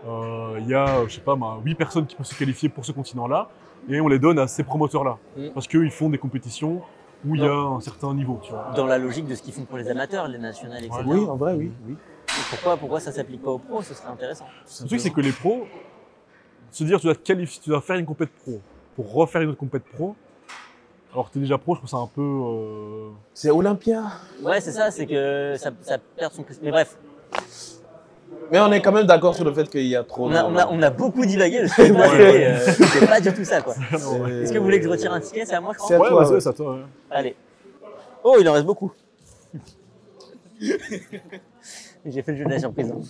il 0.05 0.67
y 0.67 0.73
a, 0.73 0.87
euh, 0.99 1.07
je 1.07 1.15
sais 1.15 1.21
pas, 1.21 1.37
8 1.63 1.75
personnes 1.75 2.05
qui 2.05 2.15
peuvent 2.15 2.25
se 2.25 2.35
qualifier 2.37 2.69
pour 2.69 2.85
ce 2.85 2.91
continent-là 2.91 3.49
et 3.89 3.99
on 4.01 4.07
les 4.07 4.19
donne 4.19 4.39
à 4.39 4.47
ces 4.47 4.63
promoteurs-là 4.63 5.17
Mhm. 5.37 5.51
parce 5.53 5.67
qu'ils 5.67 5.91
font 5.91 6.09
des 6.09 6.17
compétitions 6.17 6.81
où 7.25 7.35
il 7.35 7.41
y 7.41 7.45
a 7.45 7.51
un 7.53 7.79
certain 7.81 8.13
niveau, 8.13 8.39
tu 8.41 8.51
vois. 8.51 8.71
Dans 8.75 8.85
la 8.85 8.97
logique 8.97 9.27
de 9.27 9.35
ce 9.35 9.41
qu'ils 9.41 9.53
font 9.53 9.65
pour 9.65 9.77
les 9.77 9.89
amateurs, 9.89 10.27
les 10.29 10.37
nationales, 10.37 10.83
etc. 10.85 11.01
Oui, 11.05 11.19
en 11.25 11.35
vrai, 11.35 11.53
oui. 11.53 11.71
oui. 11.87 11.95
Et 12.29 12.41
Pourquoi, 12.49 12.77
pourquoi 12.77 12.99
ça 13.01 13.11
s'applique 13.11 13.41
pas 13.43 13.51
aux 13.51 13.57
pros 13.57 13.81
Ce 13.81 13.93
serait 13.93 14.07
intéressant. 14.09 14.45
Le 14.81 14.87
truc, 14.87 14.99
c'est 15.01 15.09
que 15.09 15.19
les 15.19 15.31
pros, 15.33 15.65
se 16.71 16.83
dire 16.85 16.99
tu 16.99 17.07
dois 17.07 17.15
te 17.15 17.19
qualifier, 17.21 17.61
tu 17.61 17.69
dois 17.69 17.81
faire 17.81 17.97
une 17.97 18.05
compète 18.05 18.29
pro 18.43 18.61
pour 18.95 19.11
refaire 19.13 19.41
une 19.41 19.49
autre 19.49 19.57
compète 19.59 19.83
pro, 19.83 20.15
alors 21.11 21.27
que 21.27 21.33
tu 21.33 21.39
es 21.39 21.41
déjà 21.41 21.57
pro, 21.57 21.73
je 21.73 21.79
trouve 21.79 21.89
ça 21.89 21.97
un 21.97 22.07
peu. 22.07 22.21
euh, 22.21 23.09
C'est 23.33 23.49
Olympia. 23.49 24.03
Ouais, 24.43 24.61
c'est 24.61 24.71
ça, 24.71 24.91
c'est 24.91 25.05
que 25.07 25.55
ça, 25.57 25.71
ça 25.81 25.97
perd 25.97 26.31
son. 26.31 26.45
Mais 26.61 26.69
bref, 26.71 26.97
Mais 28.51 28.59
on 28.59 28.71
est 28.71 28.81
quand 28.81 28.91
même 28.91 29.05
d'accord 29.05 29.35
sur 29.35 29.45
le 29.45 29.53
fait 29.53 29.69
qu'il 29.69 29.85
y 29.85 29.95
a 29.95 30.03
trop 30.03 30.25
on 30.25 30.29
de. 30.31 30.35
a, 30.35 30.45
on 30.47 30.55
a, 30.57 30.67
on 30.71 30.81
a 30.81 30.89
beaucoup 30.89 31.23
divagué. 31.25 31.59
Euh, 31.79 32.57
c'est 32.67 33.07
pas 33.07 33.19
du 33.21 33.31
tout 33.33 33.43
ça, 33.45 33.61
quoi. 33.61 33.75
Est-ce 33.93 34.51
que 34.51 34.57
vous 34.57 34.63
voulez 34.63 34.79
que 34.79 34.85
je 34.85 34.89
retire 34.89 35.13
un 35.13 35.19
ticket? 35.19 35.45
C'est 35.45 35.53
à 35.55 35.61
moi, 35.61 35.73
je 35.73 35.77
crois 35.77 35.87
C'est 35.89 35.95
à 35.95 35.97
toi, 36.09 36.23
vas-y, 36.23 36.33
ouais. 36.33 36.41
c'est 36.41 36.49
à 36.49 36.53
toi. 36.53 36.73
ouais. 36.75 36.81
Allez. 37.11 37.35
Oh, 38.23 38.37
il 38.39 38.49
en 38.49 38.53
reste 38.53 38.65
beaucoup. 38.65 38.91
J'ai 42.05 42.21
fait 42.23 42.31
le 42.31 42.37
jeu 42.37 42.45
de 42.45 42.49
la 42.49 42.59
surprise. 42.59 42.91
hein. 42.91 43.01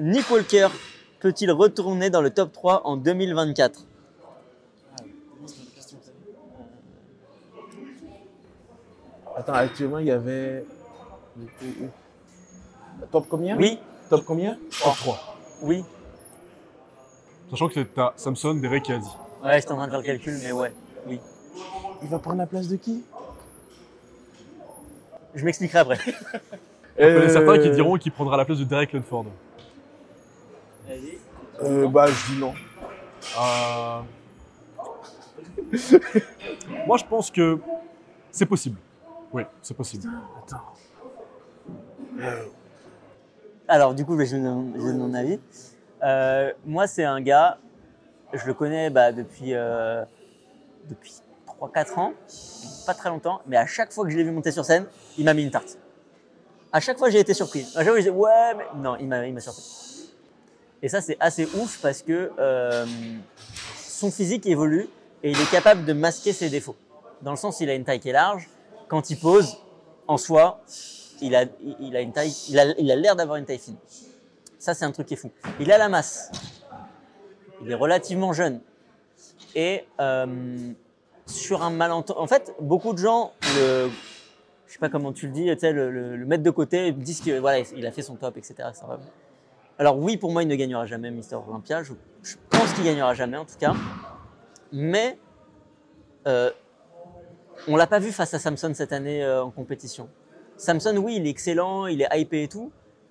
Nick 0.00 0.30
Walker 0.30 0.68
peut-il 1.20 1.50
retourner 1.52 2.08
dans 2.10 2.22
le 2.22 2.30
top 2.30 2.52
3 2.52 2.82
en 2.86 2.96
2024 2.96 3.84
Attends, 9.36 9.54
actuellement, 9.54 9.98
il 9.98 10.06
y 10.06 10.10
avait. 10.10 10.64
Top 13.10 13.26
combien 13.28 13.56
Oui, 13.56 13.78
Top 14.08 14.24
combien 14.24 14.56
Top 14.82 14.94
3. 14.96 15.36
oui. 15.62 15.84
Sachant 17.50 17.68
que 17.68 17.80
t'as 17.80 18.12
Samson, 18.16 18.54
Derek 18.54 18.88
et 18.88 18.94
Adi. 18.94 19.06
Ouais, 19.44 19.60
j'étais 19.60 19.72
en 19.72 19.76
train 19.76 19.86
de 19.86 19.90
faire 19.90 20.00
le 20.00 20.06
calcul, 20.06 20.38
mais 20.42 20.52
ouais, 20.52 20.72
oui. 21.06 21.20
Il 22.02 22.08
va 22.08 22.18
prendre 22.18 22.38
la 22.38 22.46
place 22.46 22.66
de 22.68 22.76
qui 22.76 23.04
Je 25.34 25.44
m'expliquerai 25.44 25.80
après. 25.80 25.98
Il 26.98 27.06
y 27.06 27.18
en 27.18 27.22
a 27.22 27.28
certains 27.28 27.58
qui 27.58 27.70
diront 27.70 27.96
qu'il 27.98 28.12
prendra 28.12 28.36
la 28.36 28.44
place 28.44 28.58
de 28.58 28.64
Derek 28.64 28.92
Lunford. 28.92 29.26
Euh, 31.62 31.88
bah, 31.88 32.06
je 32.06 32.32
dis 32.32 32.40
non. 32.40 32.54
Euh, 33.38 34.00
Moi, 36.86 36.96
je 36.98 37.04
pense 37.04 37.30
que 37.30 37.58
c'est 38.30 38.46
possible. 38.46 38.78
Oui, 39.32 39.42
c'est 39.62 39.76
possible. 39.76 40.08
Attends. 40.38 40.62
Alors, 43.72 43.94
du 43.94 44.04
coup, 44.04 44.22
je 44.22 44.36
donner 44.36 44.98
mon 44.98 45.14
avis. 45.14 45.40
Euh, 46.02 46.52
moi, 46.66 46.86
c'est 46.86 47.04
un 47.04 47.22
gars, 47.22 47.56
je 48.34 48.44
le 48.44 48.52
connais 48.52 48.90
bah, 48.90 49.12
depuis, 49.12 49.54
euh, 49.54 50.04
depuis 50.90 51.14
3-4 51.58 51.98
ans, 51.98 52.12
pas 52.84 52.92
très 52.92 53.08
longtemps, 53.08 53.40
mais 53.46 53.56
à 53.56 53.64
chaque 53.64 53.90
fois 53.90 54.04
que 54.04 54.10
je 54.10 54.18
l'ai 54.18 54.24
vu 54.24 54.30
monter 54.30 54.52
sur 54.52 54.66
scène, 54.66 54.84
il 55.16 55.24
m'a 55.24 55.32
mis 55.32 55.42
une 55.42 55.50
tarte. 55.50 55.78
À 56.70 56.80
chaque 56.80 56.98
fois, 56.98 57.08
j'ai 57.08 57.20
été 57.20 57.32
surpris. 57.32 57.66
À 57.74 57.82
chaque 57.82 57.94
ouais, 57.94 58.54
mais 58.58 58.64
non, 58.76 58.96
il 59.00 59.08
m'a 59.08 59.40
surpris. 59.40 60.12
Et 60.82 60.90
ça, 60.90 61.00
c'est 61.00 61.16
assez 61.18 61.46
ouf 61.54 61.80
parce 61.80 62.02
que 62.02 62.30
euh, 62.38 62.84
son 63.78 64.10
physique 64.10 64.44
évolue 64.44 64.86
et 65.22 65.30
il 65.30 65.40
est 65.40 65.50
capable 65.50 65.86
de 65.86 65.94
masquer 65.94 66.34
ses 66.34 66.50
défauts. 66.50 66.76
Dans 67.22 67.30
le 67.30 67.38
sens, 67.38 67.60
il 67.60 67.70
a 67.70 67.74
une 67.74 67.84
taille 67.84 68.00
qui 68.00 68.10
est 68.10 68.12
large. 68.12 68.50
Quand 68.88 69.08
il 69.08 69.18
pose, 69.18 69.56
en 70.06 70.18
soi, 70.18 70.60
il 71.22 71.34
a, 71.34 72.94
l'air 72.96 73.16
d'avoir 73.16 73.36
une 73.36 73.44
taille 73.44 73.58
fine. 73.58 73.76
Ça, 74.58 74.74
c'est 74.74 74.84
un 74.84 74.92
truc 74.92 75.06
qui 75.06 75.14
est 75.14 75.16
fou. 75.16 75.30
Il 75.60 75.72
a 75.72 75.78
la 75.78 75.88
masse. 75.88 76.30
Il 77.62 77.70
est 77.70 77.74
relativement 77.74 78.32
jeune. 78.32 78.60
Et 79.54 79.84
euh, 80.00 80.72
sur 81.26 81.62
un 81.62 81.70
malentendu. 81.70 82.18
En 82.18 82.26
fait, 82.26 82.54
beaucoup 82.60 82.92
de 82.92 82.98
gens, 82.98 83.32
le, 83.56 83.90
je 84.66 84.72
sais 84.72 84.78
pas 84.78 84.88
comment 84.88 85.12
tu 85.12 85.26
le 85.26 85.32
dis, 85.32 85.46
le, 85.46 86.24
mettre 86.26 86.42
de 86.42 86.50
côté, 86.50 86.92
disent 86.92 87.20
que 87.20 87.38
voilà, 87.38 87.64
il 87.76 87.86
a 87.86 87.92
fait 87.92 88.02
son 88.02 88.16
top, 88.16 88.36
etc. 88.36 88.68
Alors 89.78 89.98
oui, 89.98 90.16
pour 90.16 90.30
moi, 90.32 90.42
il 90.42 90.48
ne 90.48 90.54
gagnera 90.54 90.86
jamais 90.86 91.10
Mister 91.10 91.36
Olympia. 91.36 91.82
Je, 91.82 91.92
je 92.22 92.36
pense 92.50 92.72
qu'il 92.72 92.84
gagnera 92.84 93.14
jamais, 93.14 93.36
en 93.36 93.44
tout 93.44 93.58
cas. 93.58 93.74
Mais 94.72 95.18
euh, 96.26 96.50
on 97.68 97.76
l'a 97.76 97.86
pas 97.86 97.98
vu 97.98 98.12
face 98.12 98.34
à 98.34 98.38
Samson 98.38 98.72
cette 98.74 98.92
année 98.92 99.22
euh, 99.22 99.44
en 99.44 99.50
compétition. 99.50 100.08
Samson, 100.62 100.96
oui, 100.98 101.16
il 101.16 101.26
est 101.26 101.30
excellent, 101.30 101.88
il 101.88 102.02
est 102.02 102.08
hypé 102.16 102.44
et 102.44 102.48
tout, 102.48 102.70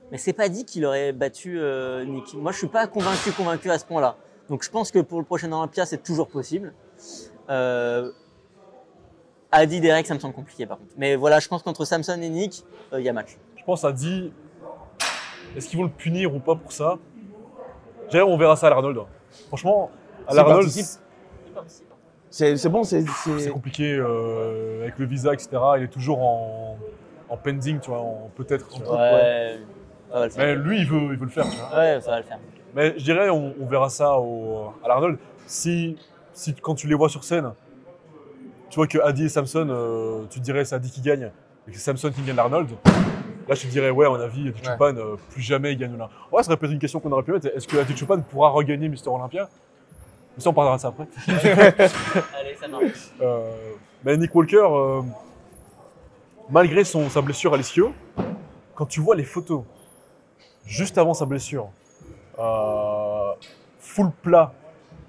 mais 0.09 0.17
c'est 0.17 0.31
pas 0.31 0.47
dit 0.47 0.63
qu'il 0.63 0.85
aurait 0.85 1.11
battu 1.11 1.59
euh, 1.59 2.05
Nick. 2.05 2.33
Moi, 2.33 2.53
je 2.53 2.57
suis 2.59 2.67
pas 2.67 2.87
convaincu, 2.87 3.31
convaincu 3.33 3.69
à 3.69 3.77
ce 3.77 3.83
point-là. 3.83 4.15
Donc, 4.47 4.63
je 4.63 4.69
pense 4.69 4.89
que 4.89 4.99
pour 4.99 5.19
le 5.19 5.25
prochain 5.25 5.51
Olympia, 5.51 5.85
c'est 5.85 6.01
toujours 6.01 6.29
possible. 6.29 6.73
Euh, 7.49 8.09
Adi 9.51 9.81
Derek, 9.81 10.07
ça 10.07 10.13
me 10.13 10.19
semble 10.19 10.33
compliqué 10.33 10.65
par 10.65 10.77
contre. 10.77 10.91
Mais 10.97 11.17
voilà, 11.17 11.41
je 11.41 11.49
pense 11.49 11.61
qu'entre 11.61 11.83
Samson 11.83 12.21
et 12.21 12.29
Nick, 12.29 12.63
euh, 12.93 13.01
il 13.01 13.05
y 13.05 13.09
a 13.09 13.13
match. 13.13 13.37
Je 13.57 13.63
pense 13.65 13.83
à 13.83 13.91
Di. 13.91 14.31
Est-ce 15.57 15.67
qu'ils 15.67 15.77
vont 15.77 15.83
le 15.83 15.89
punir 15.91 16.33
ou 16.33 16.39
pas 16.39 16.55
pour 16.55 16.71
ça? 16.71 16.99
D'ailleurs, 18.09 18.29
on 18.29 18.37
verra 18.37 18.55
ça 18.55 18.67
à 18.67 18.69
l'Arnold. 18.69 18.99
Franchement, 19.49 19.91
à 20.25 20.33
l'Arnold, 20.33 20.67
participe. 20.67 21.01
C'est 22.29 22.69
bon, 22.69 22.83
c'est. 22.85 23.03
c'est 23.25 23.39
c'est- 23.39 23.49
compliqué 23.49 23.93
euh, 23.93 24.83
avec 24.83 24.97
le 24.99 25.05
visa, 25.05 25.33
etc. 25.33 25.49
Il 25.77 25.83
est 25.83 25.87
toujours 25.91 26.21
en, 26.21 26.77
en 27.31 27.37
pending, 27.37 27.79
tu 27.79 27.89
vois, 27.89 27.99
en 28.01 28.29
peut-être. 28.35 28.67
tu 28.69 28.83
vois. 28.83 28.97
Ouais, 28.97 29.59
ça 30.11 30.19
va 30.19 30.25
le 30.25 30.31
faire. 30.31 30.45
Mais 30.45 30.55
lui, 30.55 30.79
il 30.81 30.87
veut, 30.87 31.13
il 31.13 31.17
veut 31.17 31.25
le 31.25 31.31
faire, 31.31 31.49
tu 31.49 31.57
vois. 31.57 31.79
Ouais, 31.79 31.99
ça 32.01 32.11
va 32.11 32.17
le 32.17 32.23
faire. 32.23 32.39
Mais 32.75 32.93
je 32.97 33.03
dirais, 33.03 33.29
on, 33.29 33.53
on 33.59 33.65
verra 33.65 33.89
ça 33.89 34.17
au, 34.19 34.73
à 34.83 34.87
l'Arnold. 34.87 35.17
Si, 35.47 35.97
si 36.33 36.53
quand 36.53 36.75
tu 36.75 36.87
les 36.87 36.95
vois 36.95 37.09
sur 37.09 37.23
scène, 37.23 37.51
tu 38.69 38.75
vois 38.75 38.87
que 38.87 38.99
Adi 38.99 39.25
et 39.25 39.29
Samson, 39.29 39.67
euh, 39.69 40.23
tu 40.29 40.39
te 40.39 40.43
dirais 40.45 40.63
c'est 40.63 40.75
Adi 40.75 40.89
qui 40.91 41.01
gagne 41.01 41.31
et 41.67 41.71
que 41.71 41.77
c'est 41.77 41.83
Samson 41.83 42.11
qui 42.11 42.21
gagne 42.21 42.35
l'Arnold. 42.37 42.69
Là, 43.47 43.55
je 43.55 43.63
te 43.63 43.67
dirais, 43.67 43.89
ouais, 43.89 44.05
à 44.05 44.09
mon 44.09 44.19
avis, 44.19 44.47
Adi 44.47 44.61
Ouais. 44.61 44.71
Chupan, 44.71 44.95
euh, 44.95 45.15
plus 45.31 45.41
jamais 45.41 45.73
il 45.73 45.77
gagne 45.77 45.97
là. 45.97 46.09
Ouais, 46.31 46.41
ça 46.41 46.47
serait 46.47 46.57
peut-être 46.57 46.71
une 46.73 46.79
question 46.79 46.99
qu'on 46.99 47.11
aurait 47.11 47.23
pu 47.23 47.31
mettre. 47.31 47.47
Est-ce 47.47 47.67
que 47.67 47.77
Adi 47.77 47.95
Chupan 47.97 48.21
pourra 48.21 48.49
regagner 48.49 48.87
Mister 48.87 49.09
Olympia? 49.09 49.49
Mais 50.37 50.43
ça, 50.43 50.49
on 50.49 50.53
parlera 50.53 50.77
de 50.77 50.81
ça 50.81 50.87
après. 50.89 51.07
Allez, 51.27 52.55
ça 52.55 52.67
marche. 52.69 53.09
Euh, 53.21 53.51
mais 54.05 54.15
Nick 54.15 54.33
Walker, 54.33 54.55
euh, 54.63 55.01
malgré 56.51 56.83
son, 56.83 57.09
sa 57.09 57.21
blessure 57.21 57.53
à 57.53 57.57
l'ischio, 57.57 57.93
quand 58.75 58.85
tu 58.85 58.99
vois 58.99 59.15
les 59.15 59.23
photos 59.23 59.63
juste 60.65 60.97
avant 60.97 61.13
sa 61.13 61.25
blessure, 61.25 61.69
euh, 62.39 63.31
full 63.79 64.11
plat, 64.21 64.53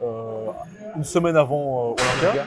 euh, 0.03 0.47
une 0.97 1.05
semaine 1.05 1.37
avant 1.37 1.91
euh, 1.99 2.03
Olympia, 2.23 2.45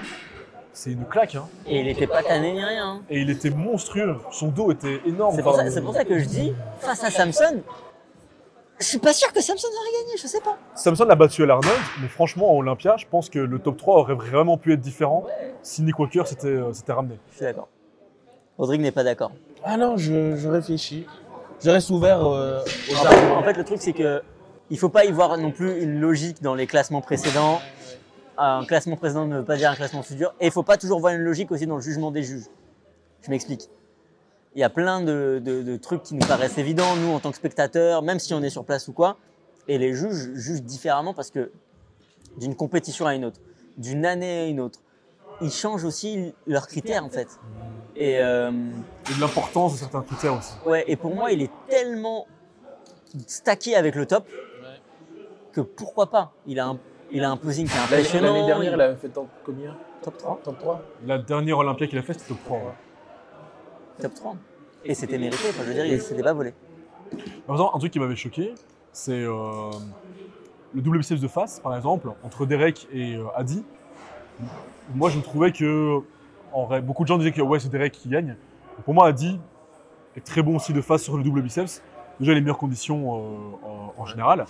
c'est 0.73 0.91
une 0.91 1.05
claque. 1.05 1.35
hein. 1.35 1.47
Et 1.67 1.79
il 1.79 1.87
était 1.87 2.07
pas 2.07 2.21
tanné 2.23 2.51
ni 2.53 2.63
rien. 2.63 2.95
hein. 2.95 3.01
Et 3.09 3.21
il 3.21 3.29
était 3.29 3.49
monstrueux. 3.49 4.17
Son 4.31 4.47
dos 4.49 4.71
était 4.71 5.01
énorme. 5.05 5.35
C'est 5.35 5.41
pour, 5.43 5.55
ça- 5.55 5.69
c'est 5.71 5.81
pour 5.81 5.93
ça 5.93 6.03
que 6.03 6.19
je 6.19 6.25
dis, 6.25 6.53
face 6.79 7.03
à 7.03 7.09
Samson, 7.11 7.61
je 8.79 8.83
suis 8.85 8.99
pas 8.99 9.13
sûr 9.13 9.31
que 9.31 9.39
Samson 9.39 9.67
aurait 9.69 10.03
gagné, 10.03 10.17
je 10.21 10.27
sais 10.27 10.41
pas. 10.41 10.57
Samson 10.75 11.05
l'a 11.05 11.15
battu 11.15 11.43
à 11.43 11.45
l'Arnold, 11.45 11.79
mais 12.01 12.09
franchement, 12.09 12.51
en 12.53 12.57
Olympia, 12.59 12.97
je 12.97 13.05
pense 13.09 13.29
que 13.29 13.39
le 13.39 13.59
top 13.59 13.77
3 13.77 13.99
aurait 13.99 14.15
vraiment 14.15 14.57
pu 14.57 14.73
être 14.73 14.81
différent 14.81 15.23
si 15.63 15.81
Nick 15.81 15.97
Walker 15.97 16.23
s'était 16.25 16.57
s'était 16.73 16.91
ramené. 16.91 17.17
Je 17.31 17.35
suis 17.37 17.45
d'accord. 17.45 17.69
Rodrigue 18.57 18.81
n'est 18.81 18.91
pas 18.91 19.03
d'accord. 19.03 19.31
Ah 19.63 19.77
non, 19.77 19.97
je, 19.97 20.35
je 20.35 20.47
réfléchis. 20.47 21.05
Je 21.63 21.69
reste 21.69 21.89
ouvert 21.89 22.25
euh, 22.25 22.61
aux 22.89 22.93
En 22.95 22.97
fait, 23.01 23.07
arguments. 23.07 23.37
en 23.37 23.43
fait, 23.43 23.53
le 23.53 23.63
truc, 23.63 23.77
c'est 23.81 23.93
que 23.93 24.21
il 24.69 24.77
faut 24.79 24.89
pas 24.89 25.05
y 25.05 25.11
voir 25.11 25.37
non 25.37 25.51
plus 25.51 25.81
une 25.81 25.99
logique 25.99 26.41
dans 26.41 26.55
les 26.55 26.67
classements 26.67 27.01
précédents. 27.01 27.59
Un 28.37 28.65
classement 28.65 28.97
précédent 28.97 29.25
ne 29.25 29.37
veut 29.37 29.45
pas 29.45 29.57
dire 29.57 29.69
un 29.71 29.75
classement 29.75 30.01
futur. 30.03 30.33
Et 30.39 30.47
il 30.47 30.51
faut 30.51 30.63
pas 30.63 30.77
toujours 30.77 30.99
voir 30.99 31.13
une 31.13 31.21
logique 31.21 31.51
aussi 31.51 31.67
dans 31.67 31.75
le 31.75 31.81
jugement 31.81 32.11
des 32.11 32.23
juges. 32.23 32.45
Je 33.21 33.29
m'explique. 33.29 33.69
Il 34.55 34.61
y 34.61 34.63
a 34.63 34.69
plein 34.69 35.01
de, 35.01 35.41
de- 35.43 35.61
de 35.61 35.77
trucs 35.77 36.03
qui 36.03 36.15
nous 36.15 36.25
paraissent 36.25 36.57
évidents, 36.57 36.95
nous, 36.95 37.13
en 37.13 37.19
tant 37.19 37.29
que 37.31 37.37
spectateurs, 37.37 38.01
même 38.01 38.19
si 38.19 38.33
on 38.33 38.41
est 38.41 38.49
sur 38.49 38.63
place 38.65 38.87
ou 38.87 38.93
quoi. 38.93 39.17
Et 39.67 39.77
les 39.77 39.93
juges 39.93 40.33
jugent 40.33 40.61
différemment 40.63 41.13
parce 41.13 41.29
que 41.31 41.51
d'une 42.37 42.55
compétition 42.55 43.05
à 43.05 43.15
une 43.15 43.25
autre, 43.25 43.39
d'une 43.77 44.05
année 44.05 44.41
à 44.41 44.45
une 44.47 44.59
autre, 44.59 44.79
ils 45.41 45.51
changent 45.51 45.83
aussi 45.86 46.33
leurs 46.47 46.67
critères, 46.67 47.03
en 47.05 47.09
fait. 47.09 47.27
Et. 47.95 48.19
euh, 48.19 48.51
Et 49.09 49.15
de 49.15 49.21
l'importance 49.21 49.73
de 49.73 49.77
certains 49.79 50.01
critères 50.01 50.38
aussi. 50.38 50.53
Ouais, 50.65 50.83
et 50.88 50.95
pour 50.95 51.13
moi, 51.15 51.31
il 51.31 51.41
est 51.41 51.51
tellement 51.69 52.27
stacké 53.27 53.75
avec 53.75 53.95
le 53.95 54.05
top 54.05 54.27
que 55.53 55.61
pourquoi 55.61 56.07
pas? 56.07 56.33
Il 56.47 56.59
a 56.59 56.67
un, 56.67 56.77
il 57.11 57.23
a 57.23 57.31
un 57.31 57.38
posing 57.38 57.65
qui 57.67 57.71
est 57.71 57.75
L'année 57.75 57.93
impressionnant. 57.95 58.33
l'année 58.33 58.45
dernière, 58.45 58.73
il 58.73 58.81
avait 58.81 58.95
fait 58.97 59.07
top 59.09 59.27
combien? 59.45 59.75
Top 60.01 60.17
3. 60.17 60.41
Top 60.43 60.59
3 60.59 60.81
La 61.05 61.17
dernière 61.17 61.57
Olympia 61.59 61.88
qu'il 61.88 61.97
a 61.97 62.01
fait, 62.01 62.13
c'était 62.13 62.27
top 62.29 62.43
3. 62.43 62.57
ouais. 62.57 62.63
Top 64.01 64.13
3. 64.13 64.36
Et 64.83 64.93
c'était 64.93 65.17
mérité, 65.17 65.47
enfin, 65.49 65.61
je 65.63 65.67
veux 65.69 65.73
dire, 65.73 65.86
il 65.86 66.01
s'était 66.01 66.21
pas 66.21 66.33
volé. 66.33 66.53
Par 67.47 67.55
exemple, 67.55 67.71
un 67.75 67.79
truc 67.79 67.93
qui 67.93 67.99
m'avait 67.99 68.15
choqué, 68.17 68.53
c'est 68.91 69.13
euh, 69.23 69.71
le 70.73 70.81
double 70.81 70.97
biceps 70.99 71.21
de 71.21 71.27
face, 71.29 71.59
par 71.61 71.73
exemple, 71.75 72.11
entre 72.23 72.45
Derek 72.45 72.88
et 72.91 73.15
euh, 73.15 73.23
Adi. 73.36 73.63
Moi, 74.93 75.09
je 75.09 75.19
trouvais 75.19 75.51
que 75.51 75.99
en 76.53 76.65
vrai, 76.65 76.81
beaucoup 76.81 77.03
de 77.03 77.07
gens 77.07 77.17
disaient 77.17 77.31
que 77.31 77.41
ouais, 77.41 77.59
c'est 77.59 77.69
Derek 77.69 77.91
qui 77.91 78.07
gagne. 78.09 78.36
Pour 78.86 78.93
moi, 78.93 79.07
Adi 79.07 79.39
est 80.15 80.25
très 80.25 80.41
bon 80.41 80.55
aussi 80.55 80.71
de 80.73 80.81
face 80.81 81.03
sur 81.03 81.17
le 81.17 81.23
double 81.23 81.41
biceps. 81.41 81.81
Déjà, 82.19 82.33
les 82.33 82.39
meilleures 82.41 82.57
conditions 82.57 83.15
euh, 83.15 83.19
en, 83.97 84.01
en 84.01 84.05
général. 84.05 84.45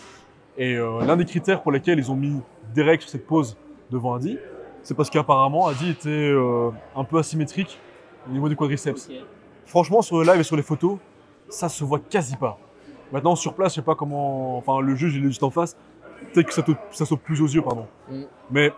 Et 0.57 0.75
euh, 0.75 1.03
l'un 1.05 1.17
des 1.17 1.25
critères 1.25 1.61
pour 1.63 1.71
lesquels 1.71 1.97
ils 1.97 2.11
ont 2.11 2.15
mis 2.15 2.39
Derek 2.75 3.01
sur 3.01 3.09
cette 3.09 3.25
pose 3.25 3.57
devant 3.91 4.13
Adi, 4.13 4.37
c'est 4.83 4.93
parce 4.93 5.09
qu'apparemment, 5.09 5.67
Adi 5.67 5.89
était 5.89 6.09
euh, 6.09 6.69
un 6.95 7.03
peu 7.03 7.17
asymétrique 7.17 7.79
au 8.29 8.31
niveau 8.31 8.49
du 8.49 8.55
quadriceps. 8.55 9.09
Franchement, 9.65 10.01
sur 10.03 10.17
le 10.19 10.25
live 10.31 10.39
et 10.39 10.43
sur 10.43 10.55
les 10.55 10.61
photos, 10.61 10.99
ça 11.49 11.69
se 11.69 11.83
voit 11.83 11.99
quasi 11.99 12.35
pas. 12.37 12.59
Maintenant, 13.11 13.35
sur 13.35 13.53
place, 13.55 13.71
je 13.73 13.75
sais 13.77 13.85
pas 13.85 13.95
comment. 13.95 14.57
Enfin, 14.57 14.79
le 14.79 14.93
juge, 14.95 15.15
il 15.15 15.23
est 15.23 15.27
juste 15.27 15.43
en 15.43 15.49
face. 15.49 15.75
Peut-être 16.33 16.47
que 16.47 16.53
ça, 16.53 16.61
te- 16.61 16.71
ça 16.91 17.05
saute 17.05 17.21
plus 17.21 17.41
aux 17.41 17.47
yeux, 17.47 17.61
pardon. 17.61 17.87
Mm. 18.09 18.21
Mais 18.51 18.71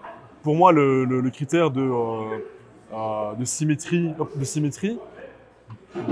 pour 0.48 0.56
moi, 0.56 0.72
le, 0.72 1.04
le- 1.04 1.20
le 1.20 1.30
critère 1.30 1.72
de, 1.72 1.82
euh, 1.82 2.38
euh, 2.94 3.34
de, 3.34 3.44
symétrie, 3.44 4.14
hop, 4.18 4.32
de 4.40 4.46
symétrie, 4.46 4.98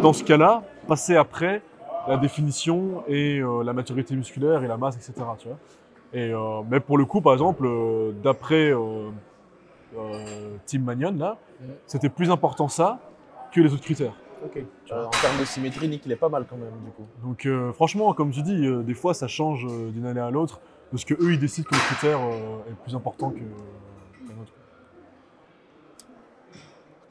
dans 0.02 0.12
ce 0.12 0.26
cas-là, 0.26 0.62
passer 0.90 1.16
après 1.16 1.62
la 2.06 2.18
définition 2.18 3.02
et 3.08 3.40
euh, 3.40 3.64
la 3.64 3.72
maturité 3.72 4.14
musculaire 4.14 4.62
et 4.62 4.68
la 4.68 4.76
masse, 4.76 4.98
etc. 4.98 5.14
Tu 5.40 5.48
vois 5.48 5.58
et, 6.14 6.34
euh, 6.34 6.64
mais 6.70 6.82
pour 6.82 6.98
le 6.98 7.06
coup, 7.06 7.22
par 7.22 7.32
exemple, 7.32 7.66
d'après 8.22 8.74
Team 10.66 10.84
Magnon, 10.84 11.16
là, 11.18 11.38
c'était 11.88 12.10
plus 12.10 12.30
important 12.30 12.68
ça 12.68 13.00
que 13.54 13.62
les 13.62 13.72
autres 13.74 13.84
critères. 13.86 14.16
Euh, 14.92 15.06
en 15.06 15.10
termes 15.12 15.40
de 15.40 15.46
symétrie, 15.46 15.88
Nick, 15.88 16.06
il 16.06 16.12
est 16.12 16.18
pas 16.18 16.28
mal 16.28 16.46
quand 16.50 16.58
même, 16.58 16.74
du 16.84 16.92
coup. 16.92 17.06
Donc 17.24 17.46
euh, 17.46 17.72
franchement, 17.72 18.14
comme 18.14 18.34
je 18.34 18.42
dis, 18.42 18.68
euh, 18.68 18.84
des 18.84 18.96
fois 18.96 19.14
ça 19.14 19.30
change 19.30 19.66
d'une 19.94 20.06
année 20.06 20.20
à 20.20 20.30
l'autre, 20.30 20.60
parce 20.92 21.06
que 21.06 21.14
eux 21.14 21.32
ils 21.32 21.40
décident 21.40 21.70
que 21.70 21.74
le 21.76 21.80
critère 21.80 22.20
est 22.70 22.76
plus 22.84 22.96
important 22.98 23.30
que 23.32 23.38
qu'un 23.40 24.42
autre. 24.42 24.52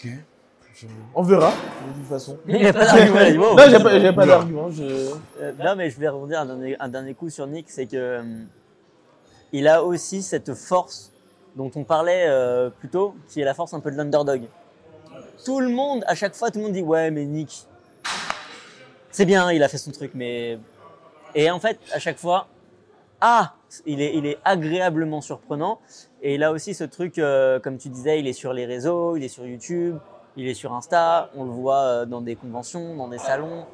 Ok. 0.05 0.11
On 1.15 1.23
verra, 1.23 1.51
de 1.51 2.01
toute 2.01 2.09
façon. 2.09 2.37
Il 2.49 2.57
n'y 2.57 2.67
a 2.67 2.73
pas 2.73 2.85
d'argument. 2.85 3.55
non, 3.55 3.63
j'ai 3.71 3.79
pas, 3.79 3.99
j'ai 4.01 4.13
pas 4.13 4.25
Oula. 4.25 4.37
d'argument. 4.39 4.71
Je... 4.71 4.83
Euh, 4.83 5.53
non, 5.63 5.77
mais 5.77 5.89
je 5.89 6.01
vais 6.01 6.09
rebondir 6.09 6.41
un 6.41 6.47
dernier, 6.47 6.77
un 6.81 6.89
dernier 6.89 7.15
coup 7.15 7.31
sur 7.31 7.47
Nick, 7.47 7.71
c'est 7.71 7.87
que 7.87 7.97
euh, 7.97 8.23
il 9.53 9.69
a 9.69 9.85
aussi 9.85 10.23
cette 10.23 10.55
force 10.55 11.13
dont 11.55 11.71
on 11.77 11.85
parlait 11.85 12.25
euh, 12.27 12.71
plus 12.71 12.89
tôt, 12.89 13.15
qui 13.29 13.41
est 13.41 13.45
la 13.45 13.55
force 13.55 13.73
un 13.73 13.79
peu 13.81 13.93
de 13.93 13.97
l'underdog. 13.97 14.43
Tout 15.45 15.61
le 15.61 15.69
monde, 15.69 16.03
à 16.09 16.17
chaque 16.17 16.35
fois, 16.35 16.51
tout 16.51 16.59
le 16.59 16.65
monde 16.65 16.73
dit 16.73 16.83
ouais, 16.83 17.13
mais 17.13 17.25
Nick, 17.25 17.67
c'est 19.13 19.27
bien, 19.27 19.53
il 19.53 19.63
a 19.63 19.69
fait 19.69 19.79
son 19.79 19.93
truc, 19.93 20.11
mais 20.15 20.59
et 21.37 21.51
en 21.53 21.61
fait, 21.61 21.79
à 21.93 22.01
chaque 22.01 22.19
fois, 22.19 22.49
ah, 23.21 23.55
il 23.87 24.01
est, 24.01 24.17
il 24.17 24.27
est 24.27 24.39
agréablement 24.45 25.21
surprenant. 25.21 25.81
Et 26.27 26.35
il 26.37 26.43
a 26.43 26.53
aussi 26.53 26.73
ce 26.73 26.85
truc, 26.85 27.19
euh, 27.19 27.61
comme 27.61 27.77
tu 27.77 27.91
disais, 27.91 28.19
il 28.19 28.27
est 28.27 28.33
sur 28.33 28.53
les 28.55 28.65
réseaux, 28.65 29.15
il 29.17 29.23
est 29.25 29.29
sur 29.29 29.45
YouTube, 29.47 29.99
il 30.37 30.49
est 30.49 30.55
sur 30.55 30.73
Insta, 30.73 31.29
on 31.37 31.45
le 31.45 31.51
voit 31.51 31.77
euh, 31.83 32.07
dans 32.07 32.23
des 32.23 32.35
conventions, 32.35 32.97
dans 32.97 33.09
des 33.09 33.19
salons. 33.19 33.67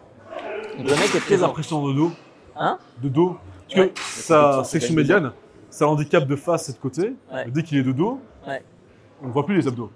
Donc 0.76 0.88
le 0.88 0.96
mec 0.96 1.04
est 1.04 1.08
Très 1.10 1.20
présent. 1.20 1.46
impressionnant 1.46 1.88
de 1.88 1.92
dos. 1.94 2.10
Hein 2.56 2.78
De 3.02 3.08
dos. 3.08 3.36
Parce 3.68 3.80
Ouais. 3.80 3.88
que 3.90 4.00
sa 4.00 4.64
section 4.64 4.94
médiane, 4.94 5.32
ça 5.70 5.86
handicap 5.86 6.26
de 6.26 6.34
face 6.34 6.68
et 6.68 6.72
de 6.72 6.78
côté. 6.78 7.14
Ouais. 7.32 7.46
Et 7.46 7.50
Dès 7.52 7.62
qu'il 7.62 7.78
est 7.78 7.82
de 7.84 7.92
dos, 7.92 8.18
Ouais. 8.46 8.62
on 9.22 9.28
ne 9.28 9.32
voit 9.32 9.46
plus 9.46 9.56
les 9.56 9.68
abdos. 9.68 9.90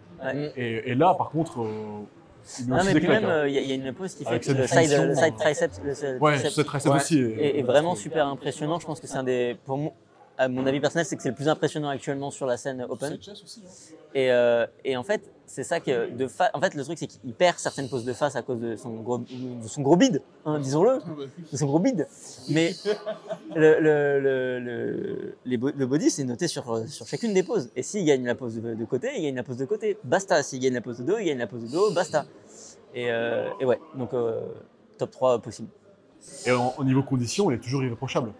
Et, 0.56 0.90
et 0.90 0.94
là, 0.94 1.12
par 1.18 1.30
contre, 1.30 1.60
euh, 1.60 1.66
il 2.60 2.68
Non, 2.68 2.76
mais 2.84 2.92
puis 2.92 3.00
claques. 3.04 3.20
même, 3.22 3.24
hein. 3.24 3.34
euh, 3.34 3.48
il 3.48 3.54
y, 3.54 3.58
a- 3.58 3.60
il 3.62 3.68
y 3.68 3.72
a 3.72 3.74
une 3.74 3.92
pose 3.92 4.14
qui 4.14 4.24
fait 4.24 4.36
le 4.36 4.42
side, 4.42 4.56
le 4.58 4.66
side 5.14 5.32
euh, 5.34 5.38
triceps, 5.38 5.80
le 5.84 5.94
side 5.94 6.18
Ouais, 6.20 6.32
triceps 6.34 6.54
cette 6.54 6.66
tricep 6.66 6.90
Ouais. 6.92 6.96
aussi. 6.98 7.18
est, 7.20 7.58
est 7.58 7.62
vraiment 7.62 7.94
super 7.96 8.26
impressionnant. 8.28 8.78
Je 8.78 8.86
pense 8.86 9.00
que 9.00 9.06
c'est 9.06 9.18
un 9.18 9.24
des, 9.24 9.56
pour 9.66 9.76
moi, 9.76 9.92
à 10.36 10.48
mon 10.48 10.66
avis 10.66 10.80
personnel, 10.80 11.06
c'est 11.06 11.16
que 11.16 11.22
c'est 11.22 11.28
le 11.30 11.34
plus 11.34 11.48
impressionnant 11.48 11.88
actuellement 11.88 12.30
sur 12.30 12.46
la 12.46 12.56
scène 12.56 12.84
open. 12.88 13.12
Et, 14.16 14.30
euh, 14.30 14.66
et 14.84 14.96
en 14.96 15.02
fait, 15.02 15.22
c'est 15.46 15.64
ça 15.64 15.80
que 15.80 16.10
de 16.10 16.26
fa- 16.28 16.50
en 16.54 16.60
fait 16.60 16.74
le 16.74 16.84
truc 16.84 16.98
c'est 16.98 17.06
qu'il 17.08 17.34
perd 17.34 17.58
certaines 17.58 17.88
poses 17.88 18.04
de 18.04 18.12
face 18.12 18.36
à 18.36 18.42
cause 18.42 18.60
de 18.60 18.76
son 18.76 18.90
gros, 18.90 19.18
de 19.18 19.66
son 19.68 19.82
gros 19.82 19.96
bide, 19.96 20.22
hein, 20.44 20.58
disons-le, 20.60 21.00
de 21.52 21.56
son 21.56 21.66
gros 21.66 21.80
bide. 21.80 22.06
Mais 22.48 22.74
le, 23.54 23.80
le, 23.80 24.20
le, 24.20 24.60
le, 24.60 25.38
les 25.44 25.56
bo- 25.56 25.70
le 25.74 25.86
body 25.86 26.10
c'est 26.10 26.24
noté 26.24 26.46
sur, 26.48 26.86
sur 26.88 27.06
chacune 27.06 27.34
des 27.34 27.42
poses. 27.42 27.70
Et 27.76 27.82
s'il 27.82 28.04
gagne 28.04 28.24
la 28.24 28.34
pose 28.34 28.54
de, 28.60 28.74
de 28.74 28.84
côté, 28.84 29.10
il 29.16 29.22
gagne 29.24 29.34
la 29.36 29.42
pose 29.42 29.56
de 29.56 29.64
côté, 29.64 29.98
basta. 30.04 30.42
S'il 30.42 30.60
gagne 30.60 30.74
la 30.74 30.80
pose 30.80 30.98
de 30.98 31.04
dos, 31.04 31.18
il 31.18 31.26
gagne 31.26 31.38
la 31.38 31.46
pose 31.48 31.62
de 31.62 31.68
dos, 31.68 31.92
basta. 31.92 32.24
Et, 32.94 33.10
euh, 33.10 33.48
et 33.60 33.64
ouais, 33.64 33.80
donc 33.96 34.14
euh, 34.14 34.40
top 34.98 35.10
3 35.10 35.38
possible. 35.40 35.68
Et 36.46 36.52
en- 36.52 36.72
au 36.78 36.84
niveau 36.84 37.02
conditions, 37.02 37.50
il 37.50 37.54
est 37.56 37.60
toujours 37.60 37.82
irréprochable. 37.82 38.32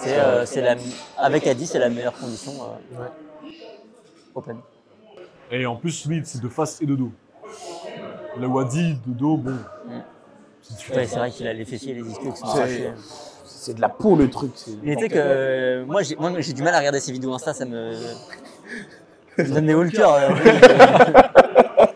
C'est, 0.00 0.18
euh, 0.18 0.44
c'est 0.46 0.60
la, 0.60 0.76
avec 1.16 1.46
Adi, 1.46 1.66
c'est 1.66 1.78
la 1.78 1.88
meilleure 1.88 2.12
condition 2.18 2.52
euh, 2.52 3.00
Ouais. 3.00 3.08
open. 4.34 4.58
Et 5.50 5.64
en 5.66 5.76
plus, 5.76 6.04
lui, 6.06 6.20
c'est 6.24 6.40
de 6.42 6.48
face 6.48 6.80
et 6.82 6.86
de 6.86 6.94
dos. 6.94 7.10
Là 8.38 8.46
où 8.46 8.58
Adi, 8.58 8.94
de 9.06 9.12
dos, 9.12 9.36
bon. 9.36 9.56
c'est 10.62 10.76
différent. 10.76 10.98
Ouais, 11.00 11.06
c'est 11.06 11.16
vrai 11.18 11.30
qu'il 11.30 11.46
a 11.48 11.52
les 11.52 11.64
fessiers 11.64 11.92
et 11.92 11.94
les 12.02 12.08
ischios 12.08 12.30
qui 12.32 12.38
sont 12.38 12.46
C'est- 12.46 12.58
arrachés. 12.58 12.92
C'est 13.44 13.74
de 13.74 13.80
la 13.80 13.88
peau, 13.88 14.14
le 14.14 14.30
truc. 14.30 14.52
c'est- 14.54 14.70
Il 14.82 14.90
était 14.90 15.08
que 15.08 15.14
euh, 15.18 15.84
moi 15.86 16.02
j'ai 16.02 16.16
moi, 16.16 16.30
j'ai 16.38 16.52
du 16.52 16.62
mal 16.62 16.74
à 16.74 16.78
regarder 16.78 17.00
ces 17.00 17.12
vidéos 17.12 17.32
Insta, 17.34 17.52
ça 17.54 17.64
me 17.64 17.92
ça 19.36 19.42
me 19.42 19.48
donne 19.54 19.66
des 19.66 19.74
hauts 19.74 19.82
le 19.82 19.90
cœur. 19.90 20.12
euh. 20.14 20.28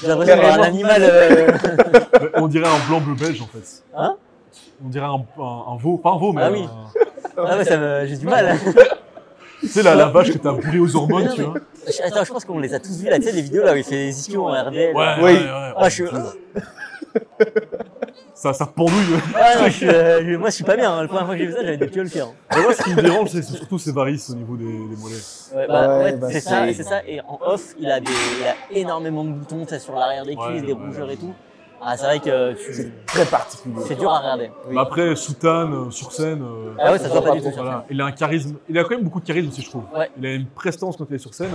J'ai 0.00 0.08
l'impression 0.08 0.36
d'avoir 0.36 0.58
un 0.60 0.62
animal. 0.62 1.02
euh, 1.02 1.52
Mais 2.20 2.28
On 2.40 2.46
dirait 2.48 2.66
un 2.68 2.88
blanc 2.88 3.00
bleu 3.00 3.14
belge 3.14 3.40
en 3.42 3.46
fait. 3.46 3.82
Hein? 3.96 4.16
On 4.84 4.88
dirait 4.88 5.06
un, 5.06 5.24
un- 5.42 5.64
un 5.72 5.76
veau, 5.76 5.96
pas 5.98 6.10
un 6.10 6.18
veau, 6.18 6.32
mais 6.32 6.42
Ah 6.42 6.50
oui. 6.52 6.66
Ah 7.36 7.56
ouais, 7.56 7.64
ça 7.64 7.76
me... 7.76 8.06
j'ai 8.06 8.16
du 8.16 8.26
mal. 8.26 8.56
tu 9.60 9.68
sais 9.68 9.82
la, 9.82 9.94
la 9.94 10.06
vache 10.06 10.32
que 10.32 10.38
t'as 10.38 10.52
bourré 10.52 10.78
aux 10.78 10.94
hormones, 10.96 11.30
tu 11.34 11.42
vois. 11.42 11.54
Attends, 12.04 12.24
je 12.24 12.32
pense 12.32 12.44
qu'on 12.44 12.58
les 12.58 12.74
a 12.74 12.80
tous 12.80 12.98
vus 12.98 13.08
là, 13.10 13.18
tu 13.18 13.24
sais, 13.24 13.32
les 13.32 13.42
vidéos 13.42 13.64
là 13.64 13.72
où 13.72 13.76
il 13.76 13.84
fait 13.84 13.94
les 13.96 14.18
ischios 14.20 14.46
en 14.48 14.52
RDL. 14.52 14.94
Ouais, 14.94 15.14
Oui. 15.18 15.22
ouais, 15.22 15.32
ouais. 15.32 15.72
Ah, 15.76 15.88
je 15.88 15.94
suis... 15.94 16.04
Ça, 18.34 18.52
ça 18.52 18.66
pendouille. 18.66 18.94
Ah, 19.36 19.58
non, 19.60 19.66
je 19.66 19.70
suis, 19.70 19.88
euh, 19.88 20.20
je- 20.26 20.36
moi 20.36 20.50
je 20.50 20.54
suis 20.56 20.64
pas 20.64 20.76
bien. 20.76 20.92
hein. 20.92 21.02
La 21.02 21.08
première 21.08 21.24
fois 21.26 21.34
que 21.34 21.40
j'ai 21.40 21.46
vu 21.46 21.52
ça, 21.52 21.60
j'avais 21.62 21.76
des 21.76 21.86
pieds 21.86 22.02
au 22.02 22.08
cœur. 22.08 22.32
Mais 22.54 22.62
moi, 22.62 22.74
ce 22.74 22.82
qui 22.82 22.92
me 22.94 23.00
dérange, 23.00 23.28
c'est 23.30 23.42
surtout 23.42 23.78
ses 23.78 23.92
varices 23.92 24.28
au 24.30 24.34
niveau 24.34 24.56
des, 24.56 24.64
des 24.64 24.96
mollets. 24.96 25.14
Ouais, 25.54 25.66
bah, 25.68 25.88
Ouais, 25.98 26.04
ouais, 26.04 26.12
bah, 26.16 26.28
c'est 26.32 26.40
ça, 26.40 26.64
c'est 26.74 26.82
ça. 26.82 27.00
Et 27.06 27.20
en 27.20 27.38
off, 27.46 27.74
il 27.78 27.88
a, 27.90 28.00
des, 28.00 28.10
il 28.10 28.46
a 28.76 28.80
énormément 28.80 29.22
de 29.24 29.30
boutons 29.30 29.62
tu 29.64 29.68
sais, 29.70 29.78
sur 29.78 29.94
l'arrière 29.94 30.24
des 30.24 30.34
cuisses, 30.34 30.46
Ouais, 30.48 30.60
des 30.62 30.72
ouais. 30.72 30.86
rougeurs 30.86 31.10
et 31.10 31.16
tout. 31.16 31.32
Ah, 31.86 31.96
c'est 31.98 32.04
vrai 32.06 32.18
que 32.20 32.52
tu- 32.54 32.72
C'est 32.72 33.04
très 33.06 33.26
particulier. 33.26 33.74
c'est 33.86 33.94
dur 33.96 34.10
à 34.10 34.18
regarder. 34.20 34.50
Oui. 34.66 34.74
Mais 34.74 34.80
après, 34.80 35.14
soutane, 35.16 35.72
euh, 35.74 35.90
sur 35.90 36.12
scène, 36.12 36.42
euh, 36.42 36.72
Ah 36.78 36.92
ouais, 36.92 36.98
ça 36.98 37.08
se 37.08 37.12
voit 37.12 37.22
pas 37.22 37.32
du 37.32 37.42
tout 37.42 37.52
sur 37.52 37.62
voilà. 37.62 37.84
il 37.90 38.00
a 38.00 38.06
un 38.06 38.12
charisme. 38.12 38.56
Il 38.70 38.78
a 38.78 38.84
quand 38.84 38.90
même 38.94 39.02
beaucoup 39.04 39.20
de 39.20 39.26
charisme 39.26 39.48
aussi, 39.48 39.60
je 39.62 39.68
trouve. 39.68 39.84
Ouais. 39.94 40.10
Il 40.16 40.24
a 40.24 40.32
une 40.34 40.46
prestance 40.46 40.96
quand 40.96 41.04
il 41.10 41.16
est 41.16 41.18
sur 41.18 41.34
scène. 41.34 41.50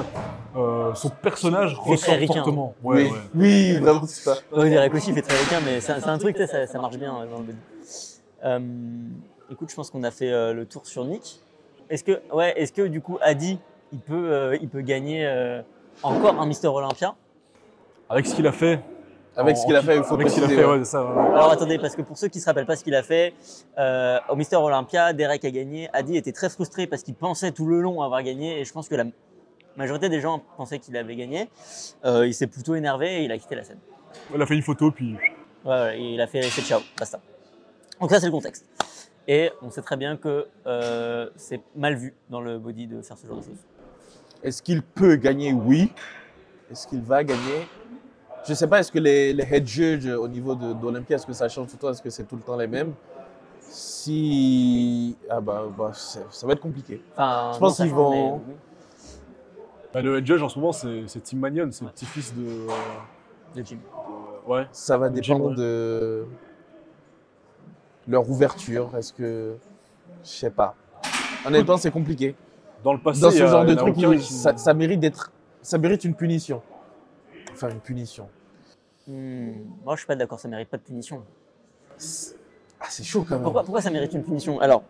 Euh, 0.55 0.93
son 0.93 1.09
personnage 1.09 1.71
Il 1.71 1.93
est 1.93 1.97
très 1.97 2.11
ressort 2.11 2.15
ricain. 2.15 2.34
fortement. 2.36 2.75
Ouais, 2.84 2.97
oui. 2.97 3.03
ouais. 3.11 3.17
oui, 3.36 3.77
vraiment, 3.80 4.01
c'est 4.05 4.21
ça. 4.21 4.36
Ouais, 4.55 4.69
Derek 4.69 4.93
aussi 4.93 5.09
il 5.09 5.15
fait 5.15 5.21
très 5.23 5.38
requin, 5.38 5.59
mais 5.65 5.82
c'est 5.82 5.93
un, 5.93 5.99
c'est 5.99 6.09
un 6.09 6.17
truc, 6.19 6.36
tu 6.36 6.41
sais, 6.43 6.47
ça, 6.47 6.67
ça 6.67 6.80
marche 6.80 6.97
bien 6.97 7.11
euh, 7.15 7.25
dans 7.25 7.38
le 7.39 7.43
body. 7.45 7.57
Euh, 8.45 8.59
écoute, 9.51 9.69
je 9.71 9.75
pense 9.75 9.89
qu'on 9.89 10.03
a 10.03 10.11
fait 10.11 10.32
euh, 10.32 10.53
le 10.53 10.65
tour 10.65 10.86
sur 10.86 11.03
Nick. 11.05 11.39
Est-ce 11.89 12.03
que, 12.03 12.21
ouais, 12.32 12.53
est-ce 12.55 12.71
que 12.71 12.84
du 12.84 13.01
coup, 13.01 13.17
Adi, 13.21 13.57
il 13.91 13.99
peut, 13.99 14.13
euh, 14.32 14.57
il 14.61 14.69
peut 14.69 14.82
gagner 14.82 15.25
euh, 15.25 15.61
encore 16.03 16.39
un 16.39 16.45
Mister 16.45 16.67
Olympia? 16.67 17.15
Avec 18.09 18.27
ce 18.27 18.36
qu'il 18.36 18.45
a 18.47 18.51
fait. 18.51 18.80
Avec 19.39 19.55
en- 19.55 19.59
ce 19.59 19.65
qu'il 19.65 19.75
a 19.75 19.81
fait, 19.81 19.97
il 19.97 20.03
faut 20.03 20.15
Avec 20.15 20.29
ce 20.29 20.35
qu'il 20.35 20.43
a 20.43 20.47
préciser, 20.47 20.63
fait, 20.63 20.69
ouais. 20.77 20.83
ça. 20.83 20.99
Alors 21.01 21.51
attendez, 21.51 21.79
parce 21.79 21.95
que 21.95 22.01
pour 22.01 22.17
ceux 22.17 22.27
qui 22.27 22.39
se 22.39 22.45
rappellent 22.45 22.65
pas 22.65 22.75
ce 22.75 22.83
qu'il 22.83 22.95
a 22.95 23.03
fait, 23.03 23.33
euh, 23.77 24.19
au 24.29 24.35
Mister 24.35 24.55
Olympia, 24.57 25.13
Derek 25.13 25.43
a 25.45 25.51
gagné. 25.51 25.89
Adi 25.93 26.17
était 26.17 26.31
très 26.31 26.49
frustré 26.49 26.87
parce 26.87 27.03
qu'il 27.03 27.15
pensait 27.15 27.51
tout 27.51 27.65
le 27.65 27.81
long 27.81 28.01
avoir 28.01 28.21
gagné 28.23 28.59
et 28.59 28.65
je 28.65 28.73
pense 28.73 28.87
que 28.89 28.95
la 28.95 29.05
majorité 29.77 30.09
des 30.09 30.19
gens 30.19 30.41
pensaient 30.57 30.79
qu'il 30.79 30.95
avait 30.97 31.15
gagné. 31.15 31.49
Euh, 32.05 32.27
il 32.27 32.33
s'est 32.33 32.47
plutôt 32.47 32.75
énervé 32.75 33.21
et 33.21 33.23
il 33.25 33.31
a 33.31 33.37
quitté 33.37 33.55
la 33.55 33.63
scène. 33.63 33.79
Il 34.35 34.41
a 34.41 34.45
fait 34.45 34.55
une 34.55 34.61
photo, 34.63 34.91
puis 34.91 35.15
Ouais, 35.65 35.71
ouais, 35.71 36.01
il 36.01 36.21
a 36.21 36.27
fait 36.27 36.41
c'est 36.43 36.61
ciao, 36.61 36.79
basta. 36.97 37.19
Donc 37.99 38.09
ça 38.11 38.19
c'est 38.19 38.25
le 38.27 38.31
contexte. 38.31 38.65
Et 39.27 39.51
on 39.61 39.69
sait 39.69 39.81
très 39.81 39.97
bien 39.97 40.17
que 40.17 40.47
euh, 40.65 41.29
c'est 41.35 41.61
mal 41.75 41.95
vu 41.95 42.13
dans 42.29 42.41
le 42.41 42.57
body 42.57 42.87
de 42.87 43.01
faire 43.01 43.17
ce 43.17 43.27
genre 43.27 43.37
de 43.37 43.43
choses. 43.43 43.59
Est-ce 44.41 44.63
qu'il 44.63 44.81
peut 44.81 45.15
gagner? 45.17 45.53
Oui. 45.53 45.91
Est-ce 46.71 46.87
qu'il 46.87 47.01
va 47.01 47.23
gagner? 47.23 47.67
Je 48.45 48.51
ne 48.51 48.55
sais 48.55 48.67
pas, 48.67 48.79
est-ce 48.79 48.91
que 48.91 48.99
les, 48.99 49.33
les 49.33 49.43
head 49.43 49.67
judges 49.67 50.07
au 50.07 50.27
niveau 50.27 50.55
de- 50.55 50.73
d'Olympia, 50.73 51.15
est-ce 51.17 51.25
que 51.27 51.33
ça 51.33 51.47
change 51.49 51.67
tout 51.67 51.73
le 51.75 51.79
temps 51.79 51.89
Est-ce 51.91 52.01
que 52.01 52.09
c'est 52.09 52.23
tout 52.23 52.35
le 52.35 52.41
temps 52.41 52.55
les 52.57 52.67
mêmes? 52.67 52.93
Si. 53.61 55.15
Ah 55.29 55.39
bah, 55.41 55.63
bah, 55.77 55.91
ça 55.93 56.47
va 56.47 56.53
être 56.53 56.59
compliqué. 56.61 57.01
Enfin, 57.13 57.51
Je 57.53 57.59
pense 57.59 57.77
qu'ils 57.77 57.91
vont- 57.93 58.41
bah, 59.93 60.01
le 60.01 60.17
head 60.17 60.25
judge 60.25 60.41
en 60.41 60.49
ce 60.49 60.57
moment, 60.59 60.71
c'est 60.71 61.05
Tim 61.23 61.37
Mannion, 61.37 61.69
c'est 61.71 61.83
le 61.85 61.91
petit-fils 61.91 62.33
de. 62.35 62.41
euh, 62.45 62.67
de 63.55 63.65
Jim. 63.65 63.77
de- 63.77 64.51
ouais. 64.51 64.67
Ça 64.71 64.97
va 64.97 65.07
Jim, 65.07 65.13
dépendre 65.13 65.49
ouais. 65.49 65.55
de 65.55 66.25
leur 68.07 68.29
ouverture. 68.29 68.89
Est-ce 68.97 69.13
que. 69.13 69.55
Je 70.23 70.29
sais 70.29 70.49
pas. 70.49 70.75
Honnêtement, 71.45 71.77
c'est 71.77 71.91
compliqué. 71.91 72.35
Dans 72.83 72.93
le 72.93 72.99
passé, 72.99 73.21
Dans 73.21 73.31
ce 73.31 73.45
genre 73.45 73.65
de 73.65 73.75
truc, 73.75 73.95
qui- 73.95 74.19
ça, 74.21 74.55
ça 74.57 74.73
mérite 74.73 74.99
d'être. 74.99 75.31
Ça 75.61 75.77
mérite 75.77 76.03
une 76.05 76.15
punition. 76.15 76.61
Enfin, 77.53 77.69
une 77.69 77.79
punition. 77.79 78.29
Hmm, 79.07 79.51
Moi 79.83 79.95
je 79.95 79.99
suis 80.01 80.07
pas 80.07 80.15
d'accord, 80.15 80.39
ça 80.39 80.47
mérite 80.47 80.69
pas 80.69 80.77
de 80.77 80.83
punition. 80.83 81.23
Ah, 82.79 82.85
c'est 82.89 83.03
chaud 83.03 83.23
quand 83.27 83.35
même. 83.35 83.43
Pourquoi, 83.43 83.63
pourquoi 83.63 83.81
ça 83.81 83.89
mérite 83.89 84.13
une 84.13 84.23
punition? 84.23 84.59
Alors, 84.61 84.83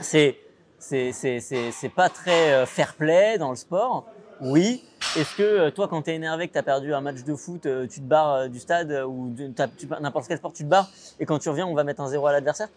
c'est 0.00 0.36
c'est 0.78 1.12
c'est 1.12 1.40
c'est 1.40 1.70
c'est 1.72 1.88
pas 1.88 2.08
très 2.08 2.52
euh, 2.52 2.66
fair 2.66 2.94
play 2.94 3.38
dans 3.38 3.50
le 3.50 3.56
sport. 3.56 4.06
Oui. 4.40 4.84
Est-ce 5.16 5.36
que 5.36 5.42
euh, 5.42 5.70
toi, 5.70 5.88
quand 5.88 6.02
tu 6.02 6.10
es 6.10 6.14
énervé, 6.14 6.48
que 6.48 6.52
tu 6.52 6.58
as 6.58 6.62
perdu 6.62 6.94
un 6.94 7.00
match 7.00 7.22
de 7.22 7.34
foot, 7.34 7.66
euh, 7.66 7.86
tu 7.86 8.00
te 8.00 8.04
barres 8.04 8.48
du 8.48 8.58
stade 8.60 8.90
ou 9.06 9.28
de- 9.30 9.48
t'as- 9.48 9.68
tu- 9.68 9.86
n'importe 9.86 10.26
quel 10.28 10.38
sport, 10.38 10.52
tu 10.52 10.62
te 10.64 10.68
barres 10.68 10.88
et 11.20 11.26
quand 11.26 11.38
tu 11.38 11.48
reviens, 11.50 11.66
on 11.66 11.74
va 11.74 11.84
mettre 11.84 12.00
un 12.00 12.08
zéro 12.08 12.26
à 12.26 12.32
l'adversaire? 12.32 12.68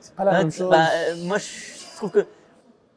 C'est 0.00 0.14
pas 0.14 0.24
la 0.24 0.32
Hein, 0.32 0.38
même 0.40 0.50
chose. 0.50 0.68
bah, 0.68 0.88
euh, 0.92 1.16
Moi, 1.24 1.38
je 1.38 1.96
trouve 1.96 2.10
que 2.10 2.26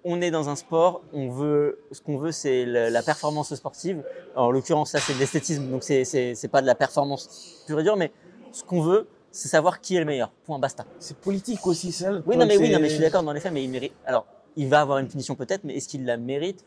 on 0.06 0.22
est 0.22 0.32
dans 0.32 0.50
un 0.50 0.56
sport, 0.56 1.02
on 1.14 1.30
veut, 1.30 1.80
ce 1.92 2.00
qu'on 2.00 2.18
veut, 2.18 2.32
c'est 2.32 2.66
la 2.66 3.02
performance 3.02 3.54
sportive. 3.56 4.04
En 4.36 4.52
l'occurrence, 4.52 4.94
là, 4.94 5.00
c'est 5.00 5.16
de 5.16 5.20
l'esthétisme, 5.20 5.70
donc 5.70 5.84
c'est 5.84 6.06
c'est 6.06 6.36
c'est 6.36 6.48
pas 6.48 6.62
de 6.62 6.68
la 6.68 6.76
performance 6.76 7.64
pure 7.66 7.80
et 7.80 7.84
dure, 7.84 7.98
mais 7.98 8.12
ce 8.52 8.64
qu'on 8.64 8.82
veut, 8.82 9.08
c'est 9.32 9.48
savoir 9.48 9.82
qui 9.82 9.96
est 9.96 10.00
le 10.00 10.06
meilleur. 10.06 10.30
Point, 10.46 10.60
basta. 10.60 10.86
C'est 11.00 11.18
politique 11.18 11.66
aussi, 11.68 11.92
ça. 11.92 12.12
Oui, 12.26 12.38
non, 12.38 12.46
mais 12.46 12.58
oui, 12.58 12.70
non, 12.72 12.80
mais 12.80 12.88
je 12.88 12.94
suis 12.94 13.04
d'accord 13.04 13.24
dans 13.24 13.34
les 13.34 13.40
faits, 13.40 13.52
mais 13.52 13.64
il 13.64 13.70
mérite. 13.70 13.94
Alors, 14.06 14.26
il 14.56 14.70
va 14.70 14.82
avoir 14.82 15.00
une 15.00 15.08
punition 15.08 15.36
peut-être, 15.36 15.64
mais 15.64 15.76
est-ce 15.76 15.90
qu'il 15.90 16.06
la 16.06 16.18
mérite? 16.18 16.64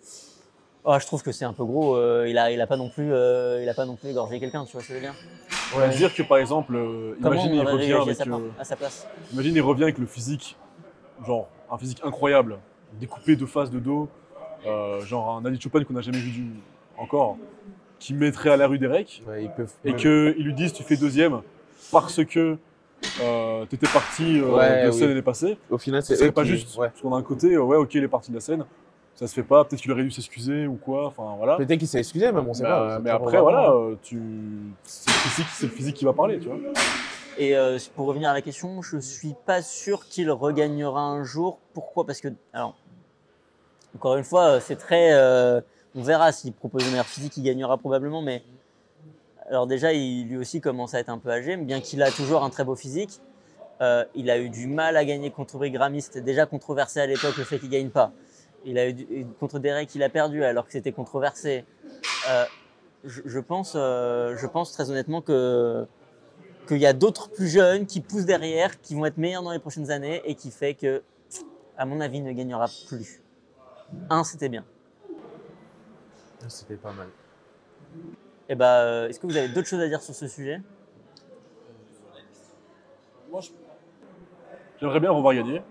Oh, 0.85 0.97
je 0.99 1.07
trouve 1.07 1.23
que 1.23 1.33
c'est 1.33 1.45
un 1.45 1.53
peu 1.53 1.65
gros. 1.65 1.97
euh, 1.97 2.27
il 2.29 2.37
a, 2.39 2.51
il 2.51 2.61
a 2.61 2.67
pas 2.67 2.77
non 2.77 2.89
plus, 2.89 3.13
euh, 3.13 3.63
il 3.63 3.69
a 3.69 3.75
pas 3.75 3.87
non 3.87 3.97
plus 3.97 4.11
égorgé 4.11 4.41
quelqu'un, 4.41 4.65
tu 4.65 4.73
vois 4.73 4.83
ce 4.83 4.89
que 4.89 4.95
je 4.95 4.99
veux 4.99 5.05
dire? 5.05 5.15
On 5.75 5.79
va 5.79 5.89
dire 5.89 6.15
que 6.15 6.23
par 6.23 6.39
exemple, 6.39 6.75
euh, 6.75 7.15
imagine 7.21 7.55
il 7.55 7.61
revient 7.61 7.93
avec, 7.93 8.17
sa, 8.17 8.25
euh, 8.25 8.49
à 8.59 8.65
sa 8.65 8.77
place? 8.77 9.07
imagine 9.33 9.55
il 9.55 9.61
revient 9.61 9.83
avec 9.85 9.99
le 9.99 10.07
physique, 10.07 10.57
genre 11.27 11.49
un 11.71 11.77
physique 11.79 12.01
incroyable, 12.05 12.59
découpé 13.01 13.37
de 13.37 13.47
face, 13.47 13.71
de 13.71 13.79
dos, 13.79 14.09
euh, 14.67 15.01
genre 15.03 15.37
un 15.37 15.45
Ali 15.45 15.61
Chopin 15.61 15.83
qu'on 15.85 15.95
n'a 15.95 16.01
jamais 16.01 16.19
vu 16.19 16.31
du, 16.31 16.47
encore, 16.97 17.37
qui 17.99 18.15
mettrait 18.15 18.51
à 18.51 18.57
la 18.57 18.67
rue 18.67 18.79
Derek 18.79 19.23
Ouais, 19.27 19.45
ils 19.45 19.51
peuvent. 19.51 19.73
et 19.85 19.95
qu'ils 19.95 20.45
lui 20.45 20.55
disent 20.55 20.73
tu 20.73 20.83
fais 20.83 20.97
deuxième 20.97 21.41
parce 21.93 22.25
que 22.25 22.57
euh, 23.23 23.65
t'étais 23.67 23.87
parti 23.87 24.41
euh, 24.41 24.51
Ouais, 24.57 24.85
de 24.85 24.89
oui. 24.91 24.95
scène 24.95 25.09
l'année 25.09 25.23
passée. 25.23 25.57
Au 25.71 25.79
final, 25.79 26.03
Ce 26.03 26.15
c'est 26.17 26.33
pas 26.33 26.43
qui- 26.43 26.49
juste. 26.51 26.77
Ouais. 26.79 26.89
Parce 26.89 27.01
qu'on 27.01 27.15
a 27.15 27.19
un 27.19 27.23
côté, 27.23 27.55
euh, 27.55 27.63
ouais, 27.63 27.77
ok, 27.77 27.95
il 27.95 28.03
est 28.05 28.09
parti 28.09 28.31
de 28.31 28.37
la 28.37 28.41
scène, 28.41 28.65
ça 29.15 29.27
se 29.29 29.35
fait 29.35 29.43
pas, 29.45 29.65
peut-être 29.65 29.81
qu'il 29.81 29.91
aurait 29.93 30.03
dû 30.03 30.11
s'excuser 30.11 30.67
ou 30.67 30.75
quoi, 30.75 31.07
enfin 31.07 31.35
voilà. 31.37 31.57
Peut-être 31.57 31.79
qu'il 31.79 31.89
s'est 31.89 31.99
excusé, 31.99 32.31
même 32.33 32.47
on 32.49 32.55
sait 32.55 32.63
Bah, 32.65 32.87
pas. 32.97 32.99
mais 33.01 33.11
après, 33.11 33.41
voilà, 33.41 33.73
tu... 34.03 34.21
c'est 34.85 35.11
le, 35.11 35.15
physique, 35.17 35.47
c'est 35.53 35.67
le 35.67 35.73
physique 35.73 35.97
qui 35.97 36.05
va 36.05 36.13
parler, 36.13 36.39
tu 36.41 36.49
vois. 36.49 36.57
Et 37.39 37.57
euh, 37.57 37.79
pour 37.95 38.07
revenir 38.07 38.31
à 38.31 38.35
la 38.35 38.43
question, 38.43 38.83
je 38.83 38.99
suis 38.99 39.35
pas 39.47 39.63
sûr 39.63 40.07
qu'il 40.09 40.29
regagnera 40.29 41.03
un 41.03 41.23
jour. 41.23 41.61
Pourquoi? 41.73 42.05
Parce 42.05 42.21
que, 42.21 42.29
alors, 42.53 42.77
encore 43.95 44.17
une 44.17 44.25
fois, 44.25 44.57
euh, 44.57 44.61
c'est 44.61 44.75
très. 44.75 45.13
euh, 45.13 45.61
on 45.95 46.03
verra 46.03 46.33
s'il 46.33 46.53
propose 46.53 46.85
un 46.85 46.91
meilleur 46.91 47.07
physique, 47.07 47.37
il 47.37 47.45
gagnera 47.45 47.79
probablement. 47.79 48.23
Mais 48.23 48.43
alors 49.49 49.69
déjà, 49.69 49.93
lui 49.93 50.37
aussi 50.37 50.61
commence 50.61 50.95
à 50.95 50.99
être 50.99 51.11
un 51.11 51.19
peu 51.19 51.31
âgé, 51.31 51.57
bien 51.57 51.81
qu'il 51.81 52.03
a 52.03 52.11
toujours 52.11 52.43
un 52.43 52.51
très 52.51 52.65
beau 52.65 52.75
physique. 52.75 53.21
il 54.15 54.31
a 54.31 54.39
eu 54.39 54.51
du 54.51 54.67
mal 54.67 54.97
à 54.97 55.05
gagner 55.05 55.31
contre 55.31 55.59
Brigrami. 55.59 56.03
C'était 56.03 56.21
déjà 56.21 56.45
controversé 56.45 56.99
à 57.01 57.07
l'époque 57.07 57.37
le 57.37 57.45
fait 57.45 57.61
qu'il 57.61 57.71
gagne 57.71 57.91
pas. 57.91 58.11
Il 58.65 58.79
a 58.79 58.89
eu 58.91 59.27
contre 59.39 59.61
Derek, 59.61 59.95
il 59.95 60.03
a 60.03 60.09
perdu 60.09 60.43
alors 60.43 60.67
que 60.67 60.73
c'était 60.73 60.93
controversé. 60.93 61.65
Je, 63.05 63.39
pense, 63.39 63.75
je 63.75 64.47
pense 64.47 64.73
très 64.73 64.91
honnêtement 64.91 65.23
que 65.23 65.87
qu'il 66.69 66.79
y 66.79 66.87
a 66.87 66.93
d'autres 66.93 67.31
plus 67.31 67.49
jeunes 67.49 67.87
qui 67.87 68.01
poussent 68.01 68.27
derrière, 68.27 68.81
qui 68.81 68.95
vont 68.95 69.07
être 69.07 69.17
meilleurs 69.17 69.43
dans 69.43 69.51
les 69.53 69.59
prochaines 69.59 69.91
années 69.91 70.21
et 70.25 70.35
qui 70.35 70.51
fait 70.51 70.75
que, 70.75 71.03
à 71.77 71.87
mon 71.87 72.01
avis, 72.01 72.19
il 72.19 72.25
ne 72.25 72.33
gagnera 72.33 72.67
plus. 72.89 73.23
Un, 74.11 74.23
c'était 74.23 74.49
bien. 74.51 74.65
C'était 76.47 76.77
pas 76.77 76.93
mal. 76.93 77.09
Et 78.49 78.55
bah, 78.55 78.83
euh, 78.83 79.09
est-ce 79.09 79.19
que 79.19 79.27
vous 79.27 79.37
avez 79.37 79.49
d'autres 79.49 79.67
choses 79.69 79.81
à 79.81 79.89
dire 79.89 80.01
sur 80.03 80.15
ce 80.15 80.29
sujet? 80.29 80.61
J'aimerais 84.81 85.01
bien 85.01 85.11
revoir 85.11 85.35
gagner, 85.35 85.63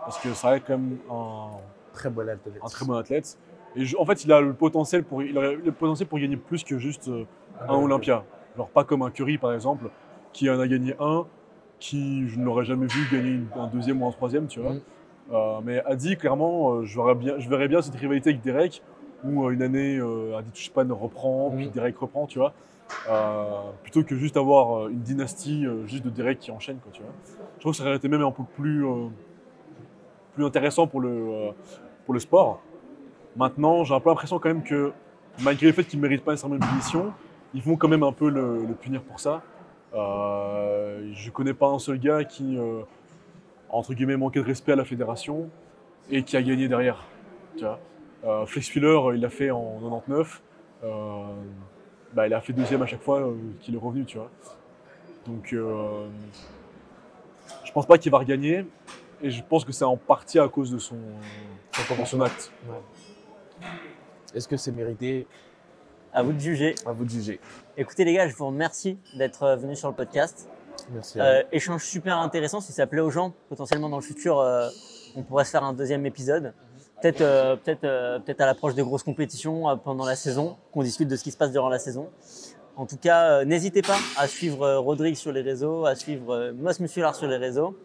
parce 0.00 0.18
que 0.18 0.32
ça 0.34 0.50
reste 0.50 0.66
quand 0.66 0.78
même 0.78 0.98
un, 1.10 1.48
Très 1.92 2.10
bon 2.10 2.22
athlète. 2.28 2.54
un 2.62 2.68
très 2.68 2.84
bon 2.86 2.94
athlète. 2.94 3.38
Et 3.76 3.84
je- 3.84 3.96
en 3.96 4.04
fait, 4.04 4.24
il 4.24 4.32
a 4.32 4.40
le 4.40 4.52
potentiel 4.54 5.04
pour, 5.04 5.22
il 5.22 5.32
le 5.34 5.72
potentiel 5.72 6.08
pour 6.08 6.18
gagner 6.18 6.36
plus 6.36 6.62
que 6.64 6.78
juste 6.78 7.08
euh, 7.08 7.24
un 7.68 7.74
Olympia. 7.74 8.24
Genre 8.56 8.68
pas 8.68 8.84
comme 8.84 9.02
un 9.02 9.10
Curry, 9.10 9.36
par 9.38 9.52
exemple, 9.52 9.90
qui 10.34 10.50
en 10.50 10.60
a 10.60 10.66
gagné 10.68 10.94
un, 11.00 11.24
qui 11.80 12.28
je 12.28 12.38
ne 12.38 12.44
l'aurais 12.44 12.64
jamais 12.66 12.86
vu 12.86 13.00
gagner 13.10 13.30
une- 13.30 13.46
un 13.56 13.66
deuxième 13.68 14.02
ou 14.02 14.06
un 14.06 14.10
troisième, 14.12 14.46
tu 14.46 14.60
vois. 14.60 14.72
Mm. 14.74 14.80
Euh, 15.32 15.60
mais 15.64 15.82
Adi, 15.86 16.16
clairement, 16.18 16.72
euh, 16.74 16.84
je, 16.84 16.96
verrais 17.00 17.14
bien, 17.14 17.38
je 17.38 17.48
verrais 17.48 17.68
bien 17.68 17.80
cette 17.80 17.94
rivalité 17.94 18.30
avec 18.30 18.42
Derek, 18.42 18.82
où 19.24 19.46
euh, 19.46 19.50
une 19.52 19.62
année, 19.62 19.98
Adi 20.36 20.50
Tushpan 20.50 20.86
reprend, 20.90 21.50
puis 21.56 21.68
Mm. 21.68 21.70
Derek 21.70 21.96
reprend, 21.96 22.26
tu 22.26 22.38
vois. 22.38 22.52
Plutôt 23.82 24.02
que 24.02 24.14
juste 24.16 24.36
avoir 24.36 24.88
une 24.88 25.00
dynastie 25.00 25.64
juste 25.86 26.04
de 26.04 26.10
Derek 26.10 26.38
qui 26.38 26.50
enchaîne, 26.50 26.76
quoi, 26.78 26.92
tu 26.92 27.00
vois. 27.02 27.12
Je 27.56 27.60
trouve 27.60 27.72
que 27.72 27.78
ça 27.78 27.84
aurait 27.84 27.96
été 27.96 28.08
même 28.08 28.20
un 28.22 28.30
peu 28.30 28.42
plus, 28.56 28.84
plus 30.34 30.44
intéressant 30.44 30.86
pour 30.86 31.00
le, 31.00 31.50
pour 32.04 32.12
le 32.12 32.20
sport. 32.20 32.60
Maintenant, 33.36 33.84
j'ai 33.84 33.94
un 33.94 34.00
peu 34.00 34.10
l'impression 34.10 34.38
quand 34.38 34.48
même 34.48 34.62
que, 34.62 34.92
malgré 35.42 35.66
le 35.68 35.72
fait 35.72 35.84
qu'il 35.84 35.98
ne 35.98 36.02
mérite 36.02 36.22
pas 36.24 36.32
nécessairement 36.32 36.56
une 36.56 36.64
punition, 36.66 37.12
ils 37.54 37.62
vont 37.62 37.76
quand 37.76 37.88
même 37.88 38.02
un 38.02 38.12
peu 38.12 38.28
le, 38.28 38.58
le 38.66 38.74
punir 38.74 39.00
pour 39.02 39.18
ça. 39.18 39.42
Euh, 39.94 41.10
je 41.12 41.30
connais 41.30 41.54
pas 41.54 41.68
un 41.68 41.78
seul 41.78 41.98
gars 41.98 42.24
qui, 42.24 42.58
euh, 42.58 42.82
entre 43.68 43.94
guillemets, 43.94 44.16
manquait 44.16 44.40
de 44.40 44.44
respect 44.44 44.72
à 44.72 44.76
la 44.76 44.84
fédération 44.84 45.48
et 46.10 46.22
qui 46.22 46.36
a 46.36 46.42
gagné 46.42 46.68
derrière. 46.68 47.04
Euh, 48.24 48.46
Flex 48.46 48.74
Wheeler, 48.74 49.14
il 49.14 49.20
l'a 49.20 49.30
fait 49.30 49.50
en 49.50 49.78
99. 49.80 50.42
Euh, 50.82 51.24
bah, 52.12 52.26
il 52.26 52.34
a 52.34 52.40
fait 52.40 52.52
deuxième 52.52 52.82
à 52.82 52.86
chaque 52.86 53.02
fois 53.02 53.32
qu'il 53.60 53.74
est 53.74 53.78
revenu, 53.78 54.04
tu 54.04 54.18
vois. 54.18 54.30
Donc, 55.26 55.54
je 57.64 57.72
pense 57.72 57.86
pas 57.86 57.98
qu'il 57.98 58.12
va 58.12 58.18
regagner. 58.18 58.66
Et 59.22 59.30
je 59.30 59.42
pense 59.42 59.64
que 59.64 59.72
c'est 59.72 59.84
en 59.84 59.96
partie 59.96 60.38
à 60.38 60.48
cause 60.48 60.70
de 60.70 60.78
son 60.78 60.96
acte. 62.20 62.52
Est-ce 64.34 64.48
que 64.48 64.56
c'est 64.56 64.72
mérité 64.72 65.26
À 66.14 66.22
vous 66.22 66.32
de 66.32 66.38
juger. 66.38 66.76
À 66.86 66.92
vous 66.92 67.04
de 67.04 67.10
juger. 67.10 67.40
Écoutez 67.76 68.04
les 68.04 68.12
gars, 68.12 68.28
je 68.28 68.36
vous 68.36 68.46
remercie 68.46 68.96
d'être 69.18 69.42
euh, 69.42 69.56
venus 69.56 69.80
sur 69.80 69.88
le 69.88 69.96
podcast. 69.96 70.48
Merci. 70.92 71.20
Euh, 71.20 71.42
échange 71.50 71.84
super 71.84 72.18
intéressant. 72.18 72.60
Si 72.60 72.72
ça 72.72 72.86
plaît 72.86 73.00
aux 73.00 73.10
gens, 73.10 73.32
potentientiellement 73.48 73.88
dans 73.88 73.96
le 73.96 74.02
futur, 74.02 74.38
euh, 74.38 74.68
on 75.16 75.22
pourrait 75.22 75.44
se 75.44 75.50
faire 75.50 75.64
un 75.64 75.72
deuxième 75.72 76.06
épisode. 76.06 76.52
Peut-être 77.02 77.20
euh, 77.20 77.56
peut-être 77.56 77.80
peut-être 78.24 78.40
à 78.40 78.46
l'approche 78.46 78.76
des 78.76 78.82
grosses 78.82 79.02
compétitions 79.02 79.76
pendant 79.78 80.06
la 80.06 80.14
saison, 80.14 80.56
qu'on 80.72 80.84
discute 80.84 81.08
de 81.08 81.16
ce 81.16 81.24
qui 81.24 81.32
se 81.32 81.36
passe 81.36 81.50
durant 81.50 81.68
la 81.68 81.80
saison. 81.80 82.10
En 82.76 82.86
tout 82.86 82.96
cas, 82.96 83.44
n'hésitez 83.44 83.82
pas 83.82 83.98
à 84.16 84.28
suivre 84.28 84.74
Rodrigue 84.76 85.16
sur 85.16 85.32
les 85.32 85.42
réseaux, 85.42 85.84
à 85.84 85.96
suivre 85.96 86.52
Moss 86.52 86.78
Muscular 86.78 87.14
sur 87.14 87.26
les 87.26 87.36
réseaux 87.36 87.76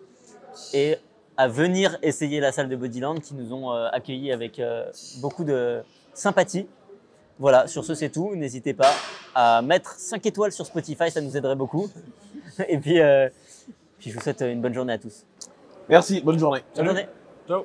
et 0.74 0.98
à 1.36 1.48
venir 1.48 1.98
essayer 2.04 2.40
la 2.40 2.52
salle 2.52 2.70
de 2.70 2.76
Bodyland 2.76 3.16
qui 3.16 3.34
nous 3.34 3.54
ont 3.54 3.72
accueillis 3.72 4.32
avec 4.32 4.62
beaucoup 5.22 5.44
de 5.44 5.82
sympathie. 6.14 6.68
Voilà, 7.40 7.68
sur 7.68 7.86
ce 7.86 7.96
c'est 7.96 8.10
tout. 8.10 8.36
N'hésitez 8.36 8.74
pas 8.74 8.92
à 9.34 9.62
mettre 9.62 9.96
5 9.98 10.26
étoiles 10.26 10.52
sur 10.52 10.66
Spotify, 10.66 11.10
ça 11.10 11.22
nous 11.22 11.36
aiderait 11.36 11.56
beaucoup. 11.56 11.90
Et 12.68 12.78
puis, 12.78 13.00
euh, 13.00 13.30
puis 13.98 14.12
je 14.12 14.16
vous 14.16 14.22
souhaite 14.22 14.42
une 14.42 14.62
bonne 14.62 14.74
journée 14.74 14.94
à 14.94 14.98
tous. 14.98 15.26
Merci, 15.88 16.22
bonne 16.22 16.38
journée. 16.38 16.60
Bonne 16.76 16.76
Salut. 16.76 16.88
journée. 16.90 17.08
Ciao 17.48 17.64